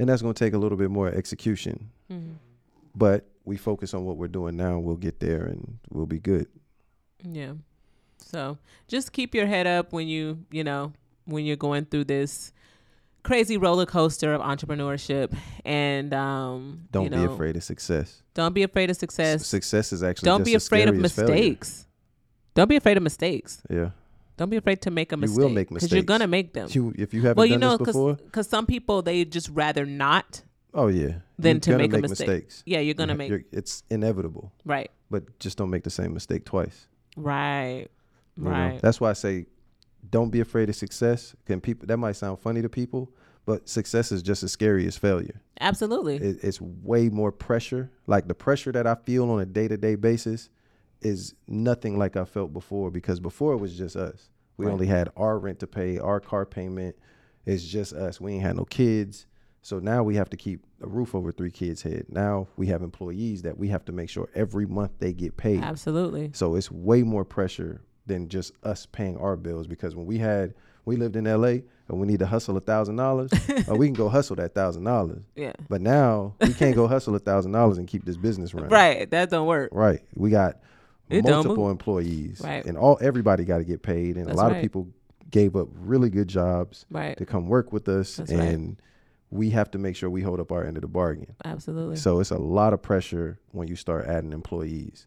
and 0.00 0.08
that's 0.08 0.22
going 0.22 0.32
to 0.32 0.44
take 0.44 0.54
a 0.54 0.58
little 0.58 0.78
bit 0.78 0.90
more 0.90 1.08
execution. 1.08 1.90
Mm-hmm. 2.10 2.32
But 2.94 3.26
we 3.44 3.58
focus 3.58 3.92
on 3.92 4.04
what 4.06 4.16
we're 4.16 4.28
doing 4.28 4.56
now, 4.56 4.78
we'll 4.78 4.96
get 4.96 5.20
there, 5.20 5.44
and 5.44 5.78
we'll 5.90 6.06
be 6.06 6.18
good. 6.18 6.46
Yeah. 7.22 7.52
So 8.16 8.56
just 8.88 9.12
keep 9.12 9.34
your 9.34 9.46
head 9.46 9.66
up 9.66 9.92
when 9.92 10.08
you, 10.08 10.44
you 10.50 10.64
know, 10.64 10.92
when 11.26 11.44
you're 11.44 11.56
going 11.56 11.84
through 11.84 12.04
this 12.04 12.52
crazy 13.22 13.58
roller 13.58 13.84
coaster 13.84 14.32
of 14.32 14.40
entrepreneurship 14.40 15.36
and 15.66 16.14
um 16.14 16.88
Don't 16.90 17.04
you 17.04 17.10
be 17.10 17.24
afraid 17.24 17.54
of 17.56 17.62
success. 17.62 18.22
Don't 18.32 18.54
be 18.54 18.62
afraid 18.62 18.88
of 18.88 18.94
S- 18.94 18.98
success. 19.00 19.46
success 19.46 19.92
is 19.92 20.02
actually 20.02 20.26
Don't 20.26 20.44
be 20.44 20.54
afraid 20.54 20.88
of 20.88 21.04
as 21.04 21.12
failure. 21.14 21.34
mistakes. 21.34 21.86
Don't 22.54 22.68
be 22.68 22.76
afraid 22.76 22.96
of 22.96 23.02
mistakes. 23.02 23.60
Yeah, 23.68 23.90
Don't 24.40 24.48
be 24.48 24.56
afraid 24.56 24.80
to 24.80 24.90
make 24.90 25.12
a 25.12 25.16
You 25.16 25.20
mistake. 25.20 25.38
will 25.38 25.50
make 25.50 25.68
you're 25.92 26.02
gonna 26.02 26.26
make 26.26 26.54
them. 26.54 26.66
you 26.70 26.94
if 26.96 27.12
you 27.12 27.20
haven't 27.20 27.36
well, 27.36 27.44
you 27.46 27.58
know, 27.58 27.76
because 27.76 28.48
some 28.48 28.64
people 28.64 29.02
they 29.02 29.22
just 29.26 29.50
rather 29.50 29.84
not. 29.84 30.40
oh 30.72 30.86
yeah, 30.86 31.16
Than 31.38 31.56
You're 31.56 31.60
to 31.60 31.76
make 31.76 31.92
a 31.92 31.98
mistake. 31.98 32.26
mistakes. 32.26 32.62
Yeah, 32.64 32.80
you're 32.80 32.94
gonna 32.94 33.12
You 33.12 33.16
ha- 33.16 33.18
make 33.18 33.28
you're- 33.28 33.44
it's 33.52 33.82
inevitable, 33.90 34.50
right, 34.64 34.90
but 35.10 35.38
just 35.40 35.58
don't 35.58 35.68
make 35.68 35.84
the 35.84 35.90
same 35.90 36.14
mistake 36.14 36.46
twice. 36.46 36.86
right, 37.18 37.88
You 38.38 38.44
know? 38.44 38.50
right. 38.50 38.80
That's 38.80 38.98
why 38.98 39.10
I 39.10 39.12
say 39.12 39.44
don't 40.10 40.30
be 40.30 40.40
afraid 40.40 40.70
of 40.70 40.74
success. 40.76 41.36
Can 41.44 41.60
people 41.60 41.86
that 41.88 41.98
might 41.98 42.16
sound 42.16 42.38
funny 42.40 42.62
to 42.62 42.70
people, 42.70 43.12
but 43.44 43.68
success 43.68 44.10
is 44.10 44.22
just 44.22 44.42
as 44.42 44.52
scary 44.52 44.86
as 44.86 44.96
failure. 44.96 45.42
Absolutely. 45.60 46.16
It, 46.16 46.38
it's 46.42 46.62
way 46.62 47.10
more 47.10 47.30
pressure. 47.30 47.90
Like 48.06 48.26
the 48.26 48.34
pressure 48.34 48.72
that 48.72 48.86
I 48.86 48.94
feel 48.94 49.30
on 49.30 49.38
a 49.38 49.44
day 49.44 49.68
to 49.68 49.76
day 49.76 49.96
basis 49.96 50.48
is 51.02 51.34
nothing 51.48 51.98
like 51.98 52.16
I 52.16 52.24
felt 52.24 52.52
before 52.52 52.90
because 52.90 53.20
before 53.20 53.52
it 53.54 53.58
was 53.58 53.76
just 53.76 53.96
us. 53.96 54.30
We 54.56 54.66
Right. 54.66 54.72
only 54.72 54.86
had 54.86 55.08
our 55.16 55.38
rent 55.38 55.60
to 55.60 55.66
pay, 55.66 55.98
our 55.98 56.20
car 56.20 56.44
payment. 56.44 56.96
It's 57.46 57.64
just 57.64 57.92
us. 57.94 58.20
We 58.20 58.34
ain't 58.34 58.42
had 58.42 58.56
no 58.56 58.64
kids. 58.64 59.26
So 59.62 59.78
now 59.78 60.02
we 60.02 60.16
have 60.16 60.30
to 60.30 60.36
keep 60.36 60.64
a 60.82 60.86
roof 60.88 61.14
over 61.14 61.32
three 61.32 61.50
kids' 61.50 61.82
head. 61.82 62.06
Now 62.08 62.48
we 62.56 62.66
have 62.68 62.82
employees 62.82 63.42
that 63.42 63.58
we 63.58 63.68
have 63.68 63.84
to 63.86 63.92
make 63.92 64.08
sure 64.10 64.28
every 64.34 64.66
month 64.66 64.92
they 64.98 65.12
get 65.12 65.36
paid. 65.36 65.62
Absolutely. 65.62 66.30
So 66.34 66.54
it's 66.54 66.70
way 66.70 67.02
more 67.02 67.24
pressure 67.24 67.82
than 68.06 68.28
just 68.28 68.52
us 68.64 68.86
paying 68.86 69.16
our 69.18 69.36
bills 69.36 69.66
because 69.66 69.94
when 69.94 70.06
we 70.06 70.18
had 70.18 70.54
we 70.86 70.96
lived 70.96 71.14
in 71.14 71.24
LA 71.24 71.60
and 71.88 72.00
we 72.00 72.06
need 72.06 72.18
to 72.20 72.26
hustle 72.26 72.56
a 72.56 72.60
thousand 72.60 72.96
dollars, 72.96 73.30
uh, 73.68 73.74
we 73.74 73.86
can 73.86 73.94
go 73.94 74.08
hustle 74.08 74.34
that 74.36 74.54
thousand 74.54 74.84
dollars. 74.84 75.22
Yeah. 75.36 75.52
But 75.68 75.80
now 75.82 76.34
we 76.40 76.54
can't 76.54 76.74
go 76.74 76.86
hustle 76.86 77.14
a 77.14 77.18
thousand 77.18 77.52
dollars 77.52 77.76
and 77.78 77.86
keep 77.86 78.04
this 78.04 78.16
business 78.16 78.54
running. 78.54 78.70
Right. 78.70 79.10
That 79.10 79.30
don't 79.30 79.46
work. 79.46 79.70
Right. 79.72 80.00
We 80.14 80.30
got 80.30 80.56
It 81.10 81.24
multiple 81.24 81.70
employees. 81.70 82.40
Right. 82.44 82.64
And 82.64 82.76
all 82.78 82.98
everybody 83.00 83.44
got 83.44 83.58
to 83.58 83.64
get 83.64 83.82
paid. 83.82 84.16
And 84.16 84.26
That's 84.26 84.34
a 84.34 84.36
lot 84.42 84.48
right. 84.52 84.56
of 84.56 84.62
people 84.62 84.88
gave 85.30 85.54
up 85.56 85.68
really 85.74 86.10
good 86.10 86.28
jobs 86.28 86.86
Right. 86.90 87.16
to 87.18 87.24
come 87.26 87.46
work 87.48 87.72
with 87.72 87.88
us. 87.88 88.16
That's 88.16 88.30
and 88.32 88.80
we 89.30 89.50
have 89.50 89.70
to 89.70 89.78
make 89.78 89.94
sure 89.94 90.10
we 90.10 90.22
hold 90.22 90.40
up 90.40 90.50
our 90.50 90.64
end 90.64 90.76
of 90.76 90.80
the 90.82 90.88
bargain. 90.88 91.34
Absolutely. 91.44 91.96
So 91.96 92.18
it's 92.20 92.30
a 92.32 92.38
lot 92.38 92.72
of 92.72 92.82
pressure 92.82 93.38
when 93.52 93.68
you 93.68 93.76
start 93.76 94.06
adding 94.06 94.32
employees. 94.32 95.06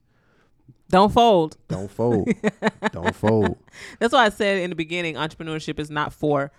don't 0.90 1.12
fold. 1.12 1.58
Don't 1.68 1.92
fold. 1.92 2.30
Don't 2.94 3.16
fold. 3.16 3.58
That's 4.00 4.14
why 4.14 4.26
I 4.26 4.30
said 4.30 4.60
in 4.60 4.70
the 4.70 4.76
beginning, 4.76 5.16
entrepreneurship 5.16 5.78
is 5.80 5.90
not 5.90 6.14
for 6.14 6.52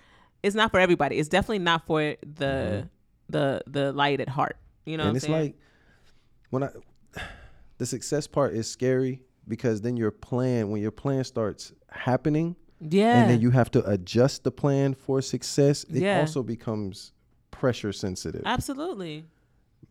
it's 0.42 0.54
not 0.54 0.70
for 0.70 0.78
everybody. 0.80 1.16
It's 1.18 1.28
definitely 1.30 1.60
not 1.60 1.86
for 1.86 2.16
the 2.22 2.88
the 3.30 3.62
the 3.66 3.92
light 3.92 4.20
at 4.20 4.28
heart. 4.28 4.56
You 4.84 4.98
know 4.98 5.04
Mm-hmm. 5.04 5.08
and 5.08 5.14
what 5.14 5.16
it's 5.16 5.26
saying? 5.26 5.42
like 5.42 5.56
when 6.50 6.62
I 6.64 6.68
the 7.78 7.86
success 7.86 8.26
part 8.26 8.52
is 8.52 8.70
scary 8.70 9.20
because 9.46 9.80
then 9.82 9.96
your 9.96 10.10
plan 10.10 10.70
when 10.70 10.80
your 10.80 10.90
plan 10.90 11.22
starts 11.24 11.72
happening 11.90 12.56
yeah. 12.80 13.20
and 13.20 13.30
then 13.30 13.40
you 13.40 13.50
have 13.50 13.70
to 13.72 13.88
adjust 13.90 14.44
the 14.44 14.50
plan 14.50 14.94
for 14.94 15.20
success, 15.22 15.84
it 15.84 16.02
Yeah. 16.02 16.20
also 16.20 16.42
becomes 16.42 17.12
pressure 17.50 17.92
sensitive. 17.92 18.42
Absolutely. 18.44 19.24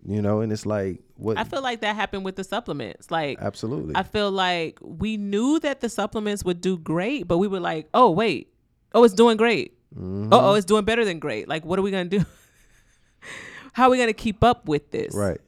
You 0.05 0.21
know, 0.21 0.41
and 0.41 0.51
it's 0.51 0.65
like 0.65 1.01
what 1.15 1.37
I 1.37 1.45
feel 1.45 1.61
like 1.61 1.79
that 1.81 1.95
happened 1.95 2.25
with 2.25 2.35
the 2.35 2.43
supplements. 2.43 3.09
Like 3.09 3.37
absolutely. 3.39 3.95
I 3.95 4.03
feel 4.03 4.29
like 4.31 4.77
we 4.81 5.15
knew 5.17 5.59
that 5.59 5.79
the 5.79 5.87
supplements 5.89 6.43
would 6.43 6.59
do 6.59 6.77
great, 6.77 7.27
but 7.27 7.37
we 7.37 7.47
were 7.47 7.61
like, 7.61 7.87
oh 7.93 8.11
wait, 8.11 8.51
oh 8.93 9.03
it's 9.05 9.13
doing 9.13 9.37
great. 9.37 9.77
Mhm. 9.95 10.27
Oh 10.31 10.51
oh 10.51 10.53
it's 10.55 10.65
doing 10.65 10.83
better 10.83 11.05
than 11.05 11.19
great. 11.19 11.47
Like 11.47 11.63
what 11.63 11.79
are 11.79 11.83
we 11.83 11.91
gonna 11.91 12.05
do? 12.05 12.25
How 13.73 13.85
are 13.85 13.89
we 13.91 13.97
gonna 13.97 14.13
keep 14.13 14.43
up 14.43 14.67
with 14.67 14.91
this? 14.91 15.15
right. 15.15 15.39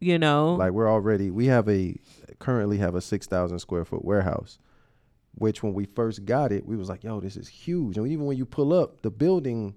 You 0.00 0.18
know? 0.18 0.54
Like 0.54 0.72
we're 0.72 0.90
already 0.90 1.30
we 1.30 1.46
have 1.46 1.68
a 1.68 1.94
currently 2.38 2.78
have 2.78 2.94
a 2.94 3.00
6,000 3.00 3.58
square 3.58 3.84
foot 3.84 4.04
warehouse 4.04 4.58
which 5.34 5.62
when 5.62 5.72
we 5.72 5.84
first 5.84 6.24
got 6.24 6.50
it, 6.50 6.66
we 6.66 6.74
was 6.76 6.88
like, 6.88 7.04
yo, 7.04 7.20
this 7.20 7.36
is 7.36 7.46
huge. 7.46 7.96
And 7.96 8.08
even 8.08 8.24
when 8.26 8.36
you 8.36 8.44
pull 8.44 8.72
up, 8.72 9.02
the 9.02 9.10
building 9.10 9.74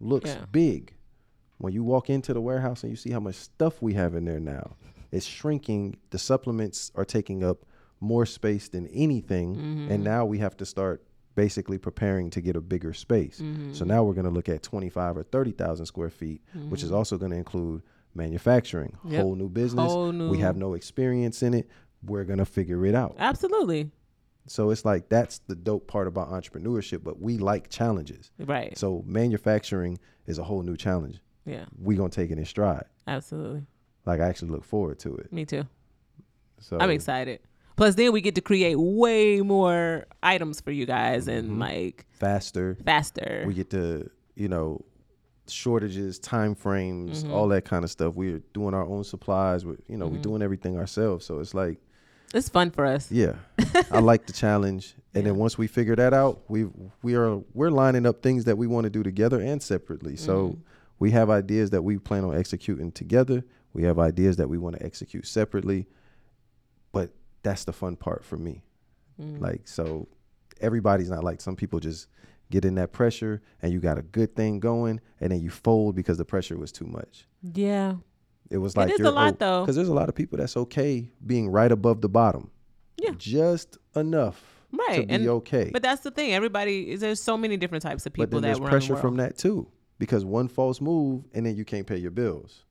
looks 0.00 0.28
Yeah. 0.30 0.44
big. 0.52 0.92
When 1.56 1.72
you 1.72 1.82
walk 1.82 2.10
into 2.10 2.34
the 2.34 2.42
warehouse 2.42 2.82
and 2.82 2.90
you 2.90 2.96
see 2.96 3.10
how 3.10 3.20
much 3.20 3.36
stuff 3.36 3.80
we 3.80 3.94
have 3.94 4.14
in 4.14 4.26
there 4.26 4.40
now, 4.40 4.76
it's 5.10 5.24
shrinking. 5.24 5.96
The 6.10 6.18
supplements 6.18 6.92
are 6.94 7.06
taking 7.06 7.42
up 7.42 7.64
more 8.00 8.26
space 8.26 8.68
than 8.68 8.86
anything, 8.88 9.54
Mm-hmm. 9.56 9.90
and 9.92 10.04
now 10.04 10.26
we 10.26 10.38
have 10.38 10.58
to 10.58 10.66
start 10.66 11.02
basically 11.36 11.78
preparing 11.78 12.28
to 12.30 12.42
get 12.42 12.54
a 12.54 12.60
bigger 12.60 12.92
space. 12.92 13.40
Mm-hmm. 13.40 13.72
So 13.72 13.86
now 13.86 14.04
we're 14.04 14.12
going 14.14 14.26
to 14.26 14.30
look 14.30 14.50
at 14.50 14.62
25 14.62 15.16
or 15.16 15.22
30,000 15.22 15.86
square 15.86 16.10
feet, 16.10 16.42
which 16.68 16.82
is 16.82 16.92
also 16.92 17.16
going 17.16 17.30
to 17.30 17.38
include 17.38 17.80
manufacturing, 18.14 18.92
Mm-hmm. 18.98 19.12
Yep. 19.12 19.22
whole 19.22 19.34
new 19.36 19.48
business. 19.48 19.90
Whole 19.90 20.12
We 20.28 20.38
have 20.38 20.56
no 20.58 20.74
experience 20.74 21.42
in 21.42 21.54
it. 21.54 21.68
We're 22.02 22.24
going 22.24 22.38
to 22.38 22.44
figure 22.46 22.84
it 22.86 22.94
out. 22.94 23.16
Absolutely. 23.18 23.90
So 24.46 24.70
it's 24.70 24.84
like 24.84 25.08
that's 25.10 25.40
the 25.40 25.54
dope 25.54 25.86
part 25.88 26.06
about 26.06 26.30
entrepreneurship, 26.30 27.04
but 27.04 27.20
we 27.20 27.36
like 27.38 27.68
challenges. 27.68 28.30
Right. 28.38 28.76
So 28.78 29.02
manufacturing 29.06 29.98
is 30.26 30.38
a 30.38 30.42
whole 30.44 30.62
new 30.62 30.76
challenge. 30.76 31.20
yeah. 31.44 31.64
We 31.78 31.96
gonna 31.96 32.08
take 32.10 32.30
it 32.30 32.38
in 32.38 32.44
stride. 32.46 32.84
Absolutely. 33.06 33.64
Like 34.06 34.20
I 34.20 34.28
actually 34.28 34.50
look 34.50 34.64
forward 34.64 34.98
to 35.00 35.16
it. 35.16 35.30
Me 35.32 35.44
too. 35.44 35.64
So 36.60 36.78
I'm 36.80 36.90
excited. 36.90 37.40
Plus, 37.76 37.94
then 37.94 38.10
we 38.12 38.20
get 38.22 38.34
to 38.36 38.40
create 38.40 38.76
way 38.76 39.40
more 39.42 40.06
items 40.22 40.60
for 40.62 40.70
you 40.72 40.84
guys 40.86 41.28
and 41.28 41.52
Mhm. 41.52 41.58
like 41.60 42.06
faster. 42.10 42.74
faster. 42.84 43.44
We 43.46 43.52
get 43.54 43.70
to, 43.70 44.10
you 44.34 44.48
know, 44.48 44.82
shortages, 45.46 46.18
time 46.18 46.54
frames, 46.54 47.24
Mhm. 47.24 47.30
all 47.32 47.48
that 47.48 47.64
kind 47.64 47.84
of 47.84 47.90
stuff. 47.90 48.14
We're 48.14 48.40
doing 48.52 48.74
our 48.74 48.84
own 48.84 49.04
supplies. 49.04 49.64
We're, 49.64 49.76
you 49.88 49.96
know, 49.96 50.06
we're 50.08 50.18
Mhm. 50.18 50.22
doing 50.22 50.42
everything 50.42 50.76
ourselves. 50.78 51.24
So 51.24 51.38
it's 51.40 51.54
like, 51.54 51.78
it's 52.34 52.48
fun 52.48 52.70
for 52.70 52.84
us. 52.86 53.10
yeah, 53.10 53.34
I 53.90 54.00
like 54.00 54.26
the 54.26 54.32
challenge. 54.32 54.94
And 55.14 55.26
then 55.26 55.36
once 55.36 55.58
we 55.58 55.66
figure 55.66 55.96
that 55.96 56.12
out, 56.14 56.42
we 56.48 56.66
we 57.02 57.14
are 57.16 57.40
we're 57.54 57.70
lining 57.70 58.06
up 58.06 58.22
things 58.22 58.44
that 58.44 58.56
we 58.56 58.66
want 58.66 58.84
to 58.84 58.90
do 58.90 59.02
together 59.02 59.40
and 59.40 59.60
separately. 59.62 60.16
So 60.16 60.48
Mhm. 60.50 60.58
we 60.98 61.10
have 61.12 61.28
ideas 61.30 61.70
that 61.70 61.82
we 61.82 61.98
plan 61.98 62.24
on 62.24 62.36
executing 62.36 62.92
together. 62.92 63.44
We 63.72 63.82
have 63.84 63.98
ideas 63.98 64.36
that 64.36 64.48
we 64.48 64.58
want 64.58 64.76
to 64.78 64.84
execute 64.84 65.26
separately. 65.26 65.86
But 66.92 67.10
that's 67.42 67.64
the 67.64 67.72
fun 67.72 67.96
part 67.96 68.24
for 68.24 68.36
me. 68.36 68.62
Mhm. 69.20 69.40
Like 69.40 69.66
so 69.66 70.06
everybody's 70.60 71.10
not 71.10 71.24
like 71.24 71.40
some 71.40 71.56
people 71.56 71.80
just 71.80 72.06
get 72.50 72.64
in 72.64 72.74
that 72.76 72.92
pressure 72.92 73.42
and 73.60 73.72
you 73.72 73.78
got 73.80 73.98
a 73.98 74.02
good 74.02 74.34
thing 74.34 74.58
going 74.60 75.00
and 75.20 75.30
then 75.32 75.40
you 75.42 75.50
fold 75.50 75.94
because 75.94 76.16
the 76.18 76.24
pressure 76.24 76.56
was 76.56 76.72
too 76.72 76.86
much. 76.86 77.26
yeah. 77.54 77.94
It 78.50 78.58
was 78.58 78.76
like 78.76 78.90
is 78.90 79.00
a 79.00 79.10
lot, 79.10 79.38
though. 79.38 79.62
Because 79.62 79.76
there's 79.76 79.88
a 79.88 79.94
lot 79.94 80.08
of 80.08 80.14
people 80.14 80.38
that's 80.38 80.56
okay 80.56 81.10
being 81.26 81.48
right 81.50 81.70
above 81.70 82.00
the 82.00 82.08
bottom. 82.08 82.50
Yeah. 82.96 83.10
Just 83.18 83.78
enough 83.94 84.42
Right. 84.72 85.02
to 85.02 85.06
be 85.06 85.14
and 85.14 85.28
okay. 85.28 85.70
but 85.72 85.82
that's 85.82 86.02
the 86.02 86.10
thing. 86.10 86.32
Everybody 86.32 86.90
is 86.90 87.00
there's 87.00 87.22
so 87.22 87.36
many 87.36 87.56
different 87.56 87.82
types 87.82 88.04
of 88.06 88.12
But 88.12 88.22
people 88.24 88.40
then 88.40 88.52
that 88.52 88.58
there's 88.58 88.68
pressure 88.70 88.94
the 88.94 89.00
from 89.00 89.16
that 89.16 89.38
too. 89.38 89.68
Because 89.98 90.24
one 90.24 90.48
false 90.48 90.80
move 90.80 91.24
and 91.34 91.44
then 91.46 91.56
you 91.56 91.64
can't 91.64 91.86
pay 91.86 91.96
your 91.96 92.10
bills. 92.10 92.64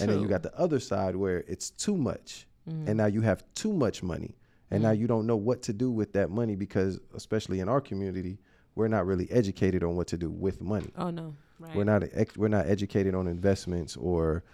And 0.00 0.08
then 0.10 0.20
you 0.20 0.28
got 0.28 0.42
the 0.42 0.56
other 0.56 0.78
side 0.80 1.16
where 1.16 1.44
it's 1.48 1.70
too 1.70 1.96
much. 1.96 2.46
Mhm. 2.68 2.88
And 2.88 2.96
now 2.96 3.06
you 3.06 3.20
have 3.22 3.42
too 3.54 3.72
much 3.72 4.02
money. 4.02 4.36
And 4.70 4.82
now 4.82 4.92
Mhm. 4.92 4.98
you 4.98 5.06
don't 5.06 5.26
know 5.26 5.36
what 5.36 5.62
to 5.62 5.72
do 5.72 5.90
with 5.90 6.12
that 6.12 6.30
money 6.30 6.54
because 6.54 7.00
especially 7.14 7.58
in 7.60 7.68
our 7.68 7.80
community, 7.80 8.38
we're 8.74 8.88
not 8.88 9.06
really 9.06 9.28
educated 9.30 9.82
on 9.82 9.96
what 9.96 10.06
to 10.08 10.16
do 10.18 10.30
with 10.30 10.60
money. 10.60 10.92
Oh 10.96 11.10
no. 11.10 11.34
Right. 11.58 11.74
We're 11.74 11.84
not 11.84 12.04
ex- 12.12 12.36
we're 12.36 12.48
not 12.48 12.66
educated 12.66 13.14
on 13.14 13.26
investments 13.26 13.96
or 13.96 14.44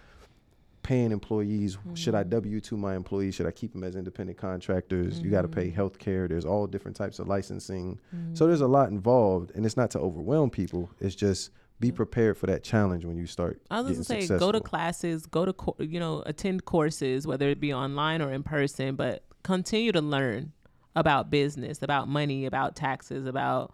paying 0.85 1.11
employees. 1.11 1.79
Should 1.95 2.13
I 2.13 2.23
Mhm. 2.23 2.29
W 2.29 2.61
two 2.61 2.77
my 2.77 2.95
employees? 2.95 3.33
Should 3.33 3.47
I 3.47 3.51
keep 3.51 3.73
them 3.73 3.83
as 3.83 3.95
independent 3.95 4.37
contractors? 4.37 5.19
You 5.19 5.31
got 5.31 5.41
to 5.41 5.47
pay 5.47 5.69
Mhm. 5.69 5.73
health 5.73 5.97
care. 5.97 6.27
There's 6.27 6.45
all 6.45 6.67
different 6.67 6.95
types 6.95 7.17
of 7.17 7.27
licensing. 7.27 7.99
Mhm. 8.15 8.37
So 8.37 8.45
there's 8.45 8.61
a 8.61 8.67
lot 8.67 8.89
involved, 8.89 9.51
and 9.55 9.65
it's 9.65 9.75
not 9.75 9.89
to 9.91 9.99
overwhelm 9.99 10.51
people. 10.51 10.91
It's 10.99 11.15
just 11.15 11.49
be 11.79 11.91
prepared 11.91 12.37
for 12.37 12.45
that 12.45 12.63
challenge 12.63 13.03
when 13.03 13.17
you 13.17 13.25
start 13.25 13.59
I 13.71 13.81
was 13.81 13.93
gonna 13.93 14.03
say, 14.03 14.19
successful. 14.21 14.47
go 14.47 14.51
to 14.51 14.61
classes, 14.61 15.25
go 15.25 15.43
to 15.43 15.53
co- 15.53 15.75
you 15.79 15.99
know, 15.99 16.21
attend 16.27 16.65
courses, 16.65 17.25
whether 17.25 17.49
it 17.49 17.59
be 17.59 17.73
online 17.73 18.21
or 18.21 18.31
in 18.31 18.43
person, 18.43 18.95
but 18.95 19.23
continue 19.43 19.91
to 19.91 20.01
learn 20.01 20.51
about 20.95 21.29
business, 21.31 21.81
about 21.81 22.07
money, 22.07 22.45
about 22.45 22.75
taxes, 22.75 23.25
about 23.25 23.73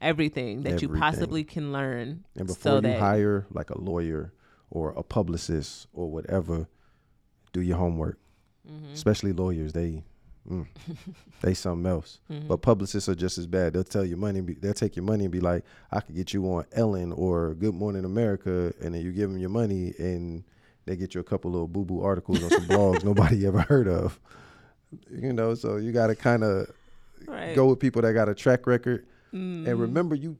everything 0.00 0.62
that 0.62 0.82
you 0.82 0.88
possibly 0.88 1.42
can 1.44 1.72
learn. 1.72 2.24
and 2.36 2.46
before 2.48 2.62
so 2.62 2.74
you 2.76 2.80
that 2.82 3.00
hire 3.00 3.46
like 3.52 3.70
a 3.70 3.80
lawyer 3.80 4.32
or 4.70 4.90
a 4.92 5.02
publicist 5.02 5.86
or 5.92 6.10
whatever, 6.10 6.68
do 7.52 7.60
your 7.60 7.76
homework. 7.78 8.18
Mhm. 8.68 8.92
Especially 8.92 9.32
lawyers, 9.32 9.72
they 9.72 10.02
mm, 10.48 10.66
they 11.42 11.54
something 11.54 11.86
else. 11.90 12.20
Mhm. 12.30 12.48
But 12.48 12.58
publicists 12.58 13.08
are 13.08 13.14
just 13.14 13.38
as 13.38 13.46
bad. 13.46 13.72
They'll 13.72 13.84
tell 13.84 14.04
you 14.04 14.16
money. 14.16 14.40
be- 14.40 14.54
They'll 14.54 14.74
take 14.74 14.96
your 14.96 15.04
money 15.04 15.24
and 15.24 15.32
be 15.32 15.40
like, 15.40 15.64
"I 15.90 16.00
could 16.00 16.14
get 16.14 16.32
you 16.34 16.44
on 16.52 16.64
Ellen 16.72 17.12
or 17.12 17.54
Good 17.54 17.74
Morning 17.74 18.04
America," 18.04 18.72
and 18.82 18.94
then 18.94 19.02
you 19.02 19.12
give 19.12 19.30
them 19.30 19.38
your 19.38 19.50
money, 19.50 19.94
and 19.98 20.44
they 20.84 20.96
get 20.96 21.14
you 21.14 21.20
a 21.20 21.24
couple 21.24 21.50
little 21.50 21.68
boo 21.68 21.84
boo 21.84 22.02
articles 22.02 22.42
on 22.42 22.50
some 22.50 22.66
blogs 22.68 23.04
nobody 23.04 23.46
ever 23.46 23.60
heard 23.60 23.88
of. 23.88 24.18
You 25.10 25.32
know, 25.32 25.54
so 25.54 25.76
you 25.76 25.92
got 25.92 26.06
to 26.08 26.14
kind 26.16 26.42
of 26.42 26.70
right. 27.26 27.54
go 27.54 27.66
with 27.66 27.78
people 27.78 28.00
that 28.02 28.12
got 28.14 28.28
a 28.28 28.34
track 28.34 28.66
record. 28.66 29.06
Mhm. 29.34 29.66
And 29.68 29.78
remember, 29.80 30.14
you 30.14 30.36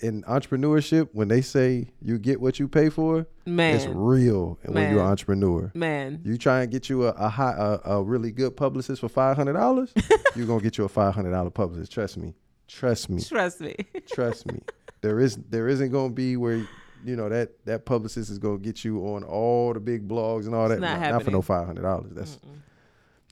in 0.00 0.22
entrepreneurship 0.24 1.08
when 1.12 1.28
they 1.28 1.40
say 1.40 1.88
you 2.00 2.18
get 2.18 2.40
what 2.40 2.58
you 2.58 2.68
pay 2.68 2.88
for, 2.88 3.26
man, 3.46 3.74
it's 3.74 3.86
real. 3.86 4.58
And 4.62 4.74
when 4.74 4.90
you're 4.90 5.00
an 5.00 5.06
entrepreneur, 5.06 5.70
man, 5.74 6.20
you 6.24 6.38
try 6.38 6.62
and 6.62 6.70
get 6.70 6.88
you 6.88 7.06
a, 7.06 7.10
a 7.10 7.28
high 7.28 7.54
a, 7.56 7.96
a 7.96 8.02
really 8.02 8.30
good 8.30 8.56
publicist 8.56 9.00
for 9.00 9.08
five 9.08 9.36
hundred 9.36 9.54
dollars, 9.54 9.92
you're 10.36 10.46
gonna 10.46 10.62
get 10.62 10.78
you 10.78 10.84
a 10.84 10.88
five 10.88 11.14
hundred 11.14 11.30
dollar 11.32 11.50
publicist. 11.50 11.92
Trust 11.92 12.16
me. 12.16 12.34
Trust 12.68 13.08
me. 13.08 13.22
trust 13.22 13.60
me. 13.60 13.74
Trust 14.12 14.46
me. 14.46 14.60
There 15.00 15.20
is 15.20 15.36
there 15.48 15.68
isn't 15.68 15.90
gonna 15.90 16.12
be 16.12 16.36
where 16.36 16.66
you 17.04 17.16
know 17.16 17.28
that 17.28 17.64
that 17.64 17.84
publicist 17.86 18.30
is 18.30 18.38
gonna 18.38 18.58
get 18.58 18.84
you 18.84 19.00
on 19.00 19.24
all 19.24 19.72
the 19.72 19.80
big 19.80 20.08
blogs 20.08 20.46
and 20.46 20.54
all 20.54 20.68
that. 20.68 20.74
It's 20.74 20.82
not 20.82 21.00
not, 21.00 21.22
for 21.22 21.30
no 21.30 21.42
five 21.42 21.66
hundred 21.66 21.82
dollars. 21.82 22.12
That's 22.12 22.36
Mm-mm. 22.36 22.58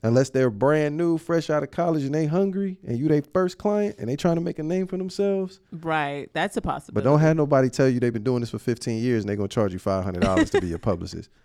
Unless 0.03 0.31
they're 0.31 0.51
brand 0.51 0.97
new, 0.97 1.19
fresh 1.19 1.51
out 1.51 1.63
of 1.63 1.71
college, 1.71 2.05
and 2.05 2.15
they 2.15 2.27
hungry, 2.27 2.79
and 2.87 2.99
you 2.99 3.09
their 3.09 3.23
first 3.23 3.59
client, 3.59 3.97
and 3.99 4.09
they 4.09 4.17
trying 4.17 4.37
to 4.37 4.41
make 4.41 4.59
a 4.59 4.63
name 4.63 4.87
for 4.87 4.97
themselves. 4.97 5.61
right. 5.73 6.31
That's 6.33 6.57
a 6.57 6.61
possibility. 6.61 6.95
But 6.95 7.09
don't 7.09 7.21
have 7.21 7.37
nobody 7.37 7.69
tell 7.71 7.89
you 7.89 8.01
they've 8.01 8.13
been 8.13 8.25
doing 8.25 8.41
this 8.41 8.51
for 8.51 8.59
15 8.59 9.03
years 9.03 9.23
and 9.23 9.29
they're 9.29 9.37
gonna 9.37 9.49
charge 9.49 9.73
you 9.73 9.79
five 9.79 10.05
hundred 10.05 10.21
dollars 10.21 10.51
to 10.51 10.61
be 10.61 10.69
your 10.69 10.79
publicist. 10.79 11.31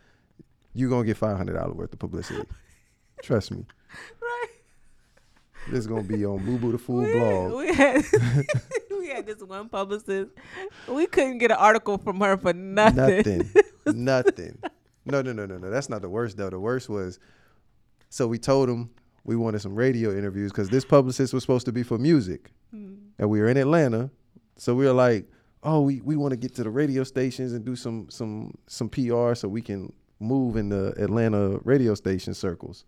You 0.74 0.90
gonna 0.90 1.04
get 1.04 1.18
five 1.18 1.36
hundred 1.36 1.56
dollars 1.56 1.76
worth 1.76 1.92
of 1.92 2.00
publicity. 2.00 2.48
Trust 3.22 3.52
me. 3.52 3.66
Right. 4.22 4.48
This 5.70 5.80
is 5.80 5.88
gonna 5.88 6.04
be 6.04 6.26
on 6.26 6.44
Boo 6.46 6.58
Boo 6.58 6.72
the 6.72 6.78
Fool 6.78 7.04
we, 7.04 7.12
blog. 7.12 7.54
We 7.54 7.74
had, 7.74 8.04
we 9.00 9.10
had 9.10 9.26
this 9.26 9.42
one 9.44 9.68
publicist. 9.68 10.32
We 10.88 11.08
couldn't 11.08 11.40
get 11.40 11.52
an 11.52 11.58
article 11.58 11.98
from 11.98 12.22
her 12.22 12.38
for 12.38 12.54
nothing. 12.54 12.96
Nothing. 13.18 13.52
Nothing. 13.86 14.58
No, 15.06 15.22
no, 15.22 15.34
no, 15.34 15.46
no, 15.46 15.58
no. 15.58 15.70
That's 15.70 15.90
not 15.90 16.02
the 16.02 16.10
worst 16.10 16.38
though. 16.38 16.50
The 16.50 16.60
worst 16.60 16.88
was 16.88 17.20
so 18.12 18.28
we 18.28 18.38
told 18.38 18.70
him 18.70 18.90
we 19.24 19.36
wanted 19.36 19.62
some 19.62 19.74
radio 19.74 20.12
interviews 20.16 20.52
because 20.52 20.70
this 20.70 20.86
publicist 20.86 21.34
was 21.34 21.42
supposed 21.44 21.66
to 21.66 21.72
be 21.72 21.82
for 21.84 21.98
music. 21.98 22.52
Mm. 22.76 22.98
and 23.18 23.30
we 23.30 23.40
were 23.40 23.48
in 23.48 23.58
Atlanta. 23.58 24.10
So 24.58 24.76
we 24.76 24.86
were 24.86 24.94
like, 24.94 25.28
oh, 25.64 25.82
we, 25.82 26.02
we 26.02 26.16
want 26.16 26.32
to 26.32 26.38
get 26.38 26.54
to 26.56 26.64
the 26.64 26.70
radio 26.70 27.04
stations 27.04 27.54
and 27.54 27.66
do 27.66 27.76
some 27.76 28.10
some 28.10 28.54
some 28.68 28.90
PR 28.90 29.34
so 29.34 29.48
we 29.48 29.62
can 29.62 29.92
move 30.20 30.56
in 30.56 30.70
the 30.70 30.94
Atlanta 30.98 31.60
radio 31.64 31.96
station 31.96 32.34
circles. 32.36 32.86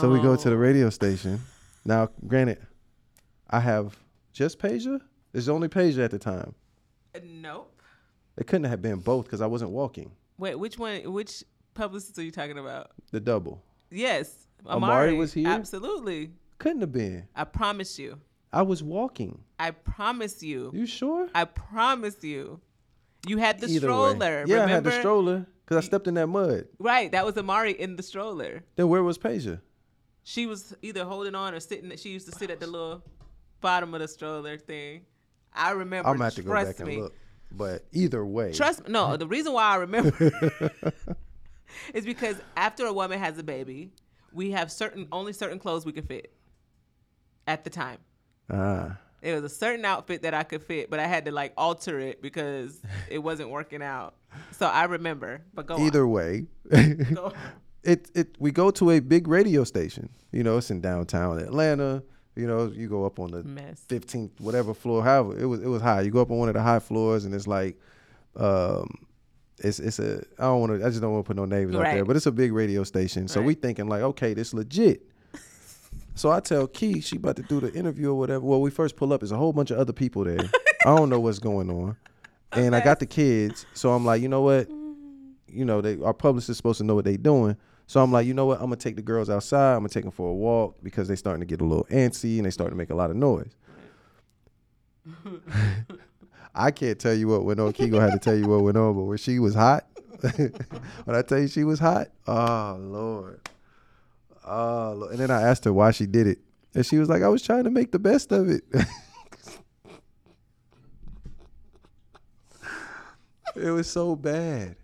So 0.00 0.08
we 0.10 0.20
go 0.20 0.36
to 0.36 0.48
the 0.50 0.54
Oh. 0.54 0.58
radio 0.58 0.90
station. 0.90 1.40
Now, 1.84 2.10
granted, 2.28 2.58
I 3.50 3.58
have 3.60 3.98
just 4.32 4.58
Pager. 4.60 5.00
It's 5.34 5.48
only 5.48 5.68
Pager 5.68 6.04
at 6.04 6.10
the 6.12 6.18
time. 6.20 6.54
Uh, 7.14 7.18
Nope. 7.24 7.82
It 8.38 8.46
couldn't 8.46 8.70
have 8.70 8.80
been 8.80 9.00
both 9.00 9.24
because 9.24 9.40
I 9.40 9.46
wasn't 9.46 9.72
walking. 9.72 10.12
Wait, 10.38 10.54
which 10.54 10.78
one? 10.78 11.02
Which 11.12 11.42
publicist 11.74 12.18
are 12.18 12.22
you 12.22 12.30
talking 12.30 12.58
about? 12.58 12.90
The 13.10 13.20
double 13.20 13.62
Yes, 13.90 14.46
Amari 14.66 15.14
was 15.14 15.32
here? 15.32 15.48
Absolutely. 15.48 16.30
couldn't 16.58 16.80
have 16.80 16.92
been. 16.92 17.28
I 17.36 17.44
promise 17.44 17.98
you. 17.98 18.18
I 18.52 18.62
was 18.62 18.82
walking. 18.82 19.40
I 19.58 19.70
promise 19.70 20.42
you. 20.42 20.70
You 20.74 20.86
sure? 20.86 21.28
I 21.34 21.44
promise 21.44 22.22
you. 22.22 22.60
You 23.26 23.38
had 23.38 23.60
the 23.60 23.66
Either 23.66 23.74
way. 23.88 23.92
stroller. 23.92 24.44
Yeah, 24.46 24.54
remember? 24.54 24.64
I 24.64 24.68
had 24.74 24.84
the 24.84 24.92
stroller 24.92 25.46
because 25.64 25.76
I 25.76 25.86
stepped 25.86 26.06
in 26.06 26.14
that 26.14 26.26
mud. 26.26 26.66
Right, 26.78 27.10
that 27.12 27.24
was 27.24 27.36
Amari 27.38 27.72
in 27.72 27.96
the 27.96 28.02
stroller. 28.02 28.64
Then 28.76 28.88
where 28.88 29.02
was 29.02 29.16
Pager? 29.18 29.60
She 30.24 30.46
was 30.46 30.74
either 30.82 31.04
holding 31.04 31.34
on 31.34 31.54
or 31.54 31.60
sitting. 31.60 31.94
She 31.96 32.10
used 32.10 32.30
to 32.30 32.36
sit 32.38 32.50
at 32.50 32.60
the 32.60 32.66
little 32.66 33.02
bottom 33.60 33.94
of 33.94 34.00
the 34.00 34.08
stroller 34.08 34.56
thing. 34.58 35.02
I 35.54 35.70
remember. 35.72 36.08
I'm 36.08 36.16
gonna 36.16 36.24
have 36.24 36.34
to 36.36 36.42
go 36.42 36.52
back 36.52 36.78
me. 36.80 36.94
and 36.94 37.02
look. 37.04 37.14
But 37.50 37.84
either 37.92 38.24
way, 38.24 38.52
Trust 38.52 38.84
me. 38.84 38.92
No, 38.92 39.16
the 39.16 39.26
reason 39.26 39.52
why 39.52 39.64
I 39.64 39.76
remember 39.76 40.32
is 41.94 42.04
because 42.04 42.36
after 42.56 42.86
a 42.86 42.92
woman 42.92 43.18
has 43.18 43.38
a 43.38 43.42
baby, 43.42 43.92
we 44.32 44.50
have 44.52 44.70
certain 44.70 45.08
only 45.12 45.32
certain 45.32 45.58
clothes 45.58 45.84
we 45.84 45.92
can 45.92 46.04
fit. 46.04 46.32
At 47.46 47.64
the 47.64 47.70
time, 47.70 47.98
ah, 48.50 48.96
it 49.20 49.34
was 49.34 49.42
a 49.42 49.48
certain 49.48 49.84
outfit 49.84 50.22
that 50.22 50.32
I 50.32 50.44
could 50.44 50.62
fit, 50.62 50.90
but 50.90 51.00
I 51.00 51.06
had 51.06 51.24
to 51.24 51.32
like 51.32 51.52
alter 51.56 51.98
it 51.98 52.22
because 52.22 52.80
it 53.10 53.18
wasn't 53.18 53.50
working 53.50 53.82
out. 53.82 54.14
So 54.52 54.66
I 54.66 54.84
remember. 54.84 55.42
But 55.52 55.66
go 55.66 55.78
either 55.78 56.06
way. 56.06 56.46
Go 56.70 57.26
on. 57.26 57.34
it 57.82 58.10
it 58.14 58.36
we 58.38 58.52
go 58.52 58.70
to 58.70 58.90
a 58.92 59.00
big 59.00 59.26
radio 59.26 59.64
station. 59.64 60.08
You 60.30 60.44
know, 60.44 60.58
it's 60.58 60.70
in 60.70 60.80
downtown 60.80 61.38
Atlanta. 61.38 62.02
You 62.36 62.46
know, 62.46 62.72
you 62.74 62.88
go 62.88 63.04
up 63.04 63.18
on 63.18 63.30
the 63.32 63.42
15th 63.42 64.40
whatever 64.40 64.72
floor. 64.72 65.02
However, 65.02 65.38
it 65.38 65.46
was 65.46 65.60
it 65.60 65.66
was 65.66 65.82
high. 65.82 66.00
You 66.02 66.10
go 66.10 66.22
up 66.22 66.30
on 66.30 66.38
one 66.38 66.48
of 66.48 66.54
the 66.54 66.62
high 66.62 66.78
floors, 66.78 67.24
and 67.24 67.34
it's 67.34 67.46
like 67.46 67.76
Um, 68.36 69.06
it's 69.62 69.78
it's 69.78 69.98
a 69.98 70.22
I 70.38 70.44
don't 70.44 70.60
want 70.60 70.80
to 70.80 70.86
I 70.86 70.88
just 70.88 71.00
don't 71.00 71.12
want 71.12 71.24
to 71.24 71.28
put 71.28 71.36
no 71.36 71.44
names 71.44 71.74
out 71.74 71.84
there, 71.94 72.04
but 72.04 72.16
it's 72.16 72.26
a 72.26 72.32
big 72.32 72.52
radio 72.52 72.84
station. 72.84 73.28
So 73.28 73.40
we 73.42 73.54
thinking 73.54 73.88
like, 73.88 74.02
okay, 74.02 74.34
this 74.34 74.52
legit. 74.54 75.02
So 76.14 76.30
I 76.30 76.40
tell 76.40 76.66
Key 76.66 77.00
she 77.00 77.16
about 77.16 77.36
to 77.36 77.42
do 77.42 77.58
the 77.58 77.72
interview 77.72 78.10
or 78.10 78.14
whatever. 78.14 78.44
Well, 78.44 78.60
we 78.60 78.70
first 78.70 78.96
pull 78.96 79.14
up, 79.14 79.20
there's 79.20 79.32
a 79.32 79.36
whole 79.36 79.54
bunch 79.54 79.70
of 79.70 79.78
other 79.78 79.94
people 79.94 80.24
there. 80.24 80.40
I 80.84 80.94
don't 80.94 81.08
know 81.08 81.18
what's 81.18 81.38
going 81.38 81.70
on, 81.70 81.96
and 82.52 82.76
I 82.76 82.80
got 82.80 83.00
the 83.00 83.06
kids. 83.06 83.64
So 83.72 83.92
I'm 83.94 84.04
like, 84.04 84.20
you 84.20 84.28
know 84.28 84.42
what? 84.42 84.68
You 85.48 85.64
know, 85.64 85.80
they 85.80 85.98
our 86.02 86.12
publicist 86.12 86.50
is 86.50 86.56
supposed 86.58 86.78
to 86.78 86.84
know 86.84 86.94
what 86.94 87.06
they 87.06 87.16
doing. 87.16 87.56
So 87.86 88.02
I'm 88.02 88.12
like, 88.12 88.26
you 88.26 88.34
know 88.34 88.44
what? 88.44 88.58
I'm 88.58 88.66
gonna 88.66 88.76
take 88.76 88.96
the 88.96 89.02
girls 89.02 89.30
outside. 89.30 89.72
I'm 89.72 89.80
gonna 89.80 89.88
take 89.88 90.04
them 90.04 90.12
for 90.12 90.28
a 90.28 90.34
walk 90.34 90.76
because 90.82 91.08
they 91.08 91.16
starting 91.16 91.40
to 91.40 91.46
get 91.46 91.62
a 91.62 91.64
little 91.64 91.86
antsy 91.86 92.36
and 92.36 92.44
they 92.44 92.50
starting 92.50 92.72
to 92.72 92.78
make 92.78 92.90
a 92.90 92.94
lot 92.94 93.10
of 93.10 93.16
noise. 93.16 93.54
I 96.54 96.70
can't 96.70 96.98
tell 96.98 97.14
you 97.14 97.28
what 97.28 97.44
went 97.44 97.60
on. 97.60 97.72
Gonna 97.72 98.00
have 98.00 98.12
to 98.12 98.18
tell 98.18 98.36
you 98.36 98.46
what 98.46 98.62
went 98.62 98.76
on. 98.76 98.94
But 98.94 99.04
when 99.04 99.18
she 99.18 99.38
was 99.38 99.54
hot, 99.54 99.86
when 100.20 101.16
I 101.16 101.22
tell 101.22 101.38
you 101.40 101.48
she 101.48 101.64
was 101.64 101.78
hot, 101.78 102.08
oh 102.26 102.76
lord, 102.78 103.40
oh 104.44 104.94
Lord. 104.98 105.12
and 105.12 105.20
then 105.20 105.30
I 105.30 105.42
asked 105.42 105.64
her 105.64 105.72
why 105.72 105.90
she 105.90 106.06
did 106.06 106.26
it, 106.26 106.38
and 106.74 106.84
she 106.84 106.98
was 106.98 107.08
like, 107.08 107.22
I 107.22 107.28
was 107.28 107.42
trying 107.42 107.64
to 107.64 107.70
make 107.70 107.92
the 107.92 107.98
best 107.98 108.32
of 108.32 108.48
it. 108.48 108.64
it 113.56 113.70
was 113.70 113.90
so 113.90 114.14
bad, 114.16 114.76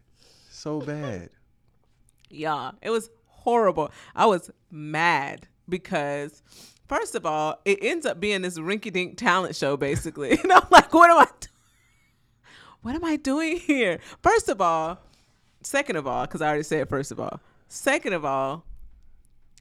so 0.50 0.80
bad. 0.80 1.30
Yeah, 2.30 2.72
it 2.82 2.90
was 2.90 3.10
horrible. 3.26 3.90
I 4.14 4.26
was 4.26 4.50
mad 4.70 5.48
because, 5.68 6.42
first 6.86 7.14
of 7.14 7.24
all, 7.24 7.60
it 7.64 7.78
ends 7.82 8.04
up 8.06 8.20
being 8.20 8.42
this 8.42 8.58
rinky-dink 8.58 9.16
talent 9.16 9.56
show, 9.56 9.76
basically. 9.76 10.38
And 10.42 10.52
I'm 10.52 10.66
like, 10.70 10.92
what 10.92 11.10
am 11.10 11.18
I? 11.18 11.28
What 12.82 12.94
am 12.94 13.04
I 13.04 13.16
doing 13.16 13.56
here? 13.60 13.98
First 14.22 14.48
of 14.48 14.60
all, 14.60 14.98
second 15.62 15.96
of 15.96 16.06
all, 16.06 16.26
because 16.26 16.40
I 16.42 16.48
already 16.48 16.62
said 16.62 16.88
first 16.88 17.10
of 17.12 17.20
all. 17.20 17.40
Second 17.68 18.14
of 18.14 18.24
all, 18.24 18.64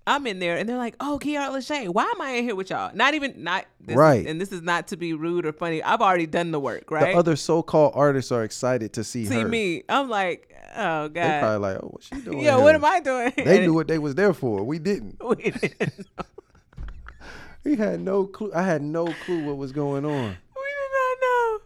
I'm 0.06 0.26
in 0.26 0.40
there 0.40 0.56
and 0.58 0.70
they're 0.70 0.78
like, 0.78 0.96
"Oh, 1.02 1.20
Keaira 1.22 1.50
Lashae, 1.50 1.90
why 1.90 2.04
am 2.06 2.22
I 2.22 2.30
in 2.32 2.46
here 2.46 2.56
with 2.56 2.70
y'all?" 2.70 2.92
Not 2.96 3.14
even 3.16 3.44
not 3.44 3.66
this, 3.82 3.98
Right. 3.98 4.26
And 4.26 4.40
this 4.40 4.54
is 4.54 4.62
not 4.62 4.88
to 4.90 4.98
be 4.98 5.14
rude 5.14 5.46
or 5.46 5.52
funny. 5.52 5.84
I've 5.84 6.00
already 6.00 6.26
done 6.28 6.52
the 6.52 6.60
work, 6.62 6.90
right? 6.90 7.12
The 7.14 7.20
other 7.20 7.36
so-called 7.36 7.92
artists 7.96 8.32
are 8.32 8.44
excited 8.46 8.94
to 8.94 9.04
see, 9.04 9.26
See 9.26 9.42
her. 9.42 9.48
me. 9.50 9.84
I'm 9.90 10.08
like, 10.10 10.56
oh 10.78 11.10
They 11.10 11.20
god. 11.20 11.40
probably 11.42 11.58
like, 11.74 11.78
oh, 11.84 11.88
what 11.88 12.04
she 12.04 12.16
doing? 12.22 12.40
yeah, 12.40 12.56
here? 12.56 12.64
what 12.64 12.76
am 12.76 12.86
I 12.86 13.00
doing? 13.02 13.34
They 13.36 13.60
knew 13.60 13.74
what 13.74 13.90
they 13.90 14.00
was 14.00 14.16
there 14.16 14.34
for. 14.34 14.64
We 14.64 14.80
didn't. 14.80 15.18
We 15.28 15.52
didn't 15.52 16.08
We 17.66 17.76
had 17.76 18.00
no 18.00 18.26
clue. 18.28 18.52
I 18.56 18.62
had 18.62 18.82
no 18.82 19.08
clue 19.26 19.44
what 19.44 19.58
was 19.58 19.74
going 19.74 20.06
on. 20.06 20.14
We 20.14 20.68
did 20.70 20.92
not 20.94 21.18
know. 21.22 21.60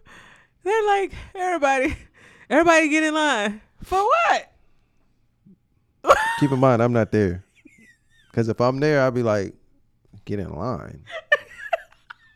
They're 0.64 0.86
like, 0.86 1.14
everybody, 1.34 1.97
everybody 2.49 2.89
get 2.89 3.03
in 3.03 3.14
line. 3.14 3.62
For 3.84 3.99
what? 3.99 4.51
Keep 6.39 6.51
in 6.51 6.59
mind, 6.59 6.82
I'm 6.84 6.93
not 6.93 7.12
there. 7.12 7.43
Because 8.30 8.47
if 8.47 8.62
I'm 8.62 8.80
there, 8.80 9.01
I'd 9.01 9.14
be 9.14 9.24
like, 9.24 9.53
get 10.26 10.39
in 10.39 10.53
line. 10.53 11.03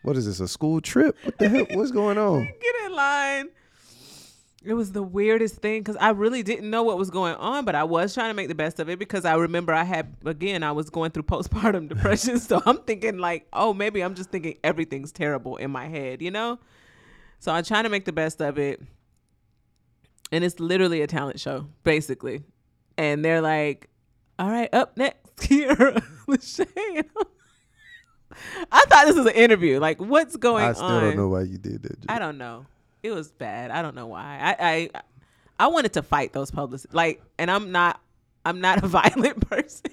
what 0.02 0.16
is 0.16 0.26
this, 0.26 0.40
a 0.40 0.48
school 0.48 0.80
trip? 0.80 1.16
What 1.24 1.38
the 1.38 1.48
hell? 1.48 1.66
What's 1.72 1.90
going 1.90 2.18
on? 2.18 2.44
Get 2.60 2.74
in 2.86 2.92
line. 2.92 3.48
It 4.62 4.74
was 4.74 4.90
the 4.90 5.02
weirdest 5.02 5.56
thing 5.56 5.80
because 5.80 5.96
I 5.96 6.10
really 6.10 6.42
didn't 6.42 6.68
know 6.68 6.82
what 6.82 6.98
was 6.98 7.08
going 7.08 7.36
on, 7.36 7.64
but 7.64 7.76
I 7.76 7.84
was 7.84 8.12
trying 8.12 8.30
to 8.30 8.34
make 8.34 8.48
the 8.48 8.54
best 8.54 8.80
of 8.80 8.88
it 8.88 8.98
because 8.98 9.24
I 9.24 9.36
remember 9.36 9.72
I 9.72 9.84
had, 9.84 10.14
again, 10.24 10.64
I 10.64 10.72
was 10.72 10.90
going 10.90 11.12
through 11.12 11.22
postpartum 11.24 11.88
depression. 11.88 12.40
So 12.40 12.60
I'm 12.66 12.78
thinking, 12.78 13.18
like, 13.18 13.46
oh, 13.52 13.72
maybe 13.72 14.02
I'm 14.02 14.14
just 14.14 14.30
thinking 14.30 14.58
everything's 14.64 15.12
terrible 15.12 15.56
in 15.56 15.70
my 15.70 15.86
head, 15.86 16.20
you 16.20 16.32
know? 16.32 16.58
So 17.38 17.52
I 17.52 17.62
try 17.62 17.82
to 17.82 17.88
make 17.88 18.04
the 18.04 18.12
best 18.12 18.40
of 18.40 18.58
it. 18.58 18.80
And 20.32 20.42
it's 20.42 20.58
literally 20.58 21.02
a 21.02 21.06
talent 21.06 21.38
show, 21.38 21.68
basically. 21.84 22.42
And 22.98 23.24
they're 23.24 23.40
like, 23.40 23.88
all 24.38 24.50
right, 24.50 24.72
up 24.74 24.96
next, 24.96 25.24
Keaira 25.36 26.02
Lashae. 26.26 27.04
I 28.72 28.84
thought 28.86 29.06
this 29.06 29.16
was 29.16 29.26
an 29.26 29.32
interview. 29.34 29.78
Like, 29.78 30.00
what's 30.00 30.36
going 30.36 30.64
on? 30.64 30.74
I 30.76 30.78
on? 30.78 31.02
don't 31.02 31.16
know 31.16 31.28
why 31.28 31.42
you 31.42 31.58
did 31.58 31.82
that. 31.84 31.96
I 32.08 32.18
don't 32.18 32.38
know. 32.38 32.66
It 33.02 33.12
was 33.12 33.30
bad. 33.30 33.70
I 33.70 33.82
don't 33.82 33.94
know 33.94 34.06
why. 34.08 34.38
I 34.42 34.56
I 34.58 34.90
I 35.58 35.66
wanted 35.68 35.92
to 35.94 36.02
fight 36.02 36.32
those 36.32 36.50
publicists. 36.50 36.92
Like, 36.94 37.22
and 37.38 37.50
I'm 37.50 37.70
not 37.72 38.00
I'm 38.44 38.60
not 38.60 38.82
a 38.84 38.88
violent 38.88 39.48
person. 39.48 39.92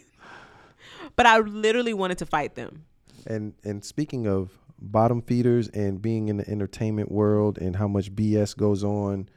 but 1.15 1.25
I 1.25 1.39
literally 1.39 1.93
wanted 1.93 2.17
to 2.19 2.25
fight 2.25 2.55
them. 2.55 2.85
And 3.27 3.53
and 3.63 3.85
speaking 3.85 4.27
of 4.27 4.49
bottom 4.83 5.21
feeders 5.21 5.69
and 5.69 6.01
being 6.01 6.27
in 6.29 6.37
the 6.37 6.49
entertainment 6.49 7.11
world 7.11 7.57
and 7.57 7.75
how 7.77 7.87
much 7.87 8.13
BS 8.13 8.55
goes 8.57 8.83
on, 8.83 9.29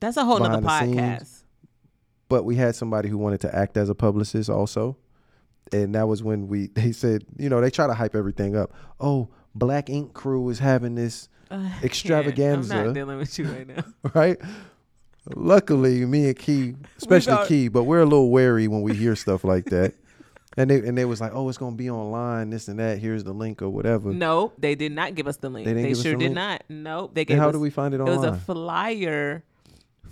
That's 0.00 0.16
a 0.16 0.24
whole 0.24 0.38
nother 0.38 0.60
podcast. 0.66 1.18
scenes. 1.20 1.44
but 2.28 2.44
we 2.44 2.56
had 2.56 2.74
somebody 2.76 3.08
who 3.08 3.16
wanted 3.18 3.40
to 3.40 3.54
act 3.56 3.76
as 3.76 3.88
a 3.88 3.94
publicist 3.94 4.48
also. 4.50 4.96
And 5.72 5.94
that 5.94 6.06
was 6.06 6.22
when 6.22 6.46
we 6.48 6.66
they 6.74 6.92
said, 6.92 7.24
you 7.38 7.48
know, 7.48 7.60
they 7.60 7.70
try 7.70 7.86
to 7.86 7.94
hype 7.94 8.14
everything 8.14 8.54
up. 8.56 8.72
Oh, 9.00 9.30
Black 9.54 9.88
Ink 9.88 10.12
Crew 10.12 10.48
is 10.50 10.58
having 10.58 10.94
this 10.94 11.28
Uh, 11.50 11.68
Extravaganza. 11.82 12.74
I'm 12.76 12.86
not 12.86 12.94
dealing 12.94 13.18
with 13.18 13.38
you 13.38 13.46
right 13.46 13.66
now. 13.66 13.84
right? 14.14 14.36
Luckily, 15.34 16.04
me 16.04 16.26
and 16.26 16.38
Key, 16.38 16.74
especially 16.98 17.46
Key, 17.46 17.68
but 17.68 17.84
we're 17.84 18.00
a 18.00 18.04
little 18.04 18.30
wary 18.30 18.68
when 18.68 18.82
we 18.82 18.94
hear 18.94 19.16
stuff 19.16 19.42
like 19.42 19.64
that. 19.66 19.94
And 20.56 20.70
they 20.70 20.76
and 20.86 20.96
they 20.96 21.04
was 21.04 21.20
like, 21.20 21.32
oh, 21.34 21.48
it's 21.48 21.58
gonna 21.58 21.74
be 21.76 21.90
online, 21.90 22.50
this 22.50 22.68
and 22.68 22.78
that. 22.78 22.98
Here's 22.98 23.24
the 23.24 23.32
link 23.32 23.60
or 23.62 23.68
whatever. 23.68 24.12
no, 24.12 24.52
they 24.58 24.74
did 24.74 24.92
not 24.92 25.14
give 25.16 25.26
us 25.26 25.36
the 25.38 25.50
link. 25.50 25.64
They 25.66 25.72
They, 25.72 25.82
didn't 25.82 25.88
give 25.90 25.98
us 25.98 26.02
sure 26.04 26.12
the 26.12 26.18
did 26.18 26.24
link? 26.26 26.34
not. 26.36 26.62
No, 26.68 27.10
they 27.12 27.24
Then 27.24 27.36
gave 27.36 27.38
how 27.42 27.48
us 27.48 27.54
do 27.54 27.60
we 27.60 27.70
find 27.70 27.92
it 27.94 28.00
online? 28.00 28.14
it 28.14 28.18
was 28.18 28.24
a 28.24 28.40
flyer 28.40 29.42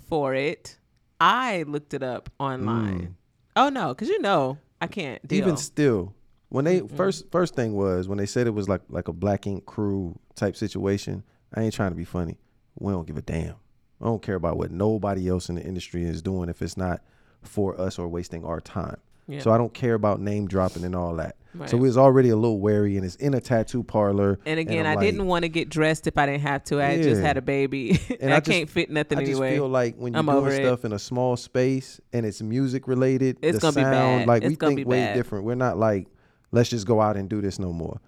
for 0.09 0.33
it. 0.35 0.77
I 1.19 1.63
looked 1.63 1.93
it 1.93 2.03
up 2.03 2.29
online. 2.39 2.99
Mm. 2.99 3.13
Oh 3.55 3.69
no, 3.69 3.89
because 3.89 4.09
you 4.09 4.21
know 4.21 4.57
I 4.81 4.87
can't 4.87 5.25
deal. 5.25 5.37
Even 5.39 5.55
still, 5.57 6.13
when 6.49 6.65
they 6.65 6.81
first 6.81 7.31
first 7.31 7.55
thing 7.55 7.73
was 7.73 8.07
when 8.09 8.17
they 8.17 8.25
said 8.25 8.45
it 8.47 8.53
was 8.53 8.67
like 8.67 8.81
like 8.89 9.07
a 9.07 9.13
Black 9.13 9.47
Ink 9.47 9.65
Crew 9.65 10.19
type 10.35 10.55
situation. 10.57 11.23
I 11.55 11.61
ain't 11.61 11.73
trying 11.73 11.91
to 11.91 11.95
be 11.95 12.03
funny. 12.05 12.39
We 12.79 12.91
don't 12.91 13.05
give 13.07 13.15
a 13.17 13.21
damn. 13.21 13.55
I 14.01 14.05
don't 14.05 14.21
care 14.23 14.35
about 14.35 14.57
what 14.57 14.71
nobody 14.71 15.29
else 15.29 15.47
in 15.49 15.55
the 15.55 15.61
industry 15.63 16.03
is 16.03 16.21
doing 16.21 16.49
if 16.49 16.61
it's 16.63 16.75
not 16.75 17.01
for 17.43 17.79
us 17.79 17.97
or 17.99 18.07
wasting 18.09 18.43
our 18.43 18.59
time. 18.59 18.97
Yeah. 19.27 19.39
So 19.39 19.51
I 19.51 19.57
don't 19.57 19.73
care 19.73 19.93
about 19.93 20.19
name 20.19 20.47
dropping 20.47 20.83
and 20.83 20.95
all 20.95 21.15
that. 21.15 21.37
So 21.53 21.59
Right. 21.59 21.73
we 21.73 21.79
was 21.81 21.97
already 21.97 22.29
a 22.29 22.35
little 22.35 22.59
wary, 22.59 22.97
and 22.97 23.05
it's 23.05 23.15
in 23.17 23.35
a 23.35 23.39
tattoo 23.39 23.83
parlor. 23.83 24.39
And 24.43 24.59
again, 24.59 24.87
I'm 24.87 24.97
I 24.97 25.01
didn't 25.01 25.27
want 25.27 25.43
to 25.43 25.49
get 25.49 25.69
dressed 25.69 26.07
if 26.07 26.17
I 26.17 26.25
didn't 26.25 26.41
have 26.41 26.63
to. 26.65 26.81
I 26.81 27.01
just 27.01 27.21
had 27.21 27.37
a 27.37 27.43
baby. 27.43 27.99
And 28.19 28.33
I, 28.33 28.37
I 28.37 28.39
just- 28.39 28.49
can't 28.51 28.69
fit 28.69 28.89
nothing 28.89 29.19
I 29.19 29.21
just 29.21 29.31
anyway. 29.33 29.55
feel 29.55 29.69
like 29.69 29.95
when 29.97 30.13
you're 30.13 30.23
doing 30.23 30.51
stuff 30.51 30.83
in 30.83 30.93
a 30.93 30.99
small 30.99 31.37
space 31.37 32.01
and 32.11 32.25
it's 32.25 32.41
music 32.41 32.87
related, 32.87 33.37
It's 33.43 33.57
the 33.59 33.61
gonna 33.61 33.75
be 33.75 33.81
sound, 33.81 34.21
bad. 34.21 34.27
like 34.27 34.43
It's 34.43 34.49
we 34.49 34.55
think 34.55 34.87
way 34.87 34.99
bad. 35.01 35.13
different. 35.13 35.45
We're 35.45 35.53
not 35.53 35.77
like, 35.77 36.07
let's 36.51 36.69
just 36.71 36.87
go 36.87 36.99
out 36.99 37.17
and 37.17 37.29
do 37.29 37.39
this 37.39 37.59
no 37.59 37.71
more. 37.71 37.99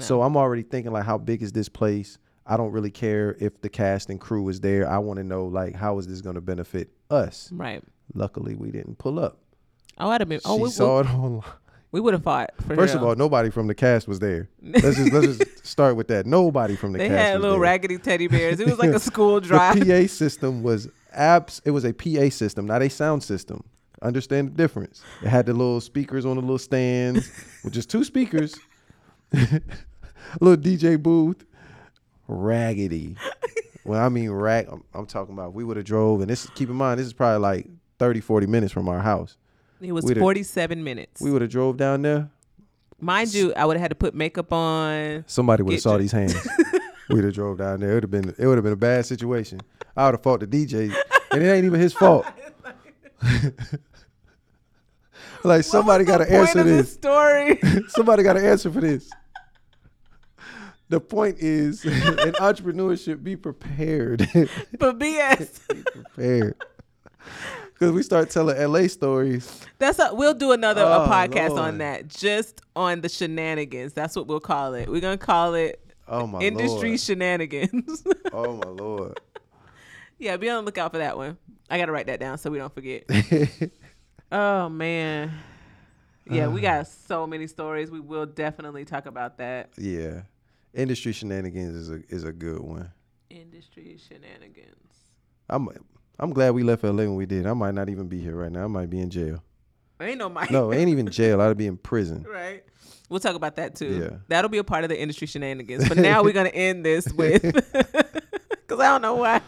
So 0.00 0.22
I'm 0.22 0.36
already 0.36 0.62
thinking 0.62 0.92
like, 0.92 1.04
how 1.04 1.18
big 1.18 1.42
is 1.42 1.52
this 1.52 1.68
place? 1.68 2.18
I 2.46 2.56
don't 2.56 2.70
really 2.72 2.90
care 2.92 3.36
if 3.40 3.60
the 3.60 3.68
cast 3.68 4.08
and 4.10 4.20
crew 4.20 4.48
is 4.48 4.60
there. 4.60 4.88
I 4.90 4.98
want 4.98 5.18
to 5.18 5.24
know 5.24 5.46
like, 5.46 5.74
how 5.76 5.98
is 5.98 6.06
this 6.08 6.20
going 6.20 6.34
to 6.36 6.40
benefit 6.40 6.90
us? 7.10 7.50
right. 7.52 7.82
Luckily, 8.14 8.54
we 8.56 8.70
didn't 8.72 8.98
pull 8.98 9.18
up. 9.20 9.38
Oh, 9.98 10.10
I'd 10.10 10.20
have 10.20 10.28
been. 10.28 10.40
Oh, 10.44 10.56
she 10.56 10.62
we, 10.64 10.70
saw 10.70 11.00
it 11.00 11.06
online. 11.14 11.42
we, 11.92 12.00
would 12.00 12.14
have 12.14 12.22
fought. 12.22 12.50
For 12.66 12.74
First 12.74 12.94
of 12.94 13.02
all, 13.02 13.14
nobody 13.14 13.50
from 13.50 13.66
the 13.66 13.74
cast 13.74 14.08
was 14.08 14.18
there. 14.18 14.48
Let's 14.62 14.96
just 14.96 15.12
let's 15.12 15.38
just 15.38 15.66
start 15.66 15.96
with 15.96 16.08
that. 16.08 16.26
Nobody 16.26 16.76
from 16.76 16.92
the 16.92 16.98
they 16.98 17.08
cast 17.08 17.16
They 17.16 17.22
had 17.22 17.40
little 17.40 17.56
there. 17.56 17.60
raggedy 17.60 17.98
teddy 17.98 18.26
bears. 18.28 18.60
It 18.60 18.66
was 18.66 18.78
like 18.78 18.90
a 18.90 19.00
school 19.10 19.40
drive. 19.40 19.78
The 19.84 20.02
PA 20.04 20.08
system 20.08 20.62
was 20.62 20.88
abs. 21.12 21.60
It 21.64 21.70
was 21.72 21.84
a 21.84 21.92
PA 21.92 22.30
system, 22.30 22.66
not 22.66 22.82
a 22.82 22.88
sound 22.90 23.22
system. 23.22 23.64
Understand 24.02 24.48
the 24.48 24.52
difference. 24.52 25.02
It 25.22 25.28
had 25.28 25.44
the 25.44 25.52
little 25.52 25.80
speakers 25.80 26.24
on 26.24 26.36
the 26.36 26.40
little 26.40 26.58
stands, 26.58 27.30
with 27.62 27.74
just 27.74 27.90
two 27.90 28.02
speakers. 28.04 28.54
a 29.34 29.60
little 30.40 30.56
DJ 30.56 31.00
booth, 31.02 31.44
raggedy. 32.28 33.16
Well, 33.84 34.02
I 34.02 34.08
mean 34.08 34.30
rag. 34.30 34.68
I'm, 34.70 34.84
I'm 34.94 35.06
talking 35.06 35.34
about. 35.34 35.52
We 35.52 35.64
would 35.64 35.76
have 35.76 35.84
drove, 35.86 36.20
and 36.20 36.30
this. 36.30 36.48
Keep 36.54 36.70
in 36.70 36.76
mind, 36.76 36.98
this 36.98 37.06
is 37.06 37.12
probably 37.12 37.40
like 37.40 37.66
30, 37.98 38.20
40 38.20 38.46
minutes 38.46 38.72
from 38.72 38.88
our 38.88 39.00
house. 39.00 39.36
It 39.82 39.92
was 39.92 40.04
we'd 40.04 40.18
47 40.18 40.84
minutes. 40.84 41.20
We 41.20 41.30
would 41.30 41.42
have 41.42 41.50
drove 41.50 41.76
down 41.76 42.02
there. 42.02 42.30
Mind 43.00 43.32
you, 43.32 43.54
I 43.54 43.64
would 43.64 43.76
have 43.76 43.82
had 43.82 43.90
to 43.90 43.94
put 43.94 44.14
makeup 44.14 44.52
on. 44.52 45.24
Somebody 45.26 45.62
would 45.62 45.72
have 45.72 45.82
saw 45.82 45.96
these 45.96 46.12
hands. 46.12 46.34
We'd 47.08 47.24
have 47.24 47.34
drove 47.34 47.58
down 47.58 47.80
there. 47.80 47.90
It 47.90 47.94
would 47.94 48.02
have 48.04 48.10
been. 48.10 48.34
It 48.38 48.46
would 48.46 48.56
have 48.56 48.64
been 48.64 48.74
a 48.74 48.76
bad 48.76 49.06
situation. 49.06 49.60
I 49.96 50.04
would 50.04 50.14
have 50.14 50.22
fought 50.22 50.40
the 50.40 50.46
DJ, 50.46 50.94
and 51.32 51.42
it 51.42 51.50
ain't 51.50 51.64
even 51.64 51.80
his 51.80 51.92
fault. 51.92 52.24
like 55.44 55.64
somebody 55.64 56.04
got 56.04 56.18
to 56.18 56.30
answer 56.30 56.60
of 56.60 56.66
this. 56.66 56.92
story. 56.92 57.58
somebody 57.88 58.22
got 58.22 58.34
to 58.34 58.46
answer 58.46 58.70
for 58.70 58.80
this. 58.80 59.10
The 60.88 61.00
point 61.00 61.38
is, 61.38 61.84
in 61.84 61.92
entrepreneurship, 61.92 63.24
be 63.24 63.36
prepared. 63.36 64.28
but 64.78 64.98
BS. 64.98 65.68
be 65.68 65.82
prepared. 65.82 66.56
Because 67.80 67.94
we 67.94 68.02
start 68.02 68.28
telling 68.28 68.60
LA 68.60 68.88
stories. 68.88 69.58
That's 69.78 69.98
a, 69.98 70.14
we'll 70.14 70.34
do 70.34 70.52
another 70.52 70.82
a 70.82 70.84
Oh, 71.04 71.06
podcast 71.08 71.48
Lord. 71.50 71.60
on 71.62 71.78
that, 71.78 72.08
just 72.08 72.60
on 72.76 73.00
the 73.00 73.08
shenanigans. 73.08 73.94
That's 73.94 74.14
what 74.14 74.26
we'll 74.26 74.38
call 74.38 74.74
it. 74.74 74.86
We're 74.86 75.00
gonna 75.00 75.16
call 75.16 75.54
it 75.54 75.80
Oh 76.06 76.26
my 76.26 76.40
industry 76.40 76.90
lord. 76.90 77.00
shenanigans. 77.00 78.04
Oh 78.34 78.52
my 78.54 78.68
lord. 78.68 79.18
yeah, 80.18 80.36
be 80.36 80.50
on 80.50 80.56
the 80.62 80.66
lookout 80.66 80.92
for 80.92 80.98
that 80.98 81.16
one. 81.16 81.38
I 81.70 81.78
gotta 81.78 81.90
write 81.90 82.06
that 82.08 82.20
down 82.20 82.36
so 82.36 82.50
we 82.50 82.58
don't 82.58 82.74
forget. 82.74 83.04
oh 84.30 84.68
man. 84.68 85.32
Yeah, 86.30 86.48
we 86.48 86.60
got 86.70 86.86
so 86.86 87.26
many 87.26 87.46
stories. 87.46 87.90
We 87.90 88.00
will 88.00 88.26
definitely 88.26 88.84
talk 88.84 89.06
about 89.06 89.38
that. 89.38 89.70
yeah, 89.78 90.22
industry 90.74 91.12
shenanigans 91.12 91.74
is 91.74 91.90
a 91.90 92.02
is 92.10 92.24
a 92.24 92.32
good 92.32 92.60
one. 92.60 92.92
Industry 93.30 93.98
shenanigans. 94.06 94.76
I'm 95.48 95.66
I'm 96.20 96.32
glad 96.32 96.50
we 96.50 96.62
left 96.62 96.84
LA 96.84 96.92
when 97.04 97.16
we 97.16 97.24
did. 97.24 97.46
I 97.46 97.54
might 97.54 97.74
not 97.74 97.88
even 97.88 98.06
be 98.06 98.20
here 98.20 98.36
right 98.36 98.52
now. 98.52 98.64
I 98.64 98.66
might 98.66 98.90
be 98.90 99.00
in 99.00 99.08
jail. 99.08 99.42
Ain't 100.00 100.18
no 100.18 100.28
Mike. 100.28 100.50
No, 100.50 100.72
ain't 100.72 100.90
even 100.90 101.08
jail. 101.10 101.40
I'd 101.40 101.56
be 101.56 101.66
in 101.66 101.76
prison. 101.78 102.24
right. 102.30 102.62
We'll 103.08 103.20
talk 103.20 103.34
about 103.34 103.56
that 103.56 103.74
too. 103.74 104.02
Yeah. 104.02 104.16
That'll 104.28 104.50
be 104.50 104.58
a 104.58 104.64
part 104.64 104.84
of 104.84 104.90
the 104.90 105.00
industry 105.00 105.26
shenanigans. 105.26 105.88
But 105.88 105.96
now 105.96 106.22
we're 106.22 106.32
gonna 106.32 106.50
end 106.50 106.84
this 106.84 107.10
with 107.12 107.42
because 107.42 108.78
I 108.78 108.86
don't 108.86 109.02
know 109.02 109.16
why. 109.16 109.40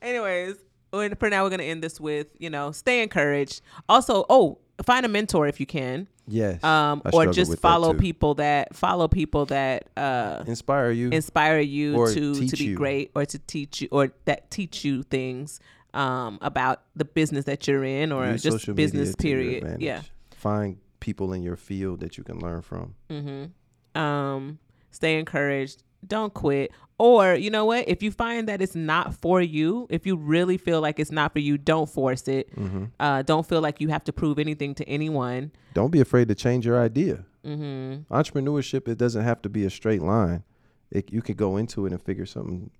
Anyways, 0.00 0.56
for 0.90 1.28
now 1.28 1.44
we're 1.44 1.50
gonna 1.50 1.64
end 1.64 1.82
this 1.82 2.00
with 2.00 2.28
you 2.38 2.48
know 2.48 2.72
stay 2.72 3.02
encouraged. 3.02 3.60
Also, 3.88 4.24
oh, 4.30 4.58
find 4.84 5.06
a 5.06 5.08
mentor 5.08 5.46
if 5.46 5.60
you 5.60 5.66
can, 5.66 6.06
Yes. 6.28 6.62
um, 6.64 7.02
I 7.04 7.10
or 7.10 7.26
just 7.32 7.58
follow 7.58 7.94
people 7.94 8.34
that 8.34 8.74
follow 8.74 9.08
people 9.08 9.46
that 9.46 9.88
uh 9.96 10.42
Inspire 10.46 10.90
you. 10.90 11.10
inspire 11.10 11.60
you 11.60 11.94
to 12.14 12.46
to 12.48 12.56
be 12.56 12.64
you. 12.66 12.76
great 12.76 13.10
or 13.14 13.24
to 13.24 13.38
teach 13.38 13.82
you 13.82 13.88
or 13.90 14.12
that 14.24 14.50
teach 14.50 14.84
you 14.84 15.02
things 15.04 15.60
um 15.94 16.38
about 16.42 16.82
the 16.96 17.04
business 17.04 17.44
that 17.44 17.66
you're 17.68 17.84
in 17.84 18.12
or 18.12 18.26
Use 18.32 18.42
just 18.42 18.74
business 18.74 19.14
period. 19.16 19.80
Yeah. 19.80 20.02
Find 20.34 20.78
people 21.00 21.32
in 21.32 21.42
your 21.42 21.56
field 21.56 22.00
that 22.00 22.18
you 22.18 22.24
can 22.24 22.38
learn 22.40 22.60
from. 22.62 22.94
Mm-hmm. 23.08 23.98
Um, 24.00 24.58
stay 24.90 25.18
encouraged. 25.18 25.82
Don't 26.06 26.32
quit. 26.32 26.72
Or 26.98 27.34
you 27.34 27.50
know 27.50 27.64
what? 27.66 27.88
If 27.88 28.02
you 28.02 28.10
find 28.10 28.48
that 28.48 28.62
it's 28.62 28.74
not 28.74 29.14
for 29.14 29.42
you, 29.42 29.86
if 29.90 30.06
you 30.06 30.16
really 30.16 30.56
feel 30.56 30.80
like 30.80 30.98
it's 30.98 31.10
not 31.10 31.32
for 31.32 31.40
you, 31.40 31.58
don't 31.58 31.88
force 31.88 32.26
it. 32.28 32.54
Mm-hmm. 32.56 32.84
Uh, 32.98 33.22
don't 33.22 33.46
feel 33.46 33.60
like 33.60 33.80
you 33.80 33.88
have 33.88 34.04
to 34.04 34.12
prove 34.12 34.38
anything 34.38 34.74
to 34.76 34.88
anyone. 34.88 35.52
Don't 35.74 35.90
be 35.90 36.00
afraid 36.00 36.28
to 36.28 36.34
change 36.34 36.64
your 36.64 36.80
idea. 36.80 37.24
Mm-hmm. 37.44 38.12
Entrepreneurship 38.12 38.88
it 38.88 38.96
doesn't 38.98 39.22
have 39.24 39.42
to 39.42 39.48
be 39.48 39.64
a 39.64 39.70
straight 39.70 40.02
line. 40.02 40.42
It, 40.90 41.12
you 41.12 41.20
could 41.20 41.36
go 41.36 41.56
into 41.56 41.84
it 41.86 41.92
and 41.92 42.00
figure 42.02 42.26
something 42.26 42.70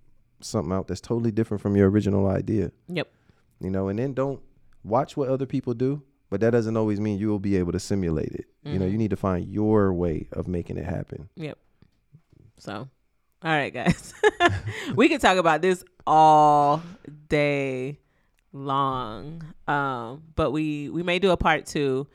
something 0.41 0.72
out 0.72 0.87
that's 0.87 1.01
totally 1.01 1.31
different 1.31 1.61
from 1.62 1.77
your 1.77 1.89
original 1.91 2.27
idea. 2.29 2.70
Yep. 2.89 3.09
You 3.61 3.70
know, 3.70 3.89
and 3.89 3.99
then 3.99 4.12
don't 4.14 4.41
watch 4.85 5.16
what 5.16 5.29
other 5.29 5.47
people 5.47 5.72
do, 5.74 6.03
but 6.31 6.41
that 6.41 6.51
doesn't 6.51 6.77
always 6.77 7.01
mean 7.01 7.18
you 7.18 7.29
will 7.29 7.39
be 7.39 7.57
able 7.57 7.72
to 7.72 7.81
simulate 7.81 8.33
it. 8.33 8.47
You 8.64 8.79
know, 8.79 8.85
Mhm. 8.87 8.93
you 8.93 8.99
need 8.99 9.11
to 9.11 9.16
find 9.16 9.47
your 9.47 9.93
way 9.95 10.29
of 10.33 10.47
making 10.49 10.77
it 10.77 10.85
happen. 10.85 11.29
Yep. 11.37 11.59
So, 12.59 12.89
all 13.43 13.53
right, 13.53 13.72
guys, 13.72 14.14
we 14.97 15.09
can 15.09 15.20
talk 15.20 15.37
about 15.37 15.62
this 15.62 15.84
all 16.07 16.82
day 17.28 17.99
long. 18.53 19.43
Um, 19.68 20.22
but 20.34 20.51
we 20.51 20.89
we 20.89 21.03
may 21.03 21.18
do 21.18 21.30
a 21.30 21.37
part 21.37 21.66
two. 21.66 22.07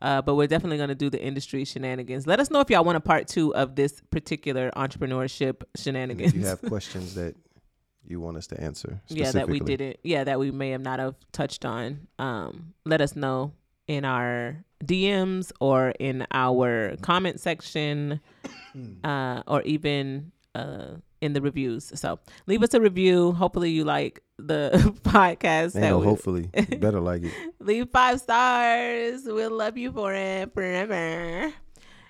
Uh, 0.00 0.22
but 0.22 0.36
we're 0.36 0.46
definitely 0.46 0.76
going 0.76 0.90
to 0.90 0.94
do 0.94 1.10
the 1.10 1.20
industry 1.20 1.64
shenanigans. 1.64 2.24
Let 2.24 2.38
us 2.38 2.52
know 2.52 2.60
if 2.60 2.70
y'all 2.70 2.84
want 2.84 2.96
a 2.96 3.00
part 3.00 3.26
two 3.26 3.52
of 3.56 3.74
this 3.74 4.00
particular 4.12 4.70
entrepreneurship 4.76 5.64
shenanigans. 5.76 6.34
if 6.34 6.38
you 6.38 6.46
have 6.46 6.62
questions 6.62 7.16
that 7.16 7.34
you 8.06 8.20
want 8.20 8.36
us 8.36 8.46
to 8.48 8.60
answer, 8.60 9.02
yeah 9.08 9.32
that 9.32 9.48
we 9.48 9.58
didn't 9.58 9.96
yeah 10.04 10.22
that 10.22 10.38
we 10.38 10.52
may 10.52 10.70
have 10.70 10.80
not 10.80 11.00
have 11.00 11.16
touched 11.32 11.64
on 11.64 12.06
um 12.20 12.72
let 12.86 13.00
us 13.00 13.16
know 13.16 13.52
in 13.86 14.04
our 14.04 14.64
dms 14.84 15.52
or 15.60 15.90
in 15.98 16.26
our 16.30 16.96
comment 17.02 17.40
section 17.40 18.20
uh 19.04 19.42
or 19.46 19.62
even 19.62 20.32
uh 20.58 20.96
in 21.20 21.32
the 21.32 21.40
reviews. 21.42 21.90
So 21.94 22.18
leave 22.46 22.62
us 22.62 22.74
a 22.74 22.80
review. 22.80 23.32
Hopefully 23.32 23.70
you 23.70 23.84
like 23.84 24.22
the 24.38 24.70
podcast 25.02 25.74
Ain't 25.74 25.82
that 25.82 25.90
no 25.90 25.98
we- 25.98 26.06
hopefully. 26.06 26.50
You 26.70 26.78
better 26.86 27.00
like 27.00 27.24
it. 27.24 27.32
leave 27.60 27.88
five 27.90 28.20
stars. 28.20 29.22
We'll 29.24 29.50
love 29.50 29.76
you 29.76 29.90
for 29.92 30.14
it 30.14 30.52
forever. 30.54 31.52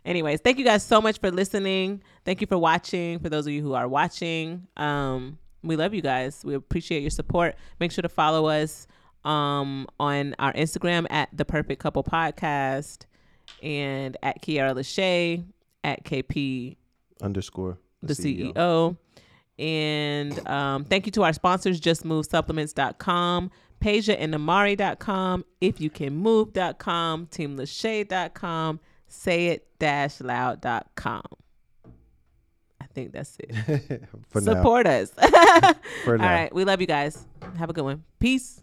Anyways 0.04 0.40
thank 0.40 0.58
you 0.58 0.64
guys 0.64 0.82
so 0.82 1.00
much 1.00 1.18
for 1.20 1.30
listening. 1.30 2.02
Thank 2.24 2.40
you 2.40 2.46
for 2.46 2.58
watching 2.58 3.18
for 3.18 3.28
those 3.28 3.46
of 3.46 3.52
you 3.52 3.62
who 3.62 3.74
are 3.74 3.88
watching. 3.88 4.66
Um 4.76 5.38
we 5.62 5.74
love 5.76 5.92
you 5.94 6.02
guys. 6.02 6.44
We 6.44 6.54
appreciate 6.54 7.00
your 7.02 7.10
support. 7.10 7.56
Make 7.80 7.92
sure 7.92 8.02
to 8.02 8.08
follow 8.08 8.46
us 8.46 8.86
um 9.24 9.86
on 9.98 10.34
our 10.38 10.52
instagram 10.52 11.06
at 11.10 11.28
the 11.36 11.44
perfect 11.44 11.80
couple 11.82 12.04
podcast 12.04 12.98
and 13.62 14.16
at 14.22 14.40
keaira 14.42 14.72
lashae 14.74 15.44
at 15.82 16.04
kp 16.04 16.76
Underscore 17.20 17.78
the 18.02 18.14
CEO. 18.14 18.96
And 19.58 20.48
um, 20.48 20.84
thank 20.84 21.06
you 21.06 21.12
to 21.12 21.24
our 21.24 21.32
sponsors, 21.32 21.80
justmovesupplements.com, 21.80 23.50
Peja 23.80 24.16
and 24.18 24.34
Amari.com, 24.34 25.44
if 25.60 25.80
you 25.80 25.90
can 25.90 26.16
move.com, 26.16 27.26
teamlashae.com, 27.26 28.80
say 29.08 29.46
it 29.48 29.66
dash 29.78 30.20
loud.com. 30.20 31.22
I 32.80 32.86
think 32.94 33.12
that's 33.12 33.36
it. 33.40 34.02
For. 34.30 34.40
Support 34.40 34.86
us. 34.86 35.10
For 36.04 36.12
All 36.12 36.18
right. 36.18 36.52
We 36.54 36.64
love 36.64 36.80
you 36.80 36.86
guys. 36.86 37.26
Have 37.58 37.70
a 37.70 37.72
good 37.72 37.84
one. 37.84 38.04
Peace. 38.18 38.62